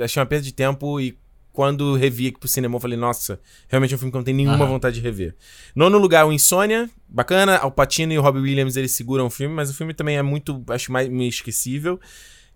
achei 0.00 0.20
uma 0.20 0.26
perda 0.26 0.44
de 0.44 0.52
tempo 0.52 1.00
e 1.00 1.16
quando 1.52 1.96
revi 1.96 2.28
aqui 2.28 2.38
pro 2.38 2.48
cinema, 2.48 2.76
eu 2.76 2.80
falei, 2.80 2.96
nossa, 2.98 3.40
realmente 3.68 3.92
é 3.92 3.96
um 3.96 3.98
filme 3.98 4.12
que 4.12 4.16
eu 4.16 4.20
não 4.20 4.24
tenho 4.24 4.36
nenhuma 4.36 4.56
Aham. 4.56 4.66
vontade 4.66 4.96
de 4.96 5.00
rever. 5.00 5.34
Nono 5.74 5.98
lugar, 5.98 6.24
o 6.26 6.32
Insônia, 6.32 6.88
bacana. 7.10 7.56
Al 7.56 7.70
Pacino 7.72 8.12
e 8.12 8.18
o 8.18 8.22
Robbie 8.22 8.40
Williams 8.40 8.76
eles 8.76 8.92
seguram 8.92 9.26
o 9.26 9.30
filme, 9.30 9.54
mas 9.54 9.70
o 9.70 9.74
filme 9.74 9.92
também 9.94 10.16
é 10.16 10.22
muito, 10.22 10.62
acho 10.68 10.90
mais 10.92 11.08
meio 11.08 11.28
esquecível. 11.28 12.00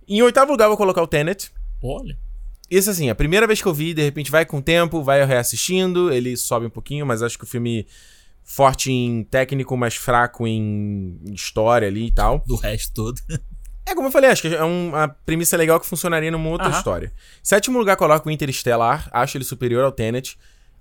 Em 0.08 0.22
oitavo 0.22 0.52
lugar, 0.52 0.66
eu 0.66 0.70
vou 0.70 0.76
colocar 0.76 1.02
o 1.02 1.06
Tenet. 1.06 1.50
Olha. 1.82 2.16
Isso 2.70 2.88
assim, 2.90 3.10
a 3.10 3.14
primeira 3.14 3.46
vez 3.46 3.60
que 3.60 3.68
eu 3.68 3.74
vi, 3.74 3.92
de 3.92 4.02
repente 4.02 4.30
vai 4.30 4.44
com 4.46 4.58
o 4.58 4.62
tempo, 4.62 5.02
vai 5.02 5.24
reassistindo, 5.24 6.12
ele 6.12 6.36
sobe 6.36 6.66
um 6.66 6.70
pouquinho, 6.70 7.04
mas 7.06 7.22
acho 7.22 7.36
que 7.38 7.44
o 7.44 7.46
filme 7.46 7.86
forte 8.42 8.90
em 8.90 9.22
técnico, 9.24 9.76
mas 9.76 9.94
fraco 9.94 10.46
em 10.46 11.18
história 11.32 11.88
ali 11.88 12.06
e 12.06 12.10
tal. 12.10 12.42
Do 12.46 12.56
resto 12.56 12.92
todo. 12.94 13.20
É 13.86 13.94
como 13.94 14.08
eu 14.08 14.12
falei, 14.12 14.30
acho 14.30 14.40
que 14.42 14.48
é 14.54 14.64
um- 14.64 14.88
uma 14.88 15.08
premissa 15.08 15.56
legal 15.58 15.78
que 15.78 15.86
funcionaria 15.86 16.30
numa 16.30 16.48
outra 16.48 16.68
Aham. 16.68 16.76
história. 16.78 17.12
Sétimo 17.42 17.78
lugar, 17.78 17.96
coloco 17.96 18.28
o 18.28 18.32
Interestelar, 18.32 19.08
acho 19.12 19.36
ele 19.36 19.44
superior 19.44 19.84
ao 19.84 19.92
Tenet. 19.92 20.38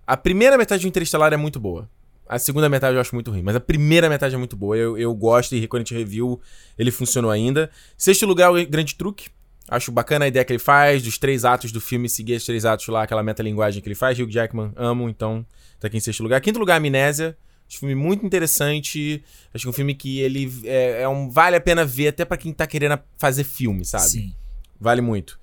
A 0.08 0.16
primeira 0.16 0.58
metade 0.58 0.82
do 0.84 0.88
Interestelar 0.88 1.34
é 1.34 1.38
muito 1.38 1.60
boa. 1.60 1.90
A 2.34 2.40
segunda 2.40 2.68
metade 2.68 2.96
eu 2.96 3.00
acho 3.02 3.14
muito 3.14 3.30
ruim, 3.30 3.44
mas 3.44 3.56
a 3.56 3.60
primeira 3.60 4.10
metade 4.10 4.34
é 4.34 4.38
muito 4.40 4.56
boa. 4.56 4.76
Eu, 4.76 4.98
eu 4.98 5.14
gosto 5.14 5.54
e 5.56 5.68
quando 5.68 5.82
a 5.82 5.86
gente 5.86 5.94
review, 5.94 6.42
ele 6.80 6.90
funcionou 6.90 7.30
ainda. 7.30 7.70
Sexto 7.96 8.26
lugar, 8.26 8.52
o 8.52 8.66
Grande 8.66 8.96
Truque. 8.96 9.30
Acho 9.70 9.92
bacana 9.92 10.26
a 10.26 10.28
ideia 10.28 10.44
que 10.44 10.52
ele 10.52 10.58
faz, 10.58 11.04
dos 11.04 11.20
três 11.20 11.46
atos 11.46 11.72
do 11.72 11.80
filme, 11.80 12.10
seguir 12.10 12.34
os 12.38 12.44
três 12.44 12.66
atos 12.66 12.88
lá, 12.88 13.04
aquela 13.04 13.22
metalinguagem 13.22 13.84
que 13.84 13.88
ele 13.88 13.94
faz. 13.94 14.18
Hugh 14.18 14.32
Jackman, 14.32 14.72
amo, 14.76 15.08
então 15.10 15.46
tá 15.80 15.86
aqui 15.86 15.98
em 15.98 16.00
sexto 16.00 16.24
lugar. 16.24 16.42
Quinto 16.42 16.58
lugar, 16.58 16.78
Amnésia. 16.78 17.38
Acho 17.70 17.78
um 17.78 17.80
filme 17.82 17.96
muito 17.96 18.26
interessante. 18.26 19.24
Acho 19.54 19.66
que 19.66 19.68
é 19.68 19.70
um 19.70 19.74
filme 19.74 19.94
que 19.94 20.20
ele 20.20 20.52
é, 20.66 21.04
é 21.04 21.08
um, 21.08 21.30
vale 21.30 21.56
a 21.56 21.62
pena 21.62 21.86
ver, 21.86 22.08
até 22.08 22.26
pra 22.26 22.36
quem 22.36 22.52
tá 22.52 22.66
querendo 22.66 23.00
fazer 23.16 23.44
filme, 23.44 23.86
sabe? 23.86 24.06
Sim. 24.06 24.34
Vale 24.82 25.02
muito. 25.02 25.40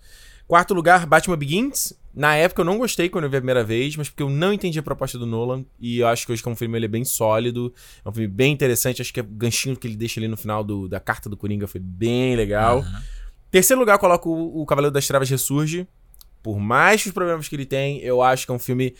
Quarto 0.48 0.74
lugar, 0.74 1.06
Batman 1.06 1.38
Begins. 1.38 1.92
Na 2.14 2.34
época 2.34 2.60
eu 2.62 2.64
não 2.64 2.76
gostei 2.78 3.08
quando 3.08 3.24
eu 3.24 3.30
vi 3.30 3.36
a 3.36 3.40
primeira 3.40 3.62
vez, 3.62 3.94
mas 3.96 4.08
porque 4.08 4.22
eu 4.22 4.28
não 4.30 4.52
entendi 4.52 4.78
a 4.78 4.82
proposta 4.82 5.16
do 5.18 5.26
Nolan. 5.26 5.64
E 5.78 5.98
eu 6.00 6.08
acho 6.08 6.26
que 6.26 6.32
hoje 6.32 6.42
é 6.44 6.50
um 6.50 6.56
filme 6.56 6.76
ele 6.76 6.86
é 6.86 6.88
bem 6.88 7.04
sólido. 7.04 7.72
É 8.04 8.08
um 8.08 8.12
filme 8.12 8.26
bem 8.28 8.52
interessante. 8.52 9.00
Acho 9.00 9.12
que 9.12 9.20
o 9.20 9.24
ganchinho 9.24 9.76
que 9.76 9.86
ele 9.86 9.96
deixa 9.96 10.18
ali 10.18 10.26
no 10.28 10.36
final 10.36 10.64
do- 10.64 10.88
da 10.88 10.98
carta 10.98 11.28
do 11.30 11.36
Coringa 11.36 11.66
foi 11.68 11.80
bem 11.80 12.34
legal. 12.34 12.78
Aham. 12.80 13.02
Terceiro 13.50 13.80
lugar, 13.80 13.94
eu 13.94 13.98
coloco 13.98 14.28
o, 14.30 14.62
o 14.62 14.66
Cavaleiro 14.66 14.92
das 14.92 15.06
Trevas 15.06 15.28
Ressurge. 15.30 15.86
Por 16.42 16.58
mais 16.58 17.02
que 17.02 17.08
os 17.08 17.14
problemas 17.14 17.46
que 17.48 17.54
ele 17.56 17.66
tem, 17.66 17.98
eu 18.00 18.22
acho 18.22 18.44
que 18.46 18.50
é 18.52 18.54
um 18.54 18.58
filme 18.58 18.94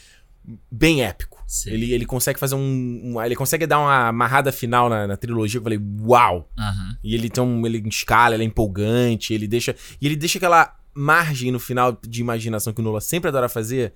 bem 0.71 1.03
épico. 1.03 1.43
Sim. 1.47 1.71
Ele, 1.71 1.93
ele 1.93 2.07
consegue 2.07 2.39
fazer 2.39 2.55
um, 2.55 3.01
um- 3.05 3.23
Ele 3.23 3.35
consegue 3.37 3.67
dar 3.67 3.79
uma 3.81 4.09
amarrada 4.09 4.51
final 4.53 4.89
na, 4.89 5.07
na 5.07 5.17
trilogia. 5.17 5.59
Eu 5.59 5.63
falei, 5.63 5.81
uau! 6.03 6.49
Aham. 6.59 6.97
E 7.03 7.15
ele 7.15 7.29
tem 7.29 7.43
um, 7.43 7.65
ele 7.67 7.83
escala, 7.89 8.35
ele 8.35 8.45
é 8.45 8.47
empolgante, 8.47 9.33
ele 9.35 9.47
deixa. 9.49 9.75
E 10.01 10.07
ele 10.07 10.17
deixa 10.17 10.39
aquela 10.39 10.77
margem 10.95 11.51
no 11.53 11.59
final 11.61 11.99
de 12.07 12.21
imaginação 12.21 12.73
que 12.73 12.81
o 12.81 12.85
Nolan 12.85 13.01
sempre 13.01 13.29
adora 13.29 13.49
fazer. 13.49 13.93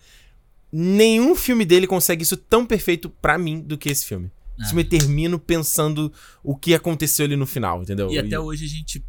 Nenhum 0.72 1.34
filme 1.36 1.64
dele 1.64 1.86
consegue 1.86 2.22
isso 2.22 2.36
tão 2.36 2.66
perfeito 2.66 3.08
pra 3.08 3.38
mim 3.38 3.60
do 3.60 3.78
que 3.78 3.88
esse 3.88 4.04
filme. 4.04 4.30
Esse 4.58 4.66
Ah. 4.66 4.68
filme 4.68 4.82
eu 4.82 4.88
termino 4.88 5.38
pensando 5.38 6.12
o 6.42 6.56
que 6.56 6.74
aconteceu 6.74 7.24
ali 7.26 7.36
no 7.36 7.46
final, 7.46 7.82
entendeu? 7.82 8.10
E 8.10 8.18
até 8.18 8.38
hoje 8.38 8.64
a 8.64 8.68
gente 8.68 9.04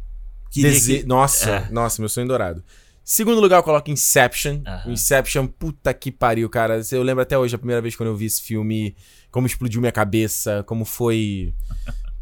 queria 0.50 0.70
Dese- 0.70 0.98
que... 1.00 1.06
Nossa, 1.06 1.50
É. 1.50 1.70
nossa, 1.70 2.00
meu 2.02 2.08
sonho 2.08 2.26
dourado. 2.28 2.62
Segundo 3.04 3.40
lugar, 3.40 3.58
eu 3.58 3.62
coloco 3.62 3.88
Inception. 3.90 4.60
Inception, 4.86 5.46
puta 5.46 5.94
que 5.94 6.10
pariu, 6.10 6.48
cara. 6.50 6.80
Eu 6.90 7.02
lembro 7.04 7.22
até 7.22 7.38
hoje, 7.38 7.54
a 7.54 7.58
primeira 7.58 7.80
vez 7.80 7.94
quando 7.94 8.08
eu 8.08 8.16
vi 8.16 8.24
esse 8.26 8.42
filme, 8.42 8.96
como 9.30 9.46
explodiu 9.46 9.80
minha 9.80 9.92
cabeça, 9.92 10.64
como 10.66 10.84
foi. 10.84 11.54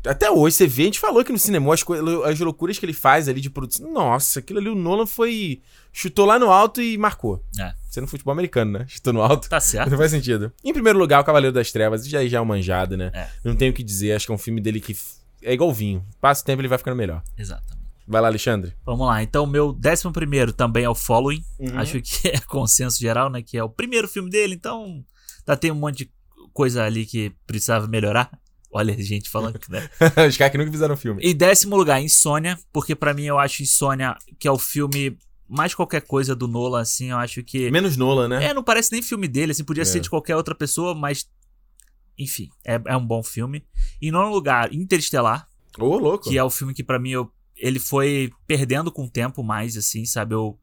Até 0.06 0.30
hoje, 0.30 0.56
você 0.56 0.66
vê, 0.66 0.82
a 0.82 0.86
gente 0.86 1.00
falou 1.00 1.20
aqui 1.20 1.32
no 1.32 1.38
cinema, 1.38 1.72
as, 1.72 1.82
as 2.26 2.40
loucuras 2.40 2.78
que 2.78 2.84
ele 2.84 2.92
faz 2.92 3.28
ali 3.28 3.40
de 3.40 3.48
produção. 3.48 3.90
Nossa, 3.90 4.40
aquilo 4.40 4.58
ali, 4.58 4.68
o 4.68 4.74
Nolan 4.74 5.06
foi. 5.06 5.62
Chutou 5.92 6.26
lá 6.26 6.38
no 6.38 6.50
alto 6.50 6.82
e 6.82 6.98
marcou. 6.98 7.42
É. 7.58 7.72
Você 7.88 8.00
no 8.00 8.06
futebol 8.06 8.32
americano, 8.32 8.78
né? 8.78 8.86
Chutou 8.88 9.12
no 9.12 9.22
alto. 9.22 9.48
Tá 9.48 9.60
certo. 9.60 9.90
Não 9.90 9.96
faz 9.96 10.10
sentido. 10.10 10.52
Em 10.64 10.72
primeiro 10.72 10.98
lugar, 10.98 11.20
o 11.20 11.24
Cavaleiro 11.24 11.54
das 11.54 11.70
Trevas. 11.70 12.06
Já, 12.06 12.26
já 12.26 12.38
é 12.38 12.40
uma 12.40 12.54
manjada, 12.54 12.96
né? 12.96 13.10
É. 13.14 13.28
Não 13.44 13.54
tenho 13.54 13.70
o 13.70 13.74
que 13.74 13.82
dizer. 13.82 14.12
Acho 14.12 14.26
que 14.26 14.32
é 14.32 14.34
um 14.34 14.38
filme 14.38 14.60
dele 14.60 14.80
que 14.80 14.96
é 15.42 15.52
igual 15.52 15.72
vinho. 15.72 16.04
Passa 16.20 16.42
o 16.42 16.44
tempo 16.44 16.60
ele 16.60 16.68
vai 16.68 16.78
ficando 16.78 16.96
melhor. 16.96 17.22
Exatamente. 17.38 17.84
Vai 18.06 18.20
lá, 18.20 18.28
Alexandre. 18.28 18.74
Vamos 18.84 19.06
lá. 19.06 19.22
Então, 19.22 19.46
meu 19.46 19.72
décimo 19.72 20.12
primeiro 20.12 20.52
também 20.52 20.84
é 20.84 20.88
o 20.88 20.94
Following. 20.94 21.42
Uhum. 21.58 21.78
Acho 21.78 22.00
que 22.02 22.28
é 22.34 22.40
consenso 22.40 22.98
geral, 23.00 23.30
né? 23.30 23.40
Que 23.40 23.56
é 23.56 23.64
o 23.64 23.68
primeiro 23.68 24.08
filme 24.08 24.28
dele, 24.28 24.54
então... 24.54 25.04
Ainda 25.46 25.56
tem 25.58 25.70
um 25.70 25.74
monte 25.74 25.98
de 25.98 26.10
coisa 26.52 26.84
ali 26.84 27.04
que 27.04 27.32
precisava 27.46 27.86
melhorar. 27.86 28.30
Olha, 28.76 29.00
gente 29.00 29.30
falando 29.30 29.56
que, 29.56 29.70
né? 29.70 29.88
Os 30.28 30.36
caras 30.36 30.50
que 30.50 30.58
nunca 30.58 30.72
fizeram 30.72 30.96
filme. 30.96 31.22
Em 31.22 31.32
décimo 31.34 31.76
lugar, 31.76 32.02
Insônia, 32.02 32.58
porque 32.72 32.96
pra 32.96 33.14
mim 33.14 33.22
eu 33.24 33.38
acho 33.38 33.62
Insônia 33.62 34.16
que 34.36 34.48
é 34.48 34.50
o 34.50 34.58
filme 34.58 35.16
mais 35.48 35.72
qualquer 35.74 36.00
coisa 36.00 36.34
do 36.34 36.48
Nolan, 36.48 36.80
assim, 36.80 37.10
eu 37.10 37.16
acho 37.18 37.44
que... 37.44 37.70
Menos 37.70 37.96
Nolan, 37.96 38.26
né? 38.26 38.46
É, 38.46 38.54
não 38.54 38.64
parece 38.64 38.90
nem 38.90 39.00
filme 39.00 39.28
dele, 39.28 39.52
assim, 39.52 39.62
podia 39.62 39.82
É. 39.82 39.84
ser 39.84 40.00
de 40.00 40.10
qualquer 40.10 40.34
outra 40.34 40.54
pessoa, 40.56 40.92
mas... 40.92 41.28
Enfim, 42.18 42.48
é, 42.66 42.80
é 42.86 42.96
um 42.96 43.06
bom 43.06 43.22
filme. 43.22 43.64
Em 44.02 44.10
nono 44.10 44.30
lugar, 44.32 44.72
Interestelar, 44.74 45.46
Ô, 45.78 45.96
louco. 45.98 46.28
que 46.28 46.36
é 46.36 46.42
o 46.42 46.50
filme 46.50 46.74
que 46.74 46.82
pra 46.82 46.98
mim 46.98 47.10
eu, 47.10 47.30
ele 47.56 47.78
foi 47.78 48.32
perdendo 48.46 48.90
com 48.90 49.04
o 49.04 49.10
tempo 49.10 49.42
mais, 49.44 49.76
assim, 49.76 50.04
sabe? 50.04 50.34
Eu, 50.34 50.58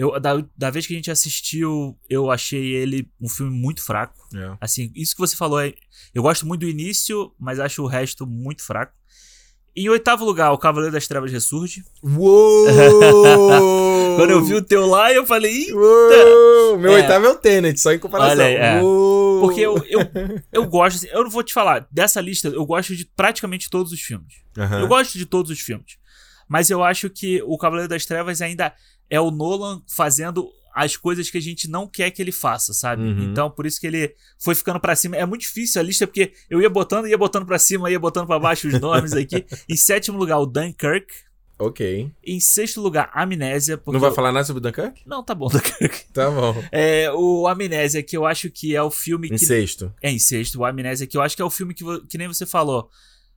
eu 0.00 0.18
da, 0.18 0.42
da 0.56 0.70
vez 0.70 0.86
que 0.86 0.94
a 0.94 0.96
gente 0.96 1.10
assistiu, 1.10 1.94
eu 2.08 2.30
achei 2.30 2.74
ele 2.74 3.06
um 3.20 3.28
filme 3.28 3.52
muito 3.52 3.82
fraco. 3.84 4.14
É. 4.34 4.56
Assim, 4.60 4.90
isso 4.94 5.14
que 5.14 5.20
você 5.20 5.36
falou 5.36 5.60
é. 5.60 5.74
Eu 6.14 6.22
gosto 6.22 6.46
muito 6.46 6.62
do 6.62 6.68
início, 6.68 7.32
mas 7.38 7.60
acho 7.60 7.82
o 7.82 7.86
resto 7.86 8.26
muito 8.26 8.62
fraco. 8.64 8.94
Em 9.76 9.88
oitavo 9.88 10.24
lugar, 10.24 10.52
o 10.52 10.58
Cavaleiro 10.58 10.92
das 10.92 11.06
Trevas 11.06 11.30
ressurge. 11.30 11.84
Uou! 12.02 12.66
Quando 14.16 14.30
eu 14.30 14.42
vi 14.44 14.54
o 14.54 14.62
teu 14.62 14.86
lá, 14.86 15.12
eu 15.12 15.24
falei! 15.26 15.72
Uou! 15.72 16.78
Meu 16.78 16.92
É. 16.92 16.96
oitavo 16.96 17.26
é 17.26 17.30
o 17.30 17.36
Tenet, 17.36 17.78
só 17.78 17.92
em 17.92 17.98
comparação. 17.98 18.32
Olha 18.32 18.44
aí, 18.46 18.54
é. 18.54 18.80
Porque 19.40 19.60
eu, 19.60 19.76
eu, 19.88 20.00
eu 20.52 20.66
gosto, 20.66 20.96
assim, 20.96 21.08
eu 21.12 21.22
não 21.22 21.30
vou 21.30 21.42
te 21.42 21.52
falar, 21.52 21.86
dessa 21.90 22.20
lista, 22.20 22.48
eu 22.48 22.64
gosto 22.66 22.96
de 22.96 23.04
praticamente 23.16 23.70
todos 23.70 23.92
os 23.92 24.00
filmes. 24.00 24.34
Aham. 24.58 24.80
Eu 24.80 24.88
gosto 24.88 25.16
de 25.16 25.24
todos 25.26 25.50
os 25.50 25.60
filmes. 25.60 25.96
Mas 26.48 26.68
eu 26.68 26.82
acho 26.82 27.08
que 27.08 27.40
o 27.44 27.56
Cavaleiro 27.56 27.88
das 27.88 28.04
Trevas 28.04 28.42
ainda 28.42 28.74
é 29.10 29.20
o 29.20 29.30
Nolan 29.30 29.82
fazendo 29.86 30.48
as 30.72 30.96
coisas 30.96 31.28
que 31.28 31.36
a 31.36 31.42
gente 31.42 31.68
não 31.68 31.86
quer 31.86 32.10
que 32.12 32.22
ele 32.22 32.30
faça, 32.30 32.72
sabe? 32.72 33.02
Uhum. 33.02 33.24
Então, 33.24 33.50
por 33.50 33.66
isso 33.66 33.80
que 33.80 33.86
ele 33.88 34.14
foi 34.38 34.54
ficando 34.54 34.78
pra 34.78 34.94
cima. 34.94 35.16
É 35.16 35.26
muito 35.26 35.42
difícil 35.42 35.80
a 35.80 35.84
lista, 35.84 36.06
porque 36.06 36.32
eu 36.48 36.62
ia 36.62 36.70
botando, 36.70 37.08
ia 37.08 37.18
botando 37.18 37.44
pra 37.44 37.58
cima, 37.58 37.90
ia 37.90 37.98
botando 37.98 38.26
pra 38.28 38.38
baixo 38.38 38.68
os 38.68 38.80
nomes 38.80 39.12
aqui. 39.12 39.44
em 39.68 39.76
sétimo 39.76 40.16
lugar, 40.16 40.38
o 40.38 40.46
Dunkirk. 40.46 41.12
Ok. 41.58 42.10
Em 42.24 42.40
sexto 42.40 42.80
lugar, 42.80 43.10
Amnésia. 43.12 43.76
Porque 43.76 43.92
Não 43.92 44.00
vai 44.00 44.12
falar 44.12 44.32
nada 44.32 44.46
sobre 44.46 44.62
Dunkirk? 44.62 45.02
Não, 45.04 45.22
tá 45.22 45.34
bom, 45.34 45.48
Dunkirk. 45.52 46.06
Tá 46.12 46.30
bom. 46.30 46.64
É, 46.72 47.10
o 47.12 47.46
Amnésia, 47.46 48.02
que 48.02 48.16
eu 48.16 48.24
acho 48.24 48.48
que 48.48 48.74
é 48.74 48.82
o 48.82 48.90
filme 48.90 49.26
Em 49.26 49.32
que 49.32 49.38
sexto. 49.38 49.92
é, 50.00 50.10
em 50.10 50.18
sexto, 50.18 50.60
o 50.60 50.64
Amnésia, 50.64 51.06
que 51.06 51.16
eu 51.18 51.20
acho 51.20 51.36
que 51.36 51.42
é 51.42 51.44
o 51.44 51.50
filme 51.50 51.74
que, 51.74 51.84
que 52.06 52.16
nem 52.16 52.28
você 52.28 52.46
falou. 52.46 52.88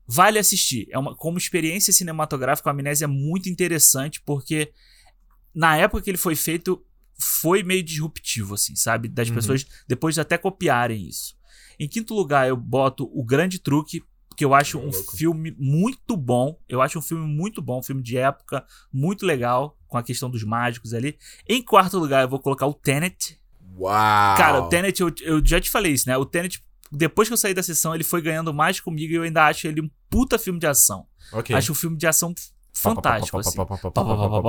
Vale 0.08 0.40
assistir. 0.40 0.88
É 0.92 0.98
uma, 0.98 1.16
como 1.16 1.38
experiência 1.38 1.92
cinematográfica, 1.92 2.70
o 2.70 2.72
Amnésia 2.72 3.06
é 3.06 3.08
muito 3.08 3.50
interessante, 3.50 4.22
porque 4.26 4.72
na 5.54 5.76
época 5.78 6.02
que 6.02 6.10
ele 6.10 6.18
foi 6.18 6.36
feito, 6.36 6.84
foi 7.20 7.64
meio 7.64 7.84
disruptivo, 7.84 8.56
assim, 8.56 8.76
sabe? 8.76 9.08
Das 9.08 9.30
Uhum. 9.30 9.36
pessoas 9.36 9.66
depois 9.88 10.18
até 10.20 10.38
copiarem 10.38 11.08
isso. 11.08 11.36
Em 11.80 11.88
quinto 11.88 12.14
lugar, 12.14 12.48
eu 12.48 12.56
boto 12.58 13.10
O 13.14 13.24
Grande 13.24 13.60
Truque, 13.60 14.04
que 14.36 14.44
eu 14.44 14.54
acho 14.54 14.80
um 14.80 14.90
louco. 14.90 15.16
filme 15.16 15.56
muito 15.60 16.18
bom. 16.18 16.60
Eu 16.68 16.82
acho 16.82 16.98
um 16.98 17.02
filme 17.02 17.26
muito 17.26 17.62
bom, 17.62 17.80
um 17.80 17.84
filme 17.84 18.02
de 18.02 18.18
época, 18.18 18.66
muito 18.92 19.26
legal, 19.26 19.78
com 19.88 19.98
a 19.98 20.04
questão 20.04 20.30
dos 20.30 20.44
mágicos 20.44 20.94
ali. 20.94 21.18
Em 21.48 21.62
quarto 21.62 22.00
lugar, 22.00 22.24
eu 22.24 22.30
vou 22.30 22.40
colocar 22.40 22.66
o 22.66 22.74
Tenet, 22.74 23.40
Uau! 23.76 24.38
Cara, 24.38 24.62
o 24.62 24.70
Tenet, 24.70 25.00
eu, 25.02 25.12
eu 25.22 25.44
já 25.44 25.60
te 25.60 25.70
falei 25.70 25.94
isso, 25.94 26.08
né? 26.08 26.16
O 26.16 26.26
Tenet, 26.26 26.64
depois 26.92 27.28
que 27.28 27.34
eu 27.34 27.38
saí 27.38 27.56
da 27.56 27.64
sessão, 27.64 27.96
ele 27.96 28.04
foi 28.04 28.22
ganhando 28.22 28.54
mais 28.54 28.80
comigo 28.80 29.12
e 29.12 29.16
eu 29.16 29.24
ainda 29.24 29.48
acho 29.48 29.68
ele 29.68 29.82
um 29.82 29.90
puta 30.10 30.38
filme 30.38 30.60
de 30.60 30.68
ação. 30.68 31.08
Ok. 31.32 31.56
Acho 31.56 31.72
um 31.72 31.76
filme 31.76 31.98
de 31.98 32.06
ação 32.06 32.34
fantástico, 32.74 33.40
assim. 33.40 33.58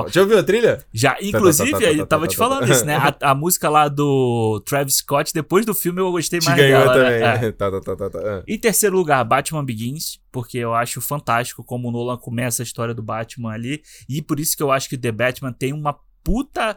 Já 0.08 0.22
ouviu 0.22 0.38
a 0.38 0.42
trilha? 0.42 0.84
Já, 0.92 1.16
inclusive, 1.20 1.70
tá, 1.70 1.78
tá, 1.78 1.84
tá, 1.84 1.92
eu 1.92 2.06
tava 2.06 2.26
te 2.26 2.36
falando 2.36 2.70
isso, 2.70 2.84
né? 2.84 2.96
A, 2.96 3.30
a 3.30 3.34
música 3.34 3.68
lá 3.68 3.88
do 3.88 4.60
Travis 4.66 4.96
Scott, 4.96 5.32
depois 5.32 5.66
do 5.66 5.74
filme 5.74 6.00
eu 6.00 6.10
gostei 6.10 6.40
Te 6.40 6.46
mais 6.46 6.58
ganhou 6.58 6.80
dela. 6.80 6.92
também. 6.94 7.20
né? 7.20 7.46
É. 7.48 7.52
Tá, 7.54 7.70
tá, 7.70 7.80
tá, 7.80 7.96
tá, 7.96 8.10
tá. 8.10 8.18
Ah. 8.18 8.42
Em 8.48 8.58
terceiro 8.58 8.96
lugar, 8.96 9.22
Batman 9.24 9.64
Begins, 9.64 10.18
porque 10.32 10.58
eu 10.58 10.74
acho 10.74 11.00
fantástico 11.00 11.62
como 11.62 11.88
o 11.88 11.92
Nolan 11.92 12.16
começa 12.16 12.62
a 12.62 12.64
história 12.64 12.92
do 12.94 13.02
Batman 13.02 13.52
ali. 13.52 13.82
E 14.08 14.20
por 14.20 14.40
isso 14.40 14.56
que 14.56 14.62
eu 14.62 14.72
acho 14.72 14.88
que 14.88 14.98
The 14.98 15.12
Batman 15.12 15.52
tem 15.52 15.72
uma 15.72 15.96
puta. 16.24 16.76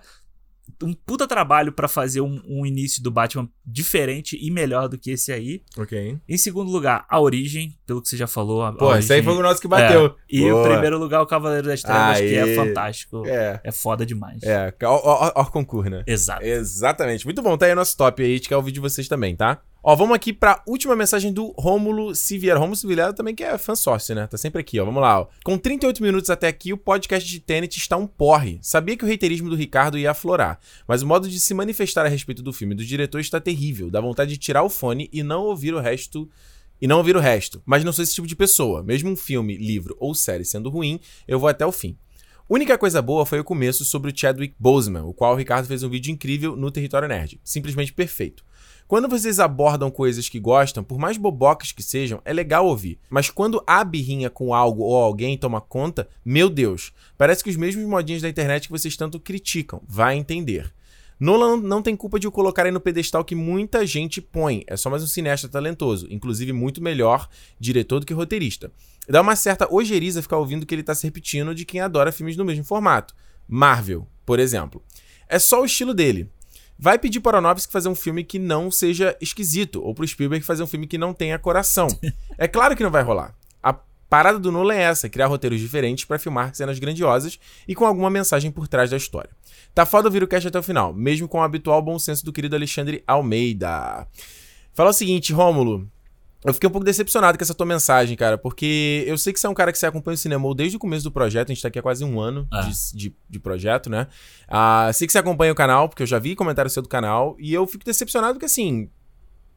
Um 0.84 0.94
puta 0.94 1.27
trabalho 1.27 1.72
pra 1.72 1.88
fazer 1.88 2.22
um, 2.22 2.41
um 2.48 2.65
início 2.65 3.02
do 3.02 3.10
Batman 3.10 3.49
diferente 3.65 4.38
e 4.39 4.52
melhor 4.52 4.88
do 4.88 4.98
que 4.98 5.11
esse 5.11 5.31
aí. 5.31 5.61
Ok. 5.77 6.18
Em 6.27 6.38
segundo 6.38 6.69
lugar, 6.72 7.06
A 7.10 7.19
Origem, 7.19 7.77
pelo 7.85 8.02
que 8.02 8.07
você 8.10 8.18
já 8.18 8.27
falou. 8.27 8.64
A, 8.64 8.73
Pô, 8.73 8.91
a 8.91 8.99
esse 8.99 9.11
aí 9.14 9.23
foi 9.23 9.34
o 9.34 9.41
nosso 9.41 9.61
que 9.61 9.68
bateu. 9.68 10.07
É. 10.07 10.14
E 10.30 10.52
o 10.52 10.64
primeiro 10.64 10.98
lugar, 10.98 11.22
O 11.22 11.26
Cavaleiro 11.26 11.68
das 11.68 11.81
Trevas, 11.81 12.19
que 12.19 12.35
é 12.35 12.56
fantástico. 12.56 13.23
É, 13.26 13.60
É. 13.64 13.72
foda 13.72 14.06
demais. 14.06 14.41
É, 14.44 14.73
ó, 14.84 15.02
ó, 15.03 15.31
ó, 15.35 15.45
concurso, 15.45 15.89
né? 15.89 16.03
Exato. 16.07 16.44
Exatamente. 16.45 17.26
Muito 17.26 17.41
bom, 17.41 17.57
tá 17.57 17.65
aí 17.65 17.72
o 17.73 17.76
nosso 17.76 17.95
top 17.98 18.22
aí, 18.23 18.34
a 18.34 18.35
gente 18.38 18.49
quer 18.49 18.56
ouvir 18.57 18.72
de 18.72 18.80
vocês 18.80 19.07
também, 19.07 19.35
tá? 19.35 19.61
Ó, 19.83 19.95
vamos 19.95 20.15
aqui 20.15 20.33
pra 20.33 20.61
última 20.67 20.95
mensagem 20.95 21.31
do 21.31 21.53
Rômulo 21.57 22.13
Siviero. 22.15 22.59
Rômulo 22.59 22.75
Siviero 22.75 23.13
também 23.13 23.33
que 23.33 23.43
é 23.43 23.57
fã 23.57 23.75
sócio, 23.75 24.13
né? 24.13 24.27
Tá 24.27 24.37
sempre 24.37 24.59
aqui, 24.59 24.79
ó. 24.79 24.85
Vamos 24.85 25.01
lá, 25.01 25.21
ó. 25.21 25.27
Com 25.43 25.57
38 25.57 26.01
minutos 26.03 26.29
até 26.29 26.47
aqui, 26.47 26.73
o 26.73 26.77
podcast 26.77 27.29
de 27.29 27.39
Tenet 27.39 27.77
está 27.77 27.95
um 27.95 28.07
porre. 28.07 28.59
Sabia 28.61 28.97
que 28.97 29.05
o 29.05 29.07
reiterismo 29.07 29.49
do 29.49 29.55
Ricardo 29.55 29.97
ia 29.97 30.11
aflorar, 30.11 30.59
mas 30.87 31.01
o 31.01 31.07
modo 31.07 31.29
de 31.29 31.39
se 31.39 31.53
manifestar 31.53 32.05
a 32.05 32.09
respeito 32.09 32.41
do 32.41 32.51
filme 32.51 32.75
do 32.75 32.83
diretor 32.83 33.19
está 33.19 33.39
terrível. 33.39 33.89
Dá 33.89 34.01
vontade 34.01 34.31
de 34.31 34.37
tirar 34.37 34.63
o 34.63 34.69
fone 34.69 35.09
e 35.13 35.23
não 35.23 35.43
ouvir 35.43 35.73
o 35.73 35.79
resto 35.79 36.29
e 36.81 36.87
não 36.87 36.97
ouvir 36.97 37.15
o 37.15 37.19
resto. 37.19 37.61
Mas 37.65 37.83
não 37.83 37.93
sou 37.93 38.03
esse 38.03 38.13
tipo 38.13 38.27
de 38.27 38.35
pessoa. 38.35 38.83
Mesmo 38.83 39.09
um 39.09 39.15
filme, 39.15 39.57
livro 39.57 39.95
ou 39.99 40.13
série 40.13 40.43
sendo 40.45 40.69
ruim, 40.69 40.99
eu 41.27 41.39
vou 41.39 41.49
até 41.49 41.65
o 41.65 41.71
fim. 41.71 41.97
Única 42.49 42.77
coisa 42.77 43.01
boa 43.01 43.25
foi 43.25 43.41
o 43.41 43.43
começo 43.43 43.83
sobre 43.83 44.09
o 44.09 44.17
Chadwick 44.17 44.55
Boseman, 44.57 45.03
o 45.03 45.13
qual 45.13 45.33
o 45.33 45.35
Ricardo 45.35 45.67
fez 45.67 45.83
um 45.83 45.89
vídeo 45.89 46.11
incrível 46.11 46.55
no 46.55 46.71
Território 46.71 47.07
Nerd. 47.07 47.39
Simplesmente 47.43 47.91
perfeito. 47.91 48.47
Quando 48.88 49.09
vocês 49.09 49.38
abordam 49.38 49.91
coisas 49.91 50.30
que 50.30 50.39
gostam, 50.39 50.81
por 50.81 50.97
mais 50.97 51.18
bobocas 51.18 51.73
que 51.73 51.84
sejam, 51.84 52.22
é 52.23 52.31
legal 52.31 52.65
ouvir. 52.65 52.97
Mas 53.09 53.30
quando 53.30 53.61
a 53.68 53.84
birrinha 53.84 54.30
com 54.30 54.53
algo 54.53 54.81
ou 54.81 54.95
alguém 54.95 55.38
toma 55.38 55.59
conta, 55.59 56.07
meu 56.23 56.49
Deus, 56.49 56.93
parece 57.18 57.43
que 57.43 57.49
os 57.49 57.57
mesmos 57.57 57.85
modinhos 57.85 58.22
da 58.22 58.30
internet 58.30 58.68
que 58.68 58.72
vocês 58.72 58.95
tanto 58.95 59.19
criticam. 59.19 59.81
Vai 59.85 60.15
entender. 60.15 60.73
Nolan 61.19 61.57
não 61.57 61.81
tem 61.81 61.97
culpa 61.97 62.18
de 62.18 62.30
o 62.30 62.31
colocarem 62.31 62.72
no 62.72 62.80
pedestal 62.80 63.26
que 63.26 63.35
muita 63.35 63.85
gente 63.85 64.22
põe. 64.22 64.64
É 64.68 64.77
só 64.77 64.89
mais 64.89 65.03
um 65.03 65.07
cineasta 65.07 65.49
talentoso, 65.49 66.07
inclusive 66.09 66.53
muito 66.53 66.81
melhor 66.81 67.27
diretor 67.59 67.99
do 67.99 68.05
que 68.05 68.14
roteirista. 68.14 68.72
Dá 69.09 69.19
uma 69.22 69.35
certa 69.35 69.68
ojeriza 69.69 70.22
ficar 70.22 70.38
ouvindo 70.38 70.65
que 70.65 70.73
ele 70.73 70.84
tá 70.84 70.95
se 70.95 71.05
repetindo 71.05 71.53
de 71.53 71.65
quem 71.65 71.81
adora 71.81 72.14
filmes 72.14 72.38
no 72.38 72.45
mesmo 72.45 72.64
formato. 72.64 73.14
Marvel, 73.45 74.07
por 74.26 74.39
exemplo. 74.39 74.81
É 75.27 75.39
só 75.39 75.61
o 75.61 75.65
estilo 75.65 75.93
dele. 75.93 76.30
Vai 76.79 76.99
pedir 76.99 77.19
para 77.19 77.35
o 77.35 77.37
Aronofsky 77.37 77.71
fazer 77.71 77.89
um 77.89 77.95
filme 77.95 78.23
que 78.23 78.37
não 78.37 78.69
seja 78.69 79.17
esquisito, 79.19 79.81
ou 79.83 79.95
pro 79.95 80.07
Spielberg 80.07 80.45
fazer 80.45 80.63
um 80.63 80.67
filme 80.67 80.85
que 80.85 80.97
não 80.97 81.13
tenha 81.13 81.39
coração. 81.39 81.87
É 82.39 82.47
claro 82.47 82.75
que 82.75 82.83
não 82.83 82.91
vai 82.91 83.01
rolar. 83.01 83.33
A 83.63 83.73
parada 84.07 84.37
do 84.37 84.51
Nolan 84.51 84.75
é 84.75 84.83
essa, 84.83 85.09
criar 85.09 85.25
roteiros 85.25 85.59
diferentes 85.59 86.05
para 86.05 86.19
filmar 86.19 86.53
cenas 86.53 86.77
grandiosas 86.77 87.39
e 87.67 87.73
com 87.73 87.83
alguma 87.83 88.11
mensagem 88.11 88.51
por 88.51 88.67
trás 88.67 88.91
da 88.91 88.97
história. 88.97 89.31
Tá 89.73 89.87
foda 89.87 90.07
ouvir 90.07 90.21
o 90.21 90.27
cast 90.27 90.47
até 90.47 90.59
o 90.59 90.61
final, 90.61 90.93
mesmo 90.93 91.27
com 91.27 91.39
o 91.39 91.41
habitual 91.41 91.81
bom 91.81 91.97
senso 91.97 92.23
do 92.23 92.31
querido 92.31 92.55
Alexandre 92.55 93.03
Almeida. 93.07 94.07
Fala 94.71 94.91
o 94.91 94.93
seguinte, 94.93 95.33
Rômulo. 95.33 95.89
Eu 96.45 96.53
fiquei 96.53 96.68
um 96.69 96.72
pouco 96.72 96.85
decepcionado 96.85 97.38
com 97.38 97.43
essa 97.43 97.53
tua 97.53 97.65
mensagem, 97.65 98.15
cara, 98.15 98.38
porque 98.38 99.03
eu 99.07 99.18
sei 99.18 99.34
que 99.34 99.39
você 99.39 99.47
é 99.47 99.49
um 99.49 99.53
cara 99.55 99.72
que 99.72 99.77
você 99.80 99.85
acompanha 99.88 100.14
o 100.15 100.18
cinema 100.18 100.53
desde 100.55 100.77
o 100.77 100.80
começo 100.80 101.03
do 101.03 101.11
projeto, 101.11 101.51
a 101.51 101.53
gente 101.53 101.61
tá 101.61 101.68
aqui 101.68 101.80
há 101.80 101.81
quase 101.81 102.03
um 102.05 102.19
ano 102.19 102.47
É. 102.53 102.61
de, 102.61 102.95
de, 102.95 103.15
de 103.30 103.39
projeto, 103.39 103.89
né? 103.89 104.07
Ah, 104.47 104.89
sei 104.93 105.07
que 105.07 105.11
você 105.14 105.18
acompanha 105.19 105.51
o 105.51 105.55
canal, 105.55 105.89
porque 105.89 106.03
eu 106.03 106.07
já 106.07 106.19
vi 106.19 106.35
comentário 106.35 106.69
seu 106.69 106.84
do 106.84 106.89
canal, 106.89 107.35
e 107.39 107.53
eu 107.53 107.65
fico 107.65 107.84
decepcionado 107.84 108.34
porque, 108.35 108.45
assim, 108.45 108.89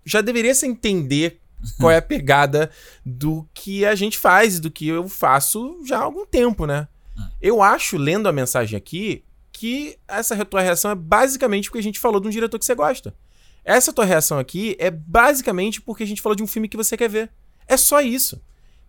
já 0.05 0.20
deveria 0.23 0.55
se 0.55 0.66
entender 0.66 1.39
qual 1.78 1.90
é 1.90 1.98
a 1.98 2.02
pegada 2.02 2.70
do 3.05 3.47
que 3.52 3.85
a 3.85 3.94
gente 3.94 4.16
faz 4.19 4.59
do 4.59 4.70
que 4.70 4.89
eu 4.89 5.07
faço 5.09 5.78
já 5.86 5.98
há 5.98 6.02
algum 6.02 6.24
tempo, 6.24 6.66
né? 6.66 6.89
Eu 7.43 7.62
acho, 7.62 7.98
lendo 7.98 8.27
a 8.28 8.32
mensagem 8.32 8.77
aqui, 8.78 9.23
que 9.52 9.98
essa 10.09 10.43
tua 10.47 10.62
reação 10.62 10.90
é 10.90 10.94
basicamente 10.94 11.69
porque 11.69 11.81
a 11.81 11.82
gente 11.82 12.01
falou 12.01 12.19
de 12.19 12.27
um 12.27 12.31
diretor 12.31 12.59
que 12.59 12.65
você 12.65 12.74
gosta. 12.74 13.15
Essa 13.65 13.93
tua 13.93 14.05
reação 14.05 14.39
aqui 14.39 14.77
é 14.78 14.91
basicamente 14.91 15.81
porque 15.81 16.03
a 16.03 16.07
gente 16.07 16.23
falou 16.23 16.37
de 16.37 16.43
um 16.43 16.47
filme 16.47 16.69
que 16.69 16.77
você 16.77 16.97
quer 16.97 17.09
ver. 17.09 17.31
É 17.69 17.77
só 17.77 18.01
isso. 18.01 18.41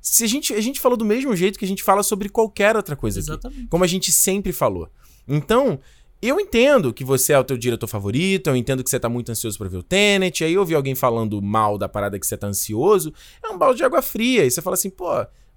Se 0.02 0.24
a 0.24 0.28
gente, 0.28 0.54
a 0.54 0.62
gente 0.62 0.80
falou 0.80 0.98
do 0.98 1.06
mesmo 1.06 1.36
jeito 1.36 1.60
que 1.60 1.66
a 1.66 1.68
gente 1.68 1.84
fala 1.84 2.02
sobre 2.02 2.30
qualquer 2.30 2.76
outra 2.76 2.96
coisa 2.96 3.20
aqui. 3.20 3.30
Exatamente. 3.30 3.68
Como 3.68 3.84
a 3.84 3.88
gente 3.88 4.12
sempre 4.12 4.52
falou. 4.52 4.90
Então, 5.28 5.80
eu 6.22 6.40
entendo 6.40 6.94
que 6.94 7.04
você 7.04 7.34
é 7.34 7.40
o 7.40 7.44
teu 7.44 7.58
diretor 7.58 7.88
favorito, 7.88 8.48
eu 8.48 8.56
entendo 8.56 8.84
que 8.84 8.90
você 8.90 9.00
tá 9.00 9.10
muito 9.10 9.32
ansioso 9.32 9.58
pra 9.58 9.68
ver 9.68 9.78
o 9.78 9.84
Tenet, 9.84 10.44
aí 10.44 10.54
eu 10.54 10.62
ouvi 10.62 10.76
alguém 10.76 10.94
falando 10.94 11.42
mal 11.42 11.78
da 11.78 11.90
parada 11.90 12.20
que 12.20 12.28
você 12.28 12.38
tá 12.38 12.48
ansioso, 12.48 13.14
é 13.44 13.50
um 13.50 13.58
balde 13.58 13.78
de 13.78 13.84
água 13.84 14.02
fria, 14.02 14.46
e 14.46 14.52
você 14.52 14.62
fala 14.62 14.76
assim, 14.76 14.90
pô, 14.90 15.08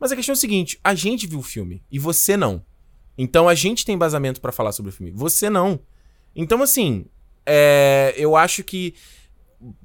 mas 0.00 0.10
a 0.10 0.16
questão 0.16 0.32
é 0.32 0.36
o 0.36 0.40
seguinte, 0.40 0.78
a 0.82 0.94
gente 0.94 1.26
viu 1.26 1.38
o 1.38 1.42
filme, 1.42 1.82
e 1.90 1.98
você 1.98 2.36
não. 2.36 2.64
Então 3.16 3.48
a 3.48 3.54
gente 3.54 3.84
tem 3.84 3.94
embasamento 3.94 4.40
pra 4.40 4.52
falar 4.52 4.72
sobre 4.72 4.90
o 4.90 4.92
filme, 4.92 5.12
você 5.12 5.50
não. 5.50 5.80
Então, 6.34 6.62
assim, 6.62 7.06
é, 7.46 8.14
eu 8.16 8.36
acho 8.36 8.62
que 8.64 8.94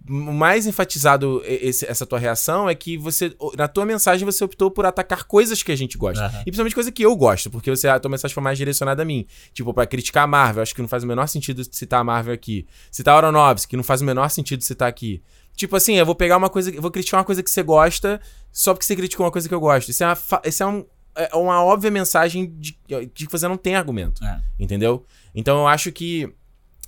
o 0.09 0.33
mais 0.33 0.67
enfatizado 0.67 1.41
esse- 1.45 1.85
essa 1.85 2.05
tua 2.05 2.19
reação 2.19 2.67
é 2.67 2.75
que 2.75 2.97
você, 2.97 3.33
na 3.55 3.65
tua 3.67 3.85
mensagem, 3.85 4.25
você 4.25 4.43
optou 4.43 4.69
por 4.69 4.85
atacar 4.85 5.23
coisas 5.23 5.63
que 5.63 5.71
a 5.71 5.75
gente 5.75 5.97
gosta. 5.97 6.25
Aham. 6.25 6.41
E 6.41 6.43
principalmente 6.45 6.73
coisa 6.75 6.91
que 6.91 7.01
eu 7.03 7.15
gosto, 7.15 7.49
porque 7.49 7.69
você, 7.69 7.87
a 7.87 7.97
tua 7.99 8.11
mensagem 8.11 8.33
foi 8.33 8.43
mais 8.43 8.57
direcionada 8.57 9.03
a 9.03 9.05
mim. 9.05 9.25
Tipo, 9.53 9.73
pra 9.73 9.85
criticar 9.85 10.23
a 10.25 10.27
Marvel, 10.27 10.61
acho 10.63 10.75
que 10.75 10.81
não 10.81 10.87
faz 10.89 11.03
o 11.03 11.07
menor 11.07 11.27
sentido 11.27 11.63
citar 11.71 12.01
a 12.01 12.03
Marvel 12.03 12.33
aqui. 12.33 12.67
Citar 12.91 13.13
a 13.15 13.17
Aronofsky, 13.27 13.69
que 13.69 13.77
não 13.77 13.83
faz 13.83 14.01
o 14.01 14.05
menor 14.05 14.29
sentido 14.29 14.63
citar 14.63 14.89
aqui. 14.89 15.21
Tipo 15.55 15.75
assim, 15.77 15.95
eu 15.95 16.05
vou 16.05 16.15
pegar 16.15 16.35
uma 16.37 16.49
coisa, 16.49 16.71
vou 16.81 16.91
criticar 16.91 17.19
uma 17.19 17.25
coisa 17.25 17.41
que 17.43 17.49
você 17.51 17.63
gosta 17.63 18.19
só 18.51 18.73
porque 18.73 18.85
você 18.85 18.95
criticou 18.97 19.25
uma 19.25 19.31
coisa 19.31 19.47
que 19.47 19.53
eu 19.53 19.59
gosto. 19.61 19.89
Isso 19.89 20.03
é 20.03 20.07
uma, 20.07 20.17
isso 20.45 20.63
é 20.63 20.65
um- 20.65 20.85
é 21.15 21.35
uma 21.35 21.63
óbvia 21.63 21.91
mensagem 21.91 22.53
de, 22.57 22.77
de 23.13 23.25
que 23.25 23.31
você 23.31 23.47
não 23.47 23.57
tem 23.57 23.75
argumento. 23.75 24.23
É. 24.25 24.41
Entendeu? 24.59 25.05
Então 25.35 25.57
eu 25.59 25.67
acho 25.67 25.91
que 25.91 26.33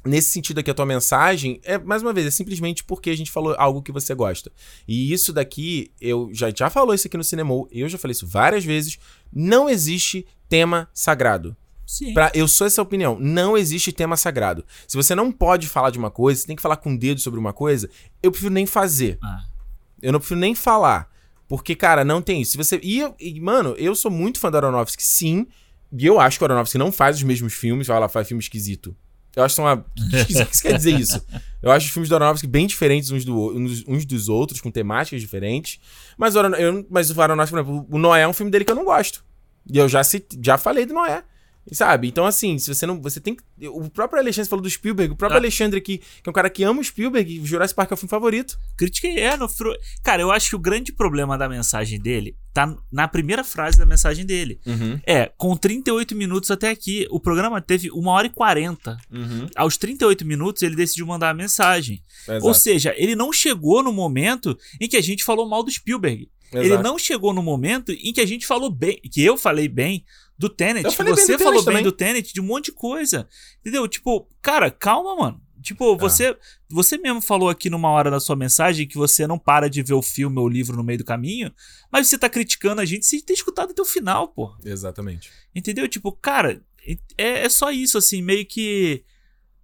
nesse 0.06 0.32
sentido 0.32 0.60
aqui 0.60 0.72
a 0.72 0.74
tua 0.74 0.86
mensagem 0.86 1.60
é 1.64 1.78
mais 1.78 2.02
uma 2.02 2.14
vez 2.14 2.28
é 2.28 2.32
simplesmente 2.32 2.84
porque 2.84 3.10
a 3.10 3.16
gente 3.16 3.32
falou 3.32 3.56
algo 3.58 3.82
que 3.82 3.92
você 3.92 4.14
gosta. 4.14 4.52
E 4.88 5.14
isso 5.14 5.32
daqui 5.32 5.92
eu 6.00 6.30
já 6.34 6.52
já 6.56 6.70
falou 6.70 6.94
isso 6.94 7.08
aqui 7.08 7.18
no 7.18 7.24
cinema, 7.24 7.54
eu 7.72 7.88
já 7.88 7.98
falei 7.98 8.14
isso 8.14 8.28
várias 8.28 8.66
vezes, 8.66 8.98
não 9.32 9.70
existe 9.70 10.26
tema 10.50 10.90
sagrado. 10.94 11.56
Sim. 11.92 12.14
Pra, 12.14 12.32
eu 12.34 12.48
sou 12.48 12.66
essa 12.66 12.82
opinião. 12.82 13.18
Não 13.20 13.58
existe 13.58 13.92
tema 13.92 14.16
sagrado. 14.16 14.64
Se 14.88 14.96
você 14.96 15.14
não 15.14 15.30
pode 15.30 15.68
falar 15.68 15.90
de 15.90 16.00
uma 16.00 16.10
coisa, 16.10 16.40
você 16.40 16.48
tem 16.48 16.56
que 16.56 16.62
falar 16.62 16.78
com 16.78 16.94
o 16.94 16.98
dedo 16.98 17.20
sobre 17.20 17.38
uma 17.38 17.52
coisa, 17.52 17.90
eu 18.24 18.32
prefiro 18.32 18.54
nem 18.54 18.66
fazer. 18.66 19.20
Ah. 19.22 19.44
Eu 20.02 20.14
não 20.14 20.20
prefiro 20.20 20.40
nem 20.40 20.56
falar. 20.56 21.12
Porque, 21.50 21.76
cara, 21.76 22.06
não 22.06 22.22
tem 22.22 22.42
isso. 22.42 22.52
Se 22.52 22.58
você. 22.58 22.80
E, 22.82 23.02
e, 23.20 23.42
mano, 23.42 23.76
eu 23.78 23.94
sou 23.94 24.10
muito 24.10 24.40
fã 24.40 24.50
do 24.50 24.56
Aronofsky, 24.56 25.04
sim. 25.04 25.46
E 25.92 26.06
eu 26.06 26.18
acho 26.18 26.38
que 26.38 26.44
o 26.44 26.46
Aronofsky 26.46 26.78
não 26.78 26.94
faz 26.94 27.18
os 27.18 27.24
mesmos 27.24 27.54
filmes. 27.54 27.88
Vai 27.88 28.00
lá, 28.00 28.08
faz 28.08 28.26
filme 28.26 28.42
esquisito. 28.42 28.96
Eu 29.36 29.44
acho 29.44 29.54
que 29.54 29.56
são 29.58 29.66
uma. 29.66 29.76
O 29.98 30.26
que 30.26 30.34
isso 30.52 30.62
quer 30.62 30.76
dizer 30.78 31.00
isso? 31.00 31.26
Eu 31.62 31.72
acho 31.72 31.86
os 31.88 31.92
filmes 31.94 32.10
do 32.10 32.16
Aronofsky 32.16 32.48
bem 32.48 32.68
diferentes 32.68 33.12
uns, 33.12 33.24
do, 33.24 33.56
uns, 33.58 33.84
uns 33.88 34.06
dos 34.06 34.28
outros, 34.30 34.60
com 34.62 34.70
temáticas 34.72 35.22
diferentes. 35.22 35.80
Mas 36.18 36.36
eu, 36.36 36.44
mas 36.90 37.10
o 37.12 37.22
Aronofsky, 37.22 37.56
por 37.56 37.62
exemplo, 37.64 37.88
o 37.90 37.98
Noé 37.98 38.22
é 38.22 38.28
um 38.28 38.34
filme 38.34 38.52
dele 38.52 38.66
que 38.66 38.72
eu 38.72 38.76
não 38.76 38.86
gosto. 38.86 39.24
E 39.72 39.78
eu 39.78 39.88
já, 39.88 40.04
cit- 40.04 40.40
já 40.44 40.58
falei 40.58 40.86
do 40.86 40.94
Noé. 40.94 41.24
Sabe? 41.72 42.08
Então, 42.08 42.26
assim, 42.26 42.58
se 42.58 42.74
você 42.74 42.86
não. 42.86 43.00
Você 43.02 43.20
tem 43.20 43.36
que. 43.36 43.68
O 43.68 43.90
próprio 43.90 44.20
Alexandre 44.20 44.50
falou 44.50 44.64
do 44.64 44.70
Spielberg. 44.70 45.14
O 45.14 45.16
próprio 45.16 45.38
Ah. 45.38 45.42
Alexandre 45.42 45.78
aqui, 45.78 46.00
que 46.00 46.28
é 46.28 46.30
um 46.30 46.34
cara 46.34 46.50
que 46.50 46.64
ama 46.64 46.82
o 46.82 46.84
Spielberg, 46.84 47.40
o 47.40 47.46
Jurassic 47.46 47.76
Park 47.76 47.92
é 47.92 47.94
o 47.94 47.98
filme 47.98 48.10
favorito. 48.10 48.58
Critiquei, 48.76 49.20
é. 49.20 49.38
No, 49.38 49.48
Cara, 50.04 50.22
eu 50.22 50.32
acho 50.32 50.50
que 50.50 50.56
o 50.56 50.60
grande 50.60 50.92
problema 50.92 51.38
da 51.38 51.48
mensagem 51.48 52.00
dele 52.00 52.36
tá 52.52 52.76
na 52.92 53.08
primeira 53.08 53.44
frase 53.44 53.78
da 53.78 53.86
mensagem 53.86 54.26
dele. 54.26 54.60
Uhum. 54.66 55.00
É, 55.06 55.32
com 55.38 55.56
38 55.56 56.16
minutos 56.16 56.50
até 56.50 56.70
aqui, 56.70 57.08
o 57.12 57.20
programa 57.20 57.62
teve 57.62 57.92
1 57.92 58.08
hora 58.08 58.28
e 58.28 58.30
40. 58.32 58.98
Uhum. 59.12 59.48
Aos 59.56 59.78
38 59.78 60.26
minutos, 60.26 60.64
ele 60.64 60.76
decidiu 60.76 61.06
mandar 61.06 61.30
a 61.30 61.34
mensagem. 61.34 62.02
Exato. 62.28 62.46
Ou 62.46 62.54
seja, 62.54 62.94
ele 62.98 63.16
não 63.16 63.32
chegou 63.32 63.84
no 63.84 63.94
momento 63.94 64.58
em 64.80 64.90
que 64.90 64.98
a 64.98 65.02
gente 65.02 65.24
falou 65.24 65.48
mal 65.48 65.64
do 65.64 65.72
Spielberg. 65.72 66.28
Ele 66.52 66.66
Exato. 66.66 66.84
não 66.84 67.00
chegou 67.00 67.34
no 67.34 67.42
momento 67.42 67.94
em 67.94 68.12
que 68.12 68.20
a 68.20 68.26
gente 68.26 68.46
falou 68.46 68.70
bem, 68.70 69.00
que 69.10 69.24
eu 69.24 69.38
falei 69.38 69.70
bem 69.70 70.04
do 70.42 70.50
Tenet, 70.50 70.84
você 70.84 71.04
do 71.04 71.16
Tenet 71.16 71.38
falou 71.44 71.64
também. 71.64 71.76
bem 71.76 71.84
do 71.84 71.92
Tenet, 71.92 72.34
de 72.34 72.42
um 72.42 72.44
monte 72.44 72.66
de 72.66 72.72
coisa. 72.74 73.28
Entendeu? 73.60 73.88
Tipo, 73.88 74.28
cara, 74.42 74.72
calma, 74.72 75.16
mano. 75.16 75.42
Tipo, 75.62 75.96
você, 75.96 76.36
você 76.68 76.98
mesmo 76.98 77.22
falou 77.22 77.48
aqui 77.48 77.70
numa 77.70 77.90
hora 77.90 78.10
da 78.10 78.20
sua 78.20 78.36
mensagem 78.36 78.88
que 78.88 78.98
você 78.98 79.28
não 79.28 79.38
para 79.38 79.70
de 79.70 79.84
ver 79.84 79.94
o 79.94 80.02
filme 80.02 80.40
ou 80.40 80.46
o 80.46 80.50
livro 80.50 80.76
no 80.76 80.84
meio 80.84 80.98
do 80.98 81.06
caminho, 81.06 81.54
mas 81.92 82.08
você 82.08 82.18
tá 82.18 82.28
criticando 82.28 82.82
a 82.82 82.86
gente 82.86 83.06
sem 83.06 83.22
ter 83.22 83.34
escutado 83.34 83.70
até 83.70 83.82
o 83.82 83.86
final, 83.86 84.28
pô. 84.30 84.52
Exatamente. 84.66 85.30
Entendeu? 85.54 85.88
Tipo, 85.88 86.12
cara, 86.12 86.60
é, 87.16 87.46
é 87.46 87.50
só 87.50 87.70
isso, 87.70 87.96
assim, 87.98 88.24
meio 88.24 88.44
que. 88.44 89.04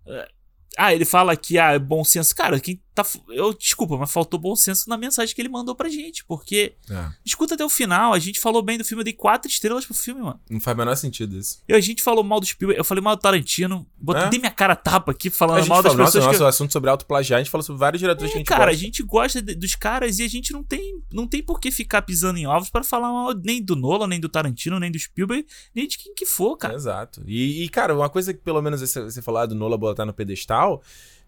é, 0.05 0.29
Ah, 0.77 0.93
ele 0.93 1.05
fala 1.05 1.35
que 1.35 1.57
ah, 1.57 1.71
é 1.71 1.79
bom 1.79 2.03
senso. 2.03 2.35
Cara, 2.35 2.59
quem 2.59 2.79
tá. 3.03 3.05
Eu, 3.29 3.53
desculpa, 3.53 3.95
mas 3.97 4.11
faltou 4.11 4.39
bom 4.39 4.55
senso 4.55 4.89
na 4.89 4.97
mensagem 4.97 5.33
que 5.35 5.41
ele 5.41 5.49
mandou 5.49 5.75
pra 5.75 5.89
gente. 5.89 6.25
Porque. 6.25 6.73
É. 6.89 7.09
Escuta 7.25 7.53
até 7.55 7.63
o 7.63 7.69
final. 7.69 8.13
A 8.13 8.19
gente 8.19 8.39
falou 8.39 8.61
bem 8.61 8.77
do 8.77 8.83
filme, 8.85 9.01
eu 9.01 9.05
dei 9.05 9.13
quatro 9.13 9.49
estrelas 9.49 9.85
pro 9.85 9.93
filme, 9.93 10.21
mano. 10.21 10.39
Não 10.49 10.59
faz 10.59 10.75
o 10.75 10.77
menor 10.79 10.95
sentido 10.95 11.37
isso. 11.37 11.61
E 11.67 11.73
a 11.73 11.79
gente 11.79 12.01
falou 12.01 12.23
mal 12.23 12.39
do 12.39 12.45
Spielberg, 12.45 12.79
eu 12.79 12.83
falei 12.85 13.03
mal 13.03 13.15
do 13.15 13.21
Tarantino. 13.21 13.85
Botei 13.97 14.23
É? 14.23 14.39
minha 14.39 14.51
cara 14.51 14.73
a 14.73 14.75
tapa 14.75 15.11
aqui 15.11 15.27
A 15.27 15.31
falando 15.31 15.67
mal 15.67 15.83
das 15.83 15.95
nossa, 15.95 16.11
pessoas. 16.13 16.25
nosso 16.25 16.39
que... 16.39 16.45
assunto 16.45 16.73
sobre 16.73 16.89
autoplagiar, 16.89 17.39
a 17.39 17.43
gente 17.43 17.51
falou 17.51 17.63
sobre 17.63 17.79
vários 17.79 17.99
diretores 17.99 18.31
que 18.31 18.37
a 18.37 18.39
É, 18.39 18.39
gente 18.39 18.47
cara, 18.47 18.63
a 18.63 18.67
gosta. 18.67 18.79
gente 18.79 19.03
gosta 19.03 19.41
de- 19.41 19.55
dos 19.55 19.75
caras 19.75 20.19
e 20.19 20.23
a 20.23 20.27
gente 20.27 20.51
não 20.53 20.63
tem, 20.63 21.01
não 21.11 21.27
tem 21.27 21.43
por 21.43 21.59
que 21.59 21.69
ficar 21.71 22.01
pisando 22.01 22.39
em 22.39 22.47
ovos 22.47 22.69
pra 22.69 22.83
falar 22.83 23.09
mal 23.11 23.33
nem 23.43 23.61
do 23.61 23.75
Nolan, 23.75 24.07
nem 24.07 24.19
do 24.19 24.29
Tarantino, 24.29 24.79
nem 24.79 24.91
do 24.91 24.97
Spielberg, 24.99 25.45
nem 25.75 25.87
de 25.87 25.97
quem 25.97 26.13
que 26.15 26.25
for, 26.25 26.57
cara. 26.57 26.73
Exato. 26.73 27.23
E, 27.27 27.63
e, 27.63 27.69
cara, 27.69 27.95
uma 27.95 28.09
coisa 28.09 28.33
que 28.33 28.39
pelo 28.41 28.61
menos 28.61 28.81
você, 28.81 29.01
você 29.03 29.21
falou 29.21 29.41
ah, 29.41 29.45
do 29.45 29.55
Nola 29.55 29.77
botar 29.77 30.05
no 30.05 30.13
pedestal, 30.13 30.81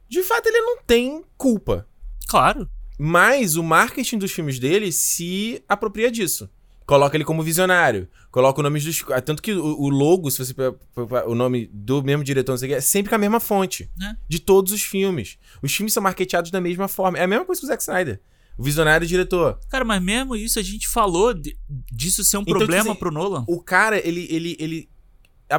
de 0.09 0.23
fato 0.23 0.47
ele 0.47 0.59
não 0.61 0.81
tem 0.83 1.23
culpa. 1.37 1.87
Claro. 2.27 2.69
Mas 2.97 3.55
o 3.55 3.63
marketing 3.63 4.17
dos 4.17 4.31
filmes 4.31 4.59
dele 4.59 4.91
se 4.91 5.63
apropria 5.69 6.11
disso. 6.11 6.49
Coloca 6.85 7.15
ele 7.15 7.23
como 7.23 7.43
visionário. 7.43 8.09
Coloca 8.31 8.59
o 8.59 8.63
nome 8.63 8.79
dos. 8.79 9.05
Tanto 9.23 9.41
que 9.43 9.53
o, 9.53 9.79
o 9.79 9.89
logo, 9.89 10.29
se 10.31 10.39
você 10.43 10.53
o 11.27 11.35
nome 11.35 11.69
do 11.71 12.03
mesmo 12.03 12.23
diretor, 12.23 12.53
não 12.53 12.57
sei 12.57 12.67
o 12.67 12.71
que, 12.71 12.75
é 12.77 12.81
sempre 12.81 13.09
com 13.09 13.15
a 13.15 13.19
mesma 13.19 13.39
fonte. 13.39 13.89
É. 14.01 14.15
De 14.27 14.39
todos 14.39 14.73
os 14.73 14.81
filmes. 14.81 15.37
Os 15.61 15.73
filmes 15.73 15.93
são 15.93 16.01
marketeados 16.01 16.49
da 16.51 16.59
mesma 16.59 16.87
forma. 16.87 17.17
É 17.19 17.23
a 17.23 17.27
mesma 17.27 17.45
coisa 17.45 17.61
que 17.61 17.65
o 17.65 17.67
Zack 17.69 17.81
Snyder. 17.83 18.19
O 18.57 18.63
visionário 18.63 19.05
e 19.05 19.07
o 19.07 19.07
diretor. 19.07 19.59
Cara, 19.69 19.85
mas 19.85 20.01
mesmo 20.01 20.35
isso 20.35 20.59
a 20.59 20.61
gente 20.63 20.87
falou 20.89 21.33
de- 21.33 21.55
disso 21.91 22.23
ser 22.23 22.37
um 22.37 22.41
Então, 22.41 22.57
problema 22.57 22.83
quer 22.83 22.89
dizer, 22.89 22.99
pro 22.99 23.11
Nolan. 23.11 23.45
O 23.47 23.61
cara, 23.61 24.05
ele, 24.05 24.27
ele, 24.29 24.57
ele 24.59 24.89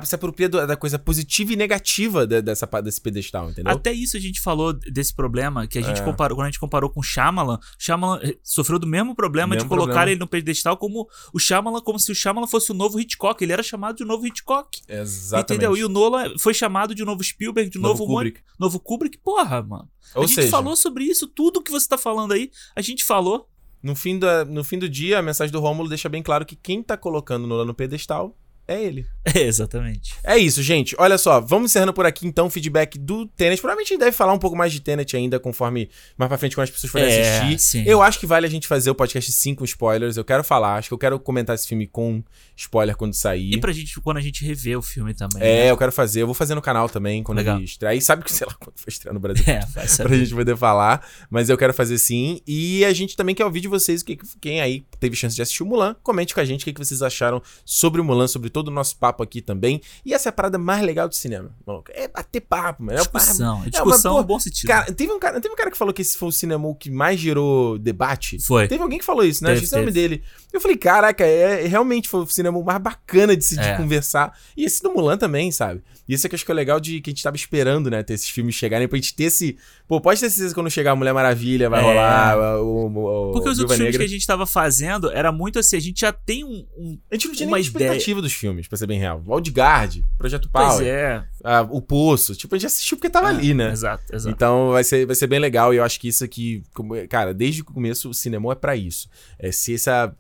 se 0.04 0.14
apropria 0.14 0.48
da 0.48 0.76
coisa 0.76 0.98
positiva 0.98 1.52
e 1.52 1.56
negativa 1.56 2.26
dessa, 2.26 2.66
desse 2.82 3.00
pedestal, 3.00 3.50
entendeu? 3.50 3.72
Até 3.72 3.92
isso 3.92 4.16
a 4.16 4.20
gente 4.20 4.40
falou 4.40 4.72
desse 4.72 5.14
problema 5.14 5.66
que 5.66 5.78
a 5.78 5.82
gente 5.82 6.00
É. 6.00 6.04
comparou, 6.04 6.36
quando 6.36 6.46
a 6.46 6.50
gente 6.50 6.60
comparou 6.60 6.88
com 6.90 7.00
o 7.00 7.02
Shyamalan, 7.02 7.58
Shyamalan 7.78 8.20
eh, 8.22 8.36
sofreu 8.42 8.78
do 8.78 8.86
mesmo 8.86 9.14
problema 9.14 9.54
Mesmo 9.54 9.64
de 9.64 9.68
colocar 9.68 9.86
problema. 9.92 10.10
ele 10.12 10.20
no 10.20 10.26
pedestal 10.26 10.76
como 10.76 11.08
o 11.34 11.38
Shyamalan, 11.38 11.80
como 11.80 11.98
se 11.98 12.12
o 12.12 12.14
Shyamalan 12.14 12.46
fosse 12.46 12.70
o 12.70 12.74
novo 12.74 13.00
Hitchcock, 13.00 13.42
ele 13.42 13.52
era 13.52 13.62
chamado 13.62 13.96
de 13.96 14.04
novo 14.04 14.26
Hitchcock. 14.26 14.80
Exatamente. 14.88 15.52
Entendeu? 15.52 15.76
E 15.76 15.84
o 15.84 15.88
Nolan 15.88 16.38
foi 16.38 16.54
chamado 16.54 16.94
de 16.94 17.04
novo 17.04 17.22
Spielberg, 17.24 17.68
de 17.70 17.78
novo, 17.78 18.00
Novo 18.00 18.06
Kubrick. 18.06 18.38
Kubrick. 18.40 18.58
Novo 18.60 18.78
Kubrick, 18.80 19.18
porra, 19.18 19.62
mano. 19.62 19.88
Ou 20.14 20.22
a 20.22 20.26
gente 20.26 20.36
seja, 20.36 20.50
falou 20.50 20.76
sobre 20.76 21.04
isso, 21.04 21.26
tudo 21.26 21.62
que 21.62 21.70
você 21.70 21.88
tá 21.88 21.98
falando 21.98 22.32
aí, 22.32 22.50
a 22.76 22.80
gente 22.80 23.04
falou. 23.04 23.48
no, 23.82 23.94
fim 23.96 24.18
da, 24.18 24.44
no 24.44 24.62
fim 24.62 24.78
do 24.78 24.88
dia, 24.88 25.18
a 25.18 25.22
mensagem 25.22 25.52
do 25.52 25.58
Rômulo 25.60 25.88
deixa 25.88 26.08
bem 26.08 26.22
claro 26.22 26.44
que 26.46 26.54
quem 26.54 26.82
tá 26.82 26.96
colocando 26.96 27.44
o 27.44 27.46
Nolan 27.46 27.64
no 27.64 27.74
pedestal 27.74 28.36
é 28.68 28.82
ele. 28.84 29.06
É, 29.34 29.42
exatamente. 29.42 30.14
É 30.24 30.38
isso, 30.38 30.62
gente. 30.62 30.96
Olha 30.98 31.18
só, 31.18 31.40
vamos 31.40 31.70
encerrando 31.70 31.92
por 31.92 32.06
aqui 32.06 32.26
então 32.26 32.46
o 32.46 32.50
feedback 32.50 32.98
do 32.98 33.26
Tenet. 33.26 33.60
Provavelmente 33.60 33.88
a 33.88 33.94
gente 33.94 34.00
deve 34.00 34.12
falar 34.16 34.32
um 34.32 34.38
pouco 34.38 34.56
mais 34.56 34.72
de 34.72 34.80
Tenet 34.80 35.14
ainda, 35.14 35.38
conforme 35.38 35.90
mais 36.16 36.28
pra 36.28 36.38
frente 36.38 36.54
quando 36.56 36.64
as 36.64 36.70
pessoas 36.70 36.90
forem 36.90 37.06
É, 37.06 37.38
assistir. 37.38 37.58
sim. 37.58 37.84
Eu 37.86 38.00
acho 38.00 38.18
que 38.18 38.26
vale 38.26 38.46
a 38.46 38.50
gente 38.50 38.66
fazer 38.66 38.90
o 38.90 38.94
podcast 38.94 39.30
sim 39.32 39.54
com 39.54 39.62
spoilers. 39.64 40.16
Eu 40.16 40.24
quero 40.24 40.42
falar, 40.42 40.76
acho 40.76 40.88
que 40.88 40.94
eu 40.94 40.98
quero 40.98 41.20
comentar 41.20 41.54
esse 41.54 41.68
filme 41.68 41.86
com 41.86 42.24
spoiler 42.56 42.96
quando 42.96 43.12
sair. 43.12 43.52
E 43.54 43.60
pra 43.60 43.72
gente, 43.72 44.00
quando 44.00 44.16
a 44.16 44.20
gente 44.22 44.42
rever 44.44 44.78
o 44.78 44.82
filme 44.82 45.12
também. 45.12 45.42
É, 45.42 45.64
né? 45.64 45.70
eu 45.70 45.76
quero 45.76 45.92
fazer. 45.92 46.22
Eu 46.22 46.26
vou 46.26 46.34
fazer 46.34 46.54
no 46.54 46.62
canal 46.62 46.88
também, 46.88 47.22
quando 47.22 47.38
Legal. 47.38 47.56
ele 47.56 47.64
estrear. 47.66 47.94
E 47.94 48.00
sabe 48.00 48.24
que, 48.24 48.32
sei 48.32 48.46
lá, 48.46 48.54
quando 48.54 48.78
for 48.78 48.88
estrear 48.88 49.12
no 49.12 49.20
Brasil. 49.20 49.44
É, 49.50 49.60
vai 49.60 49.68
pra 49.84 49.86
saber. 49.88 50.18
gente 50.18 50.34
poder 50.34 50.56
falar. 50.56 51.06
Mas 51.28 51.50
eu 51.50 51.58
quero 51.58 51.74
fazer 51.74 51.98
sim. 51.98 52.40
E 52.46 52.84
a 52.86 52.92
gente 52.94 53.16
também 53.16 53.34
quer 53.34 53.44
ouvir 53.44 53.60
de 53.60 53.68
vocês, 53.68 54.02
que- 54.02 54.18
quem 54.40 54.60
aí 54.62 54.82
teve 54.98 55.14
chance 55.14 55.36
de 55.36 55.42
assistir 55.42 55.62
o 55.62 55.66
Mulan. 55.66 55.94
Comente 56.02 56.32
com 56.34 56.40
a 56.40 56.44
gente 56.44 56.62
o 56.62 56.64
que, 56.64 56.72
que 56.72 56.78
vocês 56.82 57.02
acharam 57.02 57.42
sobre 57.66 58.00
o 58.00 58.04
Mulan, 58.04 58.26
sobre 58.28 58.48
todo 58.48 58.68
o 58.68 58.70
nosso 58.70 58.96
papo 58.96 59.09
aqui 59.22 59.40
também. 59.42 59.80
E 60.04 60.14
essa 60.14 60.28
é 60.28 60.30
a 60.30 60.32
parada 60.32 60.58
mais 60.58 60.82
legal 60.82 61.08
do 61.08 61.14
cinema. 61.14 61.54
maluco. 61.66 61.90
É 61.94 62.08
bater 62.08 62.40
papo, 62.40 62.82
mano. 62.84 62.98
É 62.98 63.04
papo. 63.04 63.18
Discussão. 63.18 63.62
É, 63.66 63.70
discussão 63.70 64.12
mas, 64.14 64.22
no 64.22 64.26
bom 64.26 64.38
sentido. 64.40 64.68
Cara, 64.68 64.92
teve 64.92 65.12
um 65.12 65.18
cara, 65.18 65.40
teve 65.40 65.52
um 65.52 65.56
cara 65.56 65.70
que 65.70 65.76
falou 65.78 65.92
que 65.92 66.02
esse 66.02 66.16
foi 66.16 66.28
o 66.28 66.32
cinema 66.32 66.74
que 66.74 66.90
mais 66.90 67.18
gerou 67.18 67.78
debate. 67.78 68.38
Foi. 68.40 68.68
Teve 68.68 68.82
alguém 68.82 68.98
que 68.98 69.04
falou 69.04 69.24
isso, 69.24 69.42
né? 69.42 69.50
Teve, 69.50 69.58
Acho 69.58 69.60
que 69.62 69.66
esse 69.66 69.74
é 69.74 69.78
o 69.78 69.80
nome 69.80 69.92
dele. 69.92 70.22
Eu 70.52 70.60
falei, 70.60 70.76
caraca, 70.76 71.24
é, 71.24 71.66
realmente 71.66 72.08
foi 72.08 72.20
o 72.20 72.26
cinema 72.26 72.60
mais 72.62 72.80
bacana 72.80 73.36
de 73.36 73.44
se 73.44 73.54
de 73.56 73.62
É. 73.66 73.76
conversar. 73.76 74.36
E 74.56 74.64
esse 74.64 74.82
do 74.82 74.90
Mulan 74.92 75.16
também, 75.16 75.50
sabe? 75.52 75.82
E 76.08 76.14
isso 76.14 76.26
é 76.26 76.28
que 76.28 76.34
eu 76.34 76.36
acho 76.36 76.44
que 76.44 76.50
é 76.50 76.54
legal 76.54 76.80
de 76.80 77.00
que 77.00 77.10
a 77.10 77.12
gente 77.12 77.22
tava 77.22 77.36
esperando, 77.36 77.88
né? 77.88 78.02
Ter 78.02 78.14
esses 78.14 78.28
filmes 78.28 78.54
chegarem 78.54 78.88
pra 78.88 78.96
gente 78.98 79.14
ter 79.14 79.24
esse. 79.24 79.56
Pô, 79.86 80.00
pode 80.00 80.18
ter 80.20 80.28
certeza 80.28 80.48
que 80.48 80.60
quando 80.60 80.70
chegar 80.70 80.90
a 80.92 80.96
Mulher 80.96 81.12
Maravilha, 81.14 81.70
vai 81.70 81.80
É. 81.80 81.82
rolar 81.84 82.60
o. 82.60 82.86
o, 82.88 83.28
o 83.28 83.32
Porque 83.32 83.48
os 83.48 83.58
outros 83.60 83.76
filmes 83.76 83.92
Negra. 83.94 83.98
que 83.98 84.04
a 84.04 84.08
gente 84.12 84.26
tava 84.26 84.44
fazendo 84.44 85.10
era 85.12 85.30
muito 85.30 85.58
assim, 85.60 85.76
a 85.76 85.80
gente 85.80 86.00
já 86.00 86.12
tem 86.12 86.42
um. 86.44 86.66
um- 86.76 86.98
A 87.10 87.14
gente 87.14 87.28
não 87.28 87.34
tinha 87.34 87.46
uma 87.48 87.56
nem 87.56 87.64
expectativa 87.64 88.20
dos 88.20 88.32
filmes, 88.32 88.66
pra 88.66 88.76
ser 88.76 88.86
bem 88.88 88.98
real. 89.00 89.22
Wildguard, 89.26 90.02
Projeto 90.16 90.48
pois 90.52 90.68
Power, 90.68 90.86
é. 90.86 91.24
ah, 91.42 91.62
O 91.70 91.80
Poço. 91.82 92.34
Tipo, 92.36 92.54
a 92.54 92.58
gente 92.58 92.66
assistiu 92.66 92.96
porque 92.96 93.10
tava 93.10 93.28
ali, 93.28 93.52
né? 93.54 93.70
Exato, 93.72 94.04
exato. 94.14 94.34
Então 94.34 94.70
vai 94.70 94.84
ser, 94.84 95.06
vai 95.06 95.16
ser 95.16 95.26
bem 95.26 95.38
legal 95.38 95.72
e 95.74 95.78
eu 95.78 95.84
acho 95.84 95.98
que 95.98 96.08
isso 96.08 96.22
aqui, 96.24 96.62
como- 96.74 96.94
cara, 97.08 97.32
desde 97.34 97.62
o 97.62 97.64
começo 97.64 98.10
o 98.10 98.14
cinema 98.14 98.52
é 98.52 98.54
pra 98.54 98.76
isso. 98.76 99.08
É 99.38 99.50
ser 99.50 99.74
essa 99.74 100.14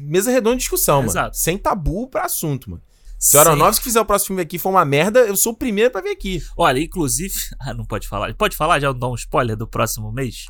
mesa 0.00 0.30
redonda 0.30 0.56
de 0.56 0.60
discussão, 0.62 0.96
mano. 0.98 1.10
Exato. 1.10 1.36
Sem 1.36 1.56
tabu 1.58 2.08
pra 2.08 2.24
assunto, 2.24 2.70
mano. 2.70 2.82
Se 3.18 3.34
o 3.36 3.40
Aronofsky 3.40 3.84
fizer 3.84 4.00
o 4.00 4.04
próximo 4.04 4.26
filme 4.28 4.42
aqui 4.42 4.58
for 4.58 4.68
uma 4.68 4.84
merda, 4.84 5.20
eu 5.20 5.34
sou 5.36 5.52
o 5.52 5.56
primeiro 5.56 5.90
pra 5.90 6.02
ver 6.02 6.10
aqui. 6.10 6.42
Olha, 6.56 6.78
inclusive. 6.80 7.34
Ah, 7.58 7.72
não 7.72 7.84
pode 7.84 8.06
falar. 8.06 8.32
Pode 8.34 8.54
falar? 8.56 8.78
Já 8.78 8.92
dar 8.92 9.08
um 9.08 9.14
spoiler 9.14 9.56
do 9.56 9.66
próximo 9.66 10.12
mês? 10.12 10.46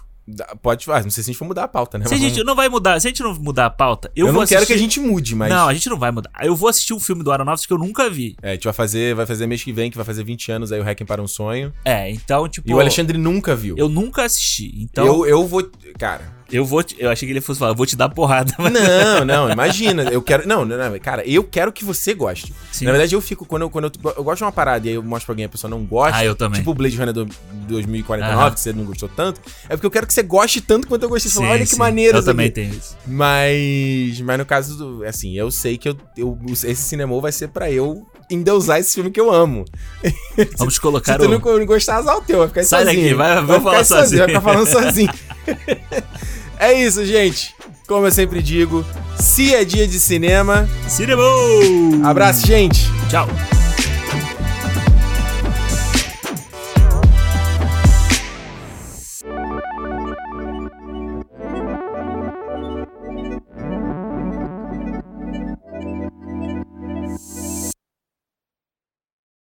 Pode, 0.60 0.84
ah, 0.90 1.02
não 1.02 1.10
sei 1.10 1.22
se 1.22 1.30
a 1.30 1.32
gente 1.32 1.38
for 1.38 1.44
mudar 1.44 1.64
a 1.64 1.68
pauta, 1.68 1.98
né? 1.98 2.06
Se 2.06 2.14
a 2.14 2.18
gente 2.18 2.42
não 2.42 2.56
vai 2.56 2.68
mudar, 2.68 3.00
se 3.00 3.06
a 3.06 3.10
gente 3.10 3.22
não 3.22 3.34
mudar 3.34 3.66
a 3.66 3.70
pauta, 3.70 4.10
eu, 4.16 4.26
eu 4.26 4.32
vou 4.32 4.42
não 4.42 4.48
quero 4.48 4.62
assistir... 4.62 4.74
que 4.74 4.78
a 4.78 4.82
gente 4.82 4.98
mude, 4.98 5.36
mas. 5.36 5.48
Não, 5.48 5.68
a 5.68 5.74
gente 5.74 5.88
não 5.88 5.98
vai 5.98 6.10
mudar. 6.10 6.30
Eu 6.42 6.56
vou 6.56 6.68
assistir 6.68 6.92
um 6.92 6.98
filme 6.98 7.22
do 7.22 7.30
Aronofsky 7.30 7.68
que 7.68 7.72
eu 7.72 7.78
nunca 7.78 8.10
vi. 8.10 8.36
É, 8.42 8.50
a 8.50 8.54
gente 8.54 8.64
vai 8.64 8.72
fazer, 8.72 9.14
vai 9.14 9.24
fazer 9.24 9.46
mês 9.46 9.62
que 9.62 9.72
vem, 9.72 9.90
que 9.90 9.96
vai 9.96 10.04
fazer 10.04 10.24
20 10.24 10.50
anos 10.50 10.72
aí 10.72 10.80
o 10.80 10.82
Hacking 10.82 11.04
para 11.04 11.22
um 11.22 11.28
Sonho. 11.28 11.72
É, 11.84 12.10
então, 12.10 12.48
tipo. 12.48 12.68
E 12.68 12.74
o 12.74 12.80
Alexandre 12.80 13.16
nunca 13.16 13.54
viu. 13.54 13.76
Eu 13.78 13.88
nunca 13.88 14.24
assisti. 14.24 14.72
Então, 14.82 15.06
eu, 15.06 15.26
eu 15.26 15.46
vou. 15.46 15.70
Cara. 15.98 16.34
Eu 16.50 16.64
vou. 16.64 16.82
te- 16.82 16.96
Eu 16.98 17.10
achei 17.10 17.26
que 17.26 17.32
ele 17.32 17.40
fosse 17.40 17.58
falar, 17.58 17.72
eu 17.72 17.76
vou 17.76 17.86
te 17.86 17.96
dar 17.96 18.08
porrada. 18.08 18.52
Mas... 18.58 18.72
Não, 18.76 19.24
não, 19.24 19.50
imagina. 19.50 20.04
Eu 20.04 20.22
quero. 20.22 20.46
Não, 20.46 20.64
não, 20.64 20.76
não, 20.76 20.98
cara, 20.98 21.22
eu 21.28 21.42
quero 21.44 21.72
que 21.72 21.84
você 21.84 22.14
goste. 22.14 22.54
Sim. 22.72 22.84
Na 22.84 22.92
verdade, 22.92 23.14
eu 23.14 23.20
fico. 23.20 23.44
Quando, 23.44 23.62
eu, 23.62 23.70
quando 23.70 23.84
eu, 23.86 24.12
eu 24.16 24.24
gosto 24.24 24.38
de 24.38 24.44
uma 24.44 24.52
parada 24.52 24.86
e 24.86 24.90
aí 24.90 24.94
eu 24.96 25.02
mostro 25.02 25.26
pra 25.26 25.32
alguém 25.32 25.42
e 25.44 25.46
a 25.46 25.48
pessoa 25.48 25.70
não 25.70 25.84
gosta. 25.84 26.16
Ah, 26.18 26.24
eu 26.24 26.34
também. 26.34 26.60
Tipo 26.60 26.70
o 26.70 26.74
Blade 26.74 26.96
Runner 26.96 27.12
do 27.12 27.26
2049, 27.68 28.34
Aham. 28.40 28.50
que 28.52 28.60
você 28.60 28.72
não 28.72 28.84
gostou 28.84 29.08
tanto. 29.08 29.40
É 29.68 29.74
porque 29.76 29.86
eu 29.86 29.90
quero 29.90 30.06
que 30.06 30.14
você 30.14 30.22
goste 30.22 30.60
tanto 30.60 30.86
quanto 30.86 31.02
eu 31.02 31.08
gostei. 31.08 31.30
Você 31.30 31.36
fala, 31.36 31.46
Sim, 31.48 31.52
olha 31.54 31.64
que 31.64 31.70
sim. 31.72 31.78
maneiro 31.78 32.18
Eu 32.18 32.24
também 32.24 32.46
aqui." 32.46 32.54
tenho 32.54 32.74
isso. 32.74 32.96
Mas. 33.06 34.20
Mas 34.20 34.38
no 34.38 34.46
caso 34.46 34.76
do. 34.76 35.04
Assim, 35.04 35.36
eu 35.36 35.50
sei 35.50 35.76
que 35.78 35.88
eu, 35.88 35.96
eu, 36.16 36.38
esse 36.64 36.82
cinema 36.82 37.18
vai 37.20 37.32
ser 37.32 37.48
pra 37.48 37.70
eu 37.70 38.06
endeusar 38.30 38.78
esse 38.80 38.94
filme 38.94 39.10
que 39.10 39.20
eu 39.20 39.32
amo. 39.32 39.64
Vamos 40.58 40.74
Se 40.74 40.80
colocar 40.80 41.16
tu 41.18 41.24
o. 41.26 41.28
não, 41.28 41.38
não 41.38 41.66
gostar, 41.66 41.96
azar 41.98 42.16
o 42.16 42.22
teu, 42.22 42.38
vai 42.38 42.48
ficar 42.48 42.64
Sai 42.64 42.84
sozinho. 42.84 43.02
daqui, 43.02 43.14
vai- 43.14 43.34
vai 43.36 43.42
ficar 43.58 43.60
falar 43.60 43.78
aí 43.78 43.84
sozinho. 43.84 44.18
Vai 44.18 44.28
ficar 44.28 44.40
falando 44.40 44.66
sozinho. 44.66 45.12
é 46.58 46.72
isso, 46.72 47.04
gente. 47.04 47.54
Como 47.86 48.06
eu 48.06 48.10
sempre 48.10 48.42
digo, 48.42 48.84
se 49.18 49.54
é 49.54 49.64
dia 49.64 49.86
de 49.86 50.00
cinema. 50.00 50.68
Cinema! 50.88 51.22
Abraço, 52.04 52.46
gente. 52.46 52.90
Tchau. 53.08 53.28